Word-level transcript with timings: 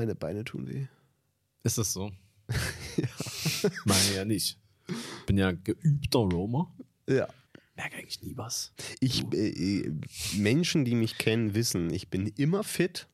meine 0.00 0.14
Beine 0.14 0.44
tun 0.44 0.66
weh. 0.66 0.86
Ist 1.62 1.76
das 1.76 1.92
so? 1.92 2.10
Meine 3.84 4.14
ja 4.14 4.24
nicht. 4.24 4.58
Bin 5.26 5.36
ja 5.36 5.52
geübter 5.52 6.20
Roamer. 6.20 6.74
Ja. 7.06 7.28
Merke 7.76 7.98
eigentlich 7.98 8.22
nie 8.22 8.34
was. 8.34 8.72
Ich, 9.00 9.30
äh, 9.34 9.50
äh, 9.50 9.92
Menschen, 10.38 10.86
die 10.86 10.94
mich 10.94 11.18
kennen, 11.18 11.52
wissen, 11.54 11.92
ich 11.92 12.08
bin 12.08 12.28
immer 12.28 12.64
fit. 12.64 13.08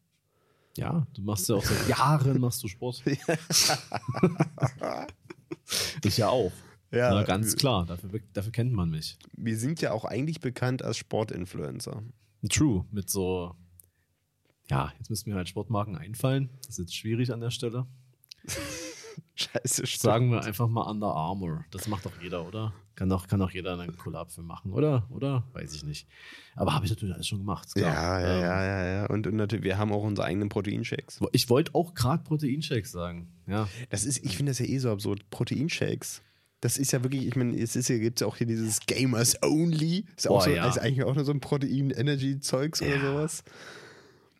Ja, 0.77 1.09
du 1.15 1.23
machst 1.23 1.49
ja 1.49 1.57
auch 1.57 1.65
seit 1.65 1.89
Jahren 1.89 2.39
machst 2.39 2.63
du 2.63 2.69
Sport. 2.69 3.03
ich 6.05 6.19
ja 6.19 6.29
auch. 6.29 6.53
Ja. 6.93 7.11
Na, 7.11 7.25
ganz 7.25 7.57
klar, 7.57 7.85
dafür, 7.85 8.21
dafür 8.33 8.53
kennt 8.53 8.73
man 8.73 8.91
mich. 8.91 9.19
Wir 9.37 9.59
sind 9.59 9.81
ja 9.81 9.91
auch 9.91 10.05
eigentlich 10.05 10.39
bekannt 10.39 10.85
als 10.85 10.99
Sportinfluencer. 10.99 12.05
True, 12.49 12.85
mit 12.93 13.11
so, 13.11 13.57
ja, 14.71 14.93
jetzt 14.99 15.11
müssten 15.11 15.31
mir 15.31 15.37
halt 15.37 15.49
Sportmarken 15.49 15.97
einfallen. 15.97 16.51
Das 16.59 16.71
ist 16.71 16.79
jetzt 16.79 16.95
schwierig 16.97 17.33
an 17.33 17.41
der 17.41 17.51
Stelle. 17.51 17.87
Scheiße, 19.35 19.87
stimmt. 19.87 20.01
Sagen 20.03 20.31
wir 20.31 20.43
einfach 20.45 20.69
mal 20.69 20.83
Under 20.91 21.09
Armour. 21.15 21.65
Das 21.71 21.89
macht 21.89 22.05
doch 22.07 22.13
jeder, 22.23 22.47
oder? 22.47 22.73
Kann 22.95 23.09
doch, 23.11 23.29
kann 23.29 23.41
doch 23.41 23.51
jeder 23.51 23.79
einen 23.79 23.97
Collab 23.97 24.31
für 24.33 24.43
machen, 24.43 24.73
oder? 24.73 25.07
Oder? 25.11 25.45
Weiß 25.53 25.75
ich 25.75 25.85
nicht. 25.85 26.07
Aber 26.55 26.75
habe 26.75 26.87
ich 26.87 26.91
natürlich 26.91 27.15
alles 27.15 27.29
schon 27.29 27.39
gemacht. 27.39 27.69
Ja, 27.77 27.91
klar. 27.93 28.21
ja, 28.21 28.35
Ähm, 28.37 28.41
ja, 28.41 28.65
ja, 28.65 28.87
ja. 29.03 29.07
Und, 29.07 29.27
und 29.27 29.37
natürlich, 29.37 29.65
wir 29.65 29.77
haben 29.77 29.93
auch 29.93 30.03
unsere 30.03 30.27
eigenen 30.27 30.49
Proteinshakes. 30.49 31.21
Ich 31.33 31.51
wollte 31.51 31.75
auch 31.75 31.93
gerade 31.95 32.23
Proteinshakes 32.25 32.91
sagen. 32.93 33.29
Ja. 33.47 33.69
Das 33.91 34.05
ist, 34.07 34.25
ich 34.25 34.37
finde 34.37 34.51
das 34.51 34.59
ja 34.59 34.67
eh 34.67 34.79
so 34.79 34.91
absurd. 34.91 35.29
Proteinshakes. 35.31 36.23
Das 36.63 36.79
ist 36.79 36.93
ja 36.93 37.03
wirklich, 37.03 37.27
ich 37.27 37.37
meine, 37.37 37.59
es 37.59 37.77
ist 37.77 37.89
ja, 37.89 37.99
gibt 37.99 38.21
ja 38.23 38.27
auch 38.27 38.37
hier 38.37 38.47
dieses 38.47 38.81
Gamers 38.87 39.43
Only. 39.43 40.07
Ist 40.17 40.25
ja 40.25 40.31
auch 40.31 40.37
Boah, 40.39 40.45
so, 40.45 40.51
ja. 40.51 40.67
ist 40.67 40.79
eigentlich 40.79 41.05
auch 41.05 41.15
nur 41.15 41.25
so 41.27 41.33
ein 41.33 41.41
Protein-Energy-Zeugs 41.41 42.81
oder 42.81 42.97
Ja. 42.97 43.01
sowas. 43.13 43.45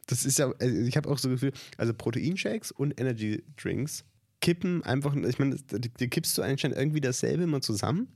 Das 0.07 0.25
ist 0.25 0.39
ja, 0.39 0.53
also 0.59 0.77
ich 0.77 0.97
habe 0.97 1.09
auch 1.09 1.19
so 1.19 1.29
das 1.29 1.41
Gefühl, 1.41 1.53
also 1.79 1.93
Proteinshakes 1.93 2.73
und 2.73 2.99
Energy 3.01 3.45
Drinks 3.57 4.05
kippen 4.41 4.83
einfach, 4.85 5.15
ich 5.15 5.39
meine, 5.39 5.57
die, 5.57 5.89
die 5.89 6.09
kippst 6.09 6.37
du 6.39 6.43
anscheinend 6.43 6.77
irgendwie 6.77 7.01
dasselbe 7.01 7.45
immer 7.45 7.61
zusammen, 7.61 8.09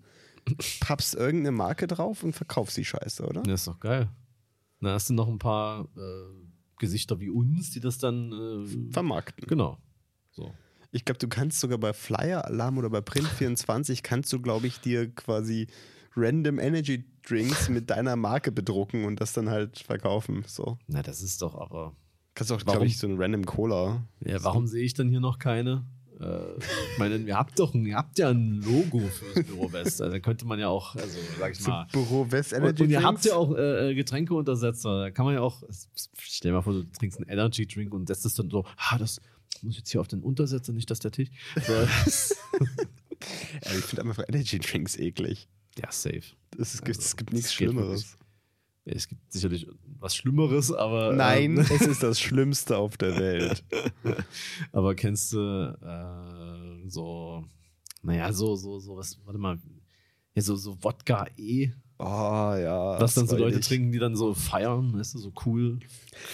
pappst 0.80 1.14
irgendeine 1.14 1.56
Marke 1.56 1.86
drauf 1.86 2.22
und 2.22 2.34
verkaufst 2.34 2.77
die 2.77 2.84
Scheiße, 2.84 3.27
oder? 3.27 3.42
Das 3.42 3.62
ist 3.62 3.68
doch 3.68 3.80
geil. 3.80 4.08
Da 4.80 4.94
hast 4.94 5.11
du 5.11 5.14
noch 5.14 5.28
ein 5.28 5.38
paar 5.38 5.88
äh, 5.96 6.48
Gesichter 6.78 7.20
wie 7.20 7.30
uns, 7.30 7.70
die 7.70 7.80
das 7.80 7.98
dann. 7.98 8.33
Äh, 8.33 8.92
Vermarkten. 8.92 9.46
genau. 9.46 9.78
So. 10.30 10.52
Ich 10.92 11.05
glaube, 11.05 11.18
du 11.18 11.28
kannst 11.28 11.61
sogar 11.61 11.78
bei 11.78 11.92
Flyer 11.92 12.44
Alarm 12.46 12.78
oder 12.78 12.91
bei 12.91 12.98
Print24 12.98 14.00
kannst 14.02 14.33
du, 14.33 14.41
glaube 14.41 14.66
ich, 14.66 14.80
dir 14.80 15.12
quasi 15.14 15.68
random 16.16 16.58
Energy 16.58 17.05
Drinks 17.28 17.68
mit 17.68 17.90
deiner 17.90 18.16
Marke 18.16 18.52
bedrucken 18.52 19.04
und 19.04 19.20
das 19.20 19.32
dann 19.32 19.48
halt 19.50 19.78
verkaufen. 19.78 20.44
So. 20.46 20.78
Na, 20.86 21.02
das 21.02 21.22
ist 21.22 21.42
doch 21.42 21.54
aber. 21.54 21.94
Kannst 22.34 22.52
auch, 22.52 22.60
Warum? 22.64 22.72
glaube 22.72 22.86
ich, 22.86 22.98
so 22.98 23.06
ein 23.06 23.16
random 23.20 23.44
Cola. 23.44 24.06
Ja, 24.24 24.42
warum 24.44 24.66
sehe 24.66 24.84
ich 24.84 24.94
dann 24.94 25.08
hier 25.08 25.20
noch 25.20 25.38
keine? 25.38 25.84
Äh, 26.20 26.56
ich 26.58 26.98
meine, 26.98 27.16
ihr 27.16 27.36
habt 27.36 27.58
doch 27.58 27.74
ein, 27.74 27.84
ihr 27.86 27.96
habt 27.96 28.18
ja 28.18 28.28
ein 28.30 28.60
Logo 28.62 29.00
fürs 29.00 29.46
Büro 29.46 29.72
West. 29.72 30.00
Also 30.00 30.12
da 30.12 30.20
könnte 30.20 30.46
man 30.46 30.58
ja 30.60 30.68
auch, 30.68 30.94
also 30.96 31.18
sag 31.38 31.52
ich 31.52 31.58
So 31.58 31.70
mal. 31.70 31.86
Büro 31.92 32.30
West 32.30 32.52
Und, 32.52 32.58
Energy 32.60 32.82
und 32.84 32.90
ihr 32.90 33.00
Drinks. 33.00 33.06
habt 33.08 33.24
ja 33.24 33.34
auch 33.36 33.56
äh, 33.56 33.94
Getränkeuntersetzer. 33.94 35.00
Da 35.00 35.10
kann 35.10 35.24
man 35.24 35.34
ja 35.34 35.40
auch, 35.40 35.62
stell 36.18 36.50
dir 36.50 36.56
mal 36.56 36.62
vor, 36.62 36.74
du 36.74 36.84
trinkst 36.84 37.18
einen 37.18 37.28
Energy 37.30 37.66
Drink 37.66 37.92
und 37.94 38.06
setzt 38.06 38.24
es 38.27 38.34
dann 38.34 38.50
so, 38.50 38.64
ah, 38.77 38.98
das 38.98 39.20
muss 39.62 39.77
jetzt 39.77 39.90
hier 39.90 40.00
auf 40.00 40.08
den 40.08 40.22
Untersetzer, 40.22 40.72
nicht 40.72 40.90
dass 40.90 41.00
der 41.00 41.10
Tisch. 41.10 41.30
So, 41.60 41.72
ich 43.78 43.84
finde 43.84 44.02
einfach 44.02 44.24
Energy 44.28 44.58
Drinks 44.58 44.96
eklig. 44.96 45.48
Ja, 45.83 45.91
safe. 45.91 46.23
Es, 46.59 46.75
ist, 46.75 46.86
es 46.89 47.17
gibt 47.17 47.33
nichts 47.33 47.48
es 47.48 47.55
Schlimmeres. 47.55 48.17
Es 48.84 49.06
gibt 49.09 49.33
sicherlich 49.33 49.67
was 49.98 50.17
Schlimmeres, 50.17 50.73
aber. 50.73 51.12
Nein, 51.12 51.59
Ähm, 51.59 51.59
es 51.70 51.83
ist 51.83 52.03
das 52.03 52.19
Schlimmste 52.20 52.77
auf 52.77 52.97
der 52.97 53.17
Welt. 53.19 53.64
aber 54.73 54.95
kennst 54.95 55.33
du 55.33 55.79
äh, 55.83 56.89
so, 56.89 57.45
naja, 58.02 58.33
so, 58.33 58.57
so, 58.57 58.79
so, 58.80 58.96
was, 58.96 59.19
warte 59.24 59.39
mal, 59.39 59.58
ja, 60.35 60.42
so, 60.42 60.57
so 60.57 60.77
Wodka 60.83 61.27
E, 61.36 61.70
Oh 61.98 62.05
ja. 62.57 62.98
was 62.98 63.13
dann 63.14 63.27
so 63.27 63.36
Leute 63.36 63.52
freudig. 63.52 63.67
trinken, 63.69 63.92
die 63.92 63.98
dann 63.98 64.17
so 64.17 64.33
feiern, 64.33 64.98
weißt 64.98 65.14
du, 65.14 65.19
so 65.19 65.33
cool. 65.45 65.79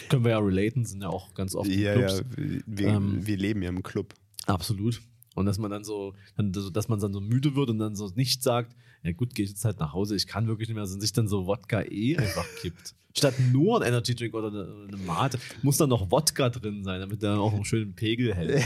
Können 0.08 0.22
wir 0.24 0.30
ja 0.30 0.38
relaten, 0.38 0.84
sind 0.84 1.02
ja 1.02 1.08
auch 1.08 1.34
ganz 1.34 1.56
oft 1.56 1.68
in 1.68 1.80
Ja, 1.80 1.94
Clubs. 1.94 2.18
ja, 2.38 2.60
wir, 2.66 2.86
Ähm, 2.88 3.26
wir 3.26 3.36
leben 3.36 3.62
ja 3.62 3.70
im 3.70 3.82
Club. 3.82 4.14
Absolut. 4.46 5.00
Und 5.36 5.44
dass 5.44 5.58
man 5.58 5.70
dann 5.70 5.84
so, 5.84 6.14
dass 6.36 6.88
man 6.88 6.98
dann 6.98 7.12
so 7.12 7.20
müde 7.20 7.54
wird 7.54 7.68
und 7.68 7.78
dann 7.78 7.94
so 7.94 8.10
nicht 8.16 8.42
sagt, 8.42 8.74
ja 9.02 9.12
gut, 9.12 9.34
gehe 9.34 9.44
ich 9.44 9.50
jetzt 9.50 9.64
halt 9.66 9.78
nach 9.78 9.92
Hause, 9.92 10.16
ich 10.16 10.26
kann 10.26 10.46
wirklich 10.48 10.68
nicht 10.68 10.76
mehr, 10.76 10.86
sondern 10.86 11.02
sich 11.02 11.12
dann 11.12 11.28
so 11.28 11.46
Wodka 11.46 11.82
eh 11.82 12.16
einfach 12.16 12.46
kippt. 12.60 12.94
Statt 13.14 13.34
nur 13.52 13.80
ein 13.80 13.88
Energy 13.88 14.14
Drink 14.14 14.34
oder 14.34 14.48
eine, 14.48 14.86
eine 14.88 14.96
Mate, 14.96 15.38
muss 15.62 15.76
dann 15.76 15.90
noch 15.90 16.10
Wodka 16.10 16.48
drin 16.48 16.84
sein, 16.84 17.00
damit 17.00 17.22
der 17.22 17.38
auch 17.38 17.52
einen 17.52 17.64
schönen 17.66 17.94
Pegel 17.94 18.34
hält. 18.34 18.56
ne? 18.56 18.64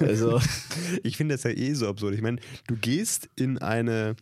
also, 0.00 0.40
Ich 1.04 1.16
finde 1.16 1.34
das 1.34 1.44
ja 1.44 1.50
eh 1.50 1.72
so 1.74 1.88
absurd. 1.88 2.14
Ich 2.14 2.22
meine, 2.22 2.40
du 2.66 2.76
gehst 2.76 3.28
in 3.36 3.58
eine 3.58 4.16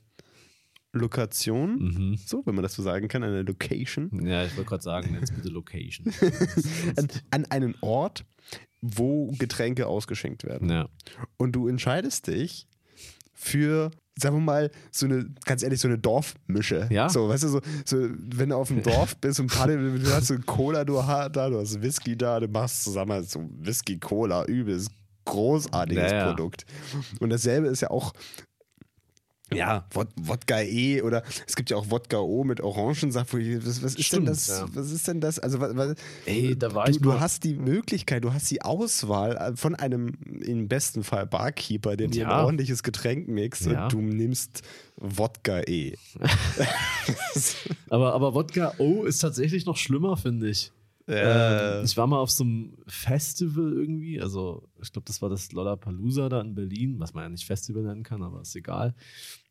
Lokation, 0.92 1.76
mhm. 1.78 2.16
so, 2.26 2.44
wenn 2.44 2.54
man 2.54 2.62
das 2.62 2.74
so 2.74 2.82
sagen 2.82 3.08
kann, 3.08 3.22
eine 3.22 3.42
Location, 3.42 4.26
ja, 4.26 4.44
ich 4.44 4.56
wollte 4.56 4.68
gerade 4.68 4.82
sagen, 4.82 5.16
jetzt 5.18 5.34
bitte 5.34 5.48
Location. 5.48 6.12
an, 6.96 7.08
an 7.30 7.44
einen 7.46 7.74
Ort, 7.80 8.24
wo 8.82 9.32
Getränke 9.38 9.86
ausgeschenkt 9.86 10.44
werden. 10.44 10.70
ja. 10.70 10.88
Und 11.36 11.52
du 11.52 11.68
entscheidest 11.68 12.26
dich 12.26 12.66
für, 13.34 13.90
sagen 14.18 14.36
wir 14.36 14.40
mal, 14.40 14.70
so 14.90 15.06
eine, 15.06 15.26
ganz 15.44 15.62
ehrlich, 15.62 15.80
so 15.80 15.88
eine 15.88 15.98
Dorfmische. 15.98 16.88
Ja. 16.90 17.08
So, 17.08 17.28
weißt 17.28 17.44
du, 17.44 17.48
so, 17.48 17.60
so 17.84 17.96
wenn 18.18 18.50
du 18.50 18.56
auf 18.56 18.68
dem 18.68 18.82
Dorf 18.82 19.16
bist 19.16 19.40
und 19.40 19.48
Party, 19.48 19.74
du 20.02 20.12
hast 20.12 20.26
so 20.26 20.38
Cola 20.44 20.84
du 20.84 21.02
hast 21.02 21.32
da, 21.36 21.48
du 21.48 21.58
hast 21.58 21.80
Whisky 21.82 22.16
da, 22.16 22.40
du 22.40 22.48
machst 22.48 22.84
zusammen 22.84 23.22
so 23.24 23.48
Whisky, 23.60 23.98
Cola, 23.98 24.44
übelst 24.44 24.90
großartiges 25.24 26.10
Ja, 26.10 26.18
ja. 26.18 26.26
Produkt. 26.26 26.64
Und 27.20 27.30
dasselbe 27.30 27.68
ist 27.68 27.80
ja 27.82 27.90
auch 27.90 28.12
ja, 29.52 29.86
Wod 29.92 30.08
Wodka 30.20 30.60
E 30.62 31.02
oder 31.02 31.22
es 31.46 31.56
gibt 31.56 31.70
ja 31.70 31.76
auch 31.76 31.90
Wodka 31.90 32.18
O 32.18 32.44
mit 32.44 32.60
Orangensaft. 32.60 33.34
Was, 33.34 33.82
was 33.82 33.94
ist 33.94 34.04
Stimmt, 34.06 34.26
denn 34.28 34.34
das? 34.34 34.48
ja. 34.48 34.66
Was 34.74 34.90
ist 34.90 35.08
denn 35.08 35.20
das? 35.20 35.38
Also, 35.38 35.60
was, 35.60 35.76
was, 35.76 35.94
Ey, 36.26 36.56
da 36.58 36.74
war 36.74 36.84
du, 36.86 36.90
ich 36.92 36.98
du 37.00 37.08
mal- 37.08 37.20
hast 37.20 37.44
die 37.44 37.54
Möglichkeit, 37.54 38.24
du 38.24 38.32
hast 38.32 38.50
die 38.50 38.62
Auswahl 38.62 39.36
äh, 39.36 39.56
von 39.56 39.74
einem 39.74 40.14
im 40.42 40.68
besten 40.68 41.02
Fall 41.04 41.26
Barkeeper, 41.26 41.96
der 41.96 42.08
dir 42.08 42.22
Ja. 42.22 42.28
ein 42.38 42.44
ordentliches 42.44 42.82
Getränk 42.82 43.28
mixt 43.28 43.66
Ja. 43.66 43.84
und 43.84 43.92
du 43.92 44.00
nimmst 44.00 44.62
Wodka 44.96 45.62
E. 45.66 45.94
Aber, 47.88 48.12
aber 48.14 48.34
Wodka 48.34 48.74
O 48.78 49.04
ist 49.04 49.18
tatsächlich 49.18 49.66
noch 49.66 49.76
schlimmer, 49.76 50.16
finde 50.16 50.48
ich. 50.50 50.72
Ähm, 51.08 51.84
ich 51.84 51.96
war 51.96 52.06
mal 52.06 52.18
auf 52.18 52.30
so 52.30 52.44
einem 52.44 52.76
Festival 52.86 53.72
irgendwie, 53.72 54.20
also 54.20 54.62
ich 54.80 54.92
glaube, 54.92 55.06
das 55.06 55.20
war 55.20 55.28
das 55.28 55.50
Lollapalooza 55.50 56.28
da 56.28 56.40
in 56.40 56.54
Berlin, 56.54 56.96
was 57.00 57.14
man 57.14 57.24
ja 57.24 57.28
nicht 57.30 57.44
Festival 57.46 57.82
nennen 57.82 58.04
kann, 58.04 58.22
aber 58.22 58.42
ist 58.42 58.54
egal. 58.54 58.94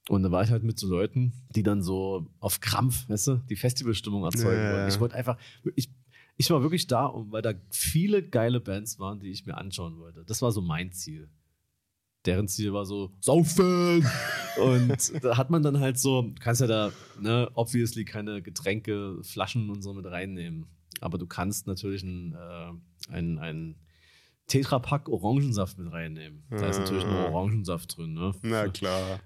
Und 0.08 0.24
da 0.24 0.32
war 0.32 0.44
ich 0.44 0.50
halt 0.50 0.64
mit 0.64 0.80
so 0.80 0.88
Leuten, 0.88 1.34
die 1.56 1.62
dann 1.64 1.84
so 1.84 2.28
auf 2.40 2.62
Krampf, 2.62 3.08
weißt 3.10 3.28
du, 3.28 3.36
die 3.50 3.56
Festivalstimmung 3.56 4.24
erzeugen 4.24 4.64
Ja, 4.64 4.72
wollten. 4.74 4.90
Ich 4.90 5.00
wollte 5.00 5.16
einfach, 5.16 5.38
ich, 5.76 5.90
ich 6.38 6.50
war 6.50 6.62
wirklich 6.64 6.88
da, 6.88 7.12
weil 7.14 7.42
da 7.42 7.54
viele 7.70 8.24
geile 8.24 8.60
Bands 8.60 8.98
waren, 8.98 9.20
die 9.20 9.30
ich 9.30 9.46
mir 9.46 9.56
anschauen 9.58 10.00
wollte. 10.00 10.24
Das 10.26 10.42
war 10.42 10.52
so 10.52 10.62
mein 10.62 10.92
Ziel. 10.94 11.30
Deren 12.26 12.48
Ziel 12.48 12.74
war 12.74 12.86
so, 12.86 13.12
saufen! 13.20 14.06
Und 14.60 15.24
da 15.24 15.38
hat 15.38 15.52
man 15.52 15.64
dann 15.64 15.80
halt 15.80 15.98
so, 16.00 16.24
du 16.24 16.34
kannst 16.40 16.60
ja 16.62 16.68
da, 16.68 16.92
ne, 17.22 17.50
obviously 17.54 18.04
keine 18.04 18.42
Getränke, 18.42 19.20
Flaschen 19.24 19.70
und 19.70 19.82
so 19.84 19.94
mit 19.94 20.06
reinnehmen. 20.06 20.66
Aber 21.02 21.18
du 21.18 21.28
kannst 21.28 21.66
natürlich 21.68 22.04
einen, 22.04 22.34
äh, 22.34 23.14
einen, 23.14 23.38
einen 23.40 23.76
Tetrapack 24.48 25.08
Orangensaft 25.08 25.78
mit 25.78 25.92
reinnehmen. 25.94 26.44
Da 26.50 26.68
ist 26.68 26.80
natürlich 26.80 27.06
nur 27.06 27.14
Ah. 27.20 27.30
Orangensaft 27.30 27.96
drin, 27.96 28.14
ne? 28.16 28.34
Na 28.42 28.68
klar. 28.68 29.20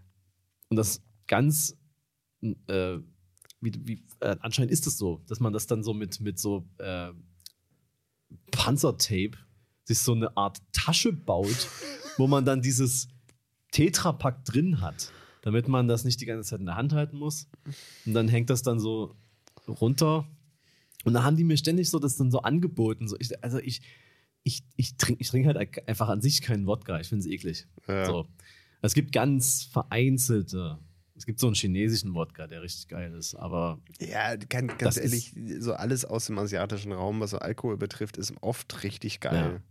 Und 0.74 0.78
das 0.78 1.04
ganz, 1.28 1.78
äh, 2.42 2.98
wie, 3.62 3.74
wie, 3.86 4.04
äh, 4.22 4.36
anscheinend 4.40 4.72
ist 4.72 4.88
es 4.88 4.98
so, 4.98 5.22
dass 5.28 5.40
man 5.40 5.54
das 5.54 5.68
dann 5.68 5.84
so 5.84 5.94
mit, 5.94 6.20
mit 6.20 6.40
so 6.40 6.68
äh, 6.80 7.12
Panzertape 8.50 9.38
sich 9.84 10.00
so 10.00 10.14
eine 10.14 10.36
Art 10.36 10.58
Tasche 10.72 11.14
baut, 11.14 11.68
wo 12.18 12.26
man 12.26 12.44
dann 12.44 12.64
dieses 12.64 13.08
Tetrapack 13.70 14.46
drin 14.46 14.82
hat, 14.82 15.12
damit 15.44 15.68
man 15.68 15.88
das 15.88 16.06
nicht 16.06 16.20
die 16.20 16.26
ganze 16.26 16.50
Zeit 16.50 16.60
in 16.60 16.66
der 16.66 16.76
Hand 16.76 16.94
halten 16.94 17.20
muss. 17.20 17.48
Und 18.08 18.16
dann 18.16 18.28
hängt 18.28 18.50
das 18.50 18.64
dann 18.64 18.80
so 18.80 19.16
runter. 19.68 20.28
Und 21.04 21.14
da 21.14 21.22
haben 21.22 21.38
die 21.38 21.44
mir 21.44 21.58
ständig 21.58 21.92
so 21.92 22.00
das 22.00 22.16
dann 22.16 22.32
so 22.32 22.40
angeboten. 22.40 23.08
So 23.08 23.16
ich, 23.20 23.44
also 23.44 23.60
ich, 23.60 23.84
ich, 24.42 24.64
ich 24.76 24.98
trinke 24.98 25.22
ich 25.22 25.30
trink 25.30 25.46
halt 25.46 25.88
einfach 25.88 26.10
an 26.10 26.20
sich 26.20 26.42
keinen 26.42 26.66
Wodka. 26.66 27.00
Ich 27.00 27.10
finde 27.10 27.28
es 27.28 27.32
eklig. 27.32 27.68
Ja. 27.88 28.06
So. 28.06 28.28
Es 28.84 28.94
gibt 28.94 29.14
ganz 29.14 29.64
vereinzelte. 29.64 30.78
Es 31.16 31.26
gibt 31.26 31.40
so 31.40 31.48
einen 31.48 31.56
chinesischen 31.56 32.14
Wodka, 32.16 32.48
der 32.48 32.62
richtig 32.62 32.90
geil 32.90 33.14
ist, 33.14 33.34
aber 33.36 33.80
Ja, 34.00 34.36
ganz, 34.36 34.78
ganz 34.78 34.98
ehrlich, 34.98 35.34
so 35.60 35.74
alles 35.74 36.04
aus 36.04 36.26
dem 36.26 36.38
asiatischen 36.38 36.92
Raum, 36.92 37.20
was 37.22 37.32
so 37.32 37.38
Alkohol 37.38 37.78
betrifft, 37.78 38.18
ist 38.18 38.34
oft 38.42 38.84
richtig 38.84 39.22
geil. 39.22 39.62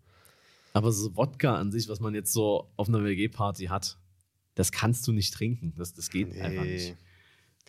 Aber 0.73 0.93
so 0.93 1.14
Wodka 1.14 1.56
an 1.56 1.70
sich, 1.70 1.88
was 1.88 2.00
man 2.00 2.14
jetzt 2.14 2.32
so 2.32 2.70
auf 2.76 2.88
einer 2.88 3.05
WG-Party 3.05 3.67
hat, 3.67 3.99
das 4.55 4.73
kannst 4.73 5.06
du 5.06 5.12
nicht 5.12 5.35
trinken. 5.35 5.75
Das, 5.76 5.93
das 5.93 6.09
geht 6.09 6.41
einfach 6.41 6.64
nicht. 6.64 6.97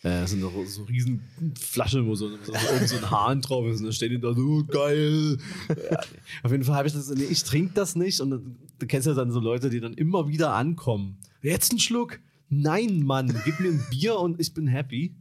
Äh, 0.02 0.26
so 0.26 0.36
eine 0.36 0.66
so 0.66 0.82
riesen 0.82 1.22
Flasche, 1.58 2.04
wo 2.04 2.14
so, 2.14 2.28
so, 2.28 2.52
so, 2.52 2.86
so 2.86 2.96
ein 2.96 3.10
Hahn 3.10 3.40
drauf 3.40 3.66
ist 3.66 3.78
und 3.78 3.84
dann 3.84 3.92
steht 3.92 4.12
die 4.12 4.20
da 4.20 4.34
so, 4.34 4.64
geil. 4.64 5.38
Ja, 5.68 5.98
auf 6.42 6.50
jeden 6.52 6.64
Fall 6.64 6.76
habe 6.76 6.88
ich 6.88 6.94
das, 6.94 7.08
nee, 7.08 7.24
ich 7.24 7.42
trinke 7.44 7.72
das 7.74 7.96
nicht 7.96 8.20
und 8.20 8.30
dann, 8.30 8.56
du 8.78 8.86
kennst 8.86 9.06
ja 9.06 9.14
dann 9.14 9.30
so 9.30 9.40
Leute, 9.40 9.70
die 9.70 9.80
dann 9.80 9.94
immer 9.94 10.28
wieder 10.28 10.54
ankommen. 10.54 11.18
Jetzt 11.40 11.72
ein 11.72 11.78
Schluck? 11.78 12.20
Nein, 12.50 13.02
Mann, 13.02 13.34
gib 13.44 13.60
mir 13.60 13.70
ein 13.70 13.84
Bier 13.90 14.18
und 14.18 14.40
ich 14.40 14.52
bin 14.52 14.66
happy. 14.66 15.14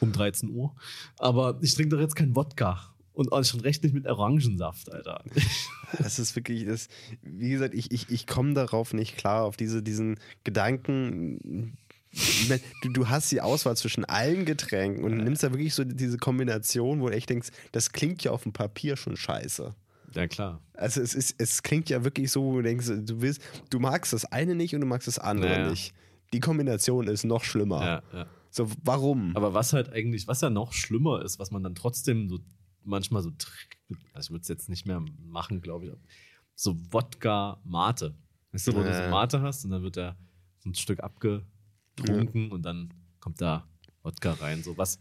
Um 0.00 0.12
13 0.12 0.50
Uhr. 0.50 0.74
Aber 1.18 1.58
ich 1.60 1.74
trinke 1.74 1.96
doch 1.96 2.00
jetzt 2.00 2.16
kein 2.16 2.34
Wodka. 2.34 2.94
Und 3.12 3.32
auch 3.32 3.44
schon 3.44 3.60
recht 3.60 3.82
nicht 3.82 3.92
mit 3.92 4.06
Orangensaft, 4.06 4.92
Alter. 4.92 5.24
Das 5.98 6.20
ist 6.20 6.36
wirklich, 6.36 6.64
das, 6.66 6.86
wie 7.20 7.50
gesagt, 7.50 7.74
ich, 7.74 7.90
ich, 7.90 8.08
ich 8.10 8.28
komme 8.28 8.54
darauf 8.54 8.94
nicht 8.94 9.16
klar, 9.16 9.42
auf 9.42 9.56
diese, 9.56 9.82
diesen 9.82 10.20
Gedanken. 10.44 11.76
Du, 12.82 12.88
du 12.88 13.08
hast 13.08 13.30
die 13.30 13.40
Auswahl 13.40 13.76
zwischen 13.76 14.04
allen 14.04 14.44
Getränken 14.44 15.04
und 15.04 15.18
nimmst 15.18 15.42
da 15.44 15.50
wirklich 15.52 15.74
so 15.74 15.84
diese 15.84 16.18
Kombination, 16.18 17.00
wo 17.00 17.08
du 17.08 17.14
echt 17.14 17.30
denkst, 17.30 17.50
das 17.72 17.92
klingt 17.92 18.24
ja 18.24 18.32
auf 18.32 18.42
dem 18.42 18.52
Papier 18.52 18.96
schon 18.96 19.16
scheiße. 19.16 19.74
Ja, 20.14 20.26
klar. 20.26 20.60
Also 20.74 21.00
es, 21.02 21.14
ist, 21.14 21.36
es 21.38 21.62
klingt 21.62 21.88
ja 21.88 22.02
wirklich 22.02 22.32
so, 22.32 22.42
wo 22.42 22.56
du 22.56 22.62
denkst, 22.62 22.86
du 22.88 23.20
willst, 23.20 23.40
du 23.70 23.78
magst 23.78 24.12
das 24.12 24.24
eine 24.24 24.56
nicht 24.56 24.74
und 24.74 24.80
du 24.80 24.86
magst 24.88 25.06
das 25.06 25.20
andere 25.20 25.52
Ja, 25.52 25.58
ja. 25.60 25.70
nicht. 25.70 25.94
Die 26.32 26.40
Kombination 26.40 27.06
ist 27.06 27.24
noch 27.24 27.44
schlimmer. 27.44 27.84
Ja, 27.84 28.02
ja. 28.12 28.26
So, 28.50 28.68
warum? 28.82 29.36
Aber 29.36 29.54
was 29.54 29.72
halt 29.72 29.92
eigentlich, 29.92 30.26
was 30.26 30.40
ja 30.40 30.50
noch 30.50 30.72
schlimmer 30.72 31.22
ist, 31.24 31.38
was 31.38 31.52
man 31.52 31.62
dann 31.62 31.76
trotzdem 31.76 32.28
so 32.28 32.40
manchmal 32.82 33.22
so, 33.22 33.30
also 34.12 34.26
ich 34.26 34.30
würde 34.30 34.42
es 34.42 34.48
jetzt 34.48 34.68
nicht 34.68 34.84
mehr 34.86 35.00
machen, 35.28 35.60
glaube 35.60 35.86
ich, 35.86 35.92
so 36.56 36.76
Wodka-Mate. 36.92 38.16
Weißt 38.50 38.66
du, 38.66 38.74
wo 38.74 38.80
du 38.82 38.88
Ja. 38.88 39.04
so 39.04 39.10
Mate 39.10 39.40
hast 39.42 39.64
und 39.64 39.70
dann 39.70 39.82
wird 39.82 39.96
da 39.96 40.16
so 40.58 40.70
ein 40.70 40.74
Stück 40.74 40.98
abgetrunken 42.00 42.50
und 42.50 42.62
dann 42.62 42.92
kommt 43.20 43.40
da 43.40 43.66
Wodka 44.02 44.32
rein, 44.32 44.62
so 44.62 44.76
was 44.78 44.98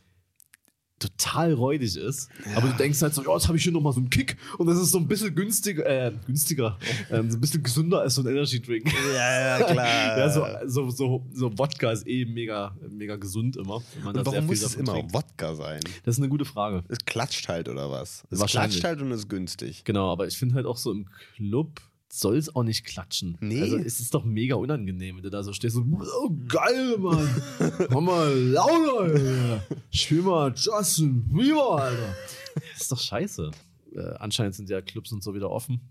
total 0.99 1.53
räudig 1.53 1.95
ist. 1.95 2.29
Aber 2.55 2.67
du 2.67 2.73
denkst 2.75 3.01
halt 3.01 3.13
so, 3.13 3.23
ja, 3.23 3.33
jetzt 3.33 3.47
habe 3.47 3.57
ich 3.57 3.63
hier 3.63 3.71
nochmal 3.71 3.93
so 3.93 4.01
einen 4.01 4.09
Kick 4.09 4.35
und 4.57 4.67
das 4.67 4.77
ist 4.77 4.91
so 4.91 4.97
ein 4.97 5.07
bisschen 5.07 5.33
günstiger, 5.33 5.85
äh, 5.85 6.11
günstiger, 6.25 6.77
ähm, 7.09 7.31
so 7.31 7.37
ein 7.37 7.41
bisschen 7.41 7.63
gesünder 7.63 8.01
als 8.01 8.15
so 8.15 8.21
ein 8.21 8.27
Energy 8.27 8.61
Drink. 8.61 8.91
ja, 9.13 9.59
ja, 9.59 9.65
klar. 9.65 9.87
Ja, 10.19 10.29
so, 10.29 10.45
so, 10.65 10.89
so, 10.89 11.25
so 11.31 11.57
Wodka 11.57 11.91
ist 11.91 12.05
eh 12.05 12.25
mega, 12.25 12.75
mega 12.89 13.15
gesund 13.15 13.55
immer. 13.55 13.81
warum 14.03 14.45
muss 14.45 14.61
es 14.61 14.75
immer 14.75 14.93
trinkt. 14.93 15.13
Wodka 15.13 15.55
sein? 15.55 15.79
Das 16.03 16.15
ist 16.15 16.19
eine 16.19 16.29
gute 16.29 16.45
Frage. 16.45 16.83
Es 16.89 16.99
klatscht 17.05 17.47
halt 17.47 17.69
oder 17.69 17.89
was? 17.89 18.23
Es 18.29 18.45
klatscht 18.45 18.83
halt 18.83 19.01
und 19.01 19.11
ist 19.11 19.29
günstig. 19.29 19.85
Genau, 19.85 20.11
aber 20.11 20.27
ich 20.27 20.37
finde 20.37 20.55
halt 20.55 20.65
auch 20.65 20.77
so 20.77 20.91
im 20.91 21.07
Club 21.35 21.79
soll 22.11 22.37
es 22.37 22.55
auch 22.55 22.63
nicht 22.63 22.85
klatschen. 22.85 23.37
Nee. 23.39 23.61
Also 23.61 23.77
es 23.77 23.99
ist 23.99 24.13
doch 24.13 24.23
mega 24.23 24.55
unangenehm, 24.55 25.17
wenn 25.17 25.23
du 25.23 25.29
da 25.29 25.43
so 25.43 25.53
stehst 25.53 25.75
so, 25.75 25.81
oh, 25.81 26.29
geil, 26.47 26.97
Mann. 26.97 27.29
Komm 27.91 28.05
mal 28.05 28.33
lauter. 28.35 29.63
Spiel 29.91 30.21
mal 30.23 30.53
Justin 30.55 31.27
Bieber, 31.29 31.81
Alter. 31.83 32.15
Ist 32.77 32.91
doch 32.91 32.99
scheiße. 32.99 33.51
Äh, 33.93 33.99
anscheinend 34.19 34.55
sind 34.55 34.69
ja 34.69 34.81
Clubs 34.81 35.11
und 35.11 35.23
so 35.23 35.33
wieder 35.33 35.49
offen. 35.49 35.81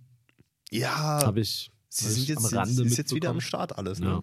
Ja, 0.71 1.23
Habe 1.25 1.41
ich, 1.41 1.71
sie 1.89 2.05
hab 2.05 2.13
sind 2.13 2.23
ich 2.23 2.29
jetzt, 2.29 2.53
am 2.53 2.59
Rande 2.59 2.83
ist 2.83 2.97
jetzt 2.99 3.15
wieder 3.15 3.31
am. 3.31 3.41
Start 3.41 3.79
alles, 3.79 4.01
Ja. 4.01 4.05
ne? 4.17 4.23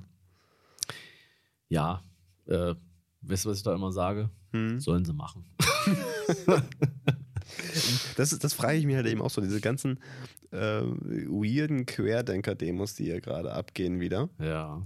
Ja, 1.70 2.04
äh, 2.46 2.76
weißt 3.22 3.46
du, 3.46 3.50
was 3.50 3.58
ich 3.58 3.64
da 3.64 3.74
immer 3.74 3.92
sage? 3.92 4.30
Hm. 4.52 4.80
Sollen 4.80 5.04
sie 5.06 5.14
machen. 5.14 5.46
Das, 8.18 8.38
das 8.38 8.54
frage 8.54 8.78
ich 8.78 8.86
mich 8.86 8.96
halt 8.96 9.08
eben 9.08 9.22
auch 9.22 9.30
so, 9.30 9.42
diese 9.42 9.62
ganzen 9.62 10.00
äh, 10.52 10.58
weirden 10.82 11.86
Querdenker-Demos, 11.86 12.96
die 12.96 13.06
hier 13.06 13.22
gerade 13.22 13.54
abgehen 13.54 14.00
wieder. 14.00 14.30
Ja. 14.40 14.82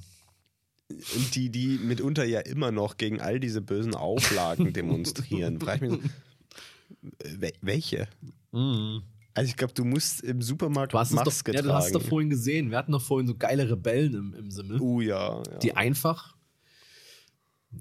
Und 0.90 1.36
die, 1.36 1.50
die 1.52 1.78
mitunter 1.78 2.24
ja 2.26 2.40
immer 2.40 2.72
noch 2.72 2.98
gegen 2.98 3.22
all 3.22 3.40
diese 3.40 3.62
bösen 3.62 3.94
Auflagen 3.96 4.74
demonstrieren. 4.74 5.60
Frage 5.60 5.86
ich 5.86 5.92
mich 5.92 6.02
so, 6.02 7.28
äh, 7.28 7.38
wel- 7.38 7.54
welche? 7.62 8.08
Mhm. 8.52 9.04
Also 9.36 9.50
ich 9.50 9.56
glaube, 9.56 9.74
du 9.74 9.86
musst 9.86 10.22
im 10.22 10.42
Supermarkt 10.42 10.94
Du 10.94 10.98
hast, 11.00 11.12
Maske 11.14 11.52
doch, 11.52 11.60
ja, 11.60 11.62
du 11.62 11.72
hast 11.74 11.94
doch 11.94 12.02
vorhin 12.02 12.30
gesehen, 12.32 12.72
wir 12.72 12.78
hatten 12.80 12.92
doch 12.92 13.02
vorhin 13.02 13.28
so 13.28 13.36
geile 13.36 13.70
Rebellen 13.70 14.14
im, 14.16 14.34
im 14.34 14.52
Simmel, 14.52 14.82
Oh 14.82 15.00
ja, 15.02 15.38
ja. 15.44 15.58
die 15.60 15.76
einfach, 15.76 16.36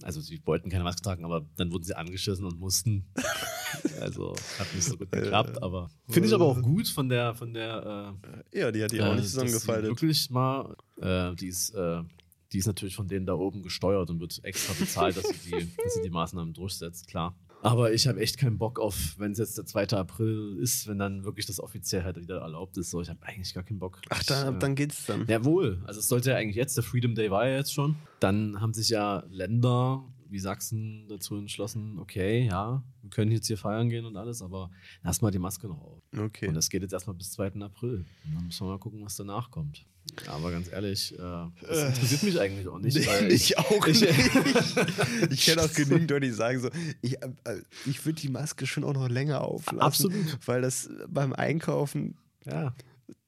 also 0.03 0.21
sie 0.21 0.41
wollten 0.45 0.69
keine 0.69 0.85
Maske 0.85 1.01
tragen, 1.01 1.25
aber 1.25 1.49
dann 1.57 1.73
wurden 1.73 1.85
sie 1.85 1.97
angeschissen 1.97 2.45
und 2.45 2.61
mussten. 2.61 3.07
also 4.01 4.35
hat 4.59 4.75
nicht 4.75 4.85
so 4.85 4.97
gut 4.97 5.11
geklappt, 5.13 5.63
aber 5.63 5.91
finde 6.09 6.29
ich 6.29 6.35
aber 6.35 6.47
auch 6.47 6.61
gut 6.61 6.89
von 6.89 7.09
der, 7.09 7.35
von 7.35 7.53
der 7.53 8.15
ja, 8.53 8.71
die 8.73 8.83
hat 8.83 8.93
äh, 8.93 8.97
die 8.97 9.03
auch 9.03 9.13
äh, 9.13 9.17
nicht 9.17 9.25
sie 9.25 9.33
zusammengefaltet. 9.33 9.91
Wirklich 9.91 10.31
mal, 10.31 10.77
äh, 11.01 11.35
die 11.35 11.49
ist, 11.49 11.71
äh, 11.71 12.03
die 12.53 12.59
ist 12.59 12.67
natürlich 12.67 12.97
von 12.97 13.09
denen 13.09 13.27
da 13.27 13.35
oben 13.35 13.63
gesteuert 13.63 14.11
und 14.11 14.21
wird 14.21 14.41
extra 14.43 14.75
bezahlt, 14.79 15.17
dass 15.17 15.29
sie 15.29 15.51
die, 15.51 15.69
dass 15.83 15.95
sie 15.95 16.03
die 16.03 16.11
Maßnahmen 16.11 16.55
durchsetzt, 16.55 17.09
klar. 17.09 17.37
Aber 17.61 17.93
ich 17.93 18.07
habe 18.07 18.21
echt 18.21 18.39
keinen 18.39 18.57
Bock 18.59 18.79
auf, 18.79 19.17
wenn 19.19 19.33
es 19.33 19.39
jetzt 19.39 19.59
der 19.59 19.67
2. 19.67 19.89
April 19.89 20.59
ist, 20.61 20.87
wenn 20.87 20.99
dann 20.99 21.25
wirklich 21.25 21.47
das 21.47 21.59
offiziell 21.59 22.05
halt 22.05 22.21
wieder 22.21 22.39
erlaubt 22.39 22.77
ist. 22.77 22.91
So, 22.91 23.01
ich 23.01 23.09
habe 23.09 23.19
eigentlich 23.23 23.53
gar 23.53 23.65
keinen 23.65 23.81
Bock. 23.81 24.01
Ach, 24.11 24.21
ich, 24.21 24.27
da, 24.27 24.51
äh, 24.51 24.59
dann 24.59 24.75
geht's 24.77 25.07
dann. 25.07 25.27
Jawohl, 25.27 25.83
also 25.85 25.99
es 25.99 26.09
sollte 26.09 26.31
ja 26.31 26.37
eigentlich 26.37 26.57
jetzt, 26.57 26.77
der 26.77 26.85
Freedom 26.85 27.15
Day 27.15 27.31
war 27.31 27.49
ja 27.49 27.57
jetzt 27.57 27.75
schon. 27.75 27.97
Dann 28.21 28.61
haben 28.61 28.75
sich 28.75 28.91
ja 28.91 29.25
Länder 29.29 30.05
wie 30.31 30.39
Sachsen 30.39 31.07
dazu 31.09 31.37
entschlossen, 31.37 31.99
okay, 31.99 32.47
ja, 32.47 32.83
wir 33.03 33.11
können 33.11 33.33
jetzt 33.33 33.47
hier 33.47 33.59
feiern 33.59 33.89
gehen 33.89 34.05
und 34.05 34.17
alles, 34.17 34.43
aber 34.43 34.71
lass 35.03 35.21
mal 35.23 35.31
die 35.31 35.39
Maske 35.39 35.69
noch 35.69 35.81
auf. 35.81 36.03
Okay. 36.17 36.49
Und 36.49 36.55
das 36.55 36.69
geht 36.69 36.83
jetzt 36.83 36.93
erstmal 36.93 37.17
bis 37.17 37.31
2. 37.33 37.61
April. 37.61 38.05
Und 38.25 38.35
dann 38.35 38.45
müssen 38.47 38.67
wir 38.67 38.73
mal 38.73 38.79
gucken, 38.79 39.05
was 39.05 39.17
danach 39.17 39.51
kommt. 39.51 39.85
Ja, 40.27 40.33
aber 40.33 40.51
ganz 40.51 40.73
ehrlich, 40.73 41.13
äh, 41.19 41.19
das 41.61 41.89
interessiert 41.89 42.23
mich 42.23 42.41
eigentlich 42.41 42.67
auch 42.69 42.79
nicht. 42.79 43.07
weil 43.07 43.31
ich, 43.31 43.59
auch 43.59 43.87
ich- 43.87 44.01
nicht. 44.01 45.31
ich 45.31 45.45
kenne 45.45 45.63
auch 45.63 45.73
genügend 45.73 46.11
Leute, 46.11 46.27
die 46.27 46.33
sagen 46.33 46.61
so, 46.61 46.71
ich, 47.03 47.21
äh, 47.23 47.29
ich 47.87 48.05
würde 48.05 48.21
die 48.21 48.29
Maske 48.29 48.67
schon 48.67 48.85
auch 48.85 48.95
noch 48.95 49.09
länger 49.09 49.43
auflassen. 49.43 49.81
Absolut. 49.81 50.39
Weil 50.47 50.63
das 50.63 50.89
beim 51.09 51.33
Einkaufen, 51.35 52.17
ja. 52.47 52.75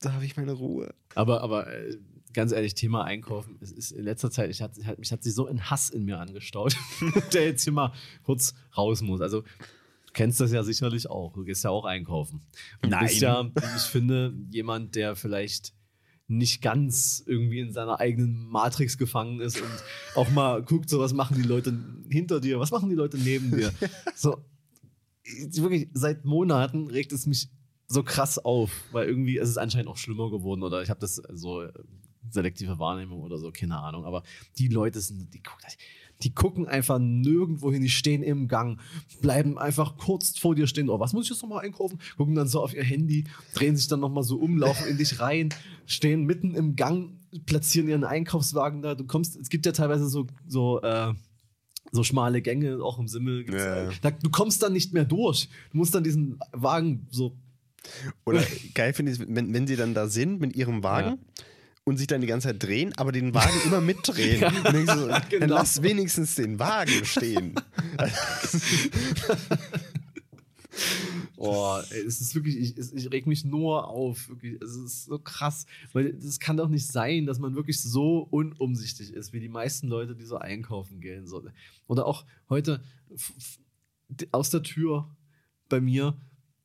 da 0.00 0.12
habe 0.12 0.24
ich 0.24 0.36
meine 0.36 0.52
Ruhe. 0.52 0.94
Aber, 1.14 1.42
aber 1.42 1.66
äh, 1.72 1.96
ganz 2.32 2.52
ehrlich, 2.52 2.74
Thema 2.74 3.04
Einkaufen, 3.04 3.56
es 3.60 3.72
ist 3.72 3.90
in 3.92 4.04
letzter 4.04 4.30
Zeit, 4.30 4.50
ich 4.50 4.62
hat, 4.62 4.72
hat, 4.84 4.98
mich 4.98 5.10
hat 5.12 5.22
sich 5.22 5.34
so 5.34 5.46
ein 5.46 5.70
Hass 5.70 5.90
in 5.90 6.04
mir 6.04 6.18
angestaut, 6.18 6.76
der 7.32 7.44
jetzt 7.46 7.64
hier 7.64 7.72
mal 7.72 7.92
kurz 8.24 8.54
raus 8.76 9.02
muss. 9.02 9.20
Also, 9.20 9.42
du 9.42 10.12
kennst 10.12 10.40
das 10.40 10.52
ja 10.52 10.62
sicherlich 10.62 11.08
auch. 11.10 11.32
Du 11.32 11.44
gehst 11.44 11.64
ja 11.64 11.70
auch 11.70 11.84
einkaufen. 11.84 12.42
Und 12.82 12.92
Du 12.92 12.98
bist 12.98 13.20
Nein. 13.22 13.52
ja, 13.56 13.62
ich 13.76 13.82
finde, 13.82 14.34
jemand, 14.50 14.94
der 14.94 15.16
vielleicht 15.16 15.72
nicht 16.28 16.62
ganz 16.62 17.22
irgendwie 17.26 17.58
in 17.58 17.72
seiner 17.72 17.98
eigenen 17.98 18.44
Matrix 18.46 18.96
gefangen 18.98 19.40
ist 19.40 19.60
und 19.60 19.68
auch 20.14 20.30
mal 20.30 20.62
guckt, 20.62 20.88
so 20.88 21.00
was 21.00 21.12
machen 21.12 21.36
die 21.36 21.46
Leute 21.48 21.76
hinter 22.08 22.40
dir, 22.40 22.60
was 22.60 22.70
machen 22.70 22.88
die 22.88 22.94
Leute 22.94 23.18
neben 23.18 23.50
dir. 23.50 23.72
So, 24.14 24.38
ich- 25.24 25.60
wirklich, 25.60 25.88
seit 25.92 26.24
Monaten 26.24 26.86
regt 26.86 27.10
es 27.12 27.26
mich 27.26 27.48
so 27.88 28.04
krass 28.04 28.38
auf, 28.38 28.70
weil 28.92 29.08
irgendwie 29.08 29.38
ist 29.38 29.48
es 29.48 29.56
anscheinend 29.58 29.88
auch 29.88 29.96
schlimmer 29.96 30.30
geworden 30.30 30.62
oder 30.62 30.80
ich 30.82 30.90
habe 30.90 31.00
das 31.00 31.16
so 31.16 31.66
selektive 32.28 32.78
Wahrnehmung 32.78 33.20
oder 33.22 33.38
so, 33.38 33.50
keine 33.50 33.78
Ahnung. 33.78 34.04
Aber 34.04 34.22
die 34.58 34.68
Leute 34.68 35.00
sind, 35.00 35.32
die 35.32 35.42
gucken, 35.42 35.66
die 36.22 36.34
gucken 36.34 36.66
einfach 36.68 36.98
nirgendwo 36.98 37.72
hin, 37.72 37.82
die 37.82 37.88
stehen 37.88 38.22
im 38.22 38.46
Gang, 38.48 38.78
bleiben 39.20 39.58
einfach 39.58 39.96
kurz 39.96 40.38
vor 40.38 40.54
dir 40.54 40.66
stehen. 40.66 40.90
Oh, 40.90 41.00
was 41.00 41.12
muss 41.12 41.24
ich 41.24 41.30
jetzt 41.30 41.42
nochmal 41.42 41.64
einkaufen? 41.64 41.98
Gucken 42.16 42.34
dann 42.34 42.46
so 42.48 42.62
auf 42.62 42.74
ihr 42.74 42.84
Handy, 42.84 43.24
drehen 43.54 43.76
sich 43.76 43.88
dann 43.88 44.00
nochmal 44.00 44.24
so 44.24 44.36
um, 44.36 44.58
laufen 44.58 44.86
in 44.86 44.98
dich 44.98 45.20
rein, 45.20 45.48
stehen 45.86 46.24
mitten 46.24 46.54
im 46.54 46.76
Gang, 46.76 47.12
platzieren 47.46 47.88
ihren 47.88 48.04
Einkaufswagen 48.04 48.82
da. 48.82 48.94
Du 48.94 49.04
kommst, 49.04 49.36
es 49.36 49.48
gibt 49.48 49.64
ja 49.66 49.72
teilweise 49.72 50.08
so, 50.08 50.26
so, 50.46 50.80
äh, 50.82 51.14
so 51.92 52.04
schmale 52.04 52.42
Gänge, 52.42 52.82
auch 52.82 52.98
im 52.98 53.08
Simmel. 53.08 53.44
gibt's 53.44 53.64
Ja. 53.64 53.88
da. 54.02 54.10
Du 54.10 54.30
kommst 54.30 54.62
dann 54.62 54.72
nicht 54.72 54.92
mehr 54.92 55.04
durch. 55.04 55.48
Du 55.72 55.78
musst 55.78 55.94
dann 55.94 56.04
diesen 56.04 56.38
Wagen 56.52 57.06
so. 57.10 57.36
Oder 58.26 58.44
geil 58.74 58.92
finde 58.92 59.12
ich, 59.12 59.18
wenn, 59.20 59.54
wenn 59.54 59.66
sie 59.66 59.76
dann 59.76 59.94
da 59.94 60.06
sind 60.06 60.38
mit 60.38 60.54
ihrem 60.54 60.82
Wagen 60.82 61.18
und 61.90 61.96
sich 61.96 62.06
dann 62.06 62.20
die 62.20 62.28
ganze 62.28 62.46
Zeit 62.46 62.62
drehen, 62.62 62.92
aber 62.96 63.10
den 63.10 63.34
Wagen 63.34 63.60
immer 63.66 63.80
mitdrehen. 63.80 64.40
Ja, 64.40 64.96
so, 64.96 65.08
Dann 65.08 65.22
genau. 65.28 65.56
lass 65.56 65.82
wenigstens 65.82 66.36
den 66.36 66.58
Wagen 66.58 67.04
stehen. 67.04 67.54
Oh, 71.36 71.78
ey, 71.90 72.02
es 72.02 72.20
ist 72.20 72.34
wirklich, 72.34 72.56
ich, 72.56 72.94
ich 72.94 73.10
reg 73.10 73.26
mich 73.26 73.44
nur 73.44 73.88
auf. 73.88 74.28
Wirklich. 74.28 74.60
Es 74.62 74.76
ist 74.76 75.06
so 75.06 75.18
krass. 75.18 75.66
Weil 75.92 76.12
das 76.12 76.38
kann 76.38 76.56
doch 76.58 76.68
nicht 76.68 76.86
sein, 76.86 77.26
dass 77.26 77.38
man 77.38 77.54
wirklich 77.54 77.80
so 77.80 78.26
unumsichtig 78.30 79.12
ist, 79.12 79.32
wie 79.32 79.40
die 79.40 79.48
meisten 79.48 79.88
Leute, 79.88 80.14
die 80.14 80.24
so 80.24 80.36
einkaufen 80.36 81.00
gehen. 81.00 81.26
So. 81.26 81.42
Oder 81.86 82.06
auch 82.06 82.24
heute 82.48 82.82
aus 84.32 84.50
der 84.50 84.62
Tür 84.62 85.14
bei 85.68 85.80
mir 85.80 86.14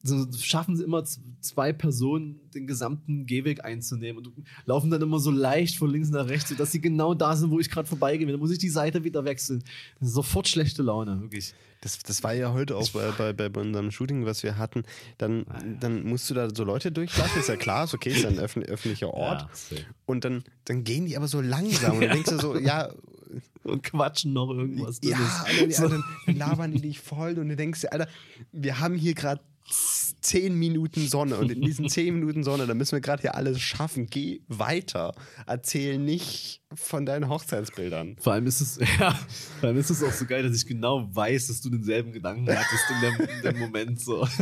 so, 0.08 0.26
schaffen 0.38 0.76
sie 0.76 0.84
immer 0.84 1.04
zwei 1.42 1.74
Personen 1.74 2.40
den 2.54 2.68
gesamten 2.68 3.26
Gehweg 3.26 3.64
einzunehmen 3.64 4.26
und 4.26 4.34
laufen 4.66 4.92
dann 4.92 5.02
immer 5.02 5.20
so 5.20 5.32
leicht 5.32 5.78
von 5.78 5.90
links 5.90 6.10
nach 6.10 6.28
rechts, 6.28 6.50
sodass 6.50 6.72
sie 6.72 6.82
genau 6.82 7.14
da 7.14 7.36
sind, 7.36 7.52
wo 7.52 7.60
ich 7.60 7.70
gerade 7.70 7.88
vorbeigehe. 7.88 8.28
Dann 8.28 8.40
muss 8.40 8.52
ich 8.52 8.60
die 8.60 8.70
Seite 8.70 9.04
wieder 9.04 9.26
wechseln. 9.26 9.64
Das 10.00 10.10
ist 10.10 10.16
sofort 10.16 10.48
schlechte 10.48 10.84
Laune, 10.84 11.22
wirklich. 11.22 11.54
Das, 11.82 12.00
das 12.00 12.24
war 12.24 12.34
ja 12.34 12.54
heute 12.54 12.78
auch 12.78 12.90
bei, 12.92 13.34
bei, 13.34 13.50
bei 13.50 13.62
unserem 13.62 13.92
Shooting, 13.92 14.26
was 14.26 14.42
wir 14.44 14.58
hatten. 14.58 14.84
Dann, 15.18 15.46
Ah, 15.50 15.60
dann 15.80 16.04
musst 16.04 16.30
du 16.30 16.34
da 16.34 16.50
so 16.54 16.64
Leute 16.64 16.92
durchlassen, 16.92 17.40
ist 17.40 17.50
ja 17.50 17.56
klar, 17.58 17.84
ist 17.84 17.94
okay, 17.94 18.12
ist 18.12 18.24
ja 18.24 18.30
ein 18.30 18.40
öffn 18.40 18.64
öffentlicher 18.64 19.14
Ort. 19.14 19.48
Ja. 19.70 19.78
Und 20.06 20.26
dann, 20.26 20.44
dann 20.66 20.84
gehen 20.84 21.06
die 21.06 21.18
aber 21.18 21.28
so 21.28 21.42
langsam. 21.42 21.98
Und 21.98 22.02
dann 22.02 22.12
denkst 22.12 22.30
du 22.32 22.40
so, 22.40 22.58
ja, 22.58 22.92
und 23.64 23.84
quatschen 23.84 24.34
noch 24.34 24.50
irgendwas. 24.50 25.00
Ja. 25.04 25.18
Alter, 25.46 25.68
die 25.68 25.76
anderen 25.76 26.04
dann 26.26 26.36
labern 26.36 26.72
die 26.72 26.82
dich 26.82 27.00
voll 27.00 27.38
und 27.38 27.50
du 27.50 27.56
denkst 27.56 27.82
dir, 27.82 27.92
Alter, 27.92 28.08
wir 28.52 28.80
haben 28.80 28.96
hier 28.96 29.14
gerade 29.14 29.42
zehn 29.68 30.58
Minuten 30.58 31.08
Sonne 31.08 31.38
und 31.38 31.52
in 31.52 31.62
diesen 31.62 31.88
zehn 31.90 32.14
Minuten 32.16 32.44
Sonne, 32.44 32.68
da 32.68 32.74
müssen 32.74 32.94
wir 32.94 33.02
gerade 33.02 33.22
hier 33.22 33.36
alles 33.36 33.62
schaffen. 33.62 34.08
Geh 34.08 34.42
weiter. 34.48 35.14
Erzähl 35.46 35.98
nicht 36.00 36.62
von 36.74 37.06
deinen 37.06 37.30
Hochzeitsbildern. 37.30 38.18
Vor 38.20 38.34
allem 38.34 38.48
ist 38.48 38.62
es, 38.62 38.80
ja, 39.00 39.12
vor 39.60 39.70
allem 39.70 39.78
ist 39.78 39.90
es 39.90 40.04
auch 40.04 40.12
so 40.12 40.26
geil, 40.26 40.44
dass 40.44 40.58
ich 40.58 40.66
genau 40.66 41.08
weiß, 41.16 41.48
dass 41.48 41.62
du 41.62 41.70
denselben 41.70 42.12
Gedanken 42.12 42.48
hattest 42.50 42.84
in 42.90 43.02
dem, 43.02 43.28
in 43.38 43.42
dem 43.44 43.60
Moment 43.60 44.00
so. 44.02 44.28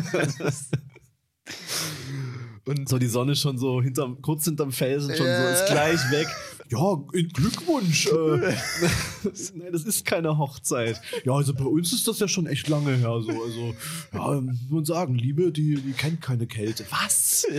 Und 2.65 2.87
so 2.87 2.97
die 2.97 3.07
Sonne 3.07 3.35
schon 3.35 3.57
so 3.57 3.81
hinterm, 3.81 4.21
kurz 4.21 4.45
hinterm 4.45 4.71
Felsen 4.71 5.13
schon 5.15 5.25
so 5.25 5.47
ist 5.49 5.65
gleich 5.65 5.99
weg. 6.11 6.27
Ja, 6.73 6.95
Glückwunsch. 7.33 8.07
Äh, 8.07 8.11
Nein, 9.53 9.71
das 9.71 9.83
ist 9.83 10.05
keine 10.05 10.37
Hochzeit. 10.37 10.99
Ja, 11.23 11.33
also 11.33 11.53
bei 11.53 11.65
uns 11.65 11.93
ist 11.93 12.07
das 12.07 12.19
ja 12.19 12.27
schon 12.27 12.47
echt 12.47 12.67
lange 12.67 12.95
her. 12.95 13.21
So. 13.21 13.29
Also, 13.29 13.75
ja, 14.11 14.41
muss 14.41 14.69
man 14.69 14.85
sagen, 14.85 15.15
Liebe, 15.15 15.51
die, 15.51 15.75
die 15.75 15.93
kennt 15.93 16.21
keine 16.21 16.47
Kälte. 16.47 16.85
Was? 16.89 17.45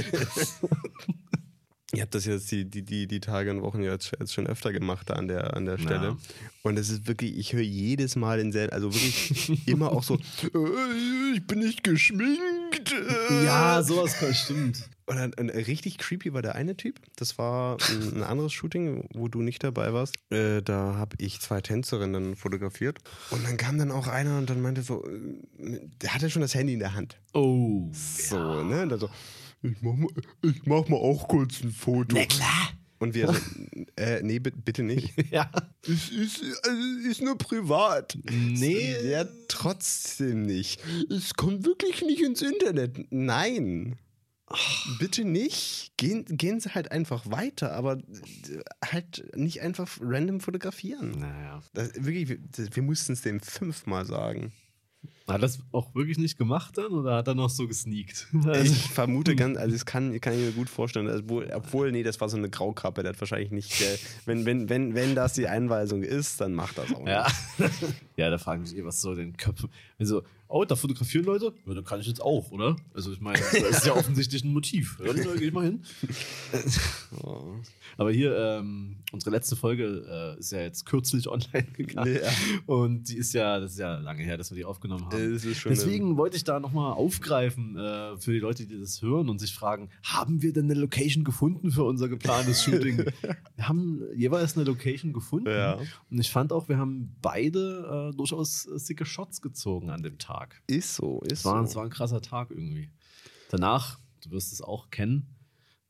Ihr 1.96 2.02
habt 2.02 2.14
das 2.14 2.24
jetzt 2.24 2.50
die, 2.50 2.64
die, 2.64 2.82
die, 2.82 3.06
die 3.06 3.20
Tage 3.20 3.50
und 3.50 3.62
Wochen 3.62 3.82
jetzt, 3.82 4.12
jetzt 4.18 4.32
schon 4.32 4.46
öfter 4.46 4.72
gemacht 4.72 5.10
da 5.10 5.14
an 5.14 5.28
der, 5.28 5.54
an 5.54 5.64
der 5.64 5.78
Stelle. 5.78 6.08
Ja. 6.08 6.16
Und 6.62 6.78
es 6.78 6.90
ist 6.90 7.06
wirklich, 7.06 7.36
ich 7.36 7.52
höre 7.52 7.62
jedes 7.62 8.16
Mal 8.16 8.38
denselben, 8.38 8.72
also 8.72 8.92
wirklich 8.92 9.66
immer 9.68 9.92
auch 9.92 10.02
so, 10.02 10.14
äh, 10.14 11.34
ich 11.34 11.46
bin 11.46 11.60
nicht 11.60 11.84
geschminkt. 11.84 12.92
äh. 12.92 13.44
Ja, 13.44 13.82
sowas 13.82 14.16
stimmt. 14.32 14.88
Und, 15.06 15.16
dann, 15.16 15.34
und 15.34 15.50
richtig 15.50 15.98
creepy 15.98 16.32
war 16.32 16.40
der 16.40 16.54
eine 16.54 16.76
Typ. 16.76 16.98
Das 17.16 17.36
war 17.36 17.76
ein, 17.90 18.18
ein 18.18 18.22
anderes 18.22 18.52
Shooting, 18.52 19.06
wo 19.12 19.28
du 19.28 19.42
nicht 19.42 19.62
dabei 19.62 19.92
warst. 19.92 20.16
Äh, 20.30 20.62
da 20.62 20.94
habe 20.94 21.16
ich 21.18 21.40
zwei 21.40 21.60
Tänzerinnen 21.60 22.36
fotografiert. 22.36 22.98
Und 23.30 23.44
dann 23.44 23.58
kam 23.58 23.78
dann 23.78 23.90
auch 23.90 24.08
einer 24.08 24.38
und 24.38 24.48
dann 24.48 24.62
meinte 24.62 24.82
so, 24.82 25.04
äh, 25.06 25.80
der 26.00 26.14
hatte 26.14 26.30
schon 26.30 26.40
das 26.40 26.54
Handy 26.54 26.72
in 26.72 26.78
der 26.78 26.94
Hand. 26.94 27.18
Oh. 27.34 27.90
So, 27.92 28.62
ne? 28.62 28.82
Und 28.82 28.88
dann 28.88 29.00
so, 29.00 29.10
ich 29.64 29.83
mach, 29.83 29.94
mal, 29.94 30.09
ich 30.42 30.66
mach 30.66 30.88
mal 30.88 30.97
auch 30.97 31.26
kurz 31.28 31.62
ein 31.62 31.73
Foto. 31.73 32.14
klar. 32.26 32.71
Und 33.00 33.12
wir 33.14 33.26
so, 33.26 33.35
äh, 33.97 34.23
nee, 34.23 34.38
bi- 34.38 34.52
bitte 34.52 34.83
nicht. 34.83 35.12
Ja. 35.30 35.50
Es 35.83 36.09
ist, 36.11 36.42
also, 36.62 37.09
ist 37.11 37.21
nur 37.21 37.37
privat. 37.37 38.16
Nee. 38.30 38.94
Ja, 39.04 39.25
trotzdem 39.49 40.42
nicht. 40.42 40.80
Es 41.11 41.35
kommt 41.35 41.66
wirklich 41.66 42.02
nicht 42.02 42.23
ins 42.23 42.40
Internet. 42.40 43.06
Nein. 43.12 43.97
Bitte 44.99 45.25
nicht. 45.25 45.92
Gehen, 45.97 46.25
gehen 46.26 46.61
Sie 46.61 46.71
halt 46.75 46.92
einfach 46.92 47.28
weiter, 47.30 47.73
aber 47.73 47.94
äh, 47.99 48.61
halt 48.85 49.25
nicht 49.37 49.61
einfach 49.62 49.99
random 50.00 50.40
fotografieren. 50.40 51.11
Naja. 51.18 51.62
Das, 51.75 51.92
wirklich, 51.97 52.28
wir, 52.28 52.38
wir 52.56 52.83
mussten 52.83 53.14
es 53.14 53.23
dem 53.23 53.40
fünfmal 53.40 54.06
sagen. 54.06 54.52
Hat 55.26 55.42
das 55.42 55.58
auch 55.72 55.94
wirklich 55.94 56.18
nicht 56.18 56.36
gemacht 56.36 56.76
dann 56.76 56.92
oder 56.92 57.16
hat 57.16 57.28
er 57.28 57.34
noch 57.34 57.48
so 57.48 57.66
gesneakt? 57.66 58.26
Ich 58.62 58.90
vermute 58.90 59.34
ganz, 59.36 59.56
also 59.56 59.72
das 59.72 59.86
kann, 59.86 60.20
kann 60.20 60.34
ich 60.34 60.40
mir 60.40 60.52
gut 60.52 60.68
vorstellen, 60.68 61.08
also, 61.08 61.22
obwohl, 61.22 61.50
obwohl, 61.54 61.92
nee, 61.92 62.02
das 62.02 62.20
war 62.20 62.28
so 62.28 62.36
eine 62.36 62.50
Graukappe, 62.50 63.02
der 63.02 63.12
hat 63.14 63.20
wahrscheinlich 63.20 63.50
nicht, 63.50 63.80
äh, 63.80 63.96
wenn, 64.26 64.44
wenn, 64.44 64.68
wenn, 64.68 64.94
wenn 64.94 65.14
das 65.14 65.32
die 65.32 65.48
Einweisung 65.48 66.02
ist, 66.02 66.42
dann 66.42 66.54
macht 66.54 66.76
das 66.76 66.92
auch 66.92 66.98
nicht. 66.98 67.08
Ja. 67.08 67.26
ja, 68.16 68.30
da 68.30 68.36
fragen 68.36 68.66
sich 68.66 68.78
eh, 68.78 68.84
was 68.84 69.00
so 69.00 69.14
den 69.14 69.36
Köpfen. 69.36 69.70
Also, 69.98 70.22
oh, 70.48 70.64
da 70.64 70.76
fotografieren 70.76 71.24
Leute? 71.26 71.52
Ja, 71.66 71.74
dann 71.74 71.84
kann 71.84 72.00
ich 72.00 72.06
jetzt 72.06 72.22
auch, 72.22 72.50
oder? 72.50 72.76
Also, 72.94 73.12
ich 73.12 73.20
meine, 73.20 73.38
das 73.52 73.78
ist 73.78 73.86
ja 73.86 73.94
offensichtlich 73.94 74.44
ein 74.44 74.52
Motiv. 74.52 74.98
Ja, 75.04 75.12
dann 75.12 75.38
gehe 75.38 75.48
ich 75.48 75.52
mal 75.52 75.64
hin. 75.64 75.82
Oh. 77.22 77.54
Aber 77.96 78.10
hier, 78.10 78.36
ähm, 78.36 78.96
unsere 79.12 79.30
letzte 79.30 79.56
Folge 79.56 80.34
äh, 80.36 80.38
ist 80.38 80.52
ja 80.52 80.60
jetzt 80.60 80.84
kürzlich 80.86 81.28
online 81.34 81.66
gegangen. 81.72 82.18
Ja. 82.22 82.30
Und 82.66 83.08
die 83.08 83.16
ist 83.16 83.32
ja, 83.32 83.60
das 83.60 83.72
ist 83.72 83.78
ja 83.78 83.98
lange 83.98 84.22
her, 84.22 84.36
dass 84.36 84.50
wir 84.50 84.56
die 84.56 84.64
aufgenommen 84.64 85.06
haben. 85.06 85.40
Deswegen 85.66 86.16
wollte 86.16 86.36
ich 86.36 86.44
da 86.44 86.60
nochmal 86.60 86.92
aufgreifen 86.92 87.76
äh, 87.76 88.16
für 88.18 88.32
die 88.32 88.40
Leute, 88.40 88.66
die 88.66 88.78
das 88.78 89.02
hören 89.02 89.28
und 89.28 89.38
sich 89.38 89.54
fragen, 89.54 89.90
haben 90.02 90.42
wir 90.42 90.52
denn 90.52 90.70
eine 90.70 90.78
Location 90.80 91.24
gefunden 91.24 91.70
für 91.70 91.84
unser 91.84 92.08
geplantes 92.08 92.62
Shooting? 92.62 93.04
wir 93.56 93.68
haben 93.68 94.02
jeweils 94.14 94.56
eine 94.56 94.64
Location 94.64 95.12
gefunden. 95.12 95.49
Ja. 95.49 95.78
Und 96.11 96.18
ich 96.18 96.30
fand 96.30 96.52
auch, 96.52 96.68
wir 96.68 96.78
haben 96.78 97.16
beide 97.23 98.11
äh, 98.12 98.16
durchaus 98.16 98.66
äh, 98.66 98.78
sicke 98.78 99.06
Shots 99.06 99.40
gezogen 99.40 99.90
an 99.90 100.02
dem 100.02 100.18
Tag. 100.18 100.61
Ist 100.66 100.96
so, 100.96 101.20
ist 101.23 101.40
Es 101.40 101.44
war, 101.44 101.62
es 101.62 101.73
so. 101.73 101.76
war 101.76 101.84
ein 101.84 101.90
krasser 101.90 102.20
Tag 102.20 102.50
irgendwie. 102.50 102.90
Danach, 103.50 104.00
du 104.23 104.32
wirst 104.32 104.52
es 104.52 104.61
auch 104.61 104.90
kennen, 104.90 105.37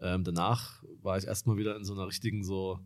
ähm, 0.00 0.24
danach 0.24 0.82
war 1.02 1.16
ich 1.16 1.26
erstmal 1.26 1.56
wieder 1.56 1.76
in 1.76 1.84
so 1.84 1.94
einer 1.94 2.06
richtigen 2.06 2.44
so, 2.44 2.80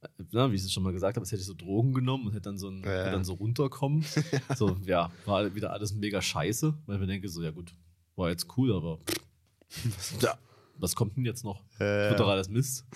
äh, 0.00 0.08
na, 0.32 0.50
wie 0.50 0.56
ich 0.56 0.62
es 0.62 0.72
schon 0.72 0.82
mal 0.82 0.92
gesagt 0.92 1.16
habe, 1.16 1.22
als 1.22 1.30
hätte 1.30 1.42
ich 1.42 1.46
so 1.46 1.54
Drogen 1.54 1.92
genommen 1.94 2.26
und 2.26 2.32
hätte 2.32 2.48
dann 2.48 2.58
so, 2.58 2.68
ein, 2.68 2.82
Ja, 2.82 3.10
dann 3.10 3.24
so 3.24 3.34
runterkommen. 3.34 4.04
so, 4.56 4.76
ja, 4.84 5.12
war 5.24 5.54
wieder 5.54 5.72
alles 5.72 5.94
mega 5.94 6.20
scheiße, 6.20 6.74
weil 6.86 6.98
wir 6.98 7.06
denken 7.06 7.28
so, 7.28 7.42
ja 7.42 7.52
gut, 7.52 7.72
war 8.16 8.30
jetzt 8.30 8.48
cool, 8.56 8.74
aber 8.74 8.98
ja, 10.20 10.36
was 10.78 10.94
kommt 10.96 11.16
denn 11.16 11.24
jetzt 11.24 11.44
noch? 11.44 11.62
Äh, 11.78 12.10
Wird 12.10 12.20
doch 12.20 12.28
alles 12.28 12.48
Mist. 12.48 12.84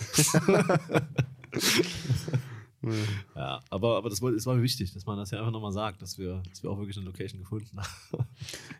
ja, 3.36 3.60
aber, 3.68 3.96
aber 3.98 4.08
das, 4.08 4.22
war- 4.22 4.32
es 4.32 4.46
war 4.46 4.54
mir 4.54 4.62
wichtig, 4.62 4.92
dass 4.94 5.04
man 5.04 5.18
das 5.18 5.30
ja 5.30 5.38
einfach 5.38 5.52
nochmal 5.52 5.72
sagt, 5.72 6.00
dass 6.00 6.16
wir, 6.18 6.42
dass 6.48 6.62
wir 6.62 6.70
auch 6.70 6.78
wirklich 6.78 6.96
eine 6.96 7.04
Location 7.06 7.40
gefunden 7.40 7.76
haben. 7.78 8.24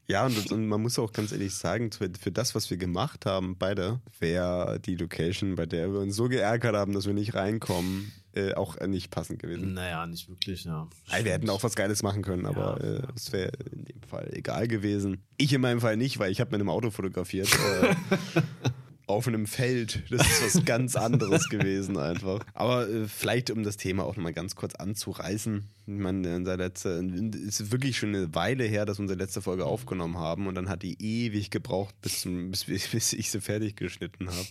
Ja, 0.07 0.25
und, 0.25 0.37
das- 0.37 0.47
und 0.47 0.66
man 0.69 0.80
muss 0.80 0.99
auch 0.99 1.12
ganz 1.12 1.33
ehrlich 1.33 1.54
sagen, 1.54 1.92
für, 1.92 2.11
für 2.19 2.33
das, 2.33 2.54
was 2.54 2.71
wir 2.71 2.78
gemacht 2.78 3.26
haben, 3.26 3.57
beide, 3.59 4.00
wäre 4.19 4.80
die 4.80 4.97
Location, 4.97 5.54
bei 5.54 5.66
der 5.66 5.92
wir 5.92 6.00
uns 6.00 6.16
so 6.16 6.28
geärgert 6.28 6.75
haben, 6.75 6.92
dass 6.95 7.07
wir 7.07 7.12
nicht 7.12 7.35
reinkommen, 7.35 8.11
äh, 8.33 8.54
auch 8.54 8.78
nicht 8.87 9.11
passend 9.11 9.38
gewesen. 9.40 9.75
Naja, 9.75 10.07
nicht 10.07 10.28
wirklich, 10.30 10.64
ja. 10.64 10.88
Nein, 11.11 11.25
wir 11.25 11.33
hätten 11.33 11.50
auch 11.50 11.62
was 11.62 11.75
Geiles 11.75 12.02
machen 12.02 12.23
können, 12.23 12.47
aber 12.47 12.80
Ja. 12.83 12.95
äh, 13.00 13.02
es 13.16 13.33
wäre 13.33 13.52
in 13.73 13.85
dem 13.85 14.02
Fall 14.02 14.30
egal 14.33 14.66
gewesen. 14.69 15.25
Ich 15.37 15.52
in 15.52 15.61
meinem 15.61 15.80
Fall 15.80 15.97
nicht, 15.99 16.19
weil 16.19 16.30
ich 16.33 16.40
habe 16.40 16.50
mit 16.52 16.61
einem 16.61 16.71
Auto 16.71 16.90
fotografiert. 16.90 17.49
Äh, 17.52 17.95
auf 19.11 19.29
einem 19.29 19.47
Feld. 19.47 20.02
Das 20.11 20.26
ist 20.26 20.57
was 20.57 20.64
ganz 20.64 20.97
anderes 20.97 21.49
gewesen 21.49 21.99
einfach. 21.99 22.45
Aber 22.55 22.88
äh, 22.88 23.07
vielleicht, 23.07 23.50
um 23.50 23.62
das 23.62 23.76
Thema 23.76 24.05
auch 24.05 24.17
nochmal 24.17 24.33
ganz 24.33 24.57
kurz 24.57 24.75
anzureißen. 24.75 25.64
Ich 25.87 25.95
meine, 25.95 26.37
unser 26.37 26.57
letzte, 26.57 27.05
es 27.47 27.61
ist 27.61 27.73
wirklich 27.73 27.99
schon 27.99 28.14
eine 28.14 28.35
Weile 28.35 28.64
her, 28.64 28.87
dass 28.87 28.99
wir 28.99 29.02
unsere 29.02 29.19
letzte 29.19 29.43
Folge 29.43 29.67
aufgenommen 29.67 30.19
haben 30.19 30.47
und 30.47 30.55
dann 30.55 30.69
hat 30.69 30.83
die 30.83 30.97
ewig 31.00 31.50
gebraucht, 31.50 31.95
bis, 32.00 32.23
zum, 32.23 32.50
bis, 32.50 32.64
bis 32.64 33.12
ich 33.12 33.31
sie 33.31 33.40
fertig 33.40 33.76
geschnitten 33.76 34.29
habe. 34.29 34.49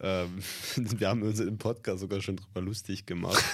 ähm, 0.00 0.38
wir 0.98 1.08
haben 1.08 1.22
uns 1.22 1.40
im 1.40 1.58
Podcast 1.58 2.00
sogar 2.00 2.20
schon 2.20 2.36
drüber 2.36 2.60
lustig 2.60 3.06
gemacht. 3.06 3.44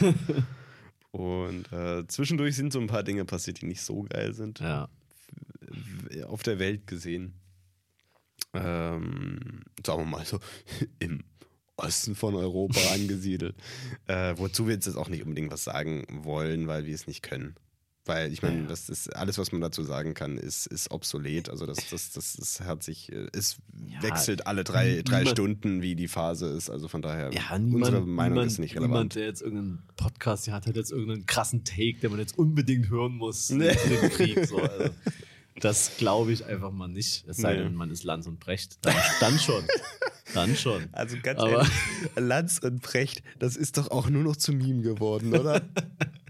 Und 1.11 1.73
äh, 1.73 2.07
zwischendurch 2.07 2.55
sind 2.57 2.73
so 2.73 2.81
ein 2.81 2.87
paar 2.87 3.03
Dinge 3.03 3.25
passiert, 3.25 3.63
die 3.63 3.67
nicht 3.67 3.83
so 3.83 4.03
geil 4.03 4.35
sind. 4.35 4.61
Ja. 4.61 4.89
Auf 6.27 6.43
der 6.43 6.59
Welt 6.59 6.87
gesehen. 6.87 7.35
Ähm, 8.55 9.62
sagen 9.85 10.00
wir 10.02 10.07
mal 10.07 10.25
so, 10.25 10.40
im 10.99 11.23
Osten 11.76 12.14
von 12.14 12.35
Europa 12.35 12.81
angesiedelt. 12.93 13.55
Äh, 14.07 14.35
wozu 14.37 14.67
wir 14.67 14.75
jetzt 14.75 14.88
auch 14.97 15.09
nicht 15.09 15.23
unbedingt 15.23 15.52
was 15.52 15.64
sagen 15.64 16.05
wollen, 16.11 16.67
weil 16.67 16.87
wir 16.87 16.95
es 16.95 17.07
nicht 17.07 17.23
können. 17.23 17.55
Weil 18.05 18.33
ich 18.33 18.40
meine, 18.40 18.67
das 18.67 18.88
ist 18.88 19.14
alles, 19.14 19.37
was 19.37 19.52
man 19.52 19.61
dazu 19.61 19.83
sagen 19.83 20.14
kann, 20.14 20.38
ist, 20.38 20.67
ist 20.67 20.90
obsolet. 20.90 21.50
Also 21.50 21.67
das, 21.67 21.90
das, 21.90 22.11
das, 22.12 22.33
das 22.38 22.61
hat 22.62 22.83
sich, 22.83 23.12
äh, 23.12 23.26
es 23.35 23.59
Ja, 23.87 24.02
wechselt 24.02 24.47
alle 24.47 24.64
drei, 24.64 25.02
drei 25.05 25.19
niemand- 25.19 25.28
Stunden, 25.37 25.83
wie 25.83 25.95
die 25.95 26.09
Phase 26.09 26.47
ist. 26.47 26.71
Also 26.71 26.88
von 26.88 27.02
daher, 27.02 27.31
Ja, 27.35 27.59
niemand, 27.59 27.85
unsere 27.85 28.00
Meinung 28.07 28.33
niemand, 28.38 28.50
ist 28.52 28.59
nicht 28.61 28.73
Niemand, 28.76 28.90
relevant. 28.93 29.14
der 29.14 29.26
jetzt 29.26 29.43
irgendeinen 29.43 29.83
Podcast 29.97 30.47
hier 30.47 30.55
hat, 30.55 30.67
hat 30.67 30.75
jetzt 30.75 30.90
irgendeinen 30.90 31.26
krassen 31.26 31.64
Take, 31.64 31.99
den 32.00 32.11
man 32.11 32.19
jetzt 32.19 32.38
unbedingt 32.38 32.88
hören 32.88 33.12
muss 33.12 33.50
Nee. 33.50 33.75
Krieg. 33.75 34.43
So, 34.47 34.57
also, 34.57 34.88
das 35.61 35.97
glaube 35.99 36.33
ich 36.33 36.45
einfach 36.47 36.71
mal 36.73 36.88
nicht. 36.88 37.25
Es 37.29 37.38
sei 37.38 37.55
Nee. 37.57 37.62
denn, 37.65 37.75
man 37.75 37.91
ist 37.91 38.05
Lanz 38.05 38.27
und 38.27 38.38
Brecht. 38.41 38.79
Dann, 38.83 38.95
dann 39.21 39.38
schon. 39.38 39.65
Dann 40.35 40.57
schon. 40.57 40.88
Also 40.93 41.17
ganz 41.23 41.41
Aber- 41.41 41.50
ehrlich, 41.53 41.71
Lanz 42.17 42.59
und 42.59 42.83
Brecht, 42.83 43.23
das 43.38 43.57
ist 43.57 43.77
doch 43.79 43.91
auch 43.91 44.09
nur 44.09 44.23
noch 44.23 44.37
zu 44.37 44.53
Meme 44.53 44.83
geworden, 44.83 45.35
oder? 45.35 45.62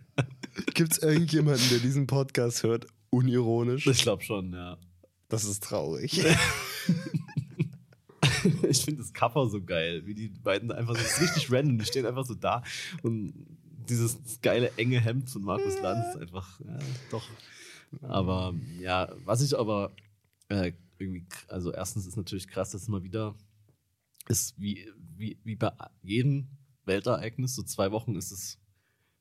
Gibt 0.74 0.92
es 0.92 0.98
irgendjemanden, 0.98 1.68
der 1.70 1.78
diesen 1.78 2.06
Podcast 2.06 2.62
hört, 2.62 2.86
unironisch? 3.10 3.86
Ich 3.86 4.02
glaube 4.02 4.22
schon, 4.22 4.52
ja. 4.52 4.76
Das 5.28 5.44
ist 5.44 5.62
traurig. 5.64 6.22
Ich 8.68 8.84
finde 8.84 9.02
das 9.02 9.12
Cover 9.12 9.48
so 9.48 9.60
geil, 9.62 10.02
wie 10.06 10.14
die 10.14 10.28
beiden 10.28 10.70
einfach 10.70 10.94
so, 10.94 11.02
das 11.02 11.12
ist 11.14 11.20
richtig 11.20 11.50
random, 11.52 11.78
die 11.78 11.84
stehen 11.84 12.06
einfach 12.06 12.24
so 12.24 12.34
da 12.34 12.62
und 13.02 13.32
dieses 13.88 14.16
geile 14.42 14.70
enge 14.76 15.00
Hemd 15.00 15.28
von 15.30 15.42
Markus 15.42 15.80
Lanz 15.80 16.16
einfach, 16.16 16.60
ja, 16.60 16.78
doch. 17.10 17.24
Aber 18.02 18.54
ja, 18.80 19.12
was 19.24 19.42
ich 19.42 19.56
aber 19.58 19.92
äh, 20.48 20.72
irgendwie, 20.98 21.26
also 21.48 21.72
erstens 21.72 22.06
ist 22.06 22.16
natürlich 22.16 22.48
krass, 22.48 22.70
dass 22.70 22.88
immer 22.88 23.02
wieder 23.02 23.34
ist, 24.28 24.58
wie, 24.60 24.90
wie, 25.16 25.38
wie 25.44 25.56
bei 25.56 25.72
jedem 26.02 26.48
Weltereignis, 26.84 27.54
so 27.54 27.62
zwei 27.62 27.90
Wochen 27.92 28.14
ist 28.16 28.30
es 28.30 28.58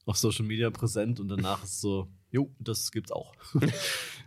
auf 0.05 0.17
Social 0.17 0.45
Media 0.45 0.69
präsent 0.69 1.19
und 1.19 1.27
danach 1.27 1.63
ist 1.63 1.81
so, 1.81 2.07
jo, 2.31 2.53
das 2.59 2.91
gibt's 2.91 3.11
auch. 3.11 3.33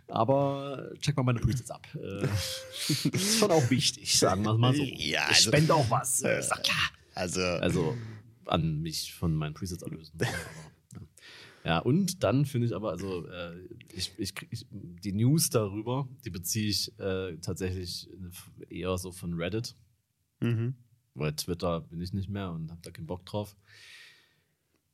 Aber 0.07 0.91
check 0.99 1.15
mal 1.17 1.23
meine 1.23 1.39
Presets 1.39 1.71
ab. 1.71 1.87
Äh, 1.95 2.21
das 2.27 3.03
ist 3.03 3.39
schon 3.39 3.51
auch 3.51 3.69
wichtig, 3.69 4.17
sagen 4.17 4.43
wir 4.43 4.51
es 4.51 4.57
mal 4.57 4.75
so. 4.75 4.83
Ja, 4.83 5.23
ich 5.29 5.37
also- 5.37 5.49
spende 5.49 5.73
auch 5.73 5.89
was. 5.89 6.21
Ist 6.21 6.49
doch 6.51 6.61
klar. 6.61 6.91
Also, 7.13 7.41
Also 7.41 7.97
an 8.45 8.81
mich 8.81 9.13
von 9.13 9.35
meinen 9.35 9.53
Presets 9.53 9.83
erlösen. 9.83 10.17
Ja. 11.63 11.69
Ja, 11.71 11.79
und 11.79 12.23
dann 12.23 12.45
finde 12.45 12.67
ich 12.67 12.75
aber, 12.75 12.89
also 12.89 13.27
äh, 13.27 13.67
ich, 13.93 14.13
ich, 14.17 14.33
ich, 14.49 14.65
die 14.71 15.13
News 15.13 15.49
darüber, 15.49 16.07
die 16.25 16.29
beziehe 16.31 16.69
ich 16.69 16.97
äh, 16.99 17.37
tatsächlich 17.37 18.09
eher 18.69 18.97
so 18.97 19.11
von 19.11 19.33
Reddit, 19.35 19.75
Mhm. 20.39 20.73
weil 21.13 21.33
Twitter 21.35 21.81
bin 21.81 22.01
ich 22.01 22.13
nicht 22.13 22.29
mehr 22.29 22.51
und 22.51 22.71
habe 22.71 22.81
da 22.81 22.89
keinen 22.89 23.05
Bock 23.05 23.23
drauf. 23.27 23.55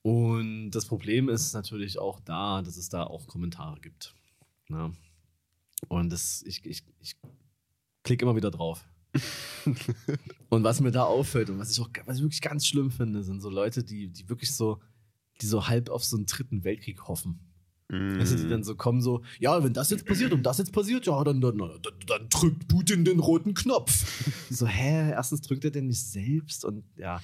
Und 0.01 0.71
das 0.71 0.85
Problem 0.85 1.29
ist 1.29 1.53
natürlich 1.53 1.99
auch 1.99 2.19
da, 2.19 2.61
dass 2.61 2.75
es 2.77 2.89
da 2.89 3.03
auch 3.03 3.27
Kommentare 3.27 3.79
gibt. 3.79 4.13
Ne? 4.67 4.93
Und 5.87 6.09
das, 6.11 6.43
ich, 6.43 6.65
ich, 6.65 6.83
ich 6.99 7.15
klicke 8.03 8.25
immer 8.25 8.35
wieder 8.35 8.51
drauf. 8.51 8.85
und 10.49 10.63
was 10.63 10.81
mir 10.81 10.91
da 10.91 11.03
auffällt 11.03 11.49
und 11.49 11.59
was 11.59 11.71
ich 11.71 11.79
auch 11.79 11.89
was 12.05 12.17
ich 12.17 12.23
wirklich 12.23 12.41
ganz 12.41 12.67
schlimm 12.67 12.91
finde, 12.91 13.23
sind 13.23 13.41
so 13.41 13.49
Leute, 13.49 13.83
die, 13.83 14.09
die 14.09 14.27
wirklich 14.29 14.53
so, 14.53 14.81
die 15.41 15.45
so 15.45 15.67
halb 15.67 15.89
auf 15.89 16.03
so 16.03 16.17
einen 16.17 16.25
dritten 16.25 16.63
Weltkrieg 16.63 17.07
hoffen. 17.07 17.39
Weißt 17.89 18.33
du, 18.33 18.37
die 18.37 18.49
dann 18.49 18.65
so 18.65 18.75
kommen, 18.75 19.01
so, 19.01 19.23
ja, 19.39 19.63
wenn 19.63 19.71
das 19.71 19.89
jetzt 19.91 20.05
passiert 20.05 20.33
und 20.33 20.43
das 20.43 20.57
jetzt 20.57 20.73
passiert, 20.73 21.05
ja, 21.05 21.23
dann, 21.23 21.39
dann, 21.39 21.57
dann, 21.57 21.79
dann 22.05 22.27
drückt 22.29 22.67
Putin 22.67 23.05
den 23.05 23.19
roten 23.19 23.53
Knopf. 23.53 24.21
so, 24.49 24.67
hä, 24.67 25.11
erstens 25.11 25.39
drückt 25.39 25.63
er 25.63 25.71
den 25.71 25.87
nicht 25.87 26.03
selbst 26.03 26.65
und 26.65 26.83
ja, 26.97 27.21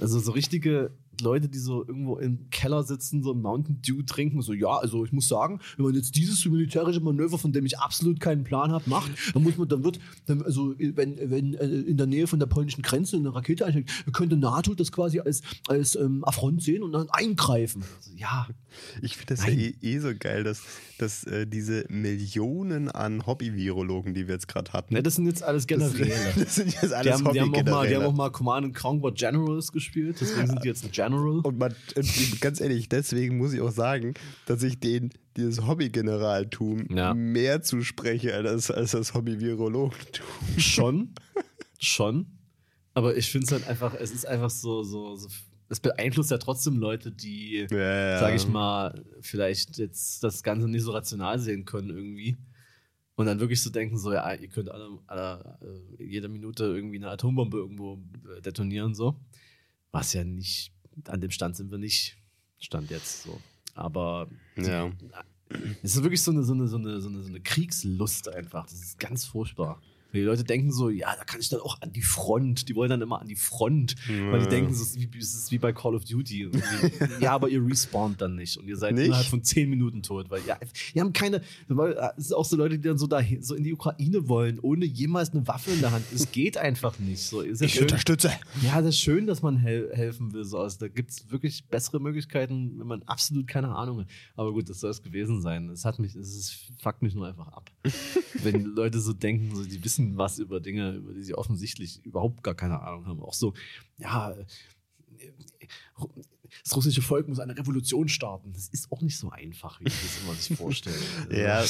also 0.00 0.20
so 0.20 0.30
richtige 0.30 0.92
Leute, 1.20 1.48
die 1.48 1.58
so 1.58 1.86
irgendwo 1.86 2.16
im 2.18 2.50
Keller 2.50 2.82
sitzen, 2.82 3.22
so 3.22 3.34
Mountain 3.34 3.80
Dew 3.82 4.02
trinken, 4.02 4.42
so, 4.42 4.52
ja, 4.52 4.76
also 4.76 5.04
ich 5.04 5.12
muss 5.12 5.28
sagen, 5.28 5.60
wenn 5.76 5.86
man 5.86 5.94
jetzt 5.94 6.16
dieses 6.16 6.44
militärische 6.44 7.00
Manöver, 7.00 7.38
von 7.38 7.52
dem 7.52 7.66
ich 7.66 7.78
absolut 7.78 8.20
keinen 8.20 8.44
Plan 8.44 8.72
habe, 8.72 8.88
macht, 8.88 9.10
dann 9.34 9.42
muss 9.42 9.56
man, 9.56 9.68
dann 9.68 9.84
wird, 9.84 10.00
dann, 10.26 10.42
also 10.42 10.74
wenn, 10.78 11.18
wenn 11.30 11.54
äh, 11.54 11.66
in 11.66 11.96
der 11.96 12.06
Nähe 12.06 12.26
von 12.26 12.38
der 12.38 12.46
polnischen 12.46 12.82
Grenze 12.82 13.16
eine 13.16 13.34
Rakete 13.34 13.66
einschlägt, 13.66 13.90
könnte 14.12 14.36
NATO 14.36 14.74
das 14.74 14.92
quasi 14.92 15.20
als, 15.20 15.42
als 15.68 15.96
ähm, 15.96 16.24
Affront 16.24 16.62
sehen 16.62 16.82
und 16.82 16.92
dann 16.92 17.08
eingreifen. 17.10 17.84
Also, 17.98 18.10
ja, 18.16 18.46
Ich 19.02 19.16
finde 19.16 19.34
das 19.34 19.46
Nein. 19.46 19.58
ja 19.58 19.66
eh, 19.66 19.74
eh 19.80 19.98
so 19.98 20.10
geil, 20.18 20.44
dass, 20.44 20.62
dass 20.98 21.24
äh, 21.24 21.46
diese 21.46 21.84
Millionen 21.88 22.90
an 22.90 23.26
Hobby-Virologen, 23.26 24.14
die 24.14 24.26
wir 24.26 24.34
jetzt 24.34 24.48
gerade 24.48 24.72
hatten, 24.72 24.94
ne, 24.94 25.02
das 25.02 25.16
sind 25.16 25.26
jetzt 25.26 25.42
alles 25.42 25.66
das, 25.66 25.94
Generäle. 25.94 26.32
das 26.36 26.54
sind 26.54 26.72
jetzt 26.72 26.90
Die 26.90 26.94
alles 26.94 27.12
haben, 27.24 27.32
die, 27.32 27.40
haben 27.40 27.54
auch 27.54 27.64
mal, 27.64 27.88
die 27.88 27.96
haben 27.96 28.04
auch 28.04 28.14
mal 28.14 28.30
Command 28.30 28.66
and 28.66 28.74
Conquer 28.74 29.12
Generals 29.12 29.72
gespielt, 29.72 30.18
deswegen 30.20 30.46
sind 30.46 30.64
die 30.64 30.68
jetzt 30.68 30.84
ein 30.84 30.90
General. 31.10 31.40
Und 31.40 31.58
man, 31.58 31.74
ganz 32.40 32.60
ehrlich, 32.60 32.88
deswegen 32.88 33.36
muss 33.38 33.52
ich 33.52 33.60
auch 33.60 33.70
sagen, 33.72 34.14
dass 34.46 34.62
ich 34.62 34.78
denen 34.80 35.10
dieses 35.36 35.66
Hobby-Generaltum 35.66 36.86
Ja. 36.94 37.14
mehr 37.14 37.62
zuspreche 37.62 38.34
als, 38.34 38.70
als 38.70 38.92
das 38.92 39.14
Hobby-Virologentum. 39.14 40.26
Schon, 40.56 41.14
schon. 41.78 42.26
Aber 42.94 43.16
ich 43.16 43.30
finde 43.30 43.46
es 43.46 43.52
halt 43.52 43.66
einfach, 43.68 43.94
es 43.94 44.10
ist 44.10 44.26
einfach 44.26 44.50
so, 44.50 44.82
so, 44.82 45.14
so, 45.16 45.28
es 45.68 45.80
beeinflusst 45.80 46.30
ja 46.30 46.38
trotzdem 46.38 46.78
Leute, 46.78 47.12
die, 47.12 47.66
Ja, 47.70 48.18
sag 48.18 48.34
ich 48.34 48.48
mal, 48.48 49.04
vielleicht 49.20 49.78
jetzt 49.78 50.24
das 50.24 50.42
Ganze 50.42 50.66
nicht 50.68 50.82
so 50.82 50.92
rational 50.92 51.38
sehen 51.38 51.64
können 51.64 51.90
irgendwie. 51.90 52.36
Und 53.14 53.26
dann 53.26 53.40
wirklich 53.40 53.60
so 53.62 53.70
denken, 53.70 53.98
so, 53.98 54.12
ja, 54.12 54.32
ihr 54.32 54.48
könnt 54.48 54.70
alle, 54.70 54.88
alle 55.08 55.58
äh, 55.98 56.04
jede 56.04 56.28
Minute 56.28 56.64
irgendwie 56.64 56.98
eine 56.98 57.10
Atombombe 57.10 57.58
irgendwo 57.58 58.00
äh, 58.36 58.40
detonieren, 58.40 58.94
so. 58.94 59.20
Was 59.90 60.12
ja 60.12 60.22
nicht, 60.22 60.72
an 61.06 61.20
dem 61.20 61.30
Stand 61.30 61.56
sind 61.56 61.70
wir 61.70 61.78
nicht, 61.78 62.16
Stand 62.58 62.90
jetzt 62.90 63.22
so. 63.22 63.40
Aber 63.74 64.28
Ja. 64.56 64.90
es 65.82 65.96
ist 65.96 66.02
wirklich 66.02 66.22
so 66.22 66.30
eine, 66.32 66.42
so, 66.42 66.52
eine, 66.52 66.66
so, 66.66 66.76
eine, 66.76 67.00
so, 67.00 67.08
eine, 67.08 67.22
so 67.22 67.28
eine 67.28 67.40
Kriegslust 67.40 68.28
einfach. 68.28 68.64
Das 68.66 68.80
ist 68.80 68.98
ganz 68.98 69.24
furchtbar. 69.24 69.80
Die 70.12 70.20
Leute 70.22 70.42
denken 70.44 70.72
so, 70.72 70.88
ja, 70.88 71.14
da 71.16 71.24
kann 71.24 71.38
ich 71.40 71.48
dann 71.50 71.60
auch 71.60 71.80
an 71.82 71.92
die 71.92 72.02
Front. 72.02 72.68
Die 72.68 72.74
wollen 72.74 72.88
dann 72.90 73.02
immer 73.02 73.20
an 73.20 73.28
die 73.28 73.36
Front, 73.36 73.94
weil 74.08 74.38
die 74.38 74.44
Ja. 74.44 74.50
denken, 74.50 74.72
es 74.72 74.80
ist, 74.80 74.96
wie, 74.98 75.08
es 75.18 75.34
ist 75.34 75.50
wie 75.52 75.58
bei 75.58 75.72
Call 75.72 75.94
of 75.94 76.04
Duty. 76.04 76.50
Ja, 77.20 77.32
aber 77.32 77.48
ihr 77.48 77.64
respawnt 77.64 78.20
dann 78.20 78.36
nicht 78.36 78.56
und 78.56 78.66
ihr 78.68 78.76
seid 78.76 78.94
Nicht? 78.94 79.06
innerhalb 79.06 79.26
von 79.26 79.42
zehn 79.42 79.68
Minuten 79.68 80.02
tot, 80.02 80.30
weil 80.30 80.44
ja, 80.46 80.58
die 80.94 81.00
haben 81.00 81.12
keine. 81.12 81.38
äh, 81.68 82.08
Es 82.16 82.28
sind 82.28 82.36
auch 82.36 82.44
so 82.44 82.56
Leute, 82.56 82.78
die 82.78 82.86
dann 82.88 82.96
so 82.98 83.06
dahin, 83.06 83.42
so 83.42 83.54
in 83.54 83.64
die 83.64 83.72
Ukraine 83.74 84.28
wollen, 84.28 84.58
ohne 84.60 84.84
jemals 84.84 85.30
eine 85.30 85.46
Waffe 85.46 85.72
in 85.72 85.80
der 85.80 85.90
Hand. 85.92 86.04
Es 86.14 86.30
geht 86.30 86.56
einfach 86.56 86.98
nicht. 86.98 87.22
So, 87.22 87.40
ist 87.40 87.60
ja 87.60 87.66
Ich 87.66 87.80
unterstütze. 87.80 88.30
ja, 88.62 88.76
das 88.80 88.90
ist 88.94 89.00
schön, 89.00 89.26
dass 89.26 89.42
man 89.42 89.56
hel 89.58 89.90
helfen 89.92 90.32
will. 90.32 90.44
So. 90.44 90.58
Also, 90.58 90.78
da 90.80 90.88
gibt 90.88 91.10
es 91.10 91.30
wirklich 91.30 91.64
bessere 91.64 92.00
Möglichkeiten, 92.00 92.78
wenn 92.78 92.86
man 92.86 93.02
absolut 93.04 93.46
keine 93.46 93.74
Ahnung 93.74 94.00
hat. 94.00 94.06
Aber 94.36 94.52
gut, 94.52 94.68
das 94.70 94.80
soll 94.80 94.90
es 94.90 95.02
gewesen 95.02 95.42
sein. 95.42 95.68
Es 95.70 95.84
hat 95.84 95.98
mich, 95.98 96.14
es 96.14 96.56
fuckt 96.80 97.02
mich 97.02 97.14
nur 97.14 97.26
einfach 97.26 97.48
ab. 97.48 97.70
wenn 98.42 98.64
Leute 98.64 99.00
so 99.00 99.12
denken, 99.12 99.54
so, 99.54 99.64
die 99.64 99.82
wissen 99.84 99.97
was 100.16 100.38
über 100.38 100.60
Dinge, 100.60 100.92
über 100.92 101.12
die 101.14 101.22
sie 101.22 101.34
offensichtlich 101.34 102.04
überhaupt 102.04 102.42
gar 102.42 102.54
keine 102.54 102.80
Ahnung 102.82 103.06
haben. 103.06 103.20
Auch 103.22 103.34
so, 103.34 103.54
ja, 103.98 104.32
äh, 104.32 104.44
das 106.64 106.74
russische 106.76 107.02
Volk 107.02 107.28
muss 107.28 107.40
eine 107.40 107.56
Revolution 107.56 108.08
starten. 108.08 108.52
Das 108.52 108.68
ist 108.68 108.90
auch 108.90 109.02
nicht 109.02 109.18
so 109.18 109.30
einfach, 109.30 109.80
wie 109.80 109.84
ich 109.88 109.92
das 110.00 110.22
immer 110.22 110.34
sich 110.34 110.56
vorstelle. 110.56 110.96
Ja, 111.30 111.64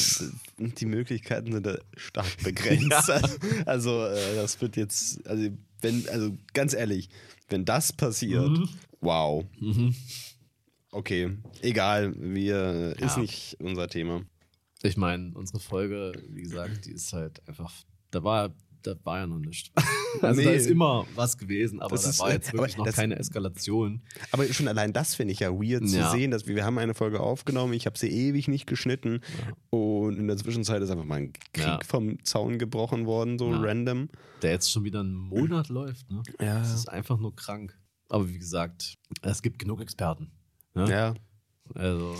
die 0.57 0.85
Möglichkeiten 0.85 1.51
sind 1.51 1.65
da 1.65 1.77
stark 1.97 2.27
begrenzt. 2.43 3.11
Also, 3.65 4.05
äh, 4.05 4.35
das 4.35 4.59
wird 4.61 4.77
jetzt, 4.77 5.25
also, 5.27 5.49
wenn, 5.81 6.07
also 6.09 6.37
ganz 6.53 6.73
ehrlich, 6.73 7.09
wenn 7.49 7.65
das 7.65 7.91
passiert, 7.93 8.49
Mhm. 8.49 8.69
wow. 9.01 9.45
Mhm. 9.59 9.95
Okay, 10.91 11.37
egal, 11.61 12.15
wir 12.17 12.95
ist 12.99 13.15
Ja. 13.15 13.21
nicht 13.21 13.57
unser 13.59 13.87
Thema. 13.87 14.23
Ich 14.81 14.95
meine, 14.97 15.31
unsere 15.35 15.59
Folge, 15.59 16.13
wie 16.29 16.41
gesagt, 16.41 16.85
die 16.85 16.91
ist 16.91 17.11
halt 17.13 17.45
einfach, 17.47 17.73
da 18.11 18.23
war, 18.23 18.53
da 18.83 18.95
war 19.03 19.19
ja 19.19 19.27
noch 19.27 19.39
nichts. 19.39 19.71
Also 20.23 20.41
da 20.41 20.49
Nee. 20.49 20.55
ist 20.55 20.65
immer 20.65 21.05
was 21.13 21.37
gewesen, 21.37 21.79
aber 21.81 21.91
Das 21.91 22.01
da 22.01 22.09
ist- 22.09 22.19
war 22.19 22.31
jetzt 22.33 22.51
wirklich 22.51 22.77
noch 22.77 22.85
das- 22.85 22.95
keine 22.95 23.15
Eskalation. 23.19 24.01
Aber 24.31 24.43
schon 24.51 24.67
allein 24.67 24.91
das 24.91 25.13
finde 25.13 25.33
ich 25.33 25.39
ja 25.41 25.51
weird 25.51 25.83
Ja. 25.83 26.09
zu 26.09 26.17
sehen, 26.17 26.31
dass 26.31 26.47
wir, 26.47 26.55
wir 26.55 26.65
haben 26.65 26.79
eine 26.79 26.95
Folge 26.95 27.19
aufgenommen, 27.19 27.73
ich 27.73 27.85
habe 27.85 27.95
sie 27.95 28.09
ewig 28.09 28.47
nicht 28.47 28.65
geschnitten 28.65 29.21
und 29.69 30.17
in 30.17 30.27
der 30.27 30.35
Zwischenzeit 30.37 30.81
ist 30.81 30.89
einfach 30.89 31.05
mal 31.05 31.17
ein 31.19 31.33
Krieg 31.53 31.63
Ja. 31.63 31.79
vom 31.85 32.23
Zaun 32.25 32.57
gebrochen 32.57 33.05
worden, 33.05 33.37
so 33.37 33.51
Ja. 33.51 33.59
random. 33.59 34.09
Der 34.41 34.49
jetzt 34.51 34.71
schon 34.71 34.83
wieder 34.83 35.01
einen 35.01 35.13
Monat 35.13 35.69
läuft, 35.69 36.09
ne? 36.09 36.23
Ja. 36.41 36.57
Das 36.57 36.73
ist 36.73 36.89
einfach 36.89 37.19
nur 37.19 37.35
krank. 37.35 37.77
Aber 38.09 38.27
wie 38.27 38.39
gesagt, 38.39 38.97
es 39.21 39.43
gibt 39.43 39.59
genug 39.59 39.79
Experten. 39.81 40.31
Ne? 40.73 40.89
Ja, 40.89 41.13
Also, 41.75 42.15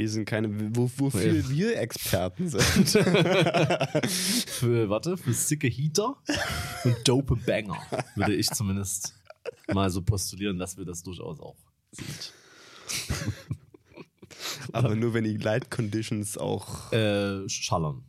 wir 0.00 0.08
sind 0.08 0.24
keine, 0.24 0.74
wo, 0.74 0.90
wofür 0.96 1.34
Ja. 1.34 1.48
wir 1.50 1.78
Experten 1.78 2.48
sind. 2.48 2.88
für, 4.48 4.88
warte, 4.88 5.18
für 5.18 5.34
sicke 5.34 5.68
Heater 5.68 6.16
und 6.84 6.96
dope 7.04 7.36
Banger 7.36 7.76
würde 8.14 8.34
ich 8.34 8.48
zumindest 8.48 9.14
mal 9.70 9.90
so 9.90 10.00
postulieren, 10.00 10.58
dass 10.58 10.78
wir 10.78 10.86
das 10.86 11.02
durchaus 11.02 11.38
auch 11.38 11.56
sind. 11.92 12.32
Aber 14.72 14.96
nur 14.96 15.12
wenn 15.12 15.24
die 15.24 15.36
Light 15.36 15.70
Conditions 15.70 16.38
auch. 16.38 16.90
Äh, 16.94 17.46
schallern. 17.50 18.02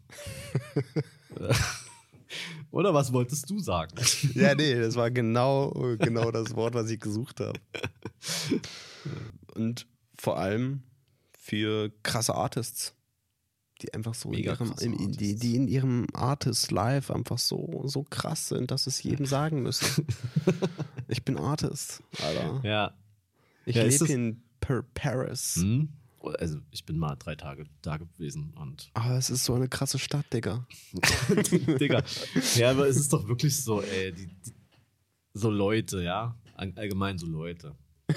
Oder 2.71 2.93
was 2.93 3.11
wolltest 3.11 3.49
du 3.49 3.59
sagen? 3.59 3.93
Ja, 4.33 4.55
nee, 4.55 4.75
das 4.75 4.95
war 4.95 5.11
genau, 5.11 5.71
genau 5.99 6.31
das 6.31 6.55
Wort, 6.55 6.73
was 6.73 6.89
ich 6.89 7.01
gesucht 7.01 7.41
habe. 7.41 7.59
Und 9.55 9.87
vor 10.17 10.37
allem 10.37 10.83
für 11.43 11.89
krasse 12.03 12.35
Artists, 12.35 12.93
die 13.81 13.91
einfach 13.95 14.13
so 14.13 14.29
in 14.29 14.35
Mega 14.35 14.53
ihrem, 14.53 14.73
in, 14.79 14.93
in- 14.93 15.11
die, 15.13 15.35
die 15.35 15.55
in 15.55 15.67
ihrem 15.67 16.05
Artist 16.13 16.69
Life 16.71 17.11
einfach 17.13 17.39
so, 17.39 17.81
so 17.87 18.03
krass 18.03 18.47
sind, 18.49 18.69
dass 18.69 18.85
es 18.85 19.01
jedem 19.01 19.25
sagen 19.35 19.63
müssen. 19.63 20.05
ich 21.07 21.25
bin 21.25 21.37
Artist, 21.39 22.03
Alter. 22.23 22.61
Ja. 22.63 22.93
Ich 23.65 23.75
Ja, 23.75 23.83
lebe 23.83 24.05
in 24.07 24.43
per 24.59 24.83
Paris. 24.83 25.55
Hm? 25.55 25.89
Also, 26.37 26.59
ich 26.69 26.85
bin 26.85 26.99
mal 26.99 27.15
drei 27.15 27.33
Tage 27.35 27.65
da 27.81 27.97
gewesen 27.97 28.53
und. 28.55 28.91
Aber 28.93 29.17
es 29.17 29.31
ist 29.31 29.43
so 29.43 29.55
eine 29.55 29.67
krasse 29.67 29.97
Stadt, 29.97 30.31
Digga. 30.31 30.67
Digga. 31.79 32.03
Ja, 32.55 32.69
aber 32.69 32.87
es 32.87 32.97
ist 32.97 33.11
doch 33.11 33.27
wirklich 33.27 33.55
so, 33.59 33.81
ey. 33.81 34.11
Die, 34.13 34.27
die, 34.27 34.53
so 35.33 35.49
Leute, 35.49 36.03
ja. 36.03 36.37
All- 36.55 36.73
Allgemein 36.75 37.17
so 37.17 37.25
Leute. 37.25 37.75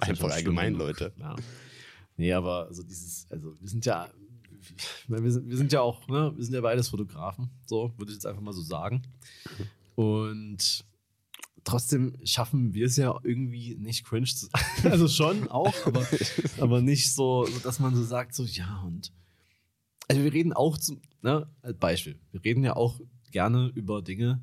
Einfach 0.00 0.30
allgemein. 0.30 0.74
Leute. 0.74 1.12
Ja. 1.18 1.34
Nee, 2.18 2.32
aber 2.32 2.68
so 2.74 2.82
dieses, 2.82 3.26
also 3.30 3.54
wir 3.60 3.68
sind 3.68 3.86
ja, 3.86 4.08
wir 5.06 5.30
sind, 5.30 5.48
wir 5.48 5.56
sind 5.56 5.72
ja 5.72 5.80
auch, 5.80 6.06
ne, 6.08 6.32
wir 6.36 6.44
sind 6.44 6.52
ja 6.52 6.60
beides 6.60 6.88
Fotografen, 6.88 7.48
so, 7.64 7.92
würde 7.96 8.10
ich 8.10 8.16
jetzt 8.16 8.26
einfach 8.26 8.42
mal 8.42 8.52
so 8.52 8.60
sagen. 8.60 9.02
Und 9.94 10.84
trotzdem 11.62 12.16
schaffen 12.24 12.74
wir 12.74 12.86
es 12.86 12.96
ja 12.96 13.16
irgendwie 13.22 13.76
nicht 13.76 14.04
cringe 14.04 14.26
zu 14.26 14.46
sein. 14.46 14.62
Also 14.90 15.06
schon 15.06 15.48
auch, 15.48 15.74
aber, 15.86 16.06
aber 16.58 16.82
nicht 16.82 17.14
so, 17.14 17.46
so, 17.46 17.58
dass 17.60 17.78
man 17.78 17.94
so 17.94 18.02
sagt, 18.02 18.34
so, 18.34 18.42
ja, 18.42 18.82
und 18.84 19.12
also 20.08 20.24
wir 20.24 20.32
reden 20.32 20.52
auch 20.52 20.76
zum, 20.76 21.00
ne, 21.22 21.48
als 21.62 21.78
Beispiel, 21.78 22.18
wir 22.32 22.44
reden 22.44 22.64
ja 22.64 22.74
auch 22.74 23.00
gerne 23.30 23.70
über 23.76 24.02
Dinge, 24.02 24.42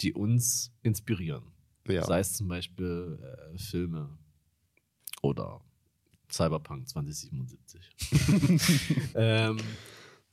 die 0.00 0.12
uns 0.12 0.72
inspirieren. 0.82 1.44
Ja. 1.86 2.04
Sei 2.04 2.18
es 2.18 2.32
zum 2.32 2.48
Beispiel 2.48 3.20
äh, 3.22 3.58
Filme 3.58 4.18
oder 5.22 5.60
Cyberpunk 6.32 6.88
2077. 6.88 7.80
ähm, 9.14 9.58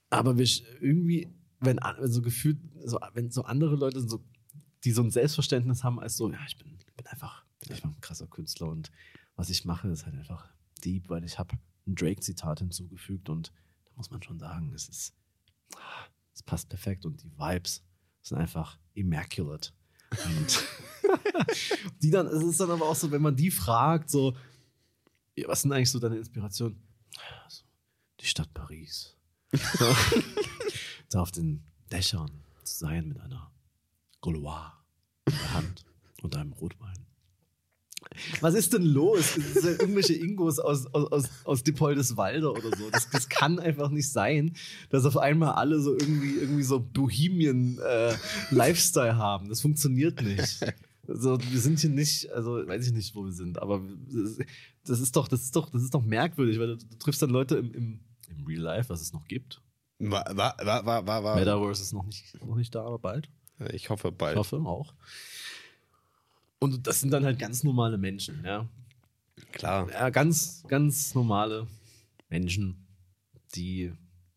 aber 0.09 0.38
wir 0.38 0.47
irgendwie, 0.79 1.27
wenn, 1.59 1.79
so 2.03 2.21
gefühlt, 2.21 2.57
so, 2.85 2.99
wenn 3.13 3.31
so 3.31 3.43
andere 3.43 3.75
Leute 3.75 4.01
so, 4.01 4.23
die 4.83 4.91
so 4.91 5.03
ein 5.03 5.12
Selbstverständnis 5.12 5.83
haben, 5.83 5.99
als 5.99 6.17
so, 6.17 6.31
ja, 6.31 6.39
ich 6.47 6.57
bin, 6.57 6.77
bin 6.95 7.07
einfach, 7.07 7.45
bin 7.59 7.71
einfach 7.71 7.89
ein 7.89 8.01
krasser 8.01 8.27
Künstler 8.27 8.69
und 8.69 8.91
was 9.35 9.49
ich 9.49 9.65
mache, 9.65 9.89
ist 9.89 10.05
halt 10.05 10.15
einfach 10.15 10.49
deep, 10.83 11.09
weil 11.09 11.23
ich 11.23 11.38
habe 11.38 11.57
ein 11.88 11.95
Drake-Zitat 11.95 12.59
hinzugefügt 12.59 13.29
und 13.29 13.51
da 13.85 13.91
muss 13.95 14.09
man 14.09 14.23
schon 14.23 14.39
sagen, 14.39 14.73
es 14.73 14.88
ist, 14.88 15.13
es 16.33 16.43
passt 16.43 16.69
perfekt 16.69 17.05
und 17.05 17.21
die 17.23 17.31
Vibes 17.31 17.83
sind 18.21 18.38
einfach 18.38 18.79
immaculate. 18.93 19.71
Und 20.12 20.63
die 22.01 22.09
dann, 22.09 22.27
es 22.27 22.43
ist 22.43 22.59
dann 22.59 22.71
aber 22.71 22.88
auch 22.88 22.95
so, 22.95 23.12
wenn 23.12 23.21
man 23.21 23.35
die 23.35 23.51
fragt, 23.51 24.09
so, 24.09 24.35
was 25.47 25.62
sind 25.62 25.71
eigentlich 25.71 25.91
so 25.91 25.99
deine 25.99 26.17
Inspirationen? 26.17 26.82
So, 27.47 27.63
die 28.19 28.25
Stadt 28.25 28.54
Paris. 28.54 29.15
Da 31.12 31.21
auf 31.21 31.32
den 31.32 31.63
Dächern 31.91 32.30
zu 32.63 32.78
sein 32.78 33.08
mit 33.08 33.19
einer 33.19 33.52
Gauloise 34.21 34.73
in 35.25 35.34
der 35.34 35.54
Hand 35.54 35.84
und 36.21 36.36
einem 36.36 36.54
Rotwein. 36.54 36.93
Was 38.41 38.54
ist 38.54 38.73
denn 38.73 38.84
los? 38.84 39.34
Das 39.36 39.54
sind 39.63 39.82
irgendwelche 39.82 40.13
Ingos 40.13 40.60
aus, 40.60 40.86
aus, 40.88 41.10
aus, 41.12 41.30
aus 41.43 41.63
Dippoldeswalde 41.63 42.52
oder 42.52 42.78
so. 42.78 42.91
Das, 42.91 43.10
das 43.10 43.30
kann 43.30 43.58
einfach 43.60 43.89
nicht 43.89 44.12
sein, 44.12 44.56
dass 44.89 45.06
auf 45.06 45.17
einmal 45.17 45.54
alle 45.54 45.82
so 45.82 45.93
irgendwie, 45.93 46.36
irgendwie 46.36 46.63
so 46.63 46.80
Bohemian-Lifestyle 46.80 49.10
äh, 49.10 49.15
haben. 49.15 49.49
Das 49.49 49.62
funktioniert 49.62 50.21
nicht. 50.21 50.60
Also, 51.09 51.39
wir 51.41 51.59
sind 51.59 51.79
hier 51.79 51.89
nicht, 51.89 52.31
also 52.31 52.67
weiß 52.67 52.87
ich 52.87 52.93
nicht, 52.93 53.15
wo 53.15 53.25
wir 53.25 53.31
sind, 53.31 53.59
aber 53.61 53.81
das 54.85 54.99
ist 54.99 55.15
doch, 55.15 55.27
das 55.27 55.41
ist 55.41 55.55
doch, 55.55 55.69
das 55.69 55.81
ist 55.81 55.93
doch 55.93 56.03
merkwürdig, 56.03 56.59
weil 56.59 56.67
du, 56.67 56.77
du 56.77 56.97
triffst 56.97 57.21
dann 57.21 57.31
Leute 57.31 57.57
im, 57.57 57.73
im, 57.73 57.99
im 58.29 58.45
Real 58.45 58.61
Life, 58.61 58.89
was 58.89 59.01
es 59.01 59.11
noch 59.11 59.25
gibt. 59.27 59.61
War, 59.99 60.25
war, 60.35 60.55
war, 60.63 61.05
war, 61.05 61.23
war. 61.23 61.35
Metaverse 61.35 61.81
ist 61.81 61.93
noch 61.93 62.05
nicht, 62.05 62.41
noch 62.45 62.55
nicht 62.55 62.73
da, 62.73 62.85
aber 62.85 62.99
bald. 62.99 63.29
Ich 63.73 63.89
hoffe 63.89 64.11
bald. 64.11 64.35
Ich 64.35 64.39
hoffe 64.39 64.57
auch. 64.57 64.93
Und 66.59 66.87
das 66.87 67.01
sind 67.01 67.11
dann 67.11 67.25
halt 67.25 67.39
ganz 67.39 67.63
normale 67.63 67.97
Menschen, 67.97 68.43
ja. 68.45 68.67
Klar. 69.51 69.89
Ja, 69.91 70.09
ganz, 70.09 70.63
ganz 70.67 71.15
normale 71.15 71.67
Menschen, 72.29 72.87
die 73.55 73.93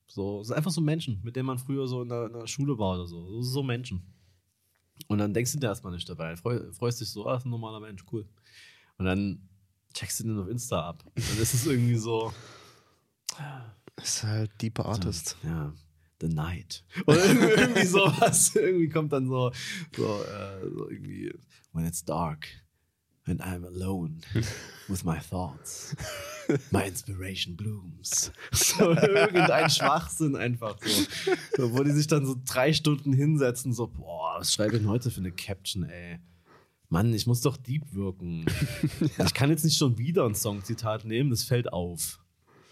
so, 0.07 0.43
so 0.43 0.55
einfach 0.55 0.71
so 0.71 0.81
Menschen, 0.81 1.21
mit 1.23 1.37
denen 1.37 1.47
man 1.47 1.59
früher 1.59 1.87
so 1.87 2.03
in 2.03 2.09
der, 2.09 2.27
in 2.27 2.33
der 2.33 2.47
Schule 2.47 2.79
war 2.79 2.95
oder 2.95 3.07
so. 3.07 3.27
So, 3.27 3.43
so 3.43 3.63
Menschen. 3.63 4.03
Und 5.09 5.19
dann 5.19 5.35
denkst 5.35 5.53
du 5.53 5.59
dir 5.59 5.69
erstmal 5.69 5.93
nicht 5.93 6.09
dabei. 6.09 6.37
Freu, 6.37 6.73
freust 6.73 7.01
dich 7.01 7.11
so, 7.11 7.27
ah, 7.27 7.37
ist 7.37 7.45
ein 7.45 7.51
normaler 7.51 7.81
Mensch, 7.81 8.05
cool. 8.13 8.27
Und 8.99 9.07
dann 9.07 9.49
checkst 9.95 10.21
du 10.21 10.25
den 10.25 10.39
auf 10.39 10.49
Insta 10.49 10.89
ab. 10.89 11.05
Dann 11.15 11.39
ist 11.39 11.55
es 11.55 11.67
irgendwie 11.67 11.97
so. 11.97 12.33
Das 13.97 14.09
ist 14.17 14.23
halt 14.23 14.51
Deeper 14.61 14.87
Artist. 14.87 15.37
Ja. 15.43 15.73
The 16.21 16.29
Night. 16.29 16.85
Oder 17.07 17.25
irgendwie 17.57 17.85
sowas. 17.85 18.55
irgendwie 18.55 18.89
kommt 18.89 19.13
dann 19.13 19.27
so, 19.27 19.51
so, 19.97 20.23
äh, 20.23 20.71
so 20.71 20.89
irgendwie, 20.89 21.35
when 21.73 21.85
it's 21.85 22.05
dark 22.05 22.47
and 23.27 23.41
I'm 23.41 23.65
alone 23.65 24.21
with 24.89 25.05
my 25.05 25.19
thoughts, 25.19 25.95
my 26.71 26.87
inspiration 26.87 27.57
blooms. 27.57 28.33
So 28.53 28.91
irgendein 28.91 29.71
Schwachsinn 29.71 30.37
einfach 30.37 30.77
so. 30.83 31.07
so. 31.57 31.73
Wo 31.73 31.83
die 31.83 31.93
sich 31.93 32.07
dann 32.07 32.27
so 32.27 32.37
drei 32.45 32.73
Stunden 32.73 33.13
hinsetzen, 33.13 33.73
so, 33.73 33.87
boah, 33.87 34.37
was 34.39 34.53
schreibe 34.53 34.77
ich 34.77 34.83
denn 34.83 34.91
heute 34.91 35.11
für 35.11 35.21
eine 35.21 35.33
Caption, 35.33 35.85
ey? 35.85 36.19
Mann, 36.89 37.15
ich 37.15 37.27
muss 37.27 37.41
doch 37.41 37.57
deep 37.57 37.95
wirken. 37.95 38.45
ja. 39.19 39.25
Ich 39.25 39.35
kann 39.35 39.51
jetzt 39.51 39.65
nicht 39.65 39.79
schon 39.79 39.97
wieder 39.99 40.27
ein 40.27 40.35
Songzitat 40.35 41.05
nehmen, 41.05 41.31
das 41.31 41.45
fällt 41.45 41.73
auf. 41.73 42.21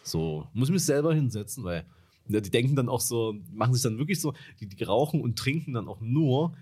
So, 0.02 0.46
muss 0.52 0.68
ich 0.68 0.72
mich 0.74 0.84
selber 0.84 1.14
hinsetzen, 1.14 1.64
weil 1.64 1.86
die 2.26 2.50
denken 2.50 2.76
dann 2.76 2.88
auch 2.88 3.00
so, 3.00 3.34
machen 3.50 3.74
sich 3.74 3.82
dann 3.82 3.98
wirklich 3.98 4.20
so, 4.20 4.34
die, 4.60 4.66
die 4.66 4.84
rauchen 4.84 5.20
und 5.20 5.38
trinken 5.38 5.72
dann 5.72 5.88
auch 5.88 6.00
nur, 6.00 6.54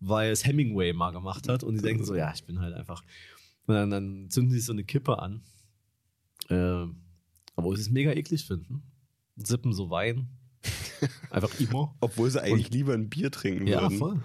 weil 0.00 0.30
es 0.32 0.44
Hemingway 0.44 0.92
mal 0.92 1.12
gemacht 1.12 1.48
hat. 1.48 1.62
Und 1.62 1.76
die 1.76 1.82
denken 1.82 2.04
so, 2.04 2.14
ja, 2.14 2.32
ich 2.34 2.44
bin 2.44 2.60
halt 2.60 2.74
einfach. 2.74 3.02
Und 3.66 3.74
dann, 3.74 3.90
dann 3.90 4.30
zünden 4.30 4.52
sie 4.52 4.60
so 4.60 4.72
eine 4.72 4.84
Kippe 4.84 5.18
an. 5.18 5.42
Äh, 6.48 6.86
obwohl 7.56 7.76
sie 7.76 7.82
es 7.82 7.90
mega 7.90 8.12
eklig 8.12 8.44
finden. 8.44 8.82
Sippen 9.36 9.72
so 9.72 9.90
Wein. 9.90 10.28
Einfach 11.30 11.58
immer. 11.60 11.94
Obwohl 12.00 12.30
sie 12.30 12.42
eigentlich 12.42 12.66
und, 12.66 12.74
lieber 12.74 12.94
ein 12.94 13.08
Bier 13.08 13.30
trinken 13.30 13.66
ja, 13.66 13.82
würden. 13.82 13.92
Ja, 13.92 13.98
voll. 13.98 14.22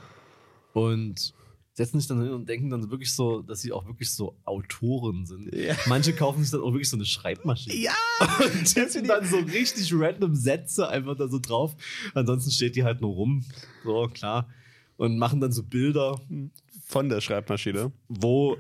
Und 0.74 1.34
setzen 1.80 2.00
sich 2.00 2.10
dann 2.10 2.22
hin 2.22 2.34
und 2.34 2.48
denken 2.48 2.70
dann 2.70 2.92
wirklich 2.92 3.14
so, 3.14 3.42
dass 3.42 3.62
sie 3.62 3.72
auch 3.72 3.86
wirklich 3.86 4.12
so 4.12 4.38
Autoren 4.44 5.26
sind. 5.26 5.54
Ja. 5.56 5.76
Manche 5.88 6.14
kaufen 6.14 6.42
sich 6.42 6.52
dann 6.52 6.60
auch 6.60 6.74
wirklich 6.74 6.90
so 6.90 6.98
eine 6.98 7.06
Schreibmaschine. 7.06 7.76
Ja! 7.76 7.94
Und 8.40 8.66
tippen 8.66 9.08
dann 9.08 9.26
so 9.26 9.38
richtig 9.38 9.94
random 9.94 10.36
Sätze 10.36 10.90
einfach 10.90 11.16
da 11.16 11.30
so 11.30 11.40
drauf. 11.40 11.76
Ansonsten 12.14 12.52
steht 12.52 12.76
die 12.76 12.84
halt 12.84 13.00
nur 13.00 13.14
rum. 13.14 13.46
So, 13.86 14.10
klar. 14.14 14.50
Und 14.98 15.18
machen 15.18 15.40
dann 15.40 15.54
so 15.54 15.64
Bilder. 15.64 16.20
Von 16.86 17.08
der 17.08 17.22
Schreibmaschine. 17.22 17.94
Wo, 18.10 18.58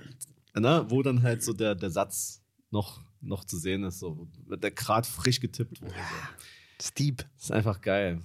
ne, 0.60 0.86
wo 0.90 1.02
dann 1.02 1.24
halt 1.24 1.44
so 1.44 1.54
der, 1.54 1.76
der 1.76 1.90
Satz 1.90 2.42
noch, 2.72 3.02
noch 3.22 3.44
zu 3.46 3.58
sehen 3.58 3.84
ist. 3.84 4.00
So, 4.00 4.28
der 4.48 4.72
gerade 4.72 5.08
frisch 5.08 5.40
getippt 5.40 5.82
wurde. 5.82 5.94
Ja. 5.94 6.30
Steep. 6.82 7.26
Das 7.36 7.46
ist 7.46 7.52
einfach 7.52 7.82
geil. 7.82 8.22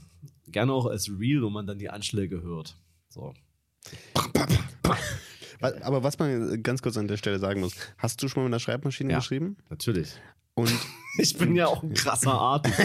Gerne 0.48 0.72
auch 0.72 0.86
als 0.86 1.10
Real, 1.10 1.42
wo 1.42 1.50
man 1.50 1.66
dann 1.66 1.78
die 1.78 1.90
Anschläge 1.90 2.42
hört. 2.42 2.76
So. 3.08 3.34
Aber 5.60 6.02
was 6.02 6.18
man 6.18 6.62
ganz 6.62 6.82
kurz 6.82 6.96
an 6.96 7.08
der 7.08 7.16
Stelle 7.16 7.38
sagen 7.38 7.60
muss, 7.60 7.74
hast 7.98 8.22
du 8.22 8.28
schon 8.28 8.42
mal 8.42 8.48
mit 8.48 8.54
einer 8.54 8.60
Schreibmaschine 8.60 9.12
ja, 9.12 9.18
geschrieben? 9.18 9.56
Natürlich. 9.70 10.12
Und 10.54 10.72
ich 11.18 11.36
bin 11.36 11.56
ja 11.56 11.66
auch 11.66 11.82
ein 11.82 11.94
krasser 11.94 12.32
Artist. 12.32 12.78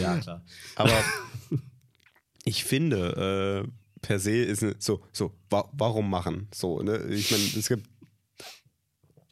ja, 0.00 0.18
klar. 0.18 0.44
Aber 0.76 1.02
ich 2.44 2.64
finde, 2.64 3.64
äh, 3.66 3.70
per 4.02 4.18
se 4.18 4.36
ist 4.36 4.62
eine, 4.62 4.76
so, 4.78 5.02
so, 5.12 5.32
wa 5.48 5.68
warum 5.72 6.08
machen? 6.10 6.48
So, 6.52 6.82
ne? 6.82 7.04
Ich 7.08 7.30
meine, 7.30 7.42
es 7.42 7.68
gibt 7.68 7.88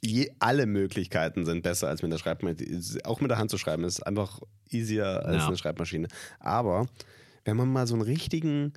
je, 0.00 0.30
alle 0.38 0.66
Möglichkeiten 0.66 1.44
sind 1.44 1.62
besser 1.62 1.88
als 1.88 2.02
mit 2.02 2.12
der 2.12 2.18
Schreibmaschine. 2.18 3.00
Auch 3.04 3.20
mit 3.20 3.30
der 3.30 3.38
Hand 3.38 3.50
zu 3.50 3.58
schreiben 3.58 3.84
ist 3.84 4.06
einfach 4.06 4.40
easier 4.70 5.24
als 5.24 5.42
ja. 5.42 5.46
eine 5.48 5.56
Schreibmaschine. 5.56 6.08
Aber 6.40 6.86
wenn 7.44 7.56
man 7.56 7.72
mal 7.72 7.86
so 7.86 7.94
einen 7.94 8.02
richtigen 8.02 8.74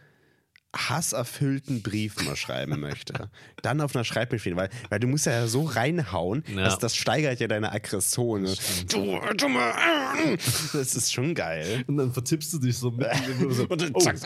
hasserfüllten 0.75 1.81
Brief 1.81 2.23
mal 2.25 2.35
schreiben 2.35 2.79
möchte, 2.79 3.29
dann 3.61 3.81
auf 3.81 3.95
einer 3.95 4.05
Schreibmaschine, 4.05 4.55
weil, 4.55 4.69
weil 4.89 4.99
du 4.99 5.07
musst 5.07 5.25
ja 5.25 5.47
so 5.47 5.63
reinhauen, 5.63 6.43
ja. 6.47 6.63
Das, 6.63 6.79
das 6.79 6.95
steigert 6.95 7.39
ja 7.39 7.47
deine 7.47 7.71
Aggression. 7.71 8.45
Du, 8.89 9.19
dumme, 9.35 9.73
das 10.73 10.95
ist 10.95 11.11
schon 11.11 11.35
geil. 11.35 11.83
Und 11.87 11.97
dann 11.97 12.13
vertippst 12.13 12.53
du 12.53 12.59
dich 12.59 12.77
so 12.77 12.91
mit. 12.91 13.07
So, 13.49 13.63
und 13.69 13.81
dann 13.81 13.91
oh. 13.93 13.99
zack. 13.99 14.17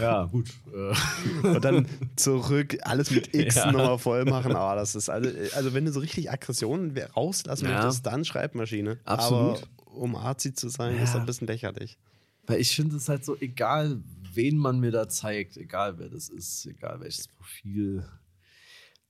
Ja, 0.00 0.24
gut. 0.24 0.48
Äh. 0.72 1.46
Und 1.46 1.64
dann 1.64 1.86
zurück, 2.16 2.76
alles 2.82 3.10
mit 3.10 3.34
X 3.34 3.56
ja. 3.56 3.72
nochmal 3.72 3.98
voll 3.98 4.24
machen. 4.24 4.54
Aber 4.54 4.76
das 4.76 4.94
ist 4.94 5.08
also, 5.08 5.30
also 5.54 5.74
wenn 5.74 5.84
du 5.84 5.92
so 5.92 6.00
richtig 6.00 6.30
Aggressionen 6.30 6.96
rauslassen 7.16 7.66
ja. 7.66 7.76
möchtest, 7.76 8.04
dann 8.06 8.24
Schreibmaschine. 8.24 8.98
Absolut. 9.04 9.58
Aber 9.58 9.94
um 9.94 10.16
Arzi 10.16 10.52
zu 10.52 10.68
sein, 10.68 10.96
ja. 10.96 11.02
ist 11.02 11.14
das 11.14 11.20
ein 11.20 11.26
bisschen 11.26 11.46
lächerlich. 11.46 11.98
Weil 12.46 12.60
ich 12.60 12.74
finde 12.74 12.96
es 12.96 13.08
halt 13.08 13.24
so, 13.24 13.36
egal 13.38 13.98
wen 14.38 14.56
man 14.56 14.78
mir 14.78 14.92
da 14.92 15.08
zeigt, 15.08 15.56
egal 15.56 15.98
wer 15.98 16.08
das 16.08 16.28
ist, 16.28 16.64
egal 16.66 17.00
welches 17.00 17.26
Profil, 17.26 18.08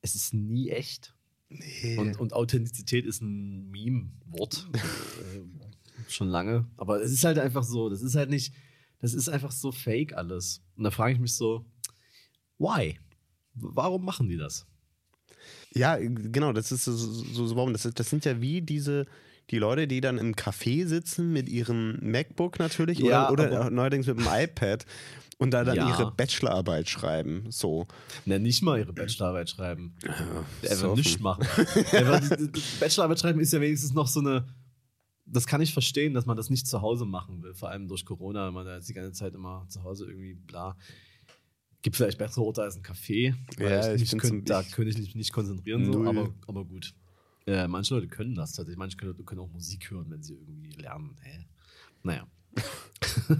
es 0.01 0.14
ist 0.14 0.33
nie 0.33 0.71
echt. 0.71 1.14
Nee. 1.51 1.99
Und, 1.99 2.19
und 2.19 2.33
Authentizität 2.33 3.05
ist 3.05 3.21
ein 3.21 3.71
Meme-Wort. 3.71 4.69
äh, 4.73 6.11
schon 6.11 6.29
lange. 6.29 6.67
Aber 6.79 7.03
es 7.03 7.12
ist 7.12 7.25
halt 7.25 7.38
einfach 7.38 7.62
so, 7.62 7.91
das 7.91 8.01
ist 8.01 8.14
halt 8.14 8.31
nicht, 8.31 8.55
das 9.01 9.12
ist 9.12 9.29
einfach 9.29 9.53
so 9.53 9.71
fake 9.71 10.14
alles. 10.14 10.62
Und 10.77 10.85
da 10.85 10.91
frage 10.91 11.12
ich 11.12 11.21
mich 11.21 11.35
so, 11.35 11.67
why? 12.59 12.99
Warum 13.53 14.07
machen 14.07 14.31
die 14.31 14.38
das? 14.38 14.67
Ja, 15.75 15.97
genau, 15.97 16.55
das 16.55 16.73
ist 16.73 16.87
so, 16.87 16.97
so, 16.97 17.55
warum. 17.55 17.73
Das, 17.73 17.83
das 17.83 18.09
sind 18.09 18.25
ja 18.25 18.41
wie 18.41 18.62
diese, 18.62 19.07
die 19.51 19.59
Leute, 19.59 19.87
die 19.87 20.01
dann 20.01 20.19
im 20.19 20.35
Café 20.35 20.87
sitzen 20.87 21.33
mit 21.33 21.49
ihrem 21.49 21.99
MacBook 22.03 22.59
natürlich 22.59 22.99
ja, 22.99 23.31
oder, 23.31 23.47
oder 23.47 23.71
neuerdings 23.71 24.07
mit 24.07 24.19
dem 24.19 24.29
iPad 24.31 24.85
und 25.39 25.53
da 25.53 25.65
dann 25.65 25.77
ja. 25.77 25.89
ihre 25.89 26.13
Bachelorarbeit 26.13 26.89
schreiben. 26.89 27.47
So. 27.51 27.87
Na, 28.27 28.39
nicht 28.39 28.63
mal 28.63 28.79
ihre 28.79 28.93
Bachelorarbeit 28.93 29.49
schreiben. 29.49 29.95
Ja, 30.03 30.71
Einfach 30.71 30.97
nichts 30.97 31.21
machen. 31.21 31.47
Bachelorarbeit 32.81 33.21
schreiben 33.21 33.41
ist 33.41 33.53
ja 33.53 33.61
wenigstens 33.61 33.95
noch 33.95 34.09
so 34.09 34.21
eine. 34.21 34.47
Das 35.31 35.47
kann 35.47 35.61
ich 35.61 35.75
verstehen, 35.75 36.15
dass 36.15 36.25
man 36.25 36.37
das 36.37 36.49
nicht 36.49 36.67
zu 36.67 36.81
Hause 36.81 37.05
machen 37.05 37.43
will, 37.43 37.55
vor 37.55 37.69
allem 37.69 37.87
durch 37.87 38.07
Corona, 38.07 38.47
wenn 38.47 38.55
man 38.55 38.65
da 38.65 38.77
jetzt 38.77 38.89
die 38.89 38.95
ganze 38.95 39.13
Zeit 39.13 39.35
immer 39.35 39.67
zu 39.69 39.83
Hause 39.85 40.07
irgendwie 40.07 40.35
bla. 40.35 40.77
Gibt 41.83 41.97
vielleicht 41.97 42.19
bessere 42.19 42.45
Orte 42.45 42.63
als 42.63 42.77
ein 42.77 42.83
Café. 42.83 43.35
Ja, 43.59 43.93
ich, 43.93 44.13
ich 44.13 44.19
könnt, 44.19 44.49
da 44.49 44.63
könnte 44.63 44.91
ich 44.91 44.99
mich 44.99 45.15
nicht 45.15 45.33
konzentrieren, 45.33 45.85
so, 45.93 46.05
aber, 46.05 46.35
aber 46.47 46.65
gut. 46.65 46.95
Äh, 47.49 47.67
manche 47.67 47.95
Leute 47.95 48.09
können 48.09 48.35
das 48.35 48.53
tatsächlich. 48.53 48.77
Manche 48.77 48.99
Leute 49.07 49.25
können 49.25 49.41
auch 49.41 49.51
Musik 49.51 49.91
hören, 49.91 50.11
wenn 50.11 50.23
sie 50.23 50.35
irgendwie 50.35 50.73
lernen. 50.73 51.17
Hä? 51.23 51.47
Naja. 52.03 52.27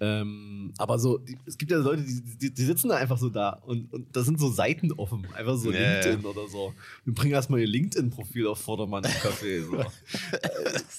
Ähm, 0.00 0.72
aber 0.78 0.98
so, 1.00 1.18
die, 1.18 1.36
es 1.44 1.58
gibt 1.58 1.72
ja 1.72 1.78
Leute, 1.78 2.02
die, 2.02 2.22
die, 2.22 2.54
die, 2.54 2.64
sitzen 2.64 2.88
da 2.88 2.96
einfach 2.96 3.18
so 3.18 3.28
da 3.28 3.50
und, 3.66 3.92
und 3.92 4.14
da 4.14 4.22
sind 4.22 4.38
so 4.38 4.48
Seiten 4.48 4.92
offen, 4.92 5.26
einfach 5.34 5.56
so 5.56 5.72
yeah. 5.72 6.00
LinkedIn 6.00 6.24
oder 6.24 6.46
so. 6.46 6.72
Und 7.04 7.14
bringen 7.14 7.32
erstmal 7.32 7.60
ihr 7.60 7.66
LinkedIn-Profil 7.66 8.46
auf 8.46 8.60
Vordermann 8.60 9.02
im 9.02 9.10
Café. 9.10 9.64
So. 9.64 9.84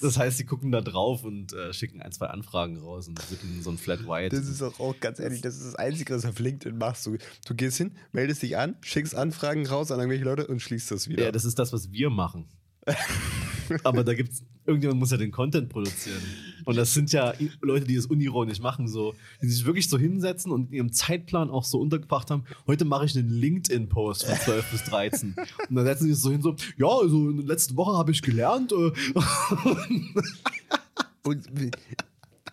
das 0.02 0.18
heißt, 0.18 0.36
sie 0.36 0.44
gucken 0.44 0.70
da 0.70 0.82
drauf 0.82 1.24
und 1.24 1.54
äh, 1.54 1.72
schicken 1.72 2.02
ein, 2.02 2.12
zwei 2.12 2.26
Anfragen 2.26 2.76
raus 2.76 3.08
und 3.08 3.18
sippen 3.22 3.62
so 3.62 3.70
ein 3.70 3.78
Flat 3.78 4.06
White. 4.06 4.36
Das 4.36 4.46
ist 4.46 4.60
auch, 4.60 4.78
auch 4.78 5.00
ganz 5.00 5.18
ehrlich, 5.18 5.40
das 5.40 5.56
ist 5.56 5.64
das 5.64 5.76
Einzige, 5.76 6.14
was 6.14 6.22
du 6.22 6.28
auf 6.28 6.38
LinkedIn 6.38 6.76
machst. 6.76 7.06
Du, 7.06 7.16
du 7.46 7.54
gehst 7.54 7.78
hin, 7.78 7.92
meldest 8.12 8.42
dich 8.42 8.58
an, 8.58 8.76
schickst 8.82 9.14
Anfragen 9.14 9.66
raus 9.66 9.90
an 9.90 9.98
irgendwelche 9.98 10.24
Leute 10.24 10.46
und 10.46 10.60
schließt 10.60 10.90
das 10.90 11.08
wieder. 11.08 11.24
Ja, 11.24 11.32
das 11.32 11.46
ist 11.46 11.58
das, 11.58 11.72
was 11.72 11.90
wir 11.90 12.10
machen. 12.10 12.48
aber 13.84 14.04
da 14.04 14.14
gibt 14.14 14.32
es 14.32 14.44
irgendjemand 14.70 15.00
muss 15.00 15.10
ja 15.10 15.16
den 15.16 15.30
Content 15.30 15.68
produzieren. 15.68 16.20
Und 16.64 16.76
das 16.76 16.94
sind 16.94 17.12
ja 17.12 17.34
Leute, 17.60 17.86
die 17.86 17.96
das 17.96 18.06
unironisch 18.06 18.60
machen, 18.60 18.88
so, 18.88 19.14
die 19.42 19.48
sich 19.48 19.64
wirklich 19.66 19.88
so 19.88 19.98
hinsetzen 19.98 20.52
und 20.52 20.68
in 20.68 20.74
ihrem 20.74 20.92
Zeitplan 20.92 21.50
auch 21.50 21.64
so 21.64 21.78
untergebracht 21.78 22.30
haben, 22.30 22.44
heute 22.66 22.84
mache 22.84 23.06
ich 23.06 23.16
einen 23.16 23.30
LinkedIn-Post 23.30 24.24
von 24.24 24.36
12 24.36 24.70
bis 24.70 24.84
13. 24.84 25.34
Und 25.68 25.76
dann 25.76 25.84
setzen 25.84 26.04
sie 26.04 26.14
sich 26.14 26.22
so 26.22 26.30
hin, 26.30 26.42
so, 26.42 26.54
ja, 26.76 26.88
also 26.88 27.30
letzte 27.30 27.76
Woche 27.76 27.96
habe 27.96 28.12
ich 28.12 28.22
gelernt. 28.22 28.72
Äh, 28.72 28.92
Und 31.22 31.48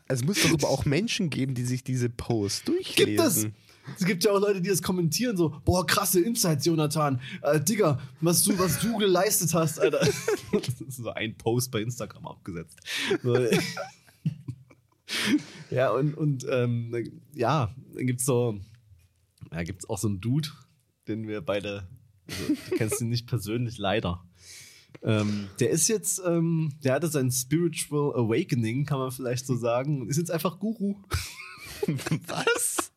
es 0.08 0.24
muss 0.24 0.42
doch 0.42 0.54
aber 0.54 0.70
auch 0.70 0.86
Menschen 0.86 1.30
geben, 1.30 1.54
die 1.54 1.64
sich 1.64 1.84
diese 1.84 2.10
Posts 2.10 2.66
durchlesen. 2.66 2.96
Gibt 2.96 3.20
es? 3.20 3.48
Es 3.96 4.06
gibt 4.06 4.24
ja 4.24 4.32
auch 4.32 4.40
Leute, 4.40 4.62
die 4.62 4.70
das 4.70 4.82
kommentieren, 4.82 5.38
so, 5.38 5.56
boah, 5.66 5.86
krasse 5.86 6.20
Insights, 6.20 6.66
Jonathan. 6.66 7.22
Äh, 7.42 7.60
Digga, 7.62 8.00
was 8.22 8.44
du, 8.44 8.58
was 8.60 8.80
du 8.80 8.98
geleistet 8.98 9.54
hast, 9.54 9.80
Alter. 9.80 10.00
Das 10.52 10.82
ist 10.82 10.98
so 10.98 11.10
ein 11.10 11.38
Post 11.38 11.72
bei 11.72 11.82
Instagram 11.82 12.26
abgesetzt. 12.26 12.80
So. 13.22 13.38
ja, 15.70 15.92
und, 15.92 16.16
und 16.16 16.46
ähm, 16.50 16.94
ja, 17.34 17.74
dann 17.94 18.08
gibt's 18.08 18.26
so, 18.26 18.60
ja, 19.52 19.64
gibt's 19.64 19.90
auch 19.90 19.98
so 19.98 20.08
einen 20.08 20.22
Dude, 20.22 20.50
den 21.08 21.28
wir 21.28 21.42
beide, 21.42 21.88
also, 22.28 22.54
du 22.70 22.76
kennst 22.78 23.02
ihn 23.02 23.10
nicht 23.10 23.28
persönlich, 23.28 23.78
leider. 23.78 24.24
Ähm, 25.04 25.50
der 25.60 25.70
ist 25.70 25.88
jetzt, 25.90 26.22
ähm, 26.26 26.74
der 26.84 26.94
hatte 26.94 27.08
sein 27.08 27.32
Spiritual 27.32 28.16
Awakening, 28.16 28.86
kann 28.86 29.00
man 29.00 29.12
vielleicht 29.12 29.46
so 29.46 29.56
sagen, 29.56 30.02
und 30.02 30.10
ist 30.10 30.18
jetzt 30.18 30.32
einfach 30.32 30.60
Guru. 30.60 30.96
Was? 32.28 32.92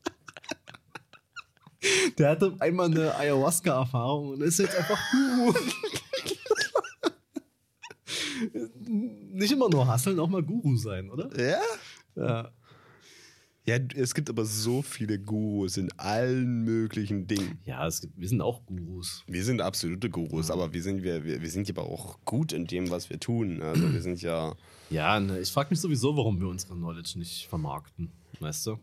Der 2.18 2.30
hatte 2.30 2.54
einmal 2.60 2.86
eine 2.86 3.14
Ayahuasca-Erfahrung 3.14 4.30
und 4.30 4.42
ist 4.42 4.58
jetzt 4.58 4.76
einfach 4.76 4.98
Guru. 5.10 5.54
Nicht 8.86 9.52
immer 9.52 9.68
nur 9.68 9.86
hasseln, 9.86 10.18
auch 10.18 10.28
mal 10.28 10.42
Guru 10.42 10.76
sein, 10.76 11.10
oder? 11.10 11.30
Ja? 11.38 11.60
Ja. 12.16 12.50
Ja, 13.66 13.76
es 13.94 14.14
gibt 14.14 14.28
aber 14.30 14.44
so 14.46 14.82
viele 14.82 15.18
Gurus 15.18 15.76
in 15.76 15.92
allen 15.98 16.64
möglichen 16.64 17.26
Dingen. 17.26 17.60
Ja, 17.64 17.86
es 17.86 18.00
gibt, 18.00 18.18
wir 18.18 18.26
sind 18.26 18.40
auch 18.40 18.64
Gurus. 18.66 19.22
Wir 19.28 19.44
sind 19.44 19.60
absolute 19.60 20.10
Gurus, 20.10 20.50
aber 20.50 20.72
wir 20.72 20.82
sind, 20.82 21.02
wir, 21.02 21.24
wir, 21.24 21.40
wir 21.40 21.50
sind 21.50 21.68
aber 21.70 21.84
auch 21.84 22.18
gut 22.24 22.52
in 22.52 22.66
dem, 22.66 22.90
was 22.90 23.10
wir 23.10 23.20
tun. 23.20 23.62
Also 23.62 23.92
wir 23.92 24.00
sind 24.00 24.22
ja. 24.22 24.56
Ja, 24.88 25.20
ne, 25.20 25.38
ich 25.38 25.52
frage 25.52 25.68
mich 25.70 25.80
sowieso, 25.80 26.16
warum 26.16 26.40
wir 26.40 26.48
unsere 26.48 26.74
Knowledge 26.74 27.18
nicht 27.18 27.46
vermarkten. 27.46 28.10
Weißt 28.40 28.66
du? 28.66 28.78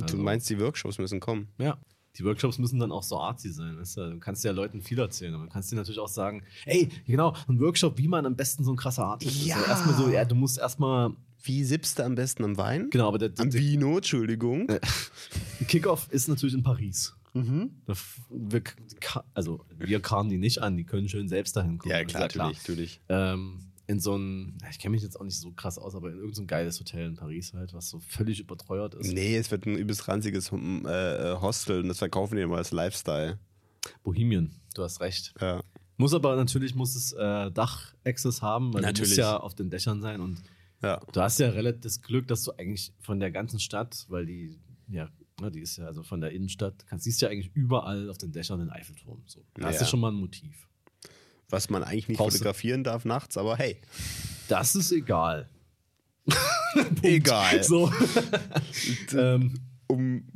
Also, 0.00 0.16
Du 0.16 0.22
meinst, 0.22 0.48
die 0.50 0.58
Workshops 0.58 0.98
müssen 0.98 1.20
kommen. 1.20 1.48
Ja. 1.58 1.78
Die 2.16 2.24
Workshops 2.24 2.58
müssen 2.58 2.78
dann 2.78 2.92
auch 2.92 3.02
so 3.02 3.18
artsy 3.18 3.50
sein. 3.50 3.76
Weißt 3.78 3.96
du? 3.96 4.10
du 4.12 4.18
kannst 4.20 4.44
ja 4.44 4.52
Leuten 4.52 4.80
viel 4.80 4.98
erzählen, 4.98 5.34
aber 5.34 5.44
du 5.44 5.50
kannst 5.50 5.72
dir 5.72 5.76
natürlich 5.76 5.98
auch 5.98 6.08
sagen, 6.08 6.42
ey, 6.64 6.88
genau, 7.06 7.34
ein 7.48 7.58
Workshop, 7.60 7.98
wie 7.98 8.06
man 8.08 8.24
am 8.24 8.36
besten 8.36 8.62
so 8.64 8.72
ein 8.72 8.76
krasser 8.76 9.04
Artist 9.06 9.34
ist. 9.34 9.46
Ja. 9.46 9.56
Also 9.56 9.68
erstmal 9.68 9.94
so, 9.96 10.08
ja, 10.10 10.24
du 10.24 10.34
musst 10.36 10.58
erstmal, 10.58 11.10
Wie 11.42 11.64
sippst 11.64 11.98
du 11.98 12.04
am 12.04 12.14
besten 12.14 12.44
am 12.44 12.56
Wein? 12.56 12.88
genau, 12.90 13.08
aber 13.08 13.18
der, 13.18 13.30
der, 13.30 13.44
Am 13.44 13.52
Vino, 13.52 13.96
Entschuldigung. 13.96 14.68
der 14.68 14.80
Kickoff 15.68 16.06
ist 16.10 16.28
natürlich 16.28 16.54
in 16.54 16.62
Paris. 16.62 17.14
Mhm. 17.34 17.70
Wir, 18.30 18.62
also 19.34 19.64
wir 19.76 19.98
karren 20.00 20.28
die 20.28 20.38
nicht 20.38 20.62
an, 20.62 20.76
die 20.76 20.84
können 20.84 21.08
schön 21.08 21.28
selbst 21.28 21.56
dahin 21.56 21.78
kommen. 21.78 21.90
Ja, 21.90 21.98
ist 21.98 22.08
klar, 22.10 22.22
natürlich, 22.22 22.58
natürlich. 22.58 23.00
Ähm, 23.08 23.58
in 23.86 24.00
so 24.00 24.16
ein, 24.16 24.56
ja, 24.62 24.68
ich 24.70 24.78
kenne 24.78 24.92
mich 24.92 25.02
jetzt 25.02 25.20
auch 25.20 25.24
nicht 25.24 25.38
so 25.38 25.50
krass 25.52 25.78
aus, 25.78 25.94
aber 25.94 26.08
in 26.08 26.14
irgendein 26.14 26.34
so 26.34 26.46
geiles 26.46 26.80
Hotel 26.80 27.06
in 27.06 27.16
Paris 27.16 27.52
halt, 27.52 27.74
was 27.74 27.90
so 27.90 28.00
völlig 28.00 28.40
überteuert 28.40 28.94
ist. 28.94 29.12
Nee, 29.12 29.36
es 29.36 29.50
wird 29.50 29.66
ein 29.66 29.76
übelst 29.76 30.08
ranziges 30.08 30.50
hm, 30.50 30.86
äh, 30.86 31.32
äh, 31.32 31.40
Hostel 31.40 31.80
und 31.80 31.88
das 31.88 31.98
verkaufen 31.98 32.36
die 32.36 32.42
immer 32.42 32.56
als 32.56 32.72
Lifestyle. 32.72 33.38
Bohemian, 34.02 34.54
du 34.74 34.82
hast 34.82 35.00
recht. 35.00 35.34
Ja. 35.40 35.60
Muss 35.96 36.14
aber 36.14 36.34
natürlich 36.34 36.74
muss 36.74 36.96
es 36.96 37.12
äh, 37.12 37.50
Dach-Access 37.50 38.42
haben, 38.42 38.72
weil 38.72 38.80
du 38.80 38.86
Natürlich. 38.88 39.10
musst 39.10 39.18
ja 39.18 39.36
auf 39.36 39.54
den 39.54 39.70
Dächern 39.70 40.00
sein 40.00 40.20
und 40.20 40.42
ja. 40.82 41.00
du 41.12 41.20
hast 41.20 41.38
ja 41.38 41.50
relativ 41.50 41.82
das 41.82 42.00
Glück, 42.02 42.26
dass 42.26 42.42
du 42.42 42.52
eigentlich 42.52 42.92
von 43.00 43.20
der 43.20 43.30
ganzen 43.30 43.60
Stadt, 43.60 44.06
weil 44.08 44.26
die, 44.26 44.58
ja, 44.88 45.08
ne, 45.40 45.50
die 45.50 45.60
ist 45.60 45.76
ja 45.76 45.86
also 45.86 46.02
von 46.02 46.20
der 46.20 46.32
Innenstadt, 46.32 46.86
kannst, 46.86 47.04
siehst 47.04 47.20
ja 47.20 47.28
eigentlich 47.28 47.54
überall 47.54 48.10
auf 48.10 48.18
den 48.18 48.32
Dächern 48.32 48.58
den 48.58 48.70
Eiffelturm. 48.70 49.22
So. 49.26 49.44
Da 49.54 49.68
hast 49.68 49.78
du 49.80 49.84
Ja. 49.84 49.90
schon 49.90 50.00
mal 50.00 50.10
ein 50.10 50.18
Motiv. 50.18 50.68
Was 51.54 51.70
man 51.70 51.84
eigentlich 51.84 52.08
nicht 52.08 52.18
Brauchst 52.18 52.38
fotografieren 52.38 52.82
darf 52.82 53.04
nachts, 53.04 53.36
aber 53.36 53.56
hey. 53.56 53.80
Das 54.48 54.74
ist 54.74 54.90
egal. 54.92 55.48
Egal. 57.02 57.62
So. 57.62 57.92
ähm, 59.16 59.54
Um 59.86 60.26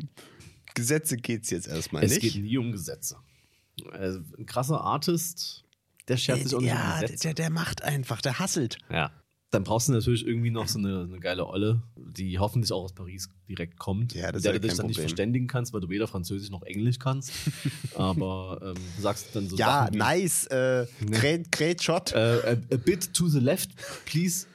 Gesetze 0.74 1.16
geht 1.16 1.42
es 1.44 1.50
jetzt 1.50 1.66
erstmal 1.66 2.04
es 2.04 2.12
nicht. 2.12 2.20
geht 2.20 2.42
nie 2.42 2.56
um 2.58 2.70
Gesetze. 2.70 3.16
Also, 3.90 4.20
ein 4.38 4.46
krasser 4.46 4.80
Artist, 4.80 5.64
der 6.06 6.16
schert 6.16 6.42
sich 6.42 6.54
auch 6.54 6.60
nicht 6.60 6.70
um 6.70 6.76
ja, 6.76 7.00
Gesetze. 7.00 7.22
der, 7.24 7.34
der 7.34 7.50
macht 7.50 7.82
einfach, 7.82 8.20
der 8.20 8.38
hasselt. 8.38 8.78
Ja. 8.90 9.10
Dann 9.50 9.64
brauchst 9.64 9.88
du 9.88 9.92
natürlich 9.92 10.26
irgendwie 10.26 10.50
noch 10.50 10.68
so 10.68 10.78
eine, 10.78 11.04
eine 11.08 11.20
geile 11.20 11.46
Olle, 11.46 11.82
die 11.96 12.38
hoffentlich 12.38 12.70
auch 12.70 12.82
aus 12.84 12.92
Paris 12.92 13.30
direkt 13.48 13.78
kommt. 13.78 14.12
Ja, 14.14 14.30
das 14.30 14.42
der 14.42 14.52
ja 14.52 14.58
du 14.58 14.68
dich 14.68 14.76
dann 14.76 14.86
nicht 14.86 14.96
Problem. 14.96 15.08
verständigen 15.08 15.46
kannst, 15.46 15.72
weil 15.72 15.80
du 15.80 15.88
weder 15.88 16.06
Französisch 16.06 16.50
noch 16.50 16.62
Englisch 16.64 16.98
kannst. 16.98 17.32
Aber 17.94 18.60
ähm, 18.62 18.74
du 18.96 19.02
sagst 19.02 19.28
dann 19.32 19.48
so 19.48 19.56
Ja, 19.56 19.84
Sachen 19.86 19.96
nice. 19.98 20.46
Äh, 20.48 20.86
great, 21.10 21.50
great 21.50 21.82
shot. 21.82 22.12
äh, 22.12 22.18
a, 22.18 22.50
a 22.74 22.76
bit 22.76 23.14
to 23.14 23.26
the 23.28 23.40
left, 23.40 23.70
please. 24.04 24.46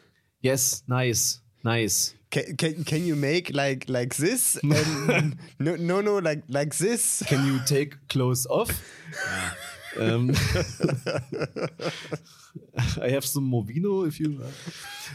Yes, 0.41 0.83
nice, 0.85 1.41
nice. 1.63 2.13
Can, 2.29 2.55
can, 2.57 2.85
can 2.85 3.05
you 3.05 3.15
make 3.15 3.51
like 3.51 3.87
like 3.89 4.15
this? 4.15 4.57
And 4.61 5.37
no, 5.57 5.75
no, 5.75 6.01
no, 6.01 6.19
like 6.19 6.43
like 6.47 6.75
this. 6.77 7.23
Can 7.27 7.47
you 7.47 7.59
take 7.65 7.95
clothes 8.09 8.45
off? 8.47 8.69
ähm, 9.99 10.31
I 12.97 13.11
have 13.13 13.25
some 13.27 13.47
Movino, 13.47 14.05
if 14.05 14.19
you. 14.19 14.39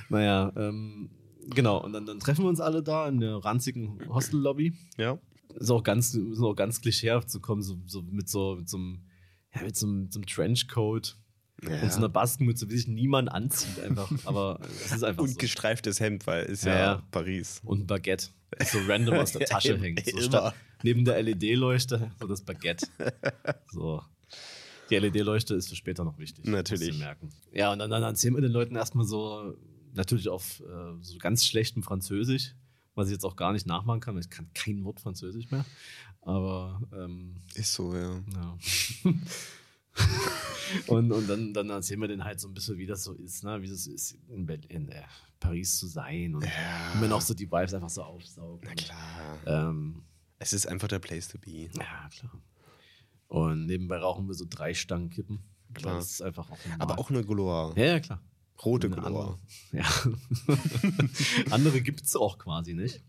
Naja, 0.09 0.53
ähm, 0.57 1.11
genau. 1.51 1.83
Und 1.83 1.93
dann, 1.93 2.07
dann 2.07 2.21
treffen 2.21 2.45
wir 2.45 2.49
uns 2.49 2.61
alle 2.61 2.83
da 2.83 3.09
in 3.09 3.21
der 3.21 3.37
ranzigen 3.37 3.99
Hostellobby. 4.09 4.75
Ja. 4.97 5.19
Ist 5.55 5.71
auch 5.71 5.83
ganz, 5.83 6.14
ist 6.14 6.41
auch 6.41 6.55
ganz 6.55 6.81
klischeehaft 6.81 7.31
zu 7.31 7.41
kommen, 7.41 7.62
so, 7.62 7.79
so 7.87 8.03
mit 8.03 8.29
so, 8.29 8.57
mit 8.57 8.69
so 8.69 8.77
einem, 8.77 9.03
ja, 9.55 9.62
mit 9.62 9.77
so 9.77 9.87
einem, 9.87 10.11
so 10.11 10.19
einem 10.21 10.27
Trenchcoat 10.27 11.17
und 11.64 11.91
so 11.91 11.99
einer 11.99 12.09
Baskenmütze, 12.09 12.69
wie 12.71 12.77
sich 12.77 12.87
niemand 12.87 13.33
anzieht 13.33 13.81
einfach. 13.81 14.11
Aber 14.27 14.61
es 14.62 14.93
ist 14.93 15.03
einfach 15.03 15.23
Und 15.25 15.31
so. 15.31 15.38
gestreiftes 15.38 15.99
Hemd, 16.01 16.27
weil 16.27 16.45
ist 16.45 16.64
ja, 16.64 16.73
Ja, 16.73 16.79
ja. 16.79 17.03
Paris. 17.11 17.61
Und 17.64 17.81
ein 17.81 17.87
Baguette, 17.87 18.29
so 18.64 18.79
random 18.87 19.14
aus 19.14 19.33
der 19.33 19.41
Ja, 19.43 19.47
Tasche 19.51 19.73
immer, 19.73 19.83
hängt. 19.85 20.05
So 20.09 20.21
statt, 20.21 20.55
neben 20.85 21.05
der 21.05 21.21
LED-Leuchte, 21.23 22.12
so 22.21 22.27
das 22.29 22.43
Baguette. 22.43 22.87
So. 23.73 24.03
Die 24.90 24.96
LED-Leuchte 24.96 25.55
ist 25.55 25.68
für 25.68 25.77
später 25.77 26.05
noch 26.05 26.18
wichtig. 26.18 26.44
Natürlich. 26.46 26.98
merken. 26.98 27.31
Ja, 27.53 27.72
und 27.72 27.79
dann, 27.79 27.90
dann 27.90 28.03
erzählen 28.03 28.35
wir 28.35 28.40
den 28.42 28.53
Leuten 28.53 28.74
erstmal 28.77 29.05
so, 29.07 29.55
natürlich 29.94 30.29
auf 30.29 30.61
äh, 30.61 30.94
so 31.03 31.18
ganz 31.18 31.44
schlechtem 31.44 31.83
Französisch, 31.83 32.55
was 32.94 33.09
ich 33.09 33.12
jetzt 33.12 33.24
auch 33.24 33.37
gar 33.37 33.53
nicht 33.53 33.66
nachmachen 33.66 34.01
kann, 34.01 34.14
weil 34.14 34.22
ich 34.22 34.31
kann 34.31 34.48
kein 34.55 34.85
Wort 34.85 35.01
Französisch 35.01 35.51
mehr. 35.51 35.64
Aber 36.22 36.81
ähm, 36.92 37.37
Ist 37.55 37.72
so, 37.74 37.94
ja. 37.94 38.20
ja. 38.35 38.59
und 40.87 41.12
und 41.12 41.29
dann, 41.29 41.53
dann 41.55 41.70
erzählen 41.70 42.01
wir 42.01 42.09
denen 42.09 42.24
halt 42.24 42.40
so 42.40 42.48
ein 42.48 42.55
bisschen, 42.55 42.79
wie 42.79 42.87
das 42.87 43.05
so 43.05 43.12
ist, 43.14 43.44
ne? 43.44 43.61
wie 43.62 43.68
das 43.68 43.87
ist, 43.87 44.16
in, 44.29 44.46
Berlin, 44.46 44.66
in 44.68 44.88
äh, 44.90 45.03
Paris 45.40 45.79
zu 45.79 45.87
sein 45.87 46.35
und 46.35 46.44
Ja. 46.44 46.51
wie 46.94 47.01
man 47.01 47.12
auch 47.12 47.20
so 47.20 47.35
die 47.35 47.51
Vibes 47.51 47.74
einfach 47.74 47.88
so 47.90 48.03
aufsaugt. 48.03 48.64
Na 48.66 48.74
klar. 48.74 49.38
Ähm, 49.46 50.03
Es 50.38 50.53
ist 50.53 50.66
einfach 50.66 50.88
der 50.88 50.98
Place 50.98 51.29
to 51.29 51.38
be. 51.38 51.68
ja, 51.72 52.09
klar. 52.11 52.33
Und 53.29 53.67
nebenbei 53.67 53.99
rauchen 53.99 54.27
wir 54.27 54.35
so 54.35 54.45
drei 54.49 54.75
Stangen 54.75 55.11
Kippen. 55.11 55.41
Klar. 55.75 55.97
Das 55.97 56.11
ist 56.12 56.23
einfach 56.23 56.51
auch. 56.51 56.59
Aber 56.79 56.99
auch 56.99 57.11
eine 57.11 57.23
Goloa. 57.25 57.75
Ja, 57.77 57.85
ja, 57.85 58.01
klar. 58.01 58.23
Rote 58.64 58.88
Goloa. 58.91 59.07
andere. 59.07 59.38
Ja. 59.73 59.85
andere 61.51 61.81
gibt 61.81 62.03
es 62.03 62.17
auch 62.17 62.38
quasi 62.38 62.75
nicht. 62.75 63.05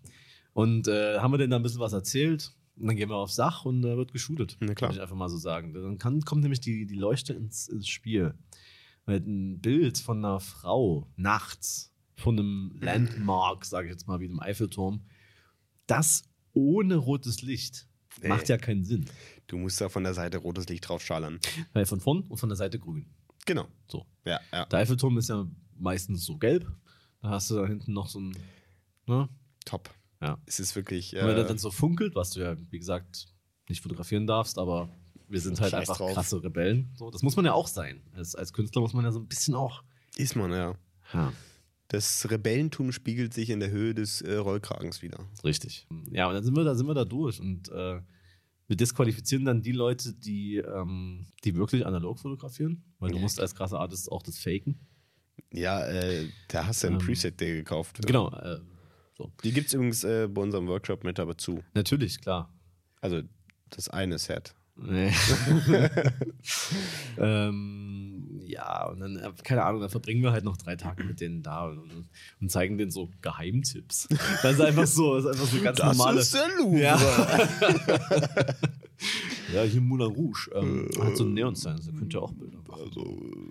Und 0.54 0.88
äh, 0.88 1.20
haben 1.20 1.32
wir 1.34 1.38
denn 1.38 1.50
da 1.50 1.56
ein 1.56 1.64
bisschen 1.64 1.80
was 1.80 1.94
erzählt? 1.94 2.54
Und 2.76 2.88
dann 2.88 2.96
gehen 2.96 3.10
wir 3.10 3.16
aufs 3.16 3.36
Dach 3.36 3.66
und 3.66 3.82
da 3.82 3.98
wird 3.98 4.12
geshootet. 4.14 4.58
Na 4.60 4.74
klar. 4.74 4.90
Würde 4.90 4.98
ich 4.98 5.02
einfach 5.02 5.16
mal 5.16 5.30
so 5.30 5.38
sagen. 5.38 5.74
Dann 5.74 5.98
kann, 5.98 6.22
kommt 6.22 6.42
nämlich 6.42 6.60
die, 6.60 6.86
die 6.86 6.96
Leuchte 6.96 7.34
ins, 7.34 7.68
ins 7.68 7.88
Spiel. 7.88 8.34
Weil 9.06 9.22
ein 9.22 9.60
Bild 9.60 9.98
von 9.98 10.18
einer 10.24 10.40
Frau 10.40 11.10
nachts 11.16 11.94
von 12.16 12.38
einem 12.38 12.76
Landmark, 12.80 13.66
sage 13.66 13.88
ich 13.88 13.92
jetzt 13.94 14.08
mal, 14.08 14.20
wie 14.20 14.28
dem 14.28 14.42
Eiffelturm, 14.42 15.06
das 15.88 16.24
ohne 16.54 16.96
rotes 16.98 17.42
Licht 17.42 17.88
Nee. 18.22 18.28
macht 18.28 18.50
ja 18.50 18.58
keinen 18.58 18.84
Sinn. 18.84 19.06
Du 19.50 19.58
musst 19.58 19.82
da 19.82 19.90
von 19.90 20.04
der 20.04 20.14
Seite 20.14 20.38
rotes 20.38 20.70
Licht 20.70 20.88
drauf 20.88 21.02
schallern. 21.04 21.40
Weil 21.74 21.86
von 21.86 22.00
vorn 22.00 22.22
und 22.30 22.38
von 22.38 22.50
der 22.50 22.56
Seite 22.56 22.78
grün. 22.80 23.06
Genau. 23.46 23.68
So. 23.88 24.06
Ja, 24.26 24.40
ja. 24.54 24.66
Der 24.68 24.80
Eiffelturm 24.80 25.18
ist 25.18 25.30
ja 25.30 25.46
meistens 25.78 26.24
so 26.24 26.38
gelb. 26.38 26.72
Da 27.22 27.30
hast 27.32 27.50
du 27.50 27.56
da 27.56 27.66
hinten 27.68 27.94
noch 27.94 28.08
so 28.08 28.20
ein. 28.20 28.38
Ne? 29.08 29.28
Top. 29.66 29.90
Ja. 30.22 30.38
Es 30.46 30.60
ist 30.60 30.76
wirklich. 30.76 31.14
Und 31.14 31.22
wenn 31.22 31.30
er 31.36 31.46
Äh, 31.46 31.48
dann 31.48 31.58
so 31.58 31.72
funkelt, 31.72 32.14
was 32.16 32.30
du 32.32 32.42
ja, 32.42 32.56
wie 32.70 32.78
gesagt, 32.80 33.28
nicht 33.68 33.82
fotografieren 33.82 34.28
darfst, 34.28 34.58
aber 34.60 34.90
wir 35.28 35.42
sind 35.42 35.60
halt 35.60 35.72
Scheiß 35.72 35.82
einfach 35.82 35.98
drauf. 35.98 36.14
krasse 36.14 36.44
Rebellen. 36.44 36.92
So, 36.96 37.10
das 37.12 37.24
muss 37.24 37.36
man 37.36 37.46
ja 37.46 37.54
auch 37.54 37.68
sein. 37.68 38.02
Als, 38.14 38.36
als 38.36 38.54
Künstler 38.54 38.82
muss 38.82 38.94
man 38.94 39.04
ja 39.04 39.12
so 39.12 39.20
ein 39.20 39.28
bisschen 39.28 39.56
auch. 39.56 39.84
ist 40.16 40.36
man, 40.36 40.52
ja. 40.52 40.76
Ja, 41.14 41.34
Das 41.88 42.30
Rebellentum 42.30 42.92
spiegelt 42.92 43.34
sich 43.34 43.50
in 43.50 43.60
der 43.60 43.72
Höhe 43.72 43.96
des 43.96 44.22
äh, 44.22 44.36
Rollkragens 44.36 45.02
wieder. 45.02 45.20
richtig. 45.44 45.88
Ja, 46.12 46.28
und 46.28 46.36
dann 46.36 46.44
sind 46.44 46.56
wir 46.56 46.64
da, 46.64 46.76
sind 46.76 46.86
wir 46.88 46.94
da 46.94 47.06
durch 47.06 47.40
und 47.40 47.70
äh, 47.70 48.00
wir 48.70 48.78
disqualifizieren 48.78 49.46
dann 49.46 49.64
die 49.64 49.72
Leute, 49.72 50.14
die, 50.14 50.58
ähm, 50.58 51.26
die 51.44 51.56
wirklich 51.56 51.88
analog 51.88 52.20
fotografieren, 52.20 52.84
weil 53.00 53.10
du 53.10 53.16
Ja, 53.16 53.22
musst 53.24 53.40
als 53.40 53.56
krasser 53.56 53.80
Artist 53.80 54.12
auch 54.12 54.22
das 54.22 54.38
faken. 54.38 54.80
Ja, 55.52 55.84
äh, 55.88 56.28
da 56.50 56.68
hast 56.68 56.84
du 56.84 56.88
ein 56.88 56.94
Ähm, 56.94 57.00
Preset 57.00 57.42
dir 57.42 57.56
gekauft. 57.56 58.06
Genau. 58.06 58.30
Äh, 58.30 58.60
so. 59.18 59.32
Die 59.44 59.52
gibt 59.54 59.68
es 59.68 59.74
übrigens 59.74 60.04
äh, 60.04 60.28
bei 60.28 60.42
unserem 60.44 60.68
Workshop 60.68 61.04
mit 61.04 61.20
aber 61.20 61.36
zu. 61.36 61.64
Natürlich, 61.74 62.22
klar. 62.22 62.54
Also 63.02 63.24
das 63.72 63.90
eine 63.90 64.20
Set. 64.20 64.54
Nee. 64.76 65.12
ähm, 67.18 68.19
ja, 68.50 68.88
und 68.88 69.00
dann, 69.00 69.18
äh, 69.18 69.32
keine 69.44 69.64
Ahnung, 69.64 69.82
dann 69.82 69.90
verbringen 69.90 70.24
wir 70.24 70.32
halt 70.32 70.44
noch 70.44 70.58
drei 70.58 70.76
Tage 70.76 71.04
mit 71.04 71.22
denen 71.22 71.44
da 71.44 71.66
und, 71.66 72.08
und 72.42 72.52
zeigen 72.52 72.78
denen 72.78 72.90
so 72.92 73.10
Geheimtipps. 73.22 74.08
Das 74.42 74.54
ist 74.54 74.62
einfach 74.62 74.88
so, 74.88 75.16
das 75.16 75.26
ist 75.26 75.32
einfach 75.32 75.54
so 75.54 75.64
ganz 75.64 75.80
normale. 75.80 76.24
der 76.24 76.48
Louvre. 76.58 76.82
Ja. 76.82 76.98
ja, 79.54 79.64
hier 79.64 79.82
Moulin 79.82 80.08
Rouge. 80.08 80.50
Ähm, 80.54 80.90
hat 81.00 81.18
so 81.18 81.24
einen 81.24 81.34
Neon-Sign, 81.34 81.80
da 81.86 81.92
könnt 81.92 82.14
ihr 82.14 82.22
auch 82.22 82.34
Bilder 82.34 82.60
machen. 82.68 82.82
Also, 82.86 83.02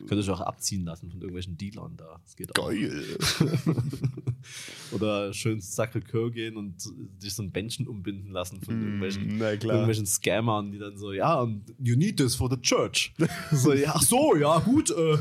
Könnt 0.09 0.13
ihr 0.13 0.19
euch 0.19 0.31
auch 0.31 0.41
abziehen 0.41 0.85
lassen 0.85 1.11
von 1.11 1.21
irgendwelchen 1.21 1.57
Dealern 1.57 1.97
da. 1.97 2.21
Das 2.25 2.37
geht 2.37 2.59
auch. 2.59 2.69
geil. 2.69 3.05
Oder 4.93 5.33
schön 5.33 5.55
ins 5.55 5.79
Sacré-Cœur 5.79 6.31
gehen 6.31 6.57
und 6.57 6.81
sich 7.19 7.35
so 7.35 7.43
ein 7.43 7.51
Bändchen 7.51 7.87
umbinden 7.87 8.31
lassen 8.31 8.61
von 8.63 8.81
irgendwelchen, 8.81 9.39
na 9.39 9.57
klar. 9.57 9.75
irgendwelchen 9.75 10.07
Scammern, 10.07 10.73
die 10.73 10.79
dann 10.79 10.97
so, 10.97 11.13
ja, 11.13 11.47
you 11.79 11.97
need 11.97 12.17
this 12.17 12.35
for 12.35 12.49
the 12.51 12.57
church. 12.61 13.13
so, 13.53 13.73
ja, 13.75 13.93
ach 13.95 14.03
so, 14.03 14.35
ja, 14.37 14.59
gut. 14.61 14.91
Äh. 14.91 14.95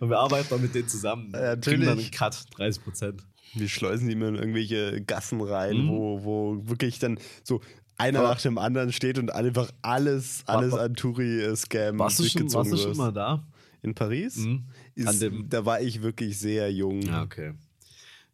und 0.00 0.10
wir 0.10 0.18
arbeiten 0.18 0.46
dann 0.50 0.62
mit 0.62 0.74
denen 0.74 0.88
zusammen. 0.88 1.32
Ja, 1.32 1.56
Kriegen 1.56 1.80
dann 1.80 1.90
einen 1.90 1.98
natürlich. 1.98 2.12
Cut, 2.12 2.46
30 2.56 2.84
Prozent. 2.84 3.22
Wir 3.54 3.68
schleusen 3.68 4.06
die 4.08 4.12
immer 4.14 4.28
in 4.28 4.34
irgendwelche 4.36 5.02
Gassen 5.02 5.40
rein, 5.40 5.84
Mhm. 5.84 5.88
wo, 5.88 6.24
wo 6.24 6.68
wirklich 6.68 6.98
dann 6.98 7.18
so 7.42 7.60
einer 7.96 8.22
nach 8.22 8.40
dem 8.40 8.58
anderen 8.58 8.92
steht 8.92 9.18
und 9.18 9.32
einfach 9.32 9.72
alles, 9.82 10.42
alles 10.46 10.72
War- 10.72 10.82
an 10.82 10.94
Touri-Scam 10.94 11.98
Warst 11.98 12.18
du 12.20 12.24
schon, 12.24 12.42
warst 12.52 12.54
durchgezogen 12.54 12.70
du 12.70 12.76
schon 12.76 12.86
wird. 12.88 12.96
mal 12.98 13.12
da? 13.12 13.46
In 13.82 13.94
Paris? 13.94 14.36
Mhm. 14.36 14.64
Ist, 14.94 15.24
da 15.48 15.64
war 15.64 15.80
ich 15.80 16.02
wirklich 16.02 16.38
sehr 16.38 16.72
jung. 16.72 17.00
Ja, 17.02 17.22
okay. 17.22 17.54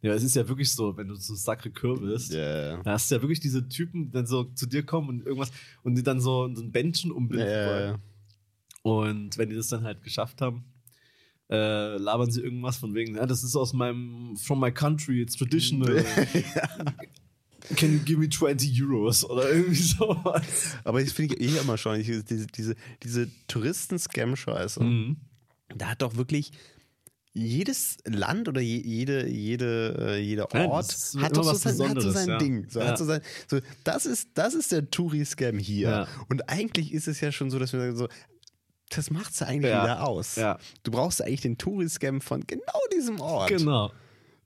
Ja, 0.01 0.13
es 0.13 0.23
ist 0.23 0.35
ja 0.35 0.47
wirklich 0.47 0.71
so, 0.71 0.95
wenn 0.97 1.07
du 1.07 1.15
zu 1.15 1.33
Sacré-Cœur 1.33 1.99
bist, 1.99 2.31
Ja. 2.33 2.77
da 2.83 2.91
hast 2.91 3.09
du 3.09 3.15
ja 3.15 3.21
wirklich 3.21 3.39
diese 3.39 3.67
Typen, 3.67 4.05
die 4.05 4.11
dann 4.11 4.27
so 4.27 4.43
zu 4.43 4.67
dir 4.67 4.83
kommen 4.83 5.09
und 5.09 5.25
irgendwas 5.25 5.51
und 5.83 5.95
die 5.95 6.03
dann 6.03 6.19
so, 6.21 6.53
so 6.53 6.61
ein 6.61 6.71
Bändchen 6.71 7.11
umbinden 7.11 7.47
Ja, 7.47 7.67
wollen. 7.67 7.97
Und 8.83 9.37
wenn 9.39 9.49
die 9.49 9.55
das 9.55 9.69
dann 9.69 9.83
halt 9.83 10.03
geschafft 10.03 10.41
haben, 10.41 10.63
äh, 11.49 11.97
labern 11.97 12.31
sie 12.31 12.41
irgendwas 12.41 12.77
von 12.77 12.93
wegen, 12.95 13.15
ja, 13.15 13.25
das 13.25 13.43
ist 13.43 13.55
aus 13.55 13.73
meinem, 13.73 14.35
from 14.37 14.59
my 14.59 14.71
country, 14.71 15.21
it's 15.21 15.35
traditional. 15.35 16.03
Can 17.75 17.93
you 17.93 17.99
give 17.99 18.19
me 18.19 18.29
20 18.29 18.79
Euros? 18.81 19.27
Oder 19.27 19.49
irgendwie 19.51 19.75
sowas. 19.81 20.77
Aber 20.83 21.01
das 21.01 21.11
finde 21.11 21.35
ich 21.35 21.41
eh 21.41 21.57
immer 21.59 21.77
schon. 21.77 21.97
Diese 22.01 22.23
diese, 22.23 22.75
diese 23.03 23.27
Touristen-Scam-Scheiße. 23.47 24.83
Mhm. 24.83 25.17
Da 25.75 25.87
hat 25.87 26.01
doch 26.03 26.15
wirklich 26.15 26.51
jedes 27.33 27.97
Land 28.05 28.47
oder 28.47 28.61
je, 28.61 28.77
jede, 28.81 29.27
jede, 29.27 29.95
äh, 29.99 30.19
jeder 30.21 30.47
Ja, 30.53 30.67
Ort 30.67 30.85
ist 30.89 31.17
hat 31.19 31.35
doch 31.35 31.43
so 31.43 31.53
sein, 31.55 31.89
hat 31.89 32.01
so 32.01 32.11
sein 32.11 32.29
ja. 32.29 32.37
Ding. 32.37 32.69
So, 32.69 32.79
Ja. 32.79 32.87
hat 32.87 32.97
so 32.97 33.03
sein, 33.03 33.19
so, 33.49 33.59
das, 33.83 34.05
ist, 34.05 34.29
das 34.35 34.53
ist 34.53 34.71
der 34.71 34.89
Touri-Scam 34.89 35.57
hier. 35.57 35.89
Ja. 35.89 36.07
Und 36.29 36.47
eigentlich 36.49 36.93
ist 36.93 37.07
es 37.09 37.19
ja 37.19 37.31
schon 37.33 37.49
so, 37.49 37.59
dass 37.59 37.73
wir 37.73 37.79
sagen, 37.81 37.97
so, 37.97 38.07
das 38.89 39.09
macht 39.11 39.33
es 39.33 39.41
eigentlich 39.41 39.71
Ja. 39.71 39.83
wieder 39.83 40.07
aus. 40.07 40.35
Ja. 40.35 40.57
Du 40.83 40.91
brauchst 40.91 41.21
eigentlich 41.21 41.41
den 41.41 41.57
Touri-Scam 41.57 42.21
von 42.21 42.45
genau 42.45 42.63
diesem 42.93 43.19
Ort. 43.19 43.49
Genau. 43.49 43.91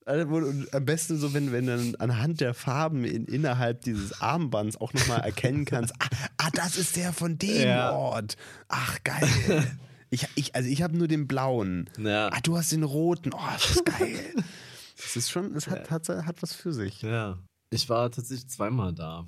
Also, 0.06 0.52
am 0.72 0.86
besten 0.86 1.18
so, 1.20 1.34
wenn, 1.36 1.52
wenn 1.52 1.68
du 1.68 1.78
dann 1.78 1.96
anhand 1.96 2.42
der 2.42 2.56
Farben 2.56 3.04
in, 3.06 3.26
innerhalb 3.26 3.82
dieses 3.82 4.20
Armbands 4.22 4.78
auch 4.82 4.92
nochmal 4.94 5.20
erkennen 5.22 5.66
kannst, 5.66 5.94
ah, 6.00 6.08
ah, 6.38 6.50
das 6.54 6.78
ist 6.78 6.96
der 6.96 7.14
von 7.14 7.38
dem 7.38 7.62
Ja. 7.68 7.92
Ort. 7.92 8.36
Ach, 8.68 8.98
geil. 9.04 9.28
Ich, 10.12 10.26
ich, 10.34 10.56
also 10.56 10.68
ich 10.68 10.82
habe 10.82 10.98
nur 10.98 11.08
den 11.08 11.28
blauen. 11.28 11.88
Ja. 12.00 12.30
Ah, 12.34 12.40
du 12.42 12.58
hast 12.58 12.72
den 12.72 12.82
roten. 12.82 13.32
Oh, 13.32 13.38
das 13.54 13.70
ist 13.70 13.86
geil. 13.86 14.18
Das 14.98 15.16
ist 15.16 15.30
schon, 15.30 15.54
es 15.56 15.68
hat, 15.68 15.92
hat, 15.92 16.10
hat 16.10 16.42
was 16.42 16.52
für 16.56 16.74
sich. 16.74 17.04
Ja. 17.04 17.38
Ich 17.70 17.90
war 17.90 18.10
tatsächlich 18.10 18.48
zweimal 18.50 18.92
da. 18.92 19.28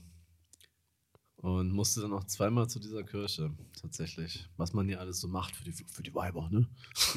Und 1.41 1.71
musste 1.71 2.01
dann 2.01 2.13
auch 2.13 2.23
zweimal 2.25 2.69
zu 2.69 2.79
dieser 2.79 3.03
Kirche, 3.03 3.51
tatsächlich. 3.81 4.47
Was 4.57 4.73
man 4.73 4.87
hier 4.87 4.99
alles 4.99 5.19
so 5.19 5.27
macht 5.27 5.55
für 5.55 5.63
die, 5.63 5.71
für 5.71 6.03
die 6.03 6.13
Weiber, 6.13 6.47
ne? 6.51 6.67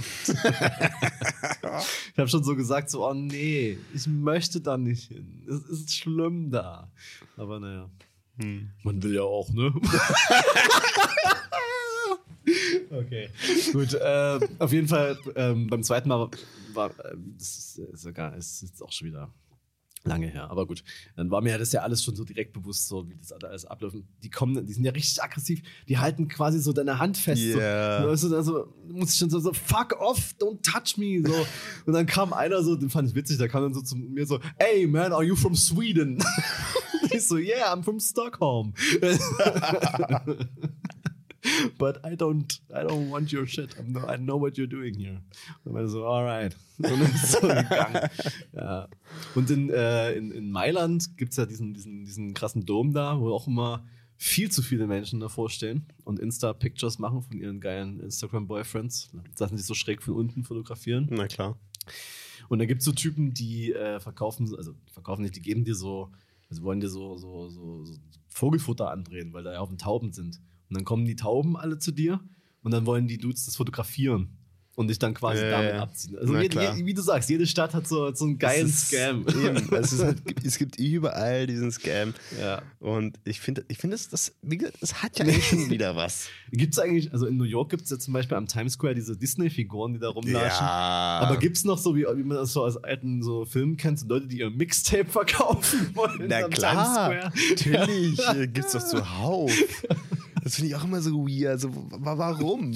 ich 2.13 2.19
habe 2.19 2.29
schon 2.29 2.43
so 2.43 2.57
gesagt, 2.57 2.89
so, 2.89 3.07
oh 3.07 3.13
nee, 3.13 3.79
ich 3.93 4.07
möchte 4.07 4.63
da 4.63 4.79
nicht 4.79 5.09
hin. 5.09 5.45
Es 5.47 5.69
ist 5.69 5.95
schlimm 5.95 6.51
da. 6.51 6.91
Aber 7.37 7.61
naja, 7.61 7.91
Hm. 8.39 8.71
man 8.83 9.03
will 9.03 9.15
ja 9.15 9.23
auch, 9.23 9.53
ne? 9.53 9.67
okay, 12.91 13.29
gut. 13.73 13.95
Äh, 13.95 14.41
auf 14.59 14.73
jeden 14.73 14.89
Fall, 14.89 15.17
ähm, 15.37 15.69
beim 15.69 15.85
zweiten 15.85 16.09
Mal 16.09 16.31
war, 16.73 16.91
ähm, 17.13 17.35
das 17.39 17.59
ist, 17.59 17.79
ist 17.79 18.07
egal, 18.07 18.35
es 18.37 18.63
ist 18.63 18.83
auch 18.83 18.91
schon 18.91 19.09
wieder 19.09 19.31
lange 20.05 20.27
her, 20.27 20.51
aber 20.51 20.67
gut. 20.67 20.85
Dann 21.17 21.31
war 21.31 21.41
mir 21.41 21.59
das 21.59 21.73
ja 21.73 21.81
alles 21.81 22.05
schon 22.05 22.15
so 22.15 22.25
direkt 22.25 22.53
bewusst, 22.53 22.89
so 22.89 23.09
wie 23.09 23.17
das 23.17 23.33
alles 23.33 23.65
abläuft. 23.65 23.97
Die 24.23 24.31
kommen, 24.31 24.67
die 24.67 24.73
sind 24.73 24.85
ja 24.85 24.93
richtig 24.93 25.23
aggressiv, 25.23 25.63
die 25.89 25.99
halten 25.99 26.29
quasi 26.29 26.61
so 26.61 26.73
deine 26.73 26.99
Hand 26.99 27.17
fest. 27.17 27.43
Ja. 27.43 28.15
So, 28.17 28.35
also 28.37 28.75
muss 28.89 29.13
ich 29.13 29.19
schon 29.19 29.31
so, 29.31 29.41
so, 29.41 29.53
fuck 29.53 29.99
off, 30.01 30.35
don't 30.39 30.63
touch 30.63 30.97
me. 30.99 31.23
So. 31.27 31.35
Und 31.87 31.95
dann 31.95 32.07
kam 32.07 32.33
einer 32.33 32.63
so, 32.63 32.77
den 32.77 32.91
fand 32.91 33.09
ich 33.09 33.15
witzig, 33.15 33.39
der 33.39 33.49
kam 33.49 33.63
dann 33.63 33.75
so 33.75 33.81
zu 33.81 33.97
mir 33.97 34.27
so, 34.27 34.41
hey 34.59 34.87
man, 34.87 35.13
are 35.13 35.25
you 35.25 35.37
from 35.37 35.55
Sweden? 35.55 36.23
ich 37.11 37.27
so, 37.27 37.37
yeah, 37.37 37.73
I'm 37.73 37.83
from 37.83 37.99
Stockholm. 38.01 38.75
But 41.79 42.05
I 42.05 42.17
don't, 42.17 42.61
I 42.71 42.85
don't 42.85 43.11
want 43.11 43.33
your 43.33 43.47
shit. 43.47 43.77
I'm 43.79 43.93
no, 43.93 44.01
I 44.09 44.17
know 44.17 44.41
what 44.41 44.57
you're 44.57 44.69
doing 44.69 44.95
here. 44.95 45.21
Und 45.65 45.75
dann 45.75 45.89
so, 45.89 46.07
alright. 46.07 46.57
Und 46.79 46.91
dann 46.91 47.03
ist 47.03 47.33
so 47.33 47.41
gegangen. 47.41 48.09
Ja. 48.53 48.89
Und 49.35 49.51
in, 49.51 49.71
äh, 49.71 50.13
in, 50.13 50.31
in 50.31 50.51
Mailand 50.51 51.17
gibt 51.17 51.33
es 51.33 51.37
ja 51.37 51.47
diesen, 51.47 51.75
diesen, 51.75 52.05
diesen 52.05 52.35
krassen 52.35 52.65
Dom 52.65 52.93
da, 52.93 53.19
wo 53.19 53.33
auch 53.33 53.47
immer 53.47 53.85
viel 54.17 54.51
zu 54.51 54.63
viele 54.63 54.87
Menschen 54.87 55.21
davor 55.21 55.51
stehen 55.51 55.87
und 56.05 56.19
Insta-Pictures 56.19 56.99
machen 56.99 57.23
von 57.23 57.37
ihren 57.37 57.61
geilen 57.61 58.01
Instagram-Boyfriends. 58.01 59.11
Sachen, 59.35 59.57
die 59.57 59.63
so 59.63 59.75
schräg 59.75 60.03
von 60.03 60.15
unten 60.15 60.45
fotografieren. 60.45 61.09
Na 61.11 61.27
klar. 61.27 61.59
Und 62.49 62.59
dann 62.59 62.69
gibt 62.69 62.81
es 62.81 62.85
so 62.85 62.93
Typen, 62.93 63.35
die 63.35 63.73
äh, 63.73 64.01
verkaufen, 64.01 64.55
also 64.57 64.75
verkaufen 64.93 65.23
nicht, 65.23 65.37
die 65.37 65.43
geben 65.43 65.65
dir 65.65 65.75
so, 65.75 66.11
also 66.51 66.63
wollen 66.63 66.81
dir 66.81 66.89
so, 66.89 67.17
so, 67.17 67.49
so, 67.49 67.85
so 67.85 67.95
Vogelfutter 68.29 68.91
andrehen, 68.91 69.33
weil 69.33 69.45
da 69.45 69.53
ja 69.53 69.61
auf 69.61 69.69
den 69.69 69.79
Tauben 69.79 70.13
sind. 70.13 70.41
Und 70.75 70.79
dann 70.81 70.85
kommen 70.85 71.05
die 71.05 71.15
Tauben 71.15 71.57
alle 71.57 71.79
zu 71.79 71.93
dir 71.93 72.19
und 72.63 72.73
dann 72.73 72.85
wollen 72.85 73.07
die 73.07 73.19
Dudes 73.19 73.45
das 73.47 73.55
fotografieren 73.55 74.37
und 74.77 74.89
dich 74.89 74.99
dann 74.99 75.15
quasi 75.15 75.41
Ja, 75.41 75.51
damit 75.53 75.71
ja. 75.75 75.83
abziehen. 75.83 76.19
Also 76.19 76.35
jede, 76.35 76.49
klar. 76.49 76.75
je, 76.77 76.85
wie 76.85 76.95
du 76.95 77.01
sagst, 77.01 77.31
jede 77.31 77.47
Stadt 77.47 77.75
hat 77.75 77.87
so, 77.87 78.13
so 78.13 78.25
einen 78.25 78.41
geilen 78.41 78.67
Es 78.67 78.73
ist- 78.75 78.89
Scam. 78.89 79.25
Eben, 79.29 79.73
es, 79.73 79.93
es 80.45 80.59
gibt 80.59 80.81
überall 80.81 81.47
diesen 81.47 81.71
Scam. 81.71 82.13
ja. 82.41 82.61
Und 82.81 83.21
ich 83.25 83.39
finde, 83.39 83.65
ich 83.69 83.79
finde, 83.79 83.95
das, 83.95 84.09
das, 84.09 84.33
das 84.81 85.01
hat 85.01 85.17
ja 85.17 85.27
eigentlich 85.27 85.47
schon 85.47 85.71
wieder 85.71 85.95
was. 85.95 86.27
Gibt 86.51 86.73
es 86.75 86.81
eigentlich, 86.81 87.13
also 87.13 87.27
in 87.27 87.37
New 87.37 87.45
York 87.45 87.71
gibt 87.71 87.85
es 87.85 87.91
ja 87.91 88.01
zum 88.01 88.15
Beispiel 88.15 88.37
am 88.37 88.49
Times 88.49 88.73
Square 88.73 88.97
diese 88.97 89.17
Disney-Figuren, 89.17 89.93
die 89.93 90.01
da 90.01 90.09
rumlatschen. 90.09 90.67
Ja. 90.67 91.21
Aber 91.23 91.37
gibt 91.37 91.57
es 91.57 91.65
noch 91.65 91.79
so, 91.79 91.95
wie, 91.95 92.03
wie 92.13 92.25
man 92.25 92.37
das 92.39 92.53
so 92.53 92.65
aus 92.65 92.77
alten 92.83 93.23
so 93.23 93.45
Filmen 93.45 93.77
kennt, 93.77 94.01
so 94.01 94.09
Leute, 94.09 94.27
die 94.27 94.41
ihr 94.41 94.51
Mixtape 94.51 95.05
verkaufen 95.09 95.91
wollen? 95.95 96.25
Na 96.27 96.49
klar, 96.49 96.73
Times 96.73 96.89
Square? 96.89 97.33
natürlich 97.51 98.29
äh, 98.43 98.47
gibt's 98.49 98.73
das 98.73 98.89
zuhauf. 98.91 99.53
Das 100.45 100.55
finde 100.57 100.69
ich 100.69 100.77
auch 100.77 100.85
immer 100.85 101.01
so 101.03 101.27
weird. 101.27 101.49
Also, 101.53 101.75
wa- 101.75 102.17
warum? 102.19 102.67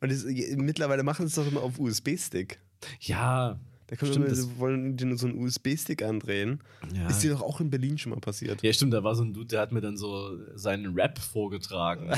Und 0.00 0.10
das, 0.12 0.24
mittlerweile 0.56 1.02
machen 1.02 1.26
sie 1.28 1.40
es 1.40 1.44
doch 1.46 1.50
immer 1.52 1.62
auf 1.62 1.78
USB-Stick. 1.78 2.58
Ja, 3.00 3.58
Da 3.88 3.96
können 3.96 4.12
Stimmt, 4.12 4.30
wir 4.30 4.38
immer, 4.38 4.58
wollen 4.58 4.96
die 4.96 5.04
nur 5.04 5.18
so 5.18 5.26
einen 5.26 5.38
USB-Stick 5.42 6.02
andrehen. 6.02 6.62
Ja. 6.94 7.08
Ist 7.08 7.18
dir 7.24 7.32
doch 7.32 7.42
auch 7.42 7.60
in 7.60 7.68
Berlin 7.70 7.98
schon 7.98 8.10
mal 8.10 8.20
passiert. 8.20 8.62
Ja, 8.62 8.72
stimmt, 8.72 8.94
da 8.94 9.02
war 9.04 9.14
so 9.16 9.24
ein 9.24 9.34
Dude, 9.34 9.48
der 9.48 9.60
hat 9.60 9.72
mir 9.72 9.80
dann 9.80 9.96
so 9.96 10.38
seinen 10.54 10.94
Rap 10.94 11.18
vorgetragen. 11.18 12.08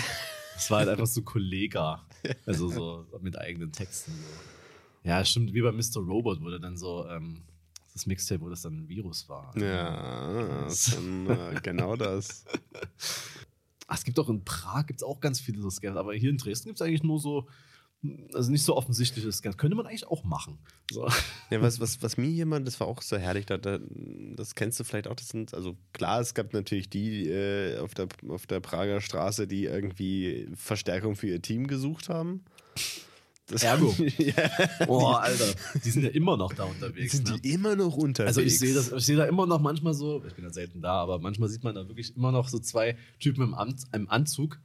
Das 0.54 0.70
war 0.70 0.80
halt 0.80 0.90
einfach 0.90 1.06
so 1.06 1.22
Kollega. 1.22 2.04
Also 2.46 2.68
so 2.68 3.06
mit 3.22 3.38
eigenen 3.38 3.72
Texten. 3.72 4.12
So. 4.12 5.08
Ja, 5.08 5.24
stimmt, 5.24 5.54
wie 5.54 5.62
bei 5.62 5.72
Mr. 5.72 5.96
Robot, 6.06 6.40
wo 6.42 6.50
der 6.50 6.58
dann 6.60 6.76
so, 6.76 7.08
ähm, 7.08 7.40
das 7.94 8.06
Mixtape, 8.06 8.40
wo 8.42 8.48
das 8.50 8.62
dann 8.62 8.82
ein 8.84 8.88
Virus 8.88 9.28
war. 9.28 9.52
Ja, 9.58 10.64
das 10.64 10.94
dann, 10.94 11.26
äh, 11.28 11.60
genau 11.62 11.96
das. 11.96 12.44
Ach, 13.92 13.98
es 13.98 14.04
gibt 14.04 14.18
auch 14.18 14.30
in 14.30 14.42
Prag 14.42 14.86
gibt's 14.86 15.02
auch 15.02 15.20
ganz 15.20 15.38
viele 15.38 15.60
so 15.60 15.68
Scams, 15.68 15.98
aber 15.98 16.14
hier 16.14 16.30
in 16.30 16.38
Dresden 16.38 16.70
gibt 16.70 16.80
es 16.80 16.86
eigentlich 16.86 17.02
nur 17.02 17.20
so, 17.20 17.46
also 18.32 18.50
nicht 18.50 18.64
so 18.64 18.74
offensichtliche 18.74 19.30
Scams. 19.30 19.58
Könnte 19.58 19.76
man 19.76 19.86
eigentlich 19.86 20.06
auch 20.06 20.24
machen. 20.24 20.58
So. 20.90 21.06
Ja, 21.50 21.60
was, 21.60 21.78
was, 21.78 22.02
was 22.02 22.16
mir 22.16 22.30
jemand, 22.30 22.66
das 22.66 22.80
war 22.80 22.86
auch 22.86 23.02
so 23.02 23.18
herrlich, 23.18 23.44
da, 23.44 23.58
da, 23.58 23.78
das 24.34 24.54
kennst 24.54 24.80
du 24.80 24.84
vielleicht 24.84 25.08
auch, 25.08 25.14
das 25.14 25.28
sind, 25.28 25.52
also 25.52 25.76
klar, 25.92 26.22
es 26.22 26.32
gab 26.32 26.54
natürlich 26.54 26.88
die 26.88 27.28
äh, 27.28 27.76
auf, 27.80 27.92
der, 27.92 28.08
auf 28.28 28.46
der 28.46 28.60
Prager 28.60 29.02
Straße, 29.02 29.46
die 29.46 29.64
irgendwie 29.64 30.48
Verstärkung 30.54 31.14
für 31.14 31.26
ihr 31.26 31.42
Team 31.42 31.66
gesucht 31.66 32.08
haben. 32.08 32.46
Das 33.52 33.62
Ergo. 33.62 33.94
ja, 34.18 34.86
Boah, 34.86 35.20
Alter, 35.20 35.44
die 35.84 35.90
sind 35.90 36.04
ja 36.04 36.08
immer 36.10 36.36
noch 36.36 36.52
da 36.54 36.64
unterwegs. 36.64 37.12
sind 37.12 37.28
ne? 37.28 37.38
die 37.38 37.52
immer 37.52 37.76
noch 37.76 37.96
unterwegs. 37.96 38.28
Also 38.28 38.40
ich 38.40 38.58
sehe 38.58 38.72
das, 38.72 38.90
ich 38.90 39.04
sehe 39.04 39.16
da 39.16 39.26
immer 39.26 39.46
noch 39.46 39.60
manchmal 39.60 39.92
so, 39.92 40.22
ich 40.26 40.34
bin 40.34 40.44
ja 40.44 40.50
selten 40.50 40.80
da, 40.80 40.94
aber 40.94 41.18
manchmal 41.18 41.48
sieht 41.50 41.62
man 41.62 41.74
da 41.74 41.86
wirklich 41.86 42.16
immer 42.16 42.32
noch 42.32 42.48
so 42.48 42.58
zwei 42.58 42.96
Typen 43.20 43.42
im, 43.42 43.54
An 43.54 43.74
im 43.92 44.10
Anzug. 44.10 44.58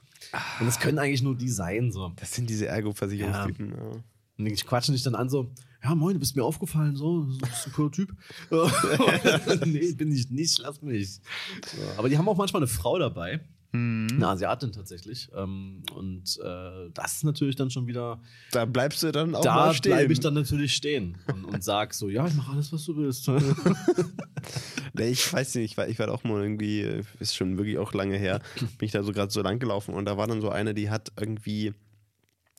Und 0.59 0.65
das 0.65 0.79
können 0.79 0.99
eigentlich 0.99 1.21
nur 1.21 1.35
die 1.35 1.49
sein. 1.49 1.91
So. 1.91 2.13
Das 2.15 2.33
sind 2.33 2.49
diese 2.49 2.67
Ergo-Versicherungstypen. 2.67 3.71
Ja. 3.71 4.03
Und 4.37 4.45
die 4.45 4.51
quatschen 4.53 4.93
dich 4.93 5.03
dann 5.03 5.15
an 5.15 5.29
so, 5.29 5.51
ja 5.83 5.93
moin, 5.93 6.13
du 6.13 6.19
bist 6.19 6.35
mir 6.35 6.43
aufgefallen, 6.43 6.95
so, 6.95 7.23
bist 7.23 7.65
du 7.65 7.69
ein 7.69 7.73
cooler 7.73 7.91
Typ. 7.91 8.13
nee, 9.65 9.91
bin 9.93 10.11
ich 10.11 10.29
nicht, 10.29 10.59
lass 10.59 10.81
mich. 10.81 11.19
So. 11.65 11.77
Aber 11.97 12.07
die 12.09 12.17
haben 12.17 12.27
auch 12.29 12.37
manchmal 12.37 12.61
eine 12.61 12.67
Frau 12.67 12.97
dabei. 12.97 13.41
Eine 13.73 14.27
Asiatin 14.27 14.71
tatsächlich. 14.71 15.29
Ähm, 15.35 15.83
und 15.95 16.39
äh, 16.43 16.89
das 16.93 17.17
ist 17.17 17.23
natürlich 17.23 17.55
dann 17.55 17.69
schon 17.69 17.85
wieder, 17.87 18.21
Da 18.51 18.65
bleibst 18.65 19.03
du 19.03 19.11
dann 19.11 19.35
auch 19.35 19.41
da 19.41 19.55
mal 19.55 19.73
stehen. 19.73 19.91
bleibe 19.91 20.13
ich 20.13 20.19
dann 20.19 20.33
natürlich 20.33 20.73
stehen 20.73 21.17
und, 21.27 21.45
und 21.45 21.63
sag 21.63 21.93
so, 21.93 22.09
ja, 22.09 22.25
ich 22.27 22.33
mache 22.33 22.53
alles, 22.53 22.71
was 22.71 22.85
du 22.85 22.95
willst. 22.95 23.27
Nee, 24.93 25.09
ich 25.09 25.31
weiß 25.31 25.55
nicht, 25.55 25.71
ich 25.71 25.77
war, 25.77 25.87
ich 25.87 25.99
war 25.99 26.11
auch 26.11 26.23
mal 26.23 26.41
irgendwie, 26.41 27.03
ist 27.19 27.35
schon 27.35 27.57
wirklich 27.57 27.77
auch 27.77 27.93
lange 27.93 28.17
her, 28.17 28.41
bin 28.77 28.85
ich 28.85 28.91
da 28.91 29.03
so 29.03 29.11
gerade 29.11 29.31
so 29.31 29.41
lang 29.41 29.59
gelaufen 29.59 29.93
und 29.93 30.05
da 30.05 30.17
war 30.17 30.27
dann 30.27 30.41
so 30.41 30.49
eine, 30.49 30.73
die 30.73 30.89
hat 30.89 31.11
irgendwie, 31.19 31.73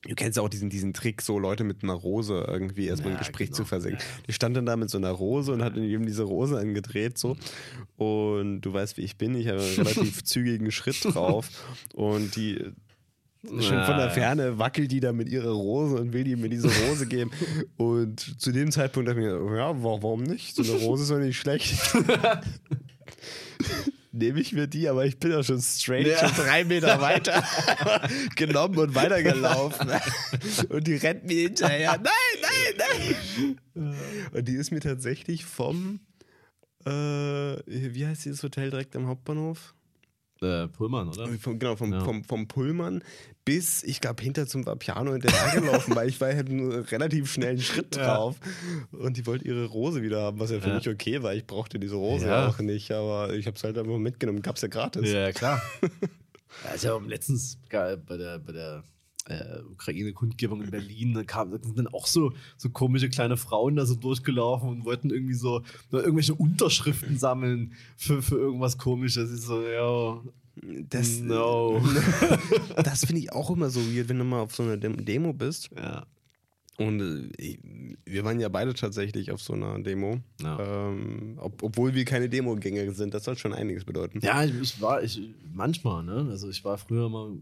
du 0.02 0.14
kennst 0.14 0.36
ja 0.36 0.42
auch 0.42 0.48
diesen, 0.48 0.70
diesen 0.70 0.92
Trick, 0.94 1.22
so 1.22 1.38
Leute 1.38 1.64
mit 1.64 1.82
einer 1.82 1.92
Rose 1.94 2.44
irgendwie 2.48 2.86
erstmal 2.86 3.12
Ja, 3.12 3.16
ein 3.16 3.20
Gespräch 3.20 3.48
genau. 3.48 3.56
zu 3.58 3.64
versenken. 3.64 4.00
Die 4.28 4.32
stand 4.32 4.56
dann 4.56 4.66
da 4.66 4.76
mit 4.76 4.90
so 4.90 4.98
einer 4.98 5.10
Rose 5.10 5.52
und 5.52 5.62
hat 5.62 5.76
jedem 5.76 6.06
diese 6.06 6.22
Rose 6.22 6.58
angedreht 6.58 7.18
so 7.18 7.36
und 7.96 8.60
du 8.60 8.72
weißt, 8.72 8.96
wie 8.96 9.02
ich 9.02 9.16
bin, 9.16 9.34
ich 9.34 9.48
habe 9.48 9.60
einen 9.60 9.74
relativ 9.76 10.22
zügigen 10.24 10.70
Schritt 10.70 11.04
drauf 11.04 11.48
und 11.94 12.36
die 12.36 12.64
Schon 13.44 13.84
von 13.84 13.96
der. 13.96 14.10
Ferne 14.10 14.58
wackelt 14.58 14.90
die 14.90 14.98
da 14.98 15.12
mit 15.12 15.28
ihrer 15.28 15.52
Rose 15.52 15.94
und 15.94 16.12
will 16.12 16.24
die 16.24 16.34
mir 16.34 16.48
diese 16.48 16.68
Rose 16.68 17.06
geben. 17.06 17.30
Und 17.76 18.18
zu 18.40 18.50
dem 18.50 18.72
Zeitpunkt 18.72 19.08
dachte 19.08 19.20
ich 19.20 19.26
mir, 19.26 19.56
ja, 19.56 19.80
wa- 19.80 19.98
warum 20.02 20.24
nicht? 20.24 20.56
So 20.56 20.62
eine 20.64 20.72
Rose 20.82 21.04
ist 21.04 21.10
doch 21.12 21.18
nicht 21.20 21.36
schlecht. 21.38 21.72
Nehme 24.18 24.40
ich 24.40 24.52
mir 24.52 24.66
die, 24.66 24.88
aber 24.88 25.06
ich 25.06 25.18
bin 25.18 25.30
ja 25.30 25.42
schon 25.42 25.60
straight 25.60 26.06
Ja. 26.06 26.18
schon 26.18 26.44
drei 26.44 26.64
Meter 26.64 27.00
weiter 27.00 27.44
genommen 28.36 28.76
und 28.78 28.94
weitergelaufen. 28.94 29.90
Und 30.68 30.86
die 30.86 30.96
rennt 30.96 31.24
mir 31.24 31.42
hinterher. 31.42 32.00
Nein, 32.02 32.42
nein, 32.42 33.14
nein. 33.74 33.96
Und 34.32 34.48
die 34.48 34.54
ist 34.54 34.70
mir 34.72 34.80
tatsächlich 34.80 35.44
vom, 35.44 36.00
äh, 36.84 36.90
wie 36.90 38.06
heißt 38.06 38.24
dieses 38.24 38.42
Hotel 38.42 38.70
direkt 38.70 38.96
am 38.96 39.06
Hauptbahnhof? 39.06 39.74
Äh, 40.42 40.68
Pullman, 40.68 41.08
oder? 41.08 41.28
Vom, 41.38 41.58
genau, 41.58 41.76
vom, 41.76 41.92
Ja. 41.92 42.00
vom, 42.04 42.24
vom 42.24 42.46
Pullman 42.48 43.02
bis, 43.44 43.82
ich 43.82 44.00
glaube, 44.00 44.22
hinter 44.22 44.46
zum 44.46 44.66
Vapiano 44.66 45.12
hinterher 45.12 45.60
gelaufen, 45.60 45.94
weil 45.96 46.08
ich 46.08 46.20
war 46.20 46.28
halt 46.28 46.50
einen 46.50 46.70
relativ 46.70 47.32
schnellen 47.32 47.60
Schritt 47.60 47.96
Ja. 47.96 48.14
drauf. 48.16 48.36
Und 48.92 49.16
die 49.16 49.26
wollte 49.26 49.46
ihre 49.46 49.64
Rose 49.64 50.02
wieder 50.02 50.20
haben, 50.22 50.38
was 50.38 50.50
ja 50.50 50.60
für 50.60 50.68
Ja. 50.68 50.74
mich 50.74 50.88
okay 50.88 51.22
war. 51.22 51.34
Ich 51.34 51.46
brauchte 51.46 51.78
diese 51.78 51.94
Rose 51.96 52.26
Ja. 52.26 52.46
auch 52.48 52.58
nicht, 52.58 52.90
aber 52.92 53.32
ich 53.34 53.46
habe 53.46 53.56
es 53.56 53.64
halt 53.64 53.78
einfach 53.78 53.96
mitgenommen. 53.98 54.42
Gab's 54.42 54.60
ja 54.60 54.68
gratis. 54.68 55.10
Ja, 55.10 55.32
klar. 55.32 55.62
ja, 56.82 56.90
habe 56.94 57.08
letztens 57.08 57.58
bei 57.70 58.16
der, 58.16 58.38
bei 58.38 58.52
der 58.52 58.82
äh, 59.28 59.60
Ukraine-Kundgebung 59.72 60.62
in 60.62 60.70
Berlin, 60.70 61.14
da, 61.14 61.22
kam, 61.24 61.50
sind 61.62 61.78
dann 61.78 61.86
auch 61.88 62.06
so, 62.06 62.32
so 62.56 62.70
komische 62.70 63.08
kleine 63.08 63.36
Frauen 63.36 63.76
da 63.76 63.86
so 63.86 63.94
durchgelaufen 63.94 64.68
und 64.68 64.84
wollten 64.84 65.10
irgendwie 65.10 65.34
so 65.34 65.62
irgendwelche 65.92 66.34
Unterschriften 66.34 67.18
sammeln 67.18 67.72
für, 67.96 68.22
für 68.22 68.36
irgendwas 68.38 68.78
komisches. 68.78 69.32
Ich 69.32 69.40
so, 69.42 69.62
ja, 69.62 70.20
Das, 70.90 71.20
no. 71.20 71.80
das 72.76 73.04
finde 73.04 73.20
ich 73.22 73.32
auch 73.32 73.50
immer 73.50 73.70
so 73.70 73.80
weird, 73.80 74.08
wenn 74.08 74.18
du 74.18 74.24
mal 74.24 74.40
auf 74.40 74.54
so 74.54 74.62
einer 74.62 74.76
Dem- 74.76 75.04
Demo 75.04 75.32
bist. 75.32 75.70
ja. 75.76 76.06
Und 76.80 77.00
äh, 77.40 77.58
wir 78.04 78.24
waren 78.24 78.38
ja 78.38 78.48
beide 78.48 78.72
tatsächlich 78.72 79.32
auf 79.32 79.42
so 79.42 79.52
einer 79.54 79.80
Demo. 79.80 80.20
Ja. 80.40 80.88
Ähm, 80.90 81.34
ob, 81.38 81.60
obwohl 81.64 81.92
wir 81.92 82.04
keine 82.04 82.28
Demogänger 82.28 82.92
sind. 82.92 83.12
Das 83.14 83.24
soll 83.24 83.36
schon 83.36 83.52
einiges 83.52 83.84
bedeuten. 83.84 84.20
Ja, 84.22 84.44
ich, 84.44 84.54
ich 84.60 84.80
war, 84.80 85.02
ich, 85.02 85.20
manchmal, 85.52 86.04
ne? 86.04 86.28
Also 86.30 86.48
ich 86.48 86.64
war 86.64 86.78
früher 86.78 87.08
mal 87.08 87.32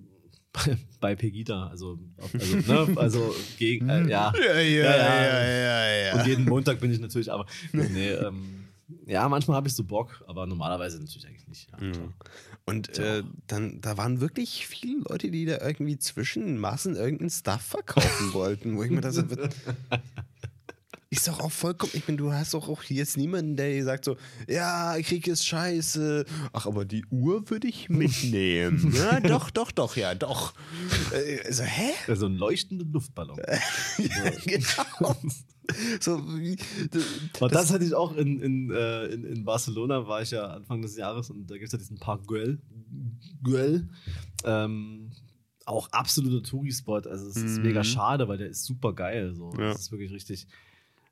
bei, 1.01 1.15
Pegida, 1.15 1.69
also, 1.69 1.99
also, 2.17 2.57
ne? 2.57 2.97
also 2.97 3.35
gegen, 3.59 3.89
äh, 3.89 4.01
ja. 4.09 4.33
Ja, 4.37 4.61
ja, 4.61 4.97
Ja, 4.97 5.47
ja. 5.47 6.07
ja. 6.07 6.15
Und 6.15 6.27
jeden 6.27 6.45
Montag 6.45 6.81
bin 6.81 6.91
ich 6.91 7.01
natürlich, 7.01 7.31
aber 7.31 7.47
nee, 7.73 8.11
ähm, 8.11 8.67
ja, 9.07 9.29
manchmal 9.29 9.57
habe 9.57 9.69
ich 9.69 9.75
so 9.75 9.85
Bock, 9.85 10.25
aber 10.27 10.47
normalerweise 10.47 10.99
natürlich 10.99 11.27
eigentlich 11.27 11.49
nicht. 11.49 11.71
Ja, 11.71 11.79
klar. 11.79 12.13
Und 12.69 12.99
äh, 12.99 13.23
dann, 13.47 13.81
da 13.81 13.97
waren 13.97 14.21
wirklich 14.21 14.67
viele 14.67 15.03
Leute, 15.09 15.31
die 15.31 15.45
da 15.47 15.59
irgendwie 15.61 15.99
zwischen 15.99 16.59
Massen 16.59 16.97
irgendeinen 16.97 17.31
Stuff 17.31 17.63
verkaufen 17.63 18.33
wollten, 18.33 18.77
wo 18.77 18.83
ich 18.83 18.91
mir 18.91 19.01
das 19.01 19.17
ist 21.17 21.29
doch 21.29 21.41
auch 21.41 21.53
vollkommen, 21.53 21.93
ich 21.95 22.07
meine, 22.07 22.19
du 22.19 22.33
hast 22.33 22.55
doch 22.55 22.69
auch 22.69 22.83
jetzt 22.85 23.17
niemanden, 23.17 23.57
der 23.57 23.71
dir 23.71 23.85
sagt 23.85 24.05
so, 24.05 24.17
ja, 24.49 24.97
Krieg 25.03 25.27
ist 25.27 25.47
scheiße, 25.47 26.25
ach, 26.53 26.67
aber 26.67 26.85
die 26.85 27.05
Uhr 27.11 27.49
würde 27.51 27.69
ich 27.69 27.89
mitnehmen. 27.89 28.93
ja, 28.97 29.21
doch, 29.21 29.51
doch, 29.51 29.71
doch, 29.73 29.97
ja, 29.97 30.15
doch. 30.15 30.55
Äh, 31.13 31.53
so, 31.53 31.63
hä? 31.65 31.91
Also 32.09 32.27
ein 32.27 32.37
leuchtender 32.37 32.85
Luftballon. 32.85 33.39
ja, 33.99 34.31
genau. 34.45 35.17
So, 36.01 36.19
wie, 36.39 36.57
Und 37.41 37.53
das, 37.55 37.73
hatte 37.73 37.85
ich 37.85 37.93
auch 37.95 38.15
in, 38.17 38.41
in, 38.41 38.71
äh, 38.71 39.07
in, 39.07 39.25
in 39.25 39.45
Barcelona, 39.45 40.07
war 40.07 40.23
ich 40.23 40.31
ja 40.31 40.47
Anfang 40.47 40.81
des 40.81 40.97
Jahres 40.97 41.31
und 41.31 41.51
da 41.51 41.55
gibt 41.55 41.67
es 41.67 41.73
ja 41.73 41.79
diesen 41.79 41.99
Park 41.99 42.27
Güell. 42.29 42.59
Güell. 43.43 43.89
Ähm, 44.45 45.11
auch 45.65 45.89
absoluter 45.91 46.49
Touri-Spot. 46.49 47.01
Also 47.09 47.27
es 47.29 47.37
ist 47.37 47.57
Mhm. 47.59 47.65
mega 47.65 47.83
schade, 47.83 48.29
weil 48.29 48.39
der 48.39 48.49
ist 48.51 48.65
super 48.65 48.93
geil. 48.93 49.35
So. 49.35 49.51
Ja. 49.59 49.71
Das 49.73 49.81
ist 49.81 49.91
wirklich 49.91 50.13
richtig. 50.13 50.47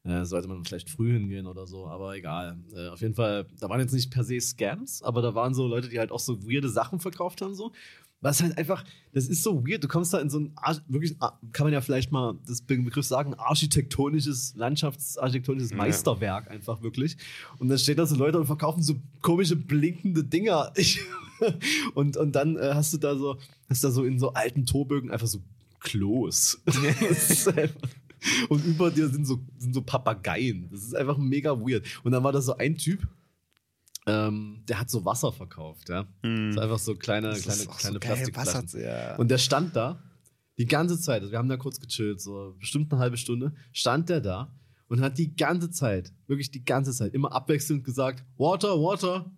Äh, 0.05 0.26
sollte 0.26 0.48
man 0.48 0.62
vielleicht 0.64 0.90
früh 0.90 1.12
hingehen 1.12 1.46
oder 1.46 1.66
so, 1.66 1.86
aber 1.86 2.14
egal. 2.14 2.59
Äh, 2.74 2.88
auf 2.88 3.00
jeden 3.00 3.14
Fall, 3.14 3.46
da 3.59 3.70
waren 3.70 3.80
jetzt 3.80 3.94
nicht 3.94 4.11
per 4.11 4.22
se 4.22 4.38
Scams, 4.38 5.02
aber 5.02 5.22
da 5.22 5.34
waren 5.34 5.55
so 5.55 5.66
Leute, 5.66 5.88
die 5.88 5.98
halt 5.98 6.12
auch 6.12 6.20
so 6.20 6.42
weirde 6.42 6.68
Sachen 6.68 7.00
verkauft 7.00 7.40
haben. 7.40 7.55
So. 7.55 7.72
Was 8.20 8.42
halt 8.42 8.57
einfach, 8.59 8.84
das 9.12 9.28
ist 9.28 9.42
so 9.42 9.66
weird. 9.66 9.82
Du 9.82 9.88
kommst 9.88 10.12
da 10.12 10.18
in 10.18 10.28
so 10.28 10.40
ein, 10.40 10.55
wirklich, 10.88 11.16
ah, 11.20 11.38
kann 11.52 11.66
man 11.66 11.72
ja 11.72 11.80
vielleicht 11.80 12.12
mal 12.12 12.38
das 12.46 12.61
Begriff 12.61 13.07
sagen, 13.07 13.34
architektonisches, 13.34 14.55
landschaftsarchitektonisches 14.57 15.70
Ja. 15.70 15.76
Meisterwerk 15.76 16.50
einfach 16.50 16.82
wirklich. 16.82 17.16
Und 17.59 17.68
dann 17.68 17.78
stehen 17.78 17.96
da 17.96 18.05
so 18.05 18.16
Leute 18.16 18.38
und 18.38 18.46
verkaufen 18.46 18.82
so 18.82 18.96
komische 19.22 19.57
blinkende 19.57 20.22
Dinger. 20.22 20.72
Ich, 20.76 21.00
und, 21.94 22.18
und 22.18 22.32
dann 22.32 22.57
äh, 22.57 22.72
hast 22.74 22.92
du 22.92 22.98
da 22.98 23.16
so, 23.16 23.38
hast 23.70 23.84
da 23.84 23.90
so 23.90 24.05
in 24.05 24.18
so 24.18 24.34
alten 24.34 24.66
Torbögen 24.66 25.11
einfach 25.11 25.26
so 25.26 25.40
Klos. 25.80 26.62
Und 28.48 28.64
über 28.64 28.90
dir 28.90 29.08
sind 29.08 29.26
so, 29.26 29.40
sind 29.58 29.74
so 29.74 29.82
Papageien. 29.82 30.68
Das 30.70 30.82
ist 30.82 30.94
einfach 30.94 31.18
mega 31.18 31.52
weird. 31.58 31.84
Und 32.04 32.12
dann 32.12 32.22
war 32.24 32.32
da 32.32 32.40
so 32.40 32.56
ein 32.56 32.76
Typ, 32.76 33.06
ähm, 34.06 34.62
der 34.68 34.80
hat 34.80 34.90
so 34.90 35.04
Wasser 35.04 35.32
verkauft, 35.32 35.88
ja. 35.88 36.06
So 36.22 36.60
einfach 36.60 36.78
so 36.78 36.94
kleine, 36.94 37.28
Das 37.30 37.42
kleine, 37.42 37.64
kleine 37.66 37.94
so 37.94 38.00
Plastikflaschen. 38.00 38.62
Wasser- 38.64 38.80
ja. 38.84 39.16
Und 39.16 39.30
der 39.30 39.38
stand 39.38 39.74
da 39.76 40.02
die 40.58 40.66
ganze 40.66 41.00
Zeit, 41.00 41.20
also 41.22 41.32
wir 41.32 41.38
haben 41.38 41.48
da 41.48 41.56
kurz 41.56 41.80
gechillt, 41.80 42.20
so 42.20 42.54
bestimmt 42.60 42.92
eine 42.92 43.00
halbe 43.00 43.16
Stunde, 43.16 43.54
stand 43.72 44.08
der 44.08 44.20
da 44.20 44.54
und 44.88 45.00
hat 45.00 45.18
die 45.18 45.34
ganze 45.34 45.70
Zeit, 45.70 46.12
wirklich 46.26 46.50
die 46.50 46.64
ganze 46.64 46.92
Zeit, 46.92 47.14
immer 47.14 47.32
abwechselnd 47.32 47.82
gesagt, 47.82 48.24
Water, 48.36 48.80
Water, 48.80 49.32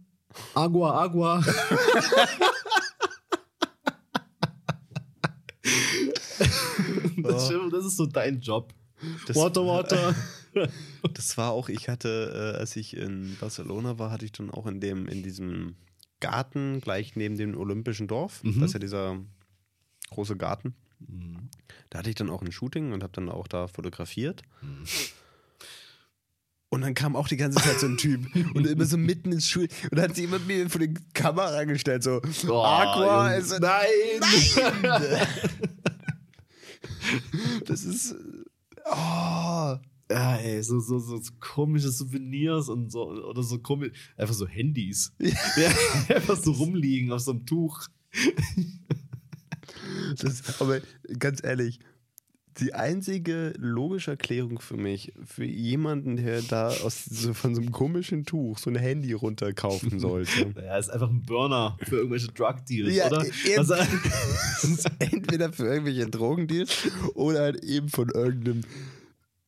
Agua, 0.55 1.01
Agua. 1.01 1.43
das, 7.29 7.47
stimmt, 7.47 7.73
das 7.73 7.85
ist 7.85 7.97
so 7.97 8.07
dein 8.07 8.41
Job. 8.41 8.73
Das- 9.27 9.37
water, 9.37 9.67
Water. 9.67 10.15
Das 11.13 11.37
war 11.37 11.51
auch, 11.53 11.69
ich 11.69 11.91
hatte, 11.91 12.55
äh, 12.55 12.59
als 12.59 12.77
ich 12.77 12.97
in 12.97 13.37
Barcelona 13.39 13.99
war, 13.99 14.11
hatte 14.11 14.25
ich 14.25 14.33
dann 14.33 14.51
auch 14.51 14.67
in 14.67 14.81
dem, 14.81 15.07
in 15.07 15.23
diesem 15.23 15.77
Garten 16.21 16.81
gleich 16.81 17.15
neben 17.15 17.37
dem 17.37 17.55
Olympischen 17.59 18.09
Dorf, 18.09 18.43
Mhm. 18.43 18.61
das 18.61 18.71
ist 18.71 18.73
ja 18.73 18.79
dieser 18.81 19.19
große 20.09 20.37
Garten. 20.39 20.75
Da 21.91 21.99
hatte 21.99 22.09
ich 22.09 22.15
dann 22.15 22.31
auch 22.31 22.41
ein 22.41 22.53
Shooting 22.53 22.93
und 22.95 23.03
habe 23.03 23.13
dann 23.13 23.29
auch 23.29 23.49
da 23.49 23.67
fotografiert. 23.69 24.41
Und 26.71 26.81
dann 26.81 26.95
kam 26.95 27.17
auch 27.17 27.29
die 27.29 27.37
ganze 27.37 27.63
Zeit 27.63 27.79
so 27.79 27.87
ein 27.87 27.99
Typ 27.99 28.27
und 28.55 28.67
immer 28.67 28.87
so 28.87 28.97
mitten 28.97 29.33
ins 29.33 29.49
Schul 29.51 29.69
und 29.91 30.01
hat 30.01 30.15
sich 30.17 30.25
immer 30.25 30.39
mir 30.39 30.71
vor 30.71 30.81
die 30.81 30.95
Kamera 31.13 31.65
gestellt, 31.65 32.03
so 32.03 32.23
Oh, 32.49 32.63
Aqua 32.63 33.33
ist 33.35 33.61
Nein! 33.61 34.23
das 37.67 37.85
ist 37.85 38.15
oh, 38.85 39.77
Ja, 40.11 40.37
ey, 40.37 40.63
so, 40.63 40.81
so, 40.81 40.99
so, 40.99 41.19
so 41.19 41.33
komische 41.41 41.91
Souvenirs 41.91 42.69
und 42.69 42.91
so, 42.91 43.09
oder 43.09 43.43
so 43.43 43.59
komisch, 43.59 43.93
einfach 44.17 44.35
so 44.35 44.47
Handys. 44.47 45.13
Ja, 45.19 46.15
einfach 46.15 46.37
so 46.37 46.53
rumliegen 46.53 47.13
auf 47.13 47.21
so 47.21 47.33
einem 47.33 47.47
Tuch. 47.47 47.87
das, 50.19 50.61
aber 50.61 50.81
ganz 51.19 51.43
ehrlich, 51.43 51.81
die 52.59 52.73
einzige 52.75 53.53
logische 53.59 54.13
Erklärung 54.13 54.59
für 54.61 54.77
mich, 54.77 55.13
für 55.25 55.45
jemanden, 55.45 56.17
der 56.17 56.41
da 56.43 56.69
aus 56.69 57.05
so, 57.05 57.35
von 57.35 57.55
so 57.55 57.61
einem 57.61 57.71
komischen 57.73 58.25
Tuch 58.25 58.59
so 58.59 58.71
ein 58.71 58.77
Handy 58.77 59.13
runterkaufen 59.13 59.99
sollte. 59.99 60.55
Ja, 60.57 60.79
ist 60.79 60.91
einfach 60.91 61.11
ein 61.11 61.23
Burner 61.23 61.77
für 61.83 61.97
irgendwelche 61.97 62.29
Drug-Deals, 62.29 62.95
Ja, 62.95 63.09
oder? 63.09 63.25
eben. 63.27 63.69
Was, 63.69 63.69
Das 64.63 64.65
ist 64.65 64.91
entweder 64.99 65.53
für 65.53 65.67
irgendwelche 65.67 66.07
Drogendeals 66.09 66.89
oder 67.15 67.41
halt 67.41 67.63
eben 67.65 67.89
von 67.89 68.09
irgendeinem 68.09 68.63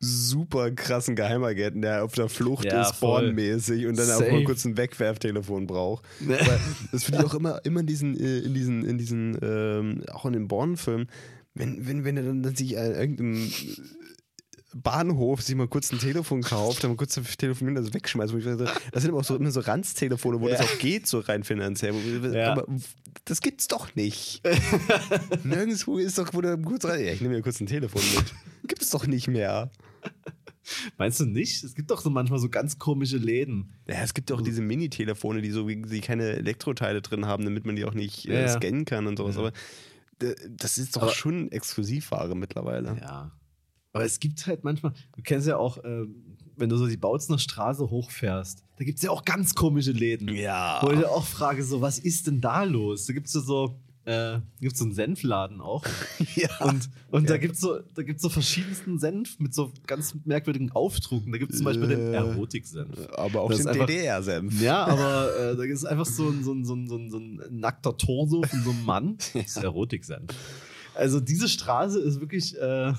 super 0.01 0.71
krassen 0.71 1.17
Geheimagenten, 1.17 1.83
der 1.83 2.05
auf 2.05 2.13
der 2.13 2.29
Flucht 2.29 2.67
Ja, 2.67 2.83
ist, 2.83 2.95
voll. 2.97 3.25
Spawn-mäßig 3.33 3.87
und 3.89 3.99
dann 3.99 4.09
auch 4.11 4.19
Safe. 4.21 4.31
mal 4.31 4.45
kurz 4.45 4.65
ein 4.65 4.77
Wegwerftelefon 4.77 5.67
braucht. 5.67 6.05
Weil 6.21 6.61
das 6.93 7.05
finde 7.05 7.21
ich 7.23 7.27
auch 7.27 7.35
immer, 7.35 7.65
immer 7.65 7.81
in 7.81 7.87
diesen, 7.87 8.17
äh, 8.19 8.39
in 8.41 8.55
diesen, 8.55 8.85
in 8.85 8.97
diesen, 8.99 9.37
ähm, 9.43 10.05
auch 10.13 10.25
in 10.27 10.35
den 10.35 10.47
Born-Filmen, 10.47 11.09
wenn, 11.59 11.87
wenn, 11.87 12.05
wenn 12.05 12.17
er 12.17 12.23
dann, 12.23 12.57
sich 12.57 12.79
an 12.79 12.95
irgendeinem 12.95 13.51
Bahnhof 14.75 15.43
sich 15.43 15.55
mal 15.55 15.67
kurz 15.69 15.93
ein 15.93 15.99
Telefon 15.99 16.43
kauft, 16.43 16.85
dann 16.85 16.91
mal 16.91 16.97
kurz 16.97 17.15
telefonieren, 17.39 17.83
das 17.83 17.95
wegschmeißt. 17.95 18.35
Das 18.93 19.03
sind 19.03 19.11
aber 19.11 19.21
auch 19.21 19.25
so, 19.25 19.37
immer 19.37 19.51
so 19.51 19.61
Ranztelefone, 19.61 20.41
wo 20.41 20.49
Ja. 20.49 20.57
das 20.57 20.67
auch 20.67 20.79
geht, 20.79 21.07
so 21.07 21.21
rein 21.21 21.43
finanziell. 21.43 21.95
Ja. 22.35 22.53
Aber 22.53 22.67
das 23.25 23.41
gibt's 23.41 23.67
doch 23.67 23.95
nicht. 23.95 24.43
Nirgendwo 25.45 25.99
ist 25.99 26.19
doch, 26.19 26.33
wo 26.35 26.41
du 26.41 26.57
kurz 26.59 26.85
rein. 26.85 27.05
Ja, 27.05 27.13
ich 27.13 27.21
nehme 27.21 27.35
mir 27.37 27.43
kurz 27.43 27.61
ein 27.61 27.67
Telefon 27.67 28.03
mit. 28.15 28.35
Gibt's 28.69 28.91
doch 28.91 29.07
nicht 29.07 29.27
mehr. 29.29 29.71
Meinst 30.99 31.19
du 31.21 31.25
nicht? 31.25 31.65
Es 31.65 31.75
gibt 31.75 31.91
doch 31.91 32.03
so 32.03 32.11
manchmal 32.11 32.39
so 32.39 32.51
ganz 32.51 32.79
komische 32.79 33.17
Läden. 33.17 33.73
Ja, 33.89 34.03
es 34.03 34.13
gibt 34.13 34.31
auch 34.33 34.43
diese 34.43 34.61
Mini-Telefone, 34.61 35.41
die 35.41 35.51
so 35.51 35.67
die 35.67 36.01
keine 36.03 36.25
Elektroteile 36.37 37.01
drin 37.01 37.25
haben, 37.25 37.45
damit 37.45 37.65
man 37.65 37.75
die 37.75 37.87
auch 37.87 37.95
nicht 37.95 38.29
äh, 38.29 38.47
scannen 38.49 38.85
kann 38.85 39.07
und 39.07 39.17
sowas. 39.17 39.39
Aber 39.39 39.49
äh, 39.49 39.53
das 40.51 40.79
ist 40.79 40.97
doch 40.97 41.03
Aber- 41.03 41.13
schon 41.13 41.51
Exklusivware 41.53 42.35
mittlerweile. 42.35 42.97
Ja. 43.01 43.33
Aber 43.93 44.05
es 44.05 44.21
gibt 44.21 44.47
halt 44.47 44.65
manchmal, 44.65 44.93
du 45.17 45.23
kennst 45.23 45.49
ja 45.49 45.57
auch, 45.57 45.79
ähm, 45.85 46.37
wenn 46.57 46.69
du 46.69 46.77
so 46.77 46.87
die 46.87 46.97
Bautzner 46.97 47.39
Straße 47.39 47.89
hochfährst, 47.89 48.65
da 48.77 48.85
gibt 48.85 48.99
es 48.99 49.05
ja 49.05 49.11
auch 49.11 49.25
ganz 49.25 49.55
komische 49.55 49.93
Läden. 49.93 50.29
Ja. 50.35 50.81
Wo 50.83 50.91
ich 50.91 51.05
auch 51.05 51.25
frage, 51.27 51.65
so, 51.65 51.81
was 51.81 51.99
ist 51.99 52.27
denn 52.27 52.41
da 52.41 52.65
los? 52.65 53.07
Da 53.07 53.13
gibt 53.13 53.27
es 53.29 53.33
so, 53.33 53.81
äh, 54.09 54.41
gibt's 54.61 54.79
so 54.79 54.85
einen 54.87 54.95
Senfladen 54.95 55.61
auch. 55.61 55.85
ja. 56.35 56.49
Und, 56.61 56.89
und 57.11 57.29
da 57.29 57.35
Ja. 57.35 57.39
gibt 57.41 57.55
es 57.55 57.61
so, 57.61 57.79
da 57.95 58.03
gibt's 58.03 58.23
so 58.23 58.29
verschiedensten 58.31 58.99
Senf 58.99 59.39
mit 59.39 59.53
so 59.55 59.73
ganz 59.87 60.15
merkwürdigen 60.25 60.73
Aufdrucken. 60.73 61.31
Da 61.31 61.39
gibt 61.39 61.53
es 61.53 61.59
zum 61.59 61.67
Beispiel 61.67 61.89
den 61.89 62.01
Äh. 62.15 62.17
Erotik-Senf. 62.17 63.09
Aber 63.17 63.43
auch 63.43 63.51
Das 63.51 63.65
den 63.65 63.73
DDR-Senf. 63.75 64.61
Ja, 64.63 64.87
aber 64.87 65.37
äh, 65.53 65.57
da 65.57 65.63
ist 65.65 65.85
einfach 65.85 66.07
so 66.07 66.29
ein, 66.31 66.43
so, 66.43 66.53
ein, 66.55 66.65
so, 66.65 66.75
ein, 66.75 66.89
so, 66.89 66.97
ein, 66.97 67.11
so 67.11 67.19
ein 67.19 67.41
nackter 67.51 67.97
Torso 67.97 68.43
von 68.43 68.63
so 68.63 68.71
einem 68.71 68.85
Mann. 68.85 69.19
Das 69.35 69.45
ist 69.47 69.57
Erotik-Senf. 69.59 70.33
Also 70.95 71.21
diese 71.21 71.49
Straße 71.49 72.01
ist 72.01 72.21
wirklich, 72.21 72.57
äh, 72.59 72.93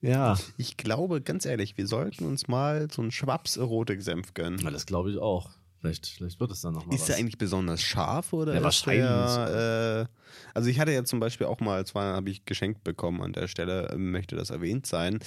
ja. 0.00 0.38
Ich 0.56 0.76
glaube, 0.76 1.20
ganz 1.20 1.46
ehrlich, 1.46 1.76
wir 1.76 1.86
sollten 1.86 2.24
uns 2.26 2.48
mal 2.48 2.88
so 2.90 3.02
einen 3.02 3.10
Schwaps-Erotik-Senf 3.10 4.34
gönnen. 4.34 4.58
Ja, 4.60 4.70
das 4.70 4.86
glaube 4.86 5.10
ich 5.10 5.18
auch. 5.18 5.50
Vielleicht, 5.82 6.06
vielleicht 6.06 6.38
wird 6.38 6.52
es 6.52 6.60
dann 6.60 6.74
nochmal 6.74 6.94
Ist 6.94 7.00
was. 7.00 7.06
der 7.08 7.16
eigentlich 7.16 7.38
besonders 7.38 7.82
scharf 7.82 8.32
oder 8.32 8.54
Ja, 8.54 8.62
wahrscheinlich. 8.62 9.02
Der, 9.02 10.08
äh, 10.08 10.50
also 10.54 10.70
ich 10.70 10.78
hatte 10.78 10.92
ja 10.92 11.02
zum 11.02 11.18
Beispiel 11.18 11.48
auch 11.48 11.58
mal, 11.58 11.84
zwar 11.84 12.14
habe 12.14 12.30
ich 12.30 12.44
geschenkt 12.44 12.84
bekommen 12.84 13.20
an 13.20 13.32
der 13.32 13.48
Stelle, 13.48 13.88
äh, 13.88 13.96
möchte 13.96 14.36
das 14.36 14.50
erwähnt 14.50 14.86
sein, 14.86 15.18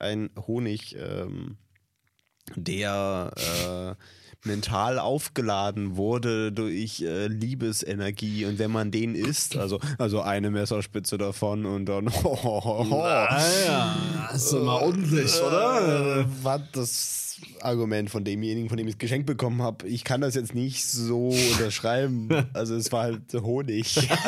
ein 0.00 0.30
Honig, 0.48 0.96
ähm, 0.98 1.58
der 2.56 3.30
äh, 3.36 3.94
mental 4.44 4.98
aufgeladen 4.98 5.96
wurde 5.96 6.52
durch 6.52 7.02
äh, 7.02 7.26
Liebesenergie 7.26 8.46
und 8.46 8.58
wenn 8.58 8.70
man 8.70 8.90
den 8.90 9.14
isst, 9.14 9.56
also 9.56 9.80
also 9.98 10.22
eine 10.22 10.50
Messerspitze 10.50 11.18
davon 11.18 11.66
und 11.66 11.86
dann 11.86 12.08
Ah 12.24 13.42
ja, 13.66 13.96
hast 14.28 14.52
du 14.52 14.60
mal 14.60 14.82
ordentlich, 14.82 15.40
oder? 15.40 16.20
äh, 16.20 16.24
war 16.44 16.58
das 16.72 17.38
Argument 17.60 18.10
von 18.10 18.24
demjenigen, 18.24 18.68
von 18.68 18.76
dem 18.76 18.86
ich 18.86 18.94
es 18.94 18.98
geschenkt 18.98 19.26
bekommen 19.26 19.62
habe. 19.62 19.86
Ich 19.88 20.04
kann 20.04 20.20
das 20.20 20.34
jetzt 20.34 20.54
nicht 20.54 20.84
so 20.86 21.28
unterschreiben. 21.52 22.28
Also 22.52 22.74
es 22.74 22.90
war 22.92 23.04
halt 23.04 23.32
Honig. 23.34 24.08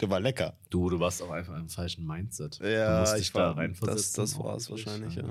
Der 0.00 0.10
war 0.10 0.20
lecker. 0.20 0.56
Du, 0.70 0.88
du 0.88 0.98
warst 0.98 1.22
auch 1.22 1.30
einfach 1.30 1.56
im 1.58 1.68
falschen 1.68 2.06
Mindset. 2.06 2.58
Ja, 2.62 3.16
ich 3.16 3.32
da 3.32 3.38
war, 3.40 3.56
reinversetzen. 3.56 4.22
das, 4.22 4.32
das 4.32 4.38
war 4.38 4.56
es 4.56 4.70
wahrscheinlich, 4.70 5.14
ja. 5.14 5.24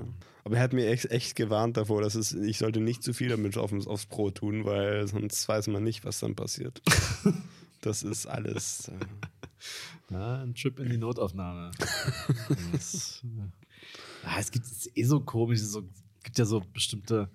Aber 0.44 0.56
er 0.56 0.62
hat 0.62 0.72
mir 0.72 0.88
echt, 0.88 1.10
echt 1.10 1.36
gewarnt 1.36 1.76
davor, 1.76 2.02
dass 2.02 2.14
es, 2.14 2.32
ich 2.32 2.58
sollte 2.58 2.80
nicht 2.80 3.02
zu 3.02 3.12
viel 3.12 3.28
damit 3.28 3.56
auf, 3.58 3.72
aufs 3.86 4.06
Brot 4.06 4.36
tun, 4.36 4.64
weil 4.64 5.06
sonst 5.08 5.46
weiß 5.48 5.66
man 5.68 5.82
nicht, 5.82 6.04
was 6.04 6.20
dann 6.20 6.34
passiert. 6.34 6.80
Das 7.82 8.02
ist 8.02 8.26
alles. 8.26 8.88
Äh, 8.88 10.14
Ja, 10.14 10.42
ein 10.42 10.54
Trip 10.54 10.78
in 10.80 10.90
die 10.90 10.98
Notaufnahme. 10.98 11.70
das, 12.72 13.22
ja, 14.22 14.38
es 14.38 14.50
gibt 14.50 14.66
es 14.66 14.90
eh 14.94 15.04
so 15.04 15.20
komisch, 15.20 15.60
so, 15.60 15.80
es 15.80 16.24
gibt 16.24 16.38
ja 16.38 16.44
so 16.44 16.60
bestimmte. 16.74 17.30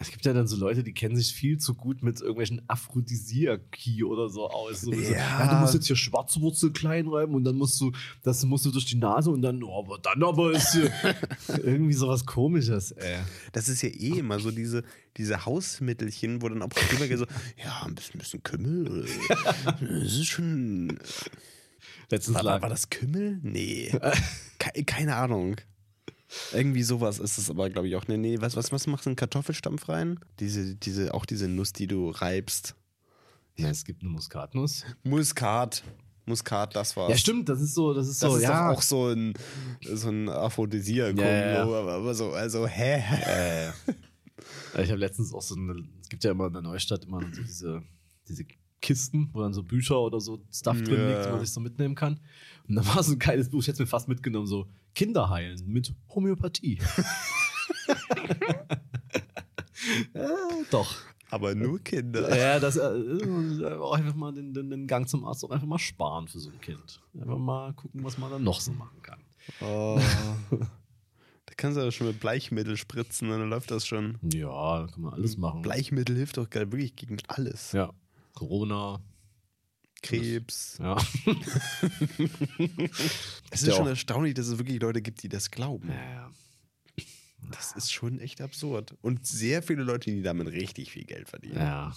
Es 0.00 0.10
gibt 0.12 0.24
ja 0.24 0.32
dann 0.32 0.46
so 0.46 0.56
Leute, 0.56 0.84
die 0.84 0.92
kennen 0.92 1.16
sich 1.16 1.32
viel 1.32 1.58
zu 1.58 1.74
gut 1.74 2.04
mit 2.04 2.20
irgendwelchen 2.20 2.62
Aphrodisiaki 2.68 4.04
oder 4.04 4.28
so 4.28 4.48
aus. 4.48 4.82
So, 4.82 4.92
so, 4.92 5.12
Ja. 5.12 5.46
du 5.54 5.56
musst 5.56 5.74
jetzt 5.74 5.86
hier 5.88 5.96
Schwarzwurzel 5.96 6.72
klein 6.72 7.08
reiben 7.08 7.34
und 7.34 7.42
dann 7.44 7.56
musst 7.56 7.80
du, 7.80 7.90
das 8.22 8.44
musst 8.44 8.64
du 8.64 8.70
durch 8.70 8.86
die 8.86 8.96
Nase 8.96 9.30
und 9.30 9.42
dann, 9.42 9.62
oh, 9.64 9.80
aber 9.84 9.98
dann 9.98 10.22
aber 10.22 10.52
ist 10.52 10.72
hier 10.72 10.92
irgendwie 11.64 11.94
sowas 11.94 12.24
komisches, 12.26 12.92
ey. 12.92 13.16
Das 13.52 13.68
ist 13.68 13.82
ja 13.82 13.88
eh 13.88 14.18
immer 14.20 14.38
so 14.38 14.50
diese, 14.52 14.84
diese 15.16 15.44
Hausmittelchen, 15.44 16.42
wo 16.42 16.48
dann 16.48 16.62
auch 16.62 16.68
drüber 16.68 17.08
geht 17.08 17.18
so, 17.18 17.26
ja, 17.62 17.82
ein 17.84 17.94
bisschen, 17.96 18.18
bisschen 18.18 18.42
Kümmel. 18.42 19.04
Das 19.80 20.12
ist 20.12 20.26
schon. 20.26 20.98
Letztens 22.10 22.36
War, 22.36 22.62
war 22.62 22.68
das 22.68 22.88
Kümmel? 22.88 23.38
Nee. 23.42 23.90
Ke 24.58 24.84
keine 24.84 25.16
Ahnung. 25.16 25.56
Irgendwie 26.52 26.82
sowas 26.82 27.18
ist 27.18 27.38
es 27.38 27.48
aber, 27.50 27.70
glaube 27.70 27.88
ich, 27.88 27.96
auch. 27.96 28.06
Nee, 28.08 28.18
nee, 28.18 28.40
was, 28.40 28.54
was, 28.56 28.70
was 28.72 28.86
machst 28.86 29.06
du 29.06 29.10
in 29.10 29.16
Kartoffelstampf 29.16 29.88
rein? 29.88 30.20
Diese, 30.40 30.74
diese, 30.74 31.14
auch 31.14 31.24
diese 31.24 31.48
Nuss, 31.48 31.72
die 31.72 31.86
du 31.86 32.10
reibst. 32.10 32.74
ja, 33.56 33.70
es 33.70 33.84
gibt 33.84 34.02
eine 34.02 34.10
Muskatnuss. 34.10 34.84
Muskat. 35.04 35.82
Muskat, 36.26 36.76
das 36.76 36.94
war's. 36.96 37.10
Ja, 37.10 37.16
stimmt, 37.16 37.48
das 37.48 37.60
ist 37.62 37.74
so, 37.74 37.94
das 37.94 38.06
ist 38.06 38.22
Das 38.22 38.30
so, 38.30 38.36
ist 38.36 38.42
ja. 38.42 38.68
doch 38.70 38.76
auch 38.76 38.82
so 38.82 39.06
ein, 39.08 39.32
so 39.80 40.10
ein 40.10 40.28
Aphrodisiakum. 40.28 41.18
Ja, 41.18 41.52
ja, 41.52 41.62
aber 41.62 42.14
so, 42.14 42.32
also, 42.32 42.66
hä? 42.66 43.02
Ja, 44.74 44.82
Ich 44.82 44.90
habe 44.90 45.00
letztens 45.00 45.32
auch 45.32 45.40
so 45.40 45.54
eine, 45.56 45.82
es 46.02 46.08
gibt 46.10 46.24
ja 46.24 46.32
immer 46.32 46.46
in 46.48 46.52
der 46.52 46.62
Neustadt 46.62 47.04
immer 47.06 47.20
so 47.22 47.42
diese, 47.42 47.82
diese 48.28 48.44
Kisten, 48.80 49.30
wo 49.32 49.40
dann 49.42 49.52
so 49.52 49.62
Bücher 49.62 50.00
oder 50.00 50.20
so 50.20 50.40
Stuff 50.52 50.82
drin 50.82 51.00
Ja. 51.00 51.08
liegt, 51.10 51.26
die 51.26 51.30
man 51.30 51.40
sich 51.40 51.52
so 51.52 51.60
mitnehmen 51.60 51.94
kann. 51.94 52.20
Und 52.68 52.76
da 52.76 52.86
war 52.86 53.02
so 53.02 53.12
ein 53.12 53.18
geiles 53.18 53.48
Buch, 53.50 53.60
ich 53.60 53.66
hätte 53.66 53.74
es 53.74 53.80
mir 53.80 53.86
fast 53.86 54.08
mitgenommen, 54.08 54.46
so 54.46 54.66
Kinder 54.94 55.28
heilen 55.30 55.60
mit 55.66 55.92
Homöopathie. 56.14 56.78
ja, 60.14 60.28
doch. 60.70 60.94
Aber 61.30 61.54
nur 61.54 61.78
Kinder. 61.80 62.34
Ja, 62.36 62.58
das 62.58 62.76
äh, 62.76 63.64
auch 63.78 63.92
einfach 63.92 64.14
mal 64.14 64.32
den, 64.32 64.54
den, 64.54 64.70
den 64.70 64.86
Gang 64.86 65.06
zum 65.08 65.24
Arzt 65.26 65.44
auch 65.44 65.50
einfach 65.50 65.66
mal 65.66 65.78
sparen 65.78 66.26
für 66.26 66.38
so 66.38 66.48
ein 66.50 66.60
Kind. 66.60 67.02
Einfach 67.20 67.36
mal 67.38 67.72
gucken, 67.74 68.02
was 68.02 68.16
man 68.16 68.30
dann 68.30 68.42
noch 68.42 68.60
so 68.60 68.72
machen 68.72 69.00
kann. 69.02 69.18
Oh. 69.60 70.00
Da 71.46 71.54
kannst 71.56 71.78
du 71.78 71.80
aber 71.80 71.92
schon 71.92 72.06
mit 72.08 72.20
Bleichmittel 72.20 72.76
spritzen 72.76 73.30
und 73.30 73.40
dann 73.40 73.48
läuft 73.48 73.70
das 73.70 73.86
schon. 73.86 74.18
Ja, 74.34 74.80
da 74.82 74.86
kann 74.92 75.00
man 75.00 75.14
alles 75.14 75.38
machen. 75.38 75.62
Bleichmittel 75.62 76.14
hilft 76.14 76.36
doch 76.36 76.48
gerade 76.50 76.70
wirklich 76.70 76.94
gegen 76.94 77.16
alles. 77.26 77.72
Ja. 77.72 77.90
Corona. 78.38 79.02
Krebs. 80.00 80.78
Ja. 80.78 80.96
Es 83.50 83.62
Ja 83.62 83.68
ist 83.68 83.74
schon 83.76 83.86
auch. 83.86 83.88
erstaunlich, 83.88 84.34
dass 84.34 84.46
es 84.46 84.58
wirklich 84.58 84.80
Leute 84.80 85.02
gibt, 85.02 85.22
die 85.24 85.28
das 85.28 85.50
glauben. 85.50 85.88
ja. 85.88 86.30
Das 87.50 87.72
ist 87.72 87.92
schon 87.92 88.18
echt 88.20 88.40
absurd. 88.40 88.94
Und 89.00 89.26
sehr 89.26 89.62
viele 89.62 89.82
Leute, 89.82 90.10
die 90.10 90.22
damit 90.22 90.48
richtig 90.48 90.90
viel 90.90 91.04
Geld 91.04 91.28
verdienen. 91.28 91.56
Ja. 91.56 91.92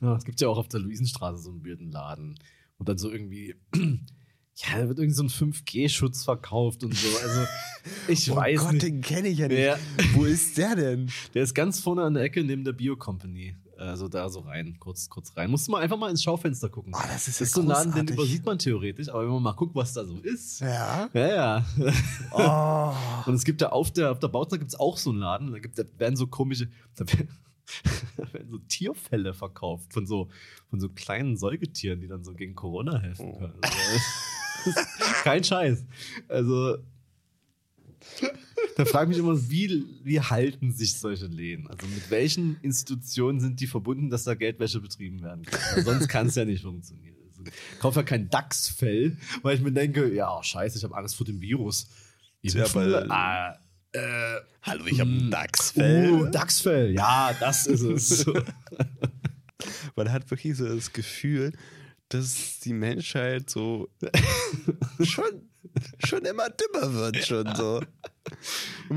ja. 0.00 0.16
Es 0.16 0.24
gibt 0.24 0.40
ja 0.40 0.48
auch 0.48 0.58
auf 0.58 0.68
der 0.68 0.80
Luisenstraße 0.80 1.38
so 1.42 1.50
einen 1.50 1.64
weirden 1.64 1.90
Laden, 1.90 2.38
wo 2.78 2.84
dann 2.84 2.98
so 2.98 3.10
irgendwie, 3.10 3.54
ja, 3.74 4.78
da 4.78 4.88
wird 4.88 4.98
irgendwie 4.98 5.14
so 5.14 5.22
ein 5.24 5.28
5G-Schutz 5.30 6.24
verkauft 6.24 6.84
und 6.84 6.94
so. 6.94 7.08
Also, 7.18 7.46
ich 8.08 8.30
oh 8.30 8.36
weiß 8.36 8.60
Gott, 8.60 8.72
nicht. 8.74 8.82
den 8.84 9.00
kenne 9.00 9.28
ich 9.28 9.38
ja 9.38 9.48
nicht. 9.48 9.58
Ja. 9.58 9.78
Wo 10.12 10.24
ist 10.24 10.58
der 10.58 10.76
denn? 10.76 11.10
Der 11.34 11.42
ist 11.44 11.54
ganz 11.54 11.80
vorne 11.80 12.02
an 12.02 12.14
der 12.14 12.22
Ecke 12.24 12.44
neben 12.44 12.62
der 12.64 12.72
Bio-Company. 12.72 13.56
Also 13.78 14.08
da 14.08 14.28
so 14.30 14.40
rein, 14.40 14.76
kurz, 14.78 15.08
kurz 15.10 15.36
rein. 15.36 15.50
Musst 15.50 15.68
du 15.68 15.72
mal 15.72 15.82
einfach 15.82 15.98
mal 15.98 16.08
ins 16.10 16.22
Schaufenster 16.22 16.68
gucken. 16.70 16.92
Oh, 16.96 17.00
das 17.08 17.28
ist 17.28 17.40
das 17.40 17.48
ist 17.48 17.54
so 17.54 17.60
ein 17.60 17.66
Laden, 17.66 17.92
den 17.94 18.08
übersieht 18.08 18.44
man 18.46 18.58
theoretisch, 18.58 19.08
aber 19.10 19.22
wenn 19.24 19.30
man 19.34 19.42
mal 19.42 19.52
guckt, 19.52 19.74
was 19.74 19.92
da 19.92 20.04
so 20.04 20.16
ist. 20.18 20.60
Ja. 20.60 21.08
Ja, 21.12 21.26
ja. 21.28 21.66
Oh. 22.32 23.28
Und 23.28 23.34
es 23.34 23.44
gibt 23.44 23.60
ja 23.60 23.70
auf 23.72 23.90
der, 23.92 24.12
auf 24.12 24.18
der 24.18 24.28
Bauzeit 24.28 24.60
gibt 24.60 24.72
es 24.72 24.78
auch 24.80 24.96
so 24.96 25.10
einen 25.10 25.18
Laden, 25.20 25.52
da, 25.52 25.58
gibt, 25.58 25.78
da 25.78 25.84
werden 25.98 26.16
so 26.16 26.26
komische, 26.26 26.68
da 26.96 27.06
werden, 27.12 27.28
da 28.16 28.24
so 28.50 28.58
Tierfälle 28.58 29.34
verkauft 29.34 29.92
von 29.92 30.06
so, 30.06 30.28
von 30.70 30.80
so 30.80 30.88
kleinen 30.88 31.36
Säugetieren, 31.36 32.00
die 32.00 32.08
dann 32.08 32.24
so 32.24 32.32
gegen 32.32 32.54
Corona 32.54 32.98
helfen 32.98 33.26
Oh. 33.34 33.38
können. 33.38 33.58
Also, 33.62 34.80
kein 35.22 35.44
Scheiß. 35.44 35.84
Also, 36.28 36.78
da 38.76 38.84
frage 38.84 39.10
ich 39.10 39.16
mich 39.16 39.26
immer, 39.26 39.50
wie, 39.50 39.86
wie 40.04 40.20
halten 40.20 40.70
sich 40.70 40.92
solche 40.94 41.26
Läden? 41.26 41.66
Also 41.66 41.86
mit 41.86 42.10
welchen 42.10 42.58
Institutionen 42.60 43.40
sind 43.40 43.58
die 43.58 43.66
verbunden, 43.66 44.10
dass 44.10 44.24
da 44.24 44.34
Geldwäsche 44.34 44.80
betrieben 44.82 45.22
werden 45.22 45.44
kann? 45.46 45.60
Weil 45.74 45.84
sonst 45.84 46.08
kann 46.08 46.26
es 46.26 46.34
ja 46.34 46.44
nicht 46.44 46.62
funktionieren. 46.62 47.16
Also 47.30 47.42
kaufe 47.80 48.00
ja 48.00 48.02
kein 48.02 48.28
Dachsfell, 48.28 49.16
weil 49.42 49.56
ich 49.56 49.62
mir 49.62 49.72
denke, 49.72 50.12
ja, 50.14 50.42
scheiße, 50.42 50.76
ich 50.76 50.84
habe 50.84 50.94
Angst 50.94 51.16
vor 51.16 51.24
dem 51.24 51.40
Virus. 51.40 51.88
Ja, 52.42 52.64
Impfen? 52.64 52.94
aber- 52.94 53.10
ah, 53.10 53.58
äh, 53.92 54.40
Hallo, 54.60 54.84
ich 54.86 55.00
habe 55.00 55.10
ein 55.10 55.28
mm, 55.28 55.30
Dachsfell. 55.30 56.12
Oh, 56.12 56.26
Dachsfell, 56.26 56.92
ja, 56.92 57.32
das 57.40 57.66
ist 57.66 57.80
es. 57.80 58.26
Man 59.96 60.12
hat 60.12 60.30
wirklich 60.30 60.54
so 60.54 60.68
das 60.68 60.92
Gefühl, 60.92 61.52
dass 62.10 62.60
die 62.60 62.74
Menschheit 62.74 63.48
so 63.48 63.88
schon, 65.02 65.48
schon 65.98 66.24
immer 66.24 66.48
dümmer 66.50 66.94
wird, 66.94 67.24
schon 67.24 67.54
so. 67.54 67.80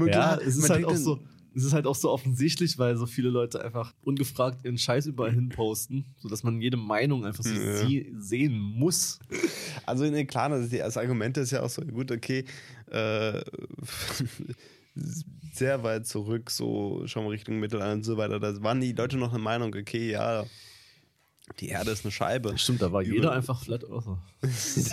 Ja, 0.07 0.35
es 0.35 0.55
ist 0.57 0.69
halt 0.69 0.85
auch 0.85 0.95
so. 0.95 1.19
Es 1.55 1.63
ist 1.63 1.73
halt 1.73 1.87
auch 1.87 1.95
so 1.95 2.11
offensichtlich, 2.11 2.77
weil 2.77 2.95
so 2.95 3.07
viele 3.07 3.29
Leute 3.29 3.63
einfach 3.65 3.93
ungefragt 4.03 4.63
ihren 4.63 4.77
Scheiß 4.77 5.07
überall 5.07 5.33
hin 5.33 5.49
posten, 5.49 6.05
sodass 6.19 6.43
man 6.43 6.61
jede 6.61 6.77
Meinung 6.77 7.25
einfach 7.25 7.43
so 7.43 7.49
Ja. 7.49 7.75
sie 7.75 8.13
sehen 8.17 8.57
muss. 8.59 9.19
Also, 9.85 10.05
ne, 10.05 10.25
klar, 10.25 10.49
das, 10.49 10.69
das 10.69 10.95
Argument 10.97 11.35
ist 11.37 11.51
ja 11.51 11.63
auch 11.63 11.69
so, 11.69 11.81
gut, 11.81 12.11
okay, 12.11 12.45
äh, 12.91 13.41
sehr 15.51 15.83
weit 15.83 16.05
zurück, 16.07 16.51
so 16.51 17.03
schon 17.07 17.27
Richtung 17.27 17.59
Mittelalter 17.59 17.93
und 17.93 18.03
so 18.03 18.15
weiter. 18.17 18.39
Da 18.39 18.61
waren 18.61 18.79
die 18.79 18.93
Leute 18.93 19.17
noch 19.17 19.33
eine 19.33 19.41
Meinung, 19.41 19.73
okay, 19.75 20.11
ja, 20.11 20.45
die 21.59 21.69
Erde 21.69 21.91
ist 21.91 22.05
eine 22.05 22.11
Scheibe. 22.11 22.57
Stimmt, 22.57 22.81
da 22.81 22.91
war 22.91 23.01
Über- 23.01 23.13
jeder 23.15 23.31
einfach 23.31 23.61
Flat 23.63 23.83
Earther. 23.83 24.21
Da 24.41 24.47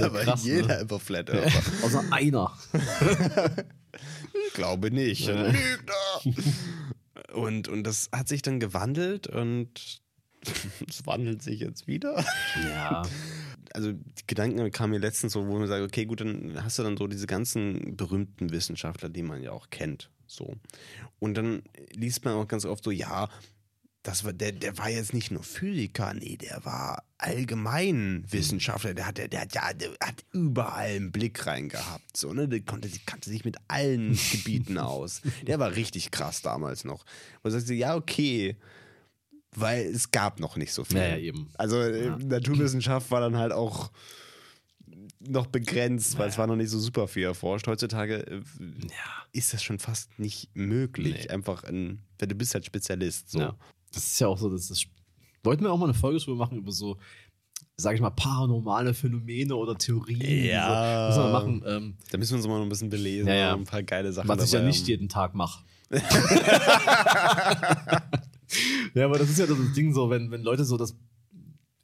ja 0.06 0.12
war 0.12 0.22
krass, 0.22 0.44
jeder 0.44 0.66
ne? 0.68 0.78
einfach 0.78 1.00
Flat 1.00 1.30
Earther. 1.30 1.62
Außer 1.82 2.04
einer. 2.10 2.52
Ich 4.48 4.54
glaube 4.54 4.90
nicht. 4.90 5.26
Ja. 5.26 5.46
Lügner! 5.46 6.42
Und, 7.34 7.68
und 7.68 7.84
das 7.84 8.08
hat 8.12 8.28
sich 8.28 8.42
dann 8.42 8.60
gewandelt 8.60 9.26
und 9.26 10.00
es 10.88 11.06
wandelt 11.06 11.42
sich 11.42 11.60
jetzt 11.60 11.86
wieder. 11.86 12.24
Ja. 12.64 13.02
Also 13.72 13.92
die 13.92 14.26
Gedanken 14.26 14.70
kamen 14.70 14.92
mir 14.92 14.98
letztens 14.98 15.32
so, 15.32 15.46
wo 15.46 15.58
man 15.58 15.68
sagt, 15.68 15.82
okay, 15.84 16.06
gut, 16.06 16.20
dann 16.20 16.62
hast 16.62 16.78
du 16.78 16.82
dann 16.82 16.96
so 16.96 17.06
diese 17.06 17.26
ganzen 17.26 17.96
berühmten 17.96 18.50
Wissenschaftler, 18.50 19.08
die 19.08 19.22
man 19.22 19.42
ja 19.42 19.52
auch 19.52 19.70
kennt. 19.70 20.10
So. 20.26 20.56
Und 21.18 21.34
dann 21.34 21.62
liest 21.92 22.24
man 22.24 22.34
auch 22.34 22.48
ganz 22.48 22.64
oft 22.64 22.84
so, 22.84 22.90
ja, 22.90 23.28
das 24.06 24.22
war, 24.24 24.32
der, 24.32 24.52
der 24.52 24.78
war 24.78 24.88
jetzt 24.88 25.12
nicht 25.12 25.32
nur 25.32 25.42
Physiker, 25.42 26.14
nee, 26.14 26.36
der 26.36 26.64
war 26.64 27.02
allgemein 27.18 28.24
Wissenschaftler, 28.30 28.94
der 28.94 29.06
hat, 29.06 29.18
der, 29.18 29.26
der, 29.26 29.40
hat 29.40 29.54
ja, 29.54 29.72
der 29.72 29.90
hat 30.00 30.24
überall 30.32 30.90
einen 30.90 31.10
Blick 31.10 31.44
rein 31.44 31.68
gehabt, 31.68 32.16
so, 32.16 32.32
ne, 32.32 32.46
der 32.46 32.60
konnte, 32.60 32.88
kannte 33.04 33.30
sich 33.30 33.44
mit 33.44 33.56
allen 33.66 34.16
Gebieten 34.32 34.78
aus. 34.78 35.22
Der 35.46 35.58
war 35.58 35.74
richtig 35.74 36.12
krass 36.12 36.40
damals 36.40 36.84
noch. 36.84 37.04
Und 37.42 37.50
sagst 37.50 37.68
du, 37.68 37.74
ja, 37.74 37.96
okay, 37.96 38.56
weil 39.56 39.86
es 39.86 40.12
gab 40.12 40.38
noch 40.38 40.56
nicht 40.56 40.72
so 40.72 40.84
viel. 40.84 40.98
Ja, 40.98 41.08
ja, 41.08 41.16
eben. 41.16 41.48
Also 41.54 41.80
äh, 41.80 42.06
Ja. 42.06 42.16
Naturwissenschaft 42.18 43.10
war 43.10 43.20
dann 43.20 43.36
halt 43.36 43.52
auch 43.52 43.90
noch 45.18 45.46
begrenzt, 45.46 46.16
weil 46.18 46.28
es 46.28 46.38
war 46.38 46.46
noch 46.46 46.56
nicht 46.56 46.70
so 46.70 46.78
super 46.78 47.08
viel 47.08 47.24
erforscht. 47.24 47.66
Heutzutage 47.66 48.24
äh, 48.26 48.40
ist 49.32 49.52
das 49.52 49.64
schon 49.64 49.78
fast 49.80 50.18
nicht 50.18 50.50
möglich. 50.54 51.24
Nee. 51.24 51.28
Einfach 51.28 51.64
ein, 51.64 52.02
weil 52.18 52.28
du 52.28 52.34
bist 52.36 52.54
halt 52.54 52.64
Spezialist. 52.66 53.30
So. 53.30 53.40
Ja. 53.40 53.56
Das 53.92 54.06
ist 54.06 54.20
ja 54.20 54.28
auch 54.28 54.38
so, 54.38 54.50
dass 54.50 54.68
das. 54.68 54.84
Wollten 55.42 55.62
wir 55.64 55.72
auch 55.72 55.78
mal 55.78 55.84
eine 55.86 55.94
Folge 55.94 56.18
drüber 56.18 56.36
machen, 56.36 56.58
über 56.58 56.72
so, 56.72 56.96
sag 57.76 57.94
ich 57.94 58.00
mal, 58.00 58.10
paranormale 58.10 58.94
Phänomene 58.94 59.54
oder 59.54 59.78
Theorien. 59.78 60.44
Ja. 60.44 61.12
So. 61.12 61.20
Müssen 61.20 61.28
wir 61.28 61.32
machen. 61.32 61.62
Ähm, 61.66 61.96
Da 62.10 62.18
müssen 62.18 62.32
wir 62.32 62.36
uns 62.38 62.46
mal 62.48 62.56
noch 62.56 62.64
ein 62.64 62.68
bisschen 62.68 62.90
belesen 62.90 63.28
Ja, 63.28 63.34
ja. 63.34 63.54
ein 63.54 63.64
paar 63.64 63.82
geile 63.82 64.12
Sachen 64.12 64.28
was 64.28 64.44
ich 64.44 64.52
ja 64.52 64.60
nicht 64.62 64.80
haben. 64.80 64.86
jeden 64.88 65.08
Tag 65.08 65.34
mache. 65.34 65.64
ja, 68.94 69.04
aber 69.04 69.18
das 69.18 69.30
ist 69.30 69.38
ja 69.38 69.46
das 69.46 69.56
Ding 69.74 69.94
so, 69.94 70.10
wenn, 70.10 70.30
wenn 70.30 70.42
Leute 70.42 70.64
so 70.64 70.76
das 70.76 70.96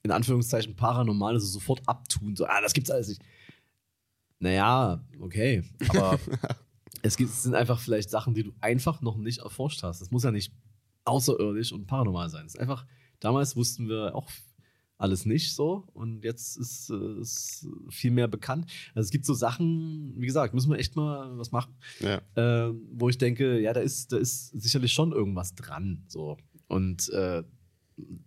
in 0.02 0.10
Anführungszeichen 0.10 0.74
Paranormale 0.74 1.38
so 1.38 1.46
sofort 1.46 1.80
abtun, 1.86 2.34
so, 2.34 2.44
ah, 2.46 2.60
das 2.60 2.72
gibt's 2.72 2.90
alles 2.90 3.08
nicht. 3.08 3.22
Naja, 4.40 5.04
okay, 5.20 5.62
aber 5.88 6.18
es, 7.02 7.16
gibt, 7.16 7.30
es 7.30 7.44
sind 7.44 7.54
einfach 7.54 7.78
vielleicht 7.78 8.10
Sachen, 8.10 8.34
die 8.34 8.42
du 8.42 8.52
einfach 8.60 9.00
noch 9.02 9.16
nicht 9.16 9.38
erforscht 9.38 9.84
hast. 9.84 10.00
Das 10.00 10.10
muss 10.10 10.24
ja 10.24 10.32
nicht 10.32 10.52
außerirdisch 11.04 11.72
und 11.72 11.86
paranormal 11.86 12.28
sein. 12.30 12.46
Es 12.46 12.54
ist 12.54 12.60
einfach, 12.60 12.86
damals 13.20 13.56
wussten 13.56 13.88
wir 13.88 14.14
auch 14.14 14.30
alles 14.98 15.26
nicht 15.26 15.54
so 15.54 15.88
und 15.94 16.22
jetzt 16.22 16.56
ist 16.56 16.88
es 16.90 17.66
viel 17.90 18.12
mehr 18.12 18.28
bekannt. 18.28 18.70
Also 18.94 19.06
es 19.06 19.10
gibt 19.10 19.26
so 19.26 19.34
Sachen, 19.34 20.14
wie 20.16 20.26
gesagt, 20.26 20.54
müssen 20.54 20.70
wir 20.70 20.78
echt 20.78 20.94
mal 20.94 21.36
was 21.38 21.50
machen 21.50 21.74
Ja. 21.98 22.20
äh, 22.36 22.72
wo 22.92 23.08
ich 23.08 23.18
denke, 23.18 23.60
ja, 23.60 23.72
da 23.72 23.80
ist, 23.80 24.12
da 24.12 24.18
ist 24.18 24.50
sicherlich 24.50 24.92
schon 24.92 25.10
irgendwas 25.10 25.56
dran. 25.56 26.04
So. 26.06 26.36
Und 26.68 27.08
äh, 27.08 27.42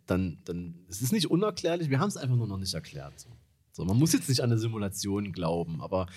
dann, 0.05 0.39
dann, 0.43 0.76
es 0.89 1.01
ist 1.01 1.13
nicht 1.13 1.32
unerklärlich, 1.32 1.89
wir 1.89 1.99
haben 1.99 2.09
es 2.09 2.17
einfach 2.17 2.36
nur 2.36 2.47
noch 2.47 2.59
nicht 2.59 2.73
erklärt. 2.73 3.19
So. 3.19 3.30
so, 3.71 3.86
man 3.86 3.97
muss 3.97 4.11
jetzt 4.11 4.28
nicht 4.28 4.41
an 4.41 4.51
eine 4.51 4.59
Simulation 4.59 5.32
glauben, 5.32 5.82
aber, 5.82 6.07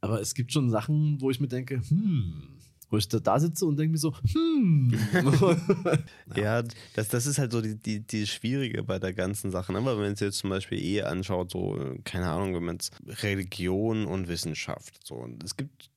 aber 0.00 0.20
es 0.20 0.34
gibt 0.34 0.50
schon 0.52 0.70
Sachen, 0.70 1.20
wo 1.20 1.30
ich 1.30 1.40
mir 1.40 1.48
denke, 1.48 1.82
hm, 1.88 2.56
wo 2.90 2.96
ich 2.96 3.08
da, 3.08 3.20
da 3.20 3.38
sitze 3.40 3.64
und 3.66 3.76
denke 3.78 3.92
mir 3.92 3.98
so, 3.98 4.14
hm. 4.32 4.92
Ja, 6.36 6.62
das, 6.94 7.08
das 7.08 7.26
ist 7.26 7.38
halt 7.38 7.52
so 7.52 7.60
die, 7.60 7.76
die, 7.76 8.00
die 8.00 8.26
Schwierige 8.26 8.82
bei 8.82 8.98
der 8.98 9.12
ganzen 9.12 9.50
Sache. 9.50 9.72
Aber 9.74 9.92
wenn 9.96 10.04
man 10.04 10.12
es 10.12 10.20
jetzt 10.20 10.38
zum 10.38 10.50
Beispiel 10.50 10.78
eh 10.82 11.02
anschaut, 11.02 11.50
so, 11.50 11.78
äh, 11.78 11.98
keine 12.04 12.28
Ahnung, 12.30 12.54
wenn 12.54 12.64
man 12.64 12.74
jetzt 12.76 12.92
Religion 13.22 14.06
und 14.06 14.28
Wissenschaft, 14.28 15.06
so. 15.06 15.14
Und 15.14 15.42
es 15.42 15.56
gibt 15.56 15.90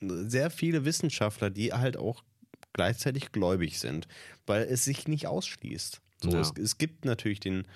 sehr 0.00 0.50
viele 0.50 0.84
Wissenschaftler, 0.84 1.50
die 1.50 1.72
halt 1.72 1.96
auch 1.96 2.22
gleichzeitig 2.72 3.32
gläubig 3.32 3.78
sind, 3.78 4.08
weil 4.46 4.62
es 4.64 4.84
sich 4.84 5.06
nicht 5.06 5.26
ausschließt. 5.26 6.00
So, 6.22 6.30
Ja. 6.30 6.40
es, 6.40 6.52
es 6.58 6.78
gibt 6.78 7.04
natürlich 7.04 7.40
den, 7.40 7.66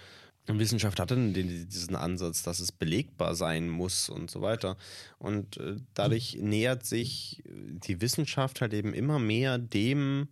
Wissenschaft 0.48 1.00
hat 1.00 1.10
dann 1.10 1.34
diesen 1.34 1.96
Ansatz, 1.96 2.42
dass 2.42 2.60
es 2.60 2.72
belegbar 2.72 3.34
sein 3.34 3.68
muss 3.68 4.08
und 4.08 4.30
so 4.30 4.40
weiter. 4.42 4.76
Und 5.18 5.56
äh, 5.58 5.76
dadurch 5.94 6.38
nähert 6.40 6.84
sich 6.86 7.42
die 7.46 8.00
Wissenschaft 8.00 8.60
halt 8.60 8.72
eben 8.72 8.94
immer 8.94 9.18
mehr 9.18 9.58
dem 9.58 10.28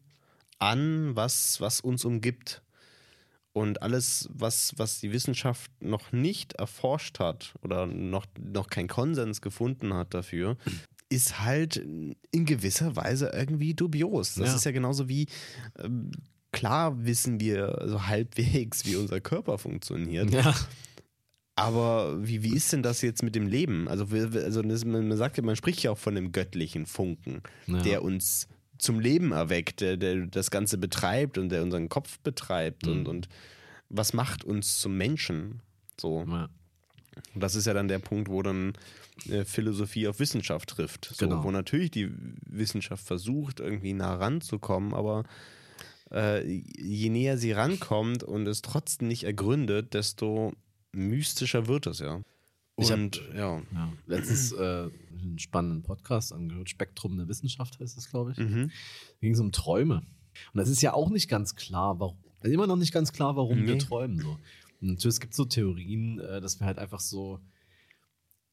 an, 0.58 1.16
was, 1.16 1.60
was 1.60 1.80
uns 1.80 2.04
umgibt. 2.04 2.62
Und 3.52 3.82
alles, 3.82 4.28
was, 4.32 4.72
was 4.78 4.98
die 5.00 5.12
Wissenschaft 5.12 5.70
noch 5.80 6.10
nicht 6.10 6.54
erforscht 6.54 7.20
hat 7.20 7.54
oder 7.62 7.86
noch, 7.86 8.26
noch 8.40 8.68
keinen 8.68 8.88
Konsens 8.88 9.40
gefunden 9.40 9.94
hat 9.94 10.12
dafür, 10.12 10.56
ist 11.08 11.40
halt 11.40 11.76
in 11.76 12.16
gewisser 12.32 12.96
Weise 12.96 13.28
irgendwie 13.32 13.74
dubios. 13.74 14.34
Das 14.34 14.48
Ja. 14.48 14.56
ist 14.56 14.64
ja 14.64 14.72
genauso 14.72 15.08
wie, 15.08 15.26
ähm, 15.78 16.10
klar 16.54 17.04
wissen 17.04 17.40
wir 17.40 17.82
so 17.86 18.06
halbwegs, 18.06 18.86
wie 18.86 18.96
unser 18.96 19.20
Körper 19.20 19.58
funktioniert. 19.58 20.30
ja. 20.32 20.54
Aber 21.56 22.26
wie, 22.26 22.42
wie 22.42 22.56
ist 22.56 22.72
denn 22.72 22.82
das 22.82 23.00
jetzt 23.02 23.22
mit 23.22 23.36
dem 23.36 23.46
Leben? 23.46 23.86
Also, 23.86 24.06
also 24.12 24.62
das, 24.62 24.84
man 24.84 25.16
sagt 25.16 25.36
ja, 25.36 25.42
man 25.44 25.54
spricht 25.54 25.82
ja 25.84 25.92
auch 25.92 25.98
von 25.98 26.14
dem 26.16 26.32
göttlichen 26.32 26.84
Funken, 26.86 27.42
Ja. 27.66 27.80
der 27.80 28.02
uns 28.02 28.48
zum 28.78 28.98
Leben 28.98 29.30
erweckt, 29.30 29.80
der, 29.80 29.96
der 29.96 30.26
das 30.26 30.50
Ganze 30.50 30.78
betreibt 30.78 31.38
und 31.38 31.50
der 31.50 31.62
unseren 31.62 31.88
Kopf 31.88 32.18
betreibt 32.20 32.88
und, 32.88 33.02
Mhm. 33.02 33.06
und 33.06 33.28
was 33.88 34.12
macht 34.14 34.42
uns 34.42 34.80
zum 34.80 34.96
Menschen? 34.96 35.60
So. 36.00 36.24
ja. 36.26 36.48
Und 37.32 37.40
das 37.40 37.54
ist 37.54 37.68
ja 37.68 37.72
dann 37.74 37.86
der 37.86 38.00
Punkt, 38.00 38.28
wo 38.28 38.42
dann 38.42 38.72
äh, 39.30 39.44
Philosophie 39.44 40.08
auf 40.08 40.18
Wissenschaft 40.18 40.70
trifft. 40.70 41.12
So, 41.14 41.28
Genau. 41.28 41.44
Wo 41.44 41.52
natürlich 41.52 41.92
die 41.92 42.10
Wissenschaft 42.46 43.06
versucht, 43.06 43.60
irgendwie 43.60 43.92
nah 43.92 44.16
ranzukommen, 44.16 44.92
aber 44.92 45.22
äh, 46.12 46.42
je 46.46 47.08
näher 47.10 47.38
sie 47.38 47.52
rankommt 47.52 48.22
und 48.22 48.46
es 48.46 48.62
trotzdem 48.62 49.08
nicht 49.08 49.24
ergründet, 49.24 49.94
desto 49.94 50.52
mystischer 50.92 51.66
wird 51.66 51.86
es 51.86 51.98
ja. 51.98 52.22
Ich 52.76 52.90
hab- 52.90 52.98
Und 52.98 53.22
ja. 53.34 53.62
Ja, 53.72 53.92
letztens 54.06 54.52
äh, 54.52 54.88
einen 55.20 55.38
spannenden 55.38 55.82
Podcast 55.82 56.32
angehört, 56.32 56.68
Spektrum 56.70 57.16
der 57.16 57.28
Wissenschaft 57.28 57.78
heißt 57.78 57.96
es, 57.96 58.10
glaube 58.10 58.32
ich. 58.32 58.38
Mhm. 58.38 58.68
Da 58.68 59.20
ging 59.20 59.32
es 59.34 59.40
um 59.40 59.52
Träume. 59.52 59.98
Und 60.52 60.58
das 60.58 60.68
ist 60.68 60.82
ja 60.82 60.92
auch 60.92 61.10
nicht 61.10 61.28
ganz 61.28 61.54
klar, 61.54 62.00
warum, 62.00 62.18
also 62.40 62.52
immer 62.52 62.66
noch 62.66 62.76
nicht 62.76 62.92
ganz 62.92 63.12
klar, 63.12 63.36
warum 63.36 63.64
wir 63.66 63.74
Nee. 63.74 63.78
träumen. 63.78 64.18
So. 64.18 64.36
Und 64.80 65.04
es 65.04 65.20
gibt 65.20 65.34
so 65.34 65.44
Theorien, 65.44 66.18
äh, 66.18 66.40
dass 66.40 66.58
wir 66.60 66.66
halt 66.66 66.78
einfach 66.78 67.00
so 67.00 67.40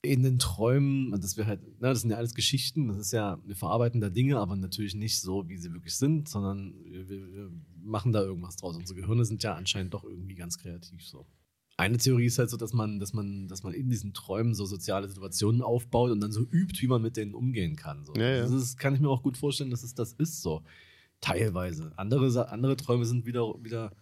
in 0.04 0.24
den 0.24 0.40
Träumen, 0.40 1.12
dass 1.22 1.38
wir 1.38 1.46
halt, 1.46 1.62
na, 1.80 1.90
das 1.90 2.02
sind 2.02 2.10
ja 2.10 2.18
alles 2.18 2.34
Geschichten, 2.34 2.88
das 2.88 2.98
ist 2.98 3.14
ja, 3.14 3.40
wir 3.46 3.56
verarbeiten 3.56 4.02
da 4.02 4.10
Dinge, 4.10 4.40
aber 4.40 4.56
natürlich 4.56 4.96
nicht 4.96 5.20
so, 5.20 5.48
wie 5.48 5.58
sie 5.58 5.72
wirklich 5.74 5.96
sind, 5.96 6.28
sondern 6.28 6.74
wir, 6.86 7.08
wir, 7.08 7.52
machen 7.84 8.12
da 8.12 8.22
irgendwas 8.22 8.58
draus. 8.58 8.78
Unsere 8.78 9.02
Gehirne 9.02 9.26
sind 9.26 9.42
ja 9.42 9.56
anscheinend 9.56 9.96
doch 9.96 10.04
irgendwie 10.04 10.36
ganz 10.36 10.60
kreativ 10.60 11.04
so. 11.04 11.26
Eine 11.78 11.98
Theorie 11.98 12.28
ist 12.28 12.38
halt 12.38 12.52
so, 12.52 12.58
dass 12.58 12.74
man, 12.74 13.00
dass 13.00 13.14
man, 13.14 13.48
dass 13.48 13.64
man 13.64 13.74
in 13.74 13.90
diesen 13.90 14.14
Träumen 14.14 14.54
so 14.54 14.66
soziale 14.66 15.10
Situationen 15.10 15.64
aufbaut 15.64 16.12
und 16.12 16.22
dann 16.22 16.32
so 16.32 16.42
übt, 16.42 16.80
wie 16.80 16.88
man 16.88 17.02
mit 17.02 17.18
denen 17.18 17.34
umgehen 17.34 17.76
kann. 17.76 18.06
So. 18.06 18.14
Ja, 18.14 18.36
ja. 18.36 18.42
Das 18.44 18.52
ist, 18.52 18.78
kann 18.78 18.94
ich 18.94 19.00
mir 19.00 19.10
auch 19.10 19.24
gut 19.24 19.36
vorstellen, 19.36 19.72
dass 19.72 19.82
es 19.82 19.96
das 19.96 20.14
ist 20.14 20.44
so. 20.44 20.62
Teilweise. 21.22 21.92
Andere, 21.96 22.50
andere 22.50 22.76
Träume 22.76 23.06
sind 23.06 23.26
wieder, 23.26 23.56
wieder, 23.64 23.96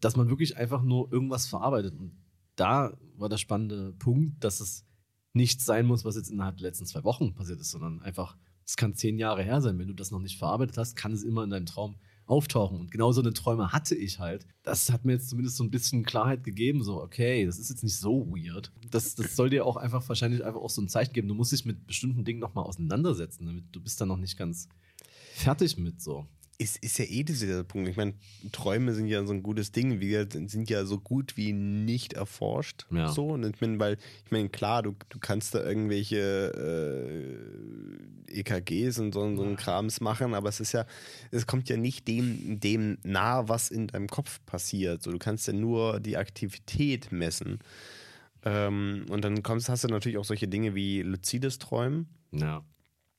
dass 0.00 0.16
man 0.16 0.28
wirklich 0.28 0.56
einfach 0.56 0.82
nur 0.82 1.12
irgendwas 1.12 1.46
verarbeitet. 1.46 1.94
Und 1.96 2.12
da 2.56 2.96
war 3.16 3.28
der 3.28 3.38
spannende 3.38 3.92
Punkt, 3.92 4.42
dass 4.44 4.60
es 4.60 4.84
nicht 5.32 5.60
sein 5.60 5.86
muss, 5.86 6.04
was 6.04 6.16
jetzt 6.16 6.30
innerhalb 6.30 6.56
der 6.56 6.68
letzten 6.68 6.86
zwei 6.86 7.04
Wochen 7.04 7.34
passiert 7.34 7.60
ist, 7.60 7.70
sondern 7.70 8.02
einfach, 8.02 8.36
es 8.66 8.76
kann 8.76 8.94
zehn 8.94 9.18
Jahre 9.18 9.42
her 9.42 9.60
sein. 9.60 9.78
Wenn 9.78 9.88
du 9.88 9.94
das 9.94 10.10
noch 10.10 10.18
nicht 10.20 10.38
verarbeitet 10.38 10.76
hast, 10.76 10.96
kann 10.96 11.12
es 11.12 11.22
immer 11.22 11.44
in 11.44 11.50
deinem 11.50 11.66
Traum 11.66 11.96
auftauchen. 12.26 12.78
Und 12.78 12.90
genau 12.90 13.10
so 13.12 13.20
eine 13.20 13.32
Träume 13.32 13.72
hatte 13.72 13.94
ich 13.94 14.20
halt. 14.20 14.46
Das 14.62 14.90
hat 14.90 15.04
mir 15.04 15.12
jetzt 15.12 15.28
zumindest 15.28 15.56
so 15.56 15.64
ein 15.64 15.70
bisschen 15.70 16.04
Klarheit 16.04 16.44
gegeben, 16.44 16.82
so, 16.82 17.02
okay, 17.02 17.44
das 17.44 17.58
ist 17.58 17.70
jetzt 17.70 17.82
nicht 17.82 17.96
so 17.96 18.26
weird. 18.28 18.72
Das, 18.90 19.16
das 19.16 19.34
soll 19.34 19.50
dir 19.50 19.66
auch 19.66 19.76
einfach 19.76 20.08
wahrscheinlich 20.08 20.44
einfach 20.44 20.60
auch 20.60 20.70
so 20.70 20.80
ein 20.80 20.88
Zeichen 20.88 21.12
geben. 21.12 21.28
Du 21.28 21.34
musst 21.34 21.52
dich 21.52 21.64
mit 21.64 21.86
bestimmten 21.86 22.24
Dingen 22.24 22.38
nochmal 22.38 22.64
auseinandersetzen, 22.64 23.46
damit 23.46 23.64
du 23.72 23.80
bist 23.80 24.00
dann 24.00 24.08
noch 24.08 24.16
nicht 24.16 24.36
ganz 24.36 24.68
fertig 25.34 25.76
mit 25.76 26.00
so 26.00 26.26
ist, 26.60 26.76
ist 26.84 26.98
ja 26.98 27.06
eh 27.06 27.24
dieser 27.24 27.64
Punkt. 27.64 27.88
Ich 27.88 27.96
meine, 27.96 28.12
Träume 28.52 28.92
sind 28.92 29.06
ja 29.06 29.24
so 29.24 29.32
ein 29.32 29.42
gutes 29.42 29.72
Ding, 29.72 30.00
wir 30.00 30.28
sind 30.30 30.68
ja 30.68 30.84
so 30.84 30.98
gut 30.98 31.38
wie 31.38 31.54
nicht 31.54 32.12
erforscht. 32.12 32.86
Ja. 32.90 33.08
So. 33.08 33.28
Und 33.28 33.46
ich 33.46 33.60
meine, 33.62 33.80
weil, 33.80 33.96
ich 34.26 34.30
meine, 34.30 34.50
klar, 34.50 34.82
du, 34.82 34.94
du 35.08 35.18
kannst 35.18 35.54
da 35.54 35.64
irgendwelche 35.64 37.32
äh, 38.28 38.40
EKGs 38.40 38.98
und 38.98 39.14
so, 39.14 39.34
so 39.34 39.42
einen 39.42 39.56
Krams 39.56 40.02
machen, 40.02 40.34
aber 40.34 40.50
es 40.50 40.60
ist 40.60 40.72
ja, 40.72 40.84
es 41.30 41.46
kommt 41.46 41.70
ja 41.70 41.78
nicht 41.78 42.06
dem, 42.06 42.60
dem 42.60 42.98
nahe, 43.04 43.48
was 43.48 43.70
in 43.70 43.86
deinem 43.86 44.08
Kopf 44.08 44.44
passiert. 44.44 45.02
So, 45.02 45.10
du 45.10 45.18
kannst 45.18 45.46
ja 45.46 45.54
nur 45.54 45.98
die 45.98 46.18
Aktivität 46.18 47.10
messen. 47.10 47.60
Ähm, 48.44 49.06
und 49.08 49.24
dann 49.24 49.42
kommst, 49.42 49.70
hast 49.70 49.84
du 49.84 49.88
natürlich 49.88 50.18
auch 50.18 50.24
solche 50.26 50.46
Dinge 50.46 50.74
wie 50.74 51.00
luzides 51.00 51.58
Träumen. 51.58 52.08
Ja 52.32 52.62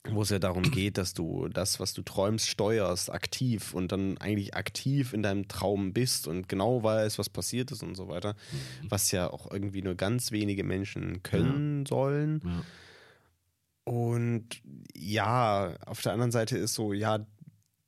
wo 0.10 0.24
es 0.24 0.30
ja 0.30 0.40
darum 0.40 0.64
geht, 0.64 0.98
dass 0.98 1.14
du 1.14 1.48
das, 1.48 1.80
was 1.80 1.94
du 1.94 2.02
träumst, 2.02 2.48
steuerst, 2.48 3.12
aktiv 3.12 3.74
und 3.74 3.92
dann 3.92 4.18
eigentlich 4.18 4.56
aktiv 4.56 5.14
in 5.14 5.22
deinem 5.22 5.48
Traum 5.48 5.94
bist 5.94 6.28
und 6.28 6.50
genau 6.50 6.82
weißt, 6.84 7.20
was 7.20 7.30
passiert 7.30 7.72
ist 7.72 7.84
und 7.84 7.96
so 7.96 8.08
weiter, 8.08 8.34
mhm. 8.34 8.88
was 8.90 9.12
ja 9.12 9.30
auch 9.30 9.52
irgendwie 9.52 9.84
nur 9.84 9.96
ganz 9.96 10.32
wenige 10.32 10.64
Menschen 10.64 11.22
können 11.22 11.84
ja. 11.86 11.90
sollen. 11.90 12.42
Ja. 12.44 12.64
Und 13.84 14.62
ja, 14.96 15.76
auf 15.86 16.02
der 16.02 16.14
anderen 16.14 16.32
Seite 16.32 16.58
ist 16.58 16.74
so, 16.74 16.94
ja, 16.94 17.26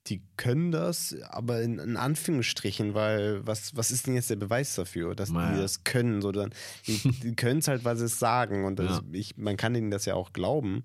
die 0.08 0.22
können 0.38 0.72
das, 0.72 1.16
aber 1.30 1.62
in, 1.62 1.80
in 1.80 1.98
Anführungsstrichen, 1.98 2.94
weil 2.94 3.46
was, 3.48 3.76
was 3.76 3.90
ist 3.90 4.06
denn 4.06 4.16
jetzt 4.16 4.30
der 4.30 4.36
Beweis 4.36 4.76
dafür, 4.76 5.16
dass 5.16 5.30
naja. 5.30 5.56
die 5.56 5.62
das 5.62 5.84
können? 5.84 6.22
So, 6.22 6.32
dann, 6.32 6.54
die, 6.86 6.98
die 7.24 7.36
können 7.36 7.60
es 7.60 7.68
halt, 7.68 7.86
weil 7.86 7.96
sie 7.96 8.06
es 8.06 8.20
sagen 8.20 8.66
und 8.66 8.80
das, 8.80 8.98
ja. 8.98 9.02
ich, 9.14 9.38
man 9.38 9.56
kann 9.56 9.76
ihnen 9.76 9.92
das 9.92 10.06
ja 10.06 10.16
auch 10.16 10.34
glauben. 10.34 10.84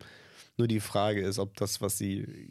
Nur 0.59 0.69
die 0.69 0.81
Frage 0.81 1.23
ist, 1.23 1.39
ob 1.39 1.57
das, 1.57 1.81
was 1.81 1.99
sie 1.99 2.51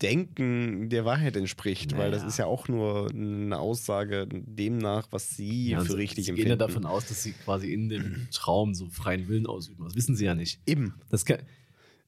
denken, 0.00 0.88
der 0.88 1.04
Wahrheit 1.04 1.36
entspricht, 1.36 1.90
naja. 1.90 2.04
weil 2.04 2.10
das 2.12 2.22
ist 2.22 2.38
ja 2.38 2.46
auch 2.46 2.68
nur 2.68 3.10
eine 3.10 3.58
Aussage 3.58 4.28
demnach, 4.30 5.08
was 5.10 5.30
sie 5.30 5.70
ja, 5.70 5.80
für 5.80 5.96
richtig 5.96 6.26
sie 6.26 6.30
empfinden. 6.30 6.50
gehen 6.50 6.60
ja 6.60 6.66
davon 6.66 6.86
aus, 6.86 7.06
dass 7.06 7.22
sie 7.22 7.32
quasi 7.32 7.72
in 7.72 7.88
dem 7.88 8.28
Traum 8.32 8.74
so 8.74 8.88
freien 8.88 9.28
Willen 9.28 9.46
ausüben. 9.46 9.84
Das 9.84 9.96
wissen 9.96 10.14
sie 10.14 10.24
ja 10.24 10.34
nicht. 10.34 10.60
Eben. 10.64 10.94
Das 11.10 11.24
kann, 11.24 11.38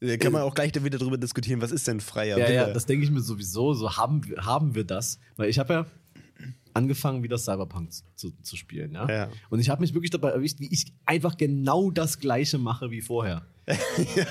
da 0.01 0.17
kann 0.17 0.33
man 0.33 0.43
auch 0.43 0.55
gleich 0.55 0.73
wieder 0.83 0.99
darüber 0.99 1.19
diskutieren, 1.19 1.61
was 1.61 1.73
ist 1.73 1.89
denn 1.89 2.01
freier 2.01 2.39
ja, 2.39 2.47
Wille? 2.47 2.55
Ja, 2.55 2.73
das 2.73 2.87
denke 2.87 3.05
ich 3.05 3.11
mir 3.11 3.21
sowieso. 3.21 3.75
So 3.75 3.97
haben, 3.97 4.23
haben 4.39 4.75
wir 4.75 4.85
das. 4.85 5.19
Weil 5.37 5.51
ich 5.51 5.59
habe 5.59 5.73
ja 5.73 5.87
angefangen, 6.75 7.23
wieder 7.23 7.39
Cyberpunk 7.39 7.91
zu, 8.15 8.33
zu 8.43 8.57
spielen. 8.57 8.93
Ja? 8.93 9.09
ja. 9.09 9.29
Und 9.49 9.61
ich 9.61 9.71
habe 9.71 9.81
mich 9.81 9.95
wirklich 9.95 10.11
dabei 10.11 10.31
erwischt, 10.31 10.61
wie 10.61 10.73
ich 10.73 10.93
einfach 11.07 11.37
genau 11.37 11.91
das 11.91 12.19
Gleiche 12.19 12.59
mache 12.59 12.91
wie 12.91 13.01
vorher. 13.01 13.43
ja. 13.67 13.77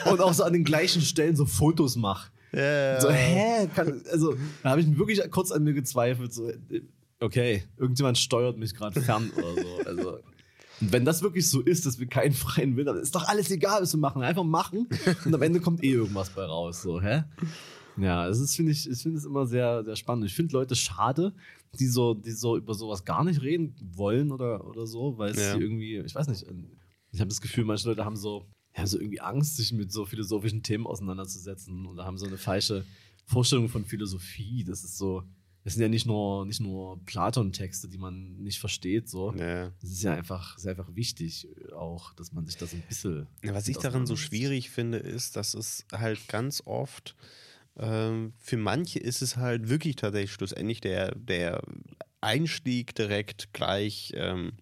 Und 0.12 0.22
auch 0.22 0.34
so 0.34 0.44
an 0.44 0.54
den 0.54 0.64
gleichen 0.64 1.02
Stellen 1.02 1.36
so 1.36 1.46
Fotos 1.46 1.96
mache. 1.96 2.32
Ja. 2.52 3.00
So, 3.00 3.10
hä? 3.10 3.68
Kann, 3.76 4.02
also, 4.12 4.36
da 4.64 4.72
habe 4.72 4.82
ich 4.82 4.98
wirklich 4.98 5.22
kurz 5.30 5.52
an 5.52 5.64
mir 5.64 5.74
gezweifelt. 5.74 6.34
So, 6.34 6.52
okay, 7.20 7.64
irgendjemand 7.78 8.18
steuert 8.18 8.58
mich 8.58 8.74
gerade 8.74 9.02
fern 9.02 9.32
oder 9.36 9.62
so. 9.62 9.80
Also, 9.86 10.20
und 10.82 10.94
wenn 10.94 11.04
das 11.04 11.22
wirklich 11.22 11.50
so 11.50 11.62
ist, 11.62 11.86
dass 11.86 12.00
wir 12.00 12.08
keinen 12.08 12.34
freien 12.34 12.78
Willen 12.78 12.88
haben, 12.88 13.00
ist 13.00 13.14
doch 13.14 13.28
alles 13.28 13.52
egal, 13.52 13.82
was 13.82 13.94
wir 13.94 14.00
machen. 14.00 14.22
Einfach 14.22 14.44
machen 14.44 14.88
und 15.26 15.34
am 15.34 15.42
Ende 15.42 15.60
kommt 15.60 15.84
eh 15.84 15.92
irgendwas 15.92 16.30
bei 16.30 16.46
raus. 16.46 16.82
So, 16.82 17.02
hä? 17.02 17.24
Ja, 17.98 18.28
das 18.28 18.40
ist, 18.40 18.56
finde 18.56 18.72
ich, 18.72 18.90
ich 18.90 19.02
finde 19.02 19.18
es 19.18 19.26
immer 19.26 19.46
sehr, 19.46 19.84
sehr 19.84 19.96
spannend. 19.98 20.26
Ich 20.26 20.34
finde 20.34 20.54
Leute 20.54 20.76
schade, 20.76 21.34
die 21.78 21.88
so, 21.88 22.14
die 22.14 22.32
so 22.32 22.58
über 22.58 22.74
sowas 22.74 23.06
gar 23.06 23.24
nicht 23.24 23.42
reden 23.42 23.76
wollen 23.96 24.32
oder, 24.32 24.66
oder 24.68 24.88
so, 24.88 25.18
weil 25.18 25.32
es 25.32 25.40
ja. 25.40 25.58
irgendwie, 25.58 25.98
ich 25.98 26.16
weiß 26.16 26.28
nicht, 26.28 26.46
ich 27.12 27.20
habe 27.20 27.30
das 27.30 27.42
Gefühl, 27.42 27.66
manche 27.66 27.88
Leute 27.90 28.06
haben 28.06 28.16
so, 28.16 28.46
haben 28.74 28.88
so 28.88 29.00
irgendwie 29.00 29.22
Angst, 29.22 29.58
sich 29.58 29.72
mit 29.74 29.92
so 29.92 30.06
philosophischen 30.06 30.64
Themen 30.64 30.88
auseinanderzusetzen 30.88 31.86
oder 31.86 32.06
haben 32.06 32.18
so 32.18 32.26
eine 32.26 32.38
falsche 32.38 32.86
Vorstellung 33.26 33.70
von 33.70 33.86
Philosophie. 33.86 34.64
Das 34.64 34.84
ist 34.84 34.98
so, 34.98 35.24
das 35.64 35.74
sind 35.74 35.82
ja 35.82 35.90
nicht 35.90 36.06
nur, 36.06 36.46
nicht 36.46 36.62
nur 36.62 37.04
Platon-Texte, 37.06 37.88
die 37.88 37.98
man 37.98 38.38
nicht 38.38 38.60
versteht. 38.60 39.10
So. 39.10 39.34
Ja. 39.34 39.72
Es 39.82 39.92
ist 39.92 40.04
ja 40.04 40.14
einfach, 40.14 40.58
ist 40.58 40.68
einfach 40.68 40.96
wichtig, 40.96 41.48
auch, 41.74 42.14
dass 42.14 42.32
man 42.32 42.46
sich 42.46 42.58
das 42.58 42.74
ein 42.74 42.84
bisschen. 42.88 43.28
Ja, 43.44 43.54
was 43.54 43.68
ich 43.68 43.78
daran 43.78 44.06
so 44.06 44.16
schwierig 44.16 44.70
finde, 44.70 44.98
ist, 44.98 45.36
dass 45.36 45.54
es 45.54 45.86
halt 45.92 46.28
ganz 46.28 46.64
oft 46.66 47.16
ähm, 47.80 48.34
für 48.38 48.58
manche 48.58 49.00
ist 49.00 49.22
es 49.22 49.38
halt 49.38 49.70
wirklich 49.70 49.96
tatsächlich 49.96 50.32
schlussendlich 50.32 50.82
der, 50.82 51.16
der 51.16 51.62
Einstieg 52.22 52.94
direkt 52.96 53.54
gleich. 53.54 54.14
Ähm, 54.16 54.54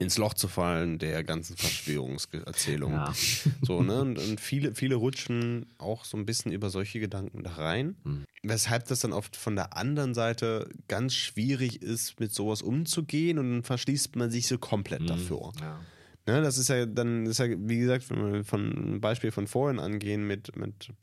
ins 0.00 0.16
Loch 0.16 0.32
zu 0.32 0.48
fallen 0.48 0.98
der 0.98 1.22
ganzen 1.22 1.56
Verschwörungserzählungen. 1.58 2.96
Ja. 2.96 3.12
So, 3.62 3.82
ne? 3.82 4.00
Und, 4.00 4.18
und, 4.18 4.40
viele, 4.40 4.74
viele 4.74 4.94
rutschen 4.94 5.66
auch 5.76 6.06
so 6.06 6.16
ein 6.16 6.24
bisschen 6.24 6.52
über 6.52 6.70
solche 6.70 7.00
Gedanken 7.00 7.42
da 7.42 7.52
rein. 7.52 7.96
Mhm. 8.04 8.24
Weshalb 8.42 8.86
das 8.88 9.00
dann 9.00 9.12
oft 9.12 9.36
von 9.36 9.56
der 9.56 9.76
anderen 9.76 10.14
Seite 10.14 10.70
ganz 10.88 11.14
schwierig 11.14 11.82
ist, 11.82 12.18
mit 12.18 12.32
sowas 12.32 12.62
umzugehen 12.62 13.38
und 13.38 13.52
dann 13.52 13.62
verschließt 13.62 14.16
man 14.16 14.30
sich 14.30 14.46
so 14.46 14.56
komplett 14.56 15.02
mhm. 15.02 15.06
dafür. 15.08 15.52
Ja. 15.60 15.78
Ne, 16.26 16.40
das 16.40 16.56
ist 16.56 16.68
ja 16.68 16.86
dann, 16.86 17.26
ist 17.26 17.38
ja, 17.38 17.46
wie 17.48 17.78
gesagt, 17.80 18.08
wenn 18.08 18.32
wir 18.32 18.44
von 18.44 18.72
einem 18.72 19.00
Beispiel 19.02 19.32
von 19.32 19.46
vorhin 19.46 19.78
angehen 19.78 20.26
mit, 20.26 20.56
mit 20.56 20.94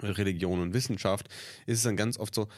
Religion 0.00 0.60
und 0.60 0.74
Wissenschaft, 0.74 1.28
ist 1.66 1.78
es 1.78 1.84
dann 1.84 1.96
ganz 1.96 2.18
oft 2.18 2.34
so, 2.34 2.48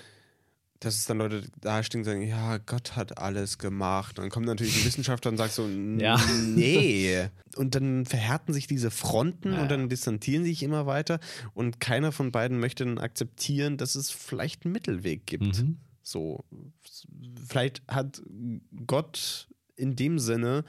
dass 0.80 0.96
es 0.96 1.06
dann 1.06 1.18
Leute 1.18 1.42
da 1.60 1.82
stehen 1.82 2.00
und 2.00 2.04
sagen, 2.04 2.22
ja, 2.22 2.58
Gott 2.58 2.94
hat 2.96 3.18
alles 3.18 3.58
gemacht. 3.58 4.18
Und 4.18 4.24
dann 4.24 4.30
kommt 4.30 4.46
natürlich 4.46 4.76
ein 4.78 4.84
Wissenschaftler 4.86 5.30
und 5.30 5.38
sagt 5.38 5.54
so, 5.54 5.68
ja. 5.68 6.20
nee. 6.54 7.28
Und 7.56 7.74
dann 7.74 8.04
verhärten 8.04 8.52
sich 8.52 8.66
diese 8.66 8.90
Fronten 8.90 9.52
ja. 9.52 9.62
und 9.62 9.70
dann 9.70 9.88
distanzieren 9.88 10.44
sich 10.44 10.62
immer 10.62 10.86
weiter. 10.86 11.20
Und 11.54 11.80
keiner 11.80 12.12
von 12.12 12.32
beiden 12.32 12.58
möchte 12.58 12.84
dann 12.84 12.98
akzeptieren, 12.98 13.76
dass 13.76 13.94
es 13.94 14.10
vielleicht 14.10 14.64
einen 14.64 14.72
Mittelweg 14.72 15.26
gibt. 15.26 15.58
Mhm. 15.58 15.78
So, 16.02 16.44
vielleicht 17.48 17.82
hat 17.88 18.20
Gott 18.86 19.48
in 19.76 19.96
dem 19.96 20.18
Sinne 20.18 20.64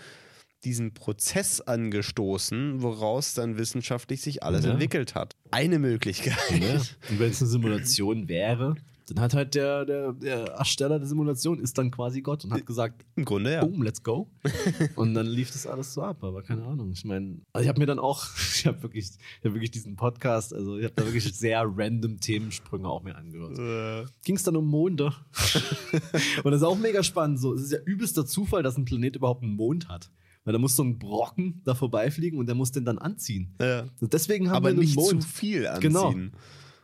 diesen 0.66 0.93
Prozess 0.93 1.61
angestoßen, 1.61 2.82
woraus 2.82 3.34
dann 3.34 3.57
wissenschaftlich 3.57 4.22
sich 4.22 4.43
alles 4.43 4.66
ja. 4.66 4.72
entwickelt 4.72 5.16
hat. 5.16 5.36
Eine 5.51 5.80
Möglichkeit. 5.80 6.36
Ja. 6.59 6.76
Und 7.09 7.20
wenn 7.20 7.32
es 7.32 7.41
eine 7.41 7.49
Simulation 7.49 8.28
wäre, 8.28 8.76
dann 9.07 9.20
hat 9.20 9.34
halt 9.36 9.53
der, 9.53 9.86
der, 9.86 10.13
der 10.13 10.45
Ersteller 10.53 10.97
der 10.97 11.07
Simulation 11.07 11.59
ist 11.59 11.78
dann 11.78 11.91
quasi 11.91 12.22
Gott 12.22 12.43
und 12.43 12.51
hat 12.51 12.66
gesagt, 12.66 13.05
im 13.16 13.26
Grunde 13.26 13.53
ja. 13.53 13.63
Boom, 13.63 13.84
let's 13.84 14.01
go. 14.01 14.32
und 14.95 15.13
dann 15.13 15.28
lief 15.28 15.51
das 15.51 15.68
alles 15.68 15.93
so 15.93 16.01
ab, 16.01 16.24
aber 16.24 16.41
keine 16.41 16.63
Ahnung. 16.66 16.91
Ich 16.91 17.05
meine, 17.05 17.38
also 17.53 17.63
ich 17.63 17.70
habe 17.70 17.80
mir 17.80 17.86
dann 17.86 17.99
auch, 17.99 18.26
ich 18.55 18.66
habe 18.66 18.82
wirklich, 18.82 19.11
ich 19.11 19.45
hab 19.45 19.53
wirklich 19.53 19.72
diesen 19.72 19.95
Podcast, 19.95 20.53
also 20.53 20.78
ich 20.78 20.86
habe 20.86 20.93
da 20.95 21.05
wirklich 21.05 21.32
sehr 21.36 21.63
random 21.66 22.20
Themensprünge 22.20 22.88
auch 22.88 23.03
mir 23.03 23.16
angehört. 23.16 23.59
Äh. 23.59 24.09
Ging 24.24 24.38
es 24.38 24.43
dann 24.43 24.55
um 24.55 24.68
Monde. 24.68 25.13
und 26.43 26.51
das 26.51 26.61
ist 26.61 26.63
auch 26.63 26.78
mega 26.78 27.03
spannend. 27.03 27.39
So, 27.39 27.53
es 27.53 27.61
ist 27.61 27.72
ja 27.74 27.80
übelster 27.86 28.26
Zufall, 28.26 28.63
dass 28.63 28.78
ein 28.78 28.86
Planet 28.86 29.16
überhaupt 29.16 29.43
einen 29.43 29.55
Mond 29.55 29.88
hat. 29.88 30.09
Weil 30.46 30.54
da 30.54 30.60
muss 30.60 30.76
so 30.76 30.84
ein 30.84 31.00
Brocken 31.00 31.62
da 31.66 31.76
vorbeifliegen 31.76 32.39
und 32.39 32.46
der 32.46 32.56
muss 32.56 32.72
den 32.72 32.86
dann 32.86 33.00
anziehen. 33.00 33.56
Ja. 33.60 33.88
Und 34.00 34.14
deswegen 34.14 34.50
haben 34.50 34.58
aber 34.58 34.70
wir 34.70 34.80
nicht 34.80 34.96
Mond. 34.96 35.24
zu 35.24 35.28
viel 35.28 35.68
anziehen. 35.68 35.91
Genau. 35.91 36.14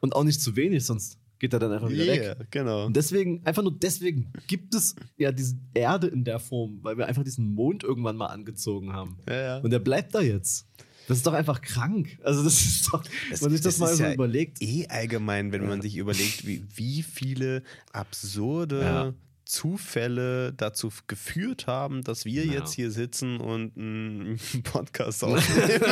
Und 0.01 0.15
auch 0.15 0.23
nicht 0.23 0.41
zu 0.41 0.55
wenig, 0.55 0.83
sonst 0.83 1.19
geht 1.37 1.53
er 1.53 1.59
dann 1.59 1.71
einfach 1.71 1.89
wieder 1.89 2.05
yeah, 2.05 2.39
weg. 2.39 2.47
Genau. 2.51 2.85
Und 2.85 2.95
deswegen, 2.95 3.45
einfach 3.45 3.63
nur 3.63 3.77
deswegen 3.77 4.31
gibt 4.47 4.75
es 4.75 4.95
ja 5.17 5.31
diese 5.31 5.57
Erde 5.73 6.07
in 6.07 6.23
der 6.23 6.39
Form, 6.39 6.79
weil 6.81 6.97
wir 6.97 7.07
einfach 7.07 7.23
diesen 7.23 7.53
Mond 7.53 7.83
irgendwann 7.83 8.15
mal 8.15 8.27
angezogen 8.27 8.93
haben. 8.93 9.17
Ja, 9.27 9.41
ja. 9.41 9.57
Und 9.59 9.71
der 9.71 9.79
bleibt 9.79 10.15
da 10.15 10.21
jetzt. 10.21 10.67
Das 11.07 11.17
ist 11.17 11.27
doch 11.27 11.33
einfach 11.33 11.61
krank. 11.61 12.19
Also, 12.23 12.43
das 12.43 12.63
ist 12.63 12.93
doch, 12.93 13.03
wenn 13.03 13.39
man 13.41 13.51
sich 13.51 13.61
das, 13.61 13.77
das 13.77 13.79
mal 13.79 13.95
so 13.95 14.03
ja 14.03 14.13
überlegt. 14.13 14.61
Eh 14.61 14.87
allgemein, 14.87 15.51
wenn 15.51 15.63
ja. 15.63 15.67
man 15.67 15.81
sich 15.81 15.97
überlegt, 15.97 16.45
wie, 16.47 16.63
wie 16.75 17.03
viele 17.03 17.63
absurde 17.91 18.81
ja. 18.81 19.13
Zufälle 19.51 20.53
dazu 20.53 20.89
geführt 21.07 21.67
haben, 21.67 22.03
dass 22.03 22.23
wir 22.23 22.45
ja. 22.45 22.53
jetzt 22.53 22.73
hier 22.73 22.89
sitzen 22.89 23.41
und 23.41 23.77
einen 23.77 24.39
Podcast 24.63 25.23
aufnehmen. 25.25 25.83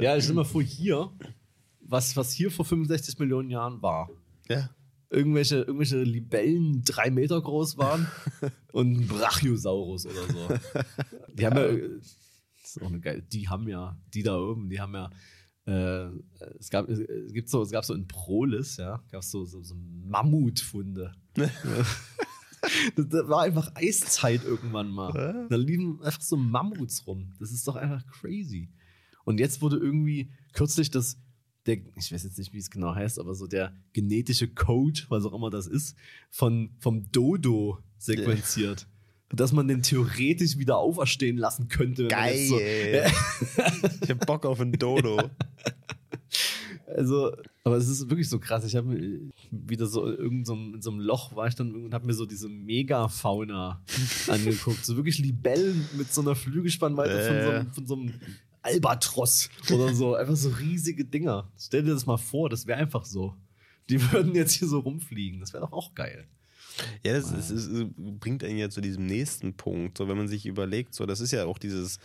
ja, 0.00 0.16
ich 0.16 0.24
stell 0.24 0.36
mal 0.36 0.44
vor, 0.44 0.62
hier 0.62 1.10
was, 1.80 2.16
was 2.16 2.32
hier 2.32 2.50
vor 2.50 2.64
65 2.64 3.18
Millionen 3.18 3.50
Jahren 3.50 3.82
war. 3.82 4.10
Ja. 4.48 4.70
Irgendwelche, 5.10 5.56
irgendwelche 5.56 6.02
Libellen 6.02 6.82
drei 6.84 7.10
Meter 7.10 7.40
groß 7.40 7.76
waren 7.76 8.08
und 8.72 8.92
ein 8.92 9.06
Brachiosaurus 9.06 10.06
oder 10.06 10.26
so. 10.26 10.48
Die 11.34 11.44
haben 11.44 11.56
ja, 11.56 11.98
das 12.62 12.76
ist 12.76 12.82
auch 12.82 12.86
eine 12.86 13.00
geile, 13.00 13.22
die 13.22 13.48
haben 13.48 13.68
ja, 13.68 13.98
die 14.14 14.22
da 14.22 14.38
oben, 14.38 14.70
die 14.70 14.80
haben 14.80 14.94
ja, 14.94 15.10
äh, 15.66 16.08
es, 16.58 16.70
gab, 16.70 16.88
es, 16.88 17.32
gibt 17.32 17.48
so, 17.48 17.62
es 17.62 17.70
gab 17.70 17.84
so 17.84 17.94
in 17.94 18.06
Prolis, 18.06 18.76
ja, 18.76 19.02
gab 19.10 19.22
es 19.22 19.30
so, 19.30 19.44
so, 19.44 19.62
so 19.62 19.74
Mammutfunde. 20.06 21.12
Das, 22.94 23.08
das, 23.08 23.28
war 23.28 23.42
einfach 23.42 23.72
Eiszeit 23.74 24.44
irgendwann 24.44 24.88
mal. 24.88 25.48
Da 25.50 25.56
liefen 25.56 26.00
einfach 26.00 26.20
so 26.20 26.36
Mammuts 26.36 27.08
rum. 27.08 27.32
Das 27.40 27.50
ist 27.50 27.66
doch 27.66 27.74
einfach 27.74 28.06
crazy. 28.06 28.70
Und 29.24 29.40
jetzt 29.40 29.60
wurde 29.62 29.78
irgendwie 29.78 30.30
kürzlich 30.52 30.88
das 30.88 31.18
der, 31.66 31.78
ich 31.96 32.12
weiß 32.12 32.24
jetzt 32.24 32.38
nicht, 32.38 32.52
wie 32.52 32.58
es 32.58 32.70
genau 32.70 32.94
heißt, 32.94 33.18
aber 33.18 33.34
so 33.34 33.46
der 33.46 33.74
genetische 33.92 34.48
Code, 34.48 35.00
was 35.08 35.24
auch 35.24 35.32
immer 35.32 35.50
das 35.50 35.66
ist, 35.66 35.96
von, 36.30 36.74
vom 36.78 37.10
Dodo 37.10 37.78
sequenziert. 37.98 38.88
Dass 39.32 39.52
man 39.52 39.66
den 39.68 39.82
theoretisch 39.82 40.58
wieder 40.58 40.76
auferstehen 40.78 41.36
lassen 41.38 41.68
könnte. 41.68 42.08
Geil. 42.08 42.46
So, 42.46 42.58
ich 42.60 44.10
hab 44.10 44.26
Bock 44.26 44.44
auf 44.46 44.60
ein 44.60 44.72
Dodo. 44.72 45.22
Also, 46.94 47.32
aber 47.64 47.76
es 47.76 47.88
ist 47.88 48.10
wirklich 48.10 48.28
so 48.28 48.38
krass. 48.38 48.64
Ich 48.66 48.76
habe 48.76 48.94
wieder 49.50 49.86
so 49.86 50.06
in 50.06 50.16
irgend 50.18 50.46
so 50.46 50.52
einem- 50.52 50.74
in 50.74 50.82
so 50.82 50.90
einem 50.90 51.00
Loch 51.00 51.34
war 51.34 51.46
ich 51.46 51.54
dann 51.54 51.74
und 51.74 51.94
habe 51.94 52.06
mir 52.06 52.12
so 52.12 52.26
diese 52.26 52.48
Megafauna 52.50 53.82
angeguckt. 54.28 54.84
So 54.84 54.96
wirklich 54.96 55.18
Libellen 55.18 55.86
mit 55.96 56.12
so 56.12 56.20
einer 56.20 56.34
Flügelspannweite 56.34 57.22
von, 57.26 57.34
so 57.44 57.50
Äh. 57.50 57.54
einem, 57.56 57.72
von 57.72 57.86
so 57.86 57.94
einem 57.94 58.14
Albatross 58.60 59.48
oder 59.72 59.94
so. 59.94 60.14
Einfach 60.16 60.36
so 60.36 60.50
riesige 60.50 61.04
Dinger. 61.06 61.50
Stell 61.58 61.82
dir 61.82 61.94
das 61.94 62.04
mal 62.04 62.18
vor, 62.18 62.50
das 62.50 62.66
wäre 62.66 62.78
einfach 62.78 63.06
so. 63.06 63.34
Die 63.88 64.12
würden 64.12 64.34
jetzt 64.34 64.52
hier 64.52 64.68
so 64.68 64.80
rumfliegen. 64.80 65.40
Das 65.40 65.52
wäre 65.54 65.64
doch 65.64 65.72
auch 65.72 65.94
geil. 65.94 66.26
Ja, 67.04 67.12
das, 67.12 67.30
ist, 67.32 67.50
ist, 67.50 67.90
bringt 67.96 68.42
einen 68.44 68.58
ja 68.58 68.70
zu 68.70 68.80
diesem 68.80 69.06
nächsten 69.06 69.54
Punkt. 69.54 69.98
So, 69.98 70.08
wenn 70.08 70.16
man 70.16 70.28
sich 70.28 70.46
überlegt, 70.46 70.94
so, 70.94 71.06
das 71.06 71.20
ist 71.20 71.30
ja 71.32 71.44
auch 71.44 71.58
dieses, 71.58 71.98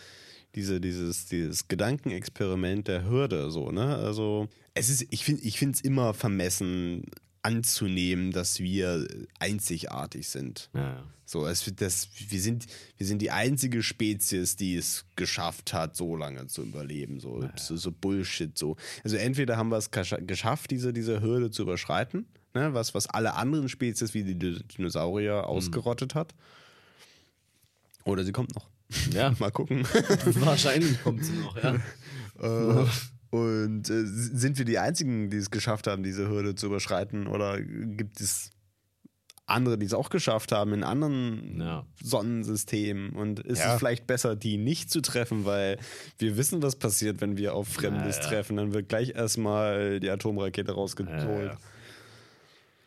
diese, 0.56 0.80
dieses, 0.82 1.26
dieses 1.28 1.68
Gedankenexperiment 1.68 2.88
der 2.88 3.04
Hürde, 3.10 3.52
so, 3.52 3.72
ne? 3.72 3.96
Also, 3.98 4.48
es 4.74 4.90
ist, 4.90 5.06
ich 5.10 5.24
finde, 5.24 5.44
ich 5.44 5.58
finde 5.60 5.76
es 5.76 5.82
immer 5.82 6.14
vermessen 6.14 7.04
anzunehmen, 7.44 8.32
dass 8.32 8.60
wir 8.60 9.08
einzigartig 9.40 10.28
sind. 10.28 10.70
Ja, 10.74 11.04
So, 11.26 11.46
es, 11.48 11.72
das, 11.78 12.10
wir, 12.30 12.42
sind, 12.42 12.66
wir 12.98 13.08
sind 13.08 13.22
die 13.22 13.32
einzige 13.32 13.84
Spezies, 13.84 14.56
die 14.58 14.76
es 14.76 15.06
geschafft 15.16 15.72
hat, 15.72 15.96
so 15.96 16.16
lange 16.18 16.48
zu 16.48 16.64
überleben. 16.64 17.20
So, 17.22 17.48
so, 17.56 17.78
so 17.78 17.92
Bullshit. 17.92 18.58
So. 18.58 18.76
Also 19.04 19.16
entweder 19.16 19.56
haben 19.56 19.70
wir 19.70 19.78
es 19.78 19.92
gescha- 19.94 20.22
geschafft, 20.26 20.72
diese, 20.72 20.92
diese 20.92 21.22
Hürde 21.22 21.50
zu 21.50 21.62
überschreiten, 21.62 22.26
ne, 22.60 22.74
was, 22.74 22.94
was 22.94 23.08
alle 23.08 23.36
anderen 23.36 23.70
Spezies 23.70 24.14
wie 24.14 24.24
die 24.24 24.36
Di- 24.38 24.64
Dinosaurier 24.76 25.48
ausgerottet 25.48 26.16
hat. 26.16 26.34
Oder 28.04 28.24
sie 28.24 28.32
kommt 28.32 28.56
noch. 28.56 28.68
ja. 29.12 29.34
Mal 29.40 29.52
gucken. 29.52 29.84
wahrscheinlich 30.26 31.02
kommt 31.04 31.24
sie 31.26 31.34
noch, 31.34 31.56
ja. 31.62 31.76
Äh, 32.40 32.86
Und 33.32 33.90
äh, 33.90 34.06
sind 34.06 34.60
wir 34.60 34.66
die 34.66 34.78
Einzigen, 34.78 35.30
die 35.32 35.38
es 35.38 35.50
geschafft 35.50 35.88
haben, 35.88 36.04
diese 36.04 36.30
Hürde 36.30 36.54
zu 36.54 36.68
überschreiten? 36.68 37.26
Oder 37.26 37.60
gibt 37.60 38.22
es 38.22 38.52
andere, 39.48 39.78
die 39.80 39.88
es 39.88 39.94
auch 39.96 40.10
geschafft 40.12 40.52
haben 40.52 40.72
in 40.74 40.84
anderen 40.84 41.60
Ja. 41.60 41.86
Sonnensystemen? 42.04 43.10
Und 43.16 43.40
ist 43.40 43.58
Ja. 43.60 43.74
es 43.74 43.80
vielleicht 43.80 44.06
besser, 44.06 44.36
die 44.36 44.58
nicht 44.58 44.92
zu 44.92 45.02
treffen, 45.02 45.46
weil 45.46 45.80
wir 46.20 46.38
wissen, 46.38 46.62
was 46.62 46.76
passiert, 46.76 47.20
wenn 47.20 47.38
wir 47.38 47.56
auf 47.56 47.68
Fremdes 47.68 48.18
Ja, 48.18 48.22
ja. 48.24 48.30
treffen? 48.30 48.56
Dann 48.58 48.72
wird 48.74 48.88
gleich 48.88 49.16
erstmal 49.16 50.00
die 50.00 50.12
Atomrakete 50.12 50.72
rausgeholt. 50.74 51.58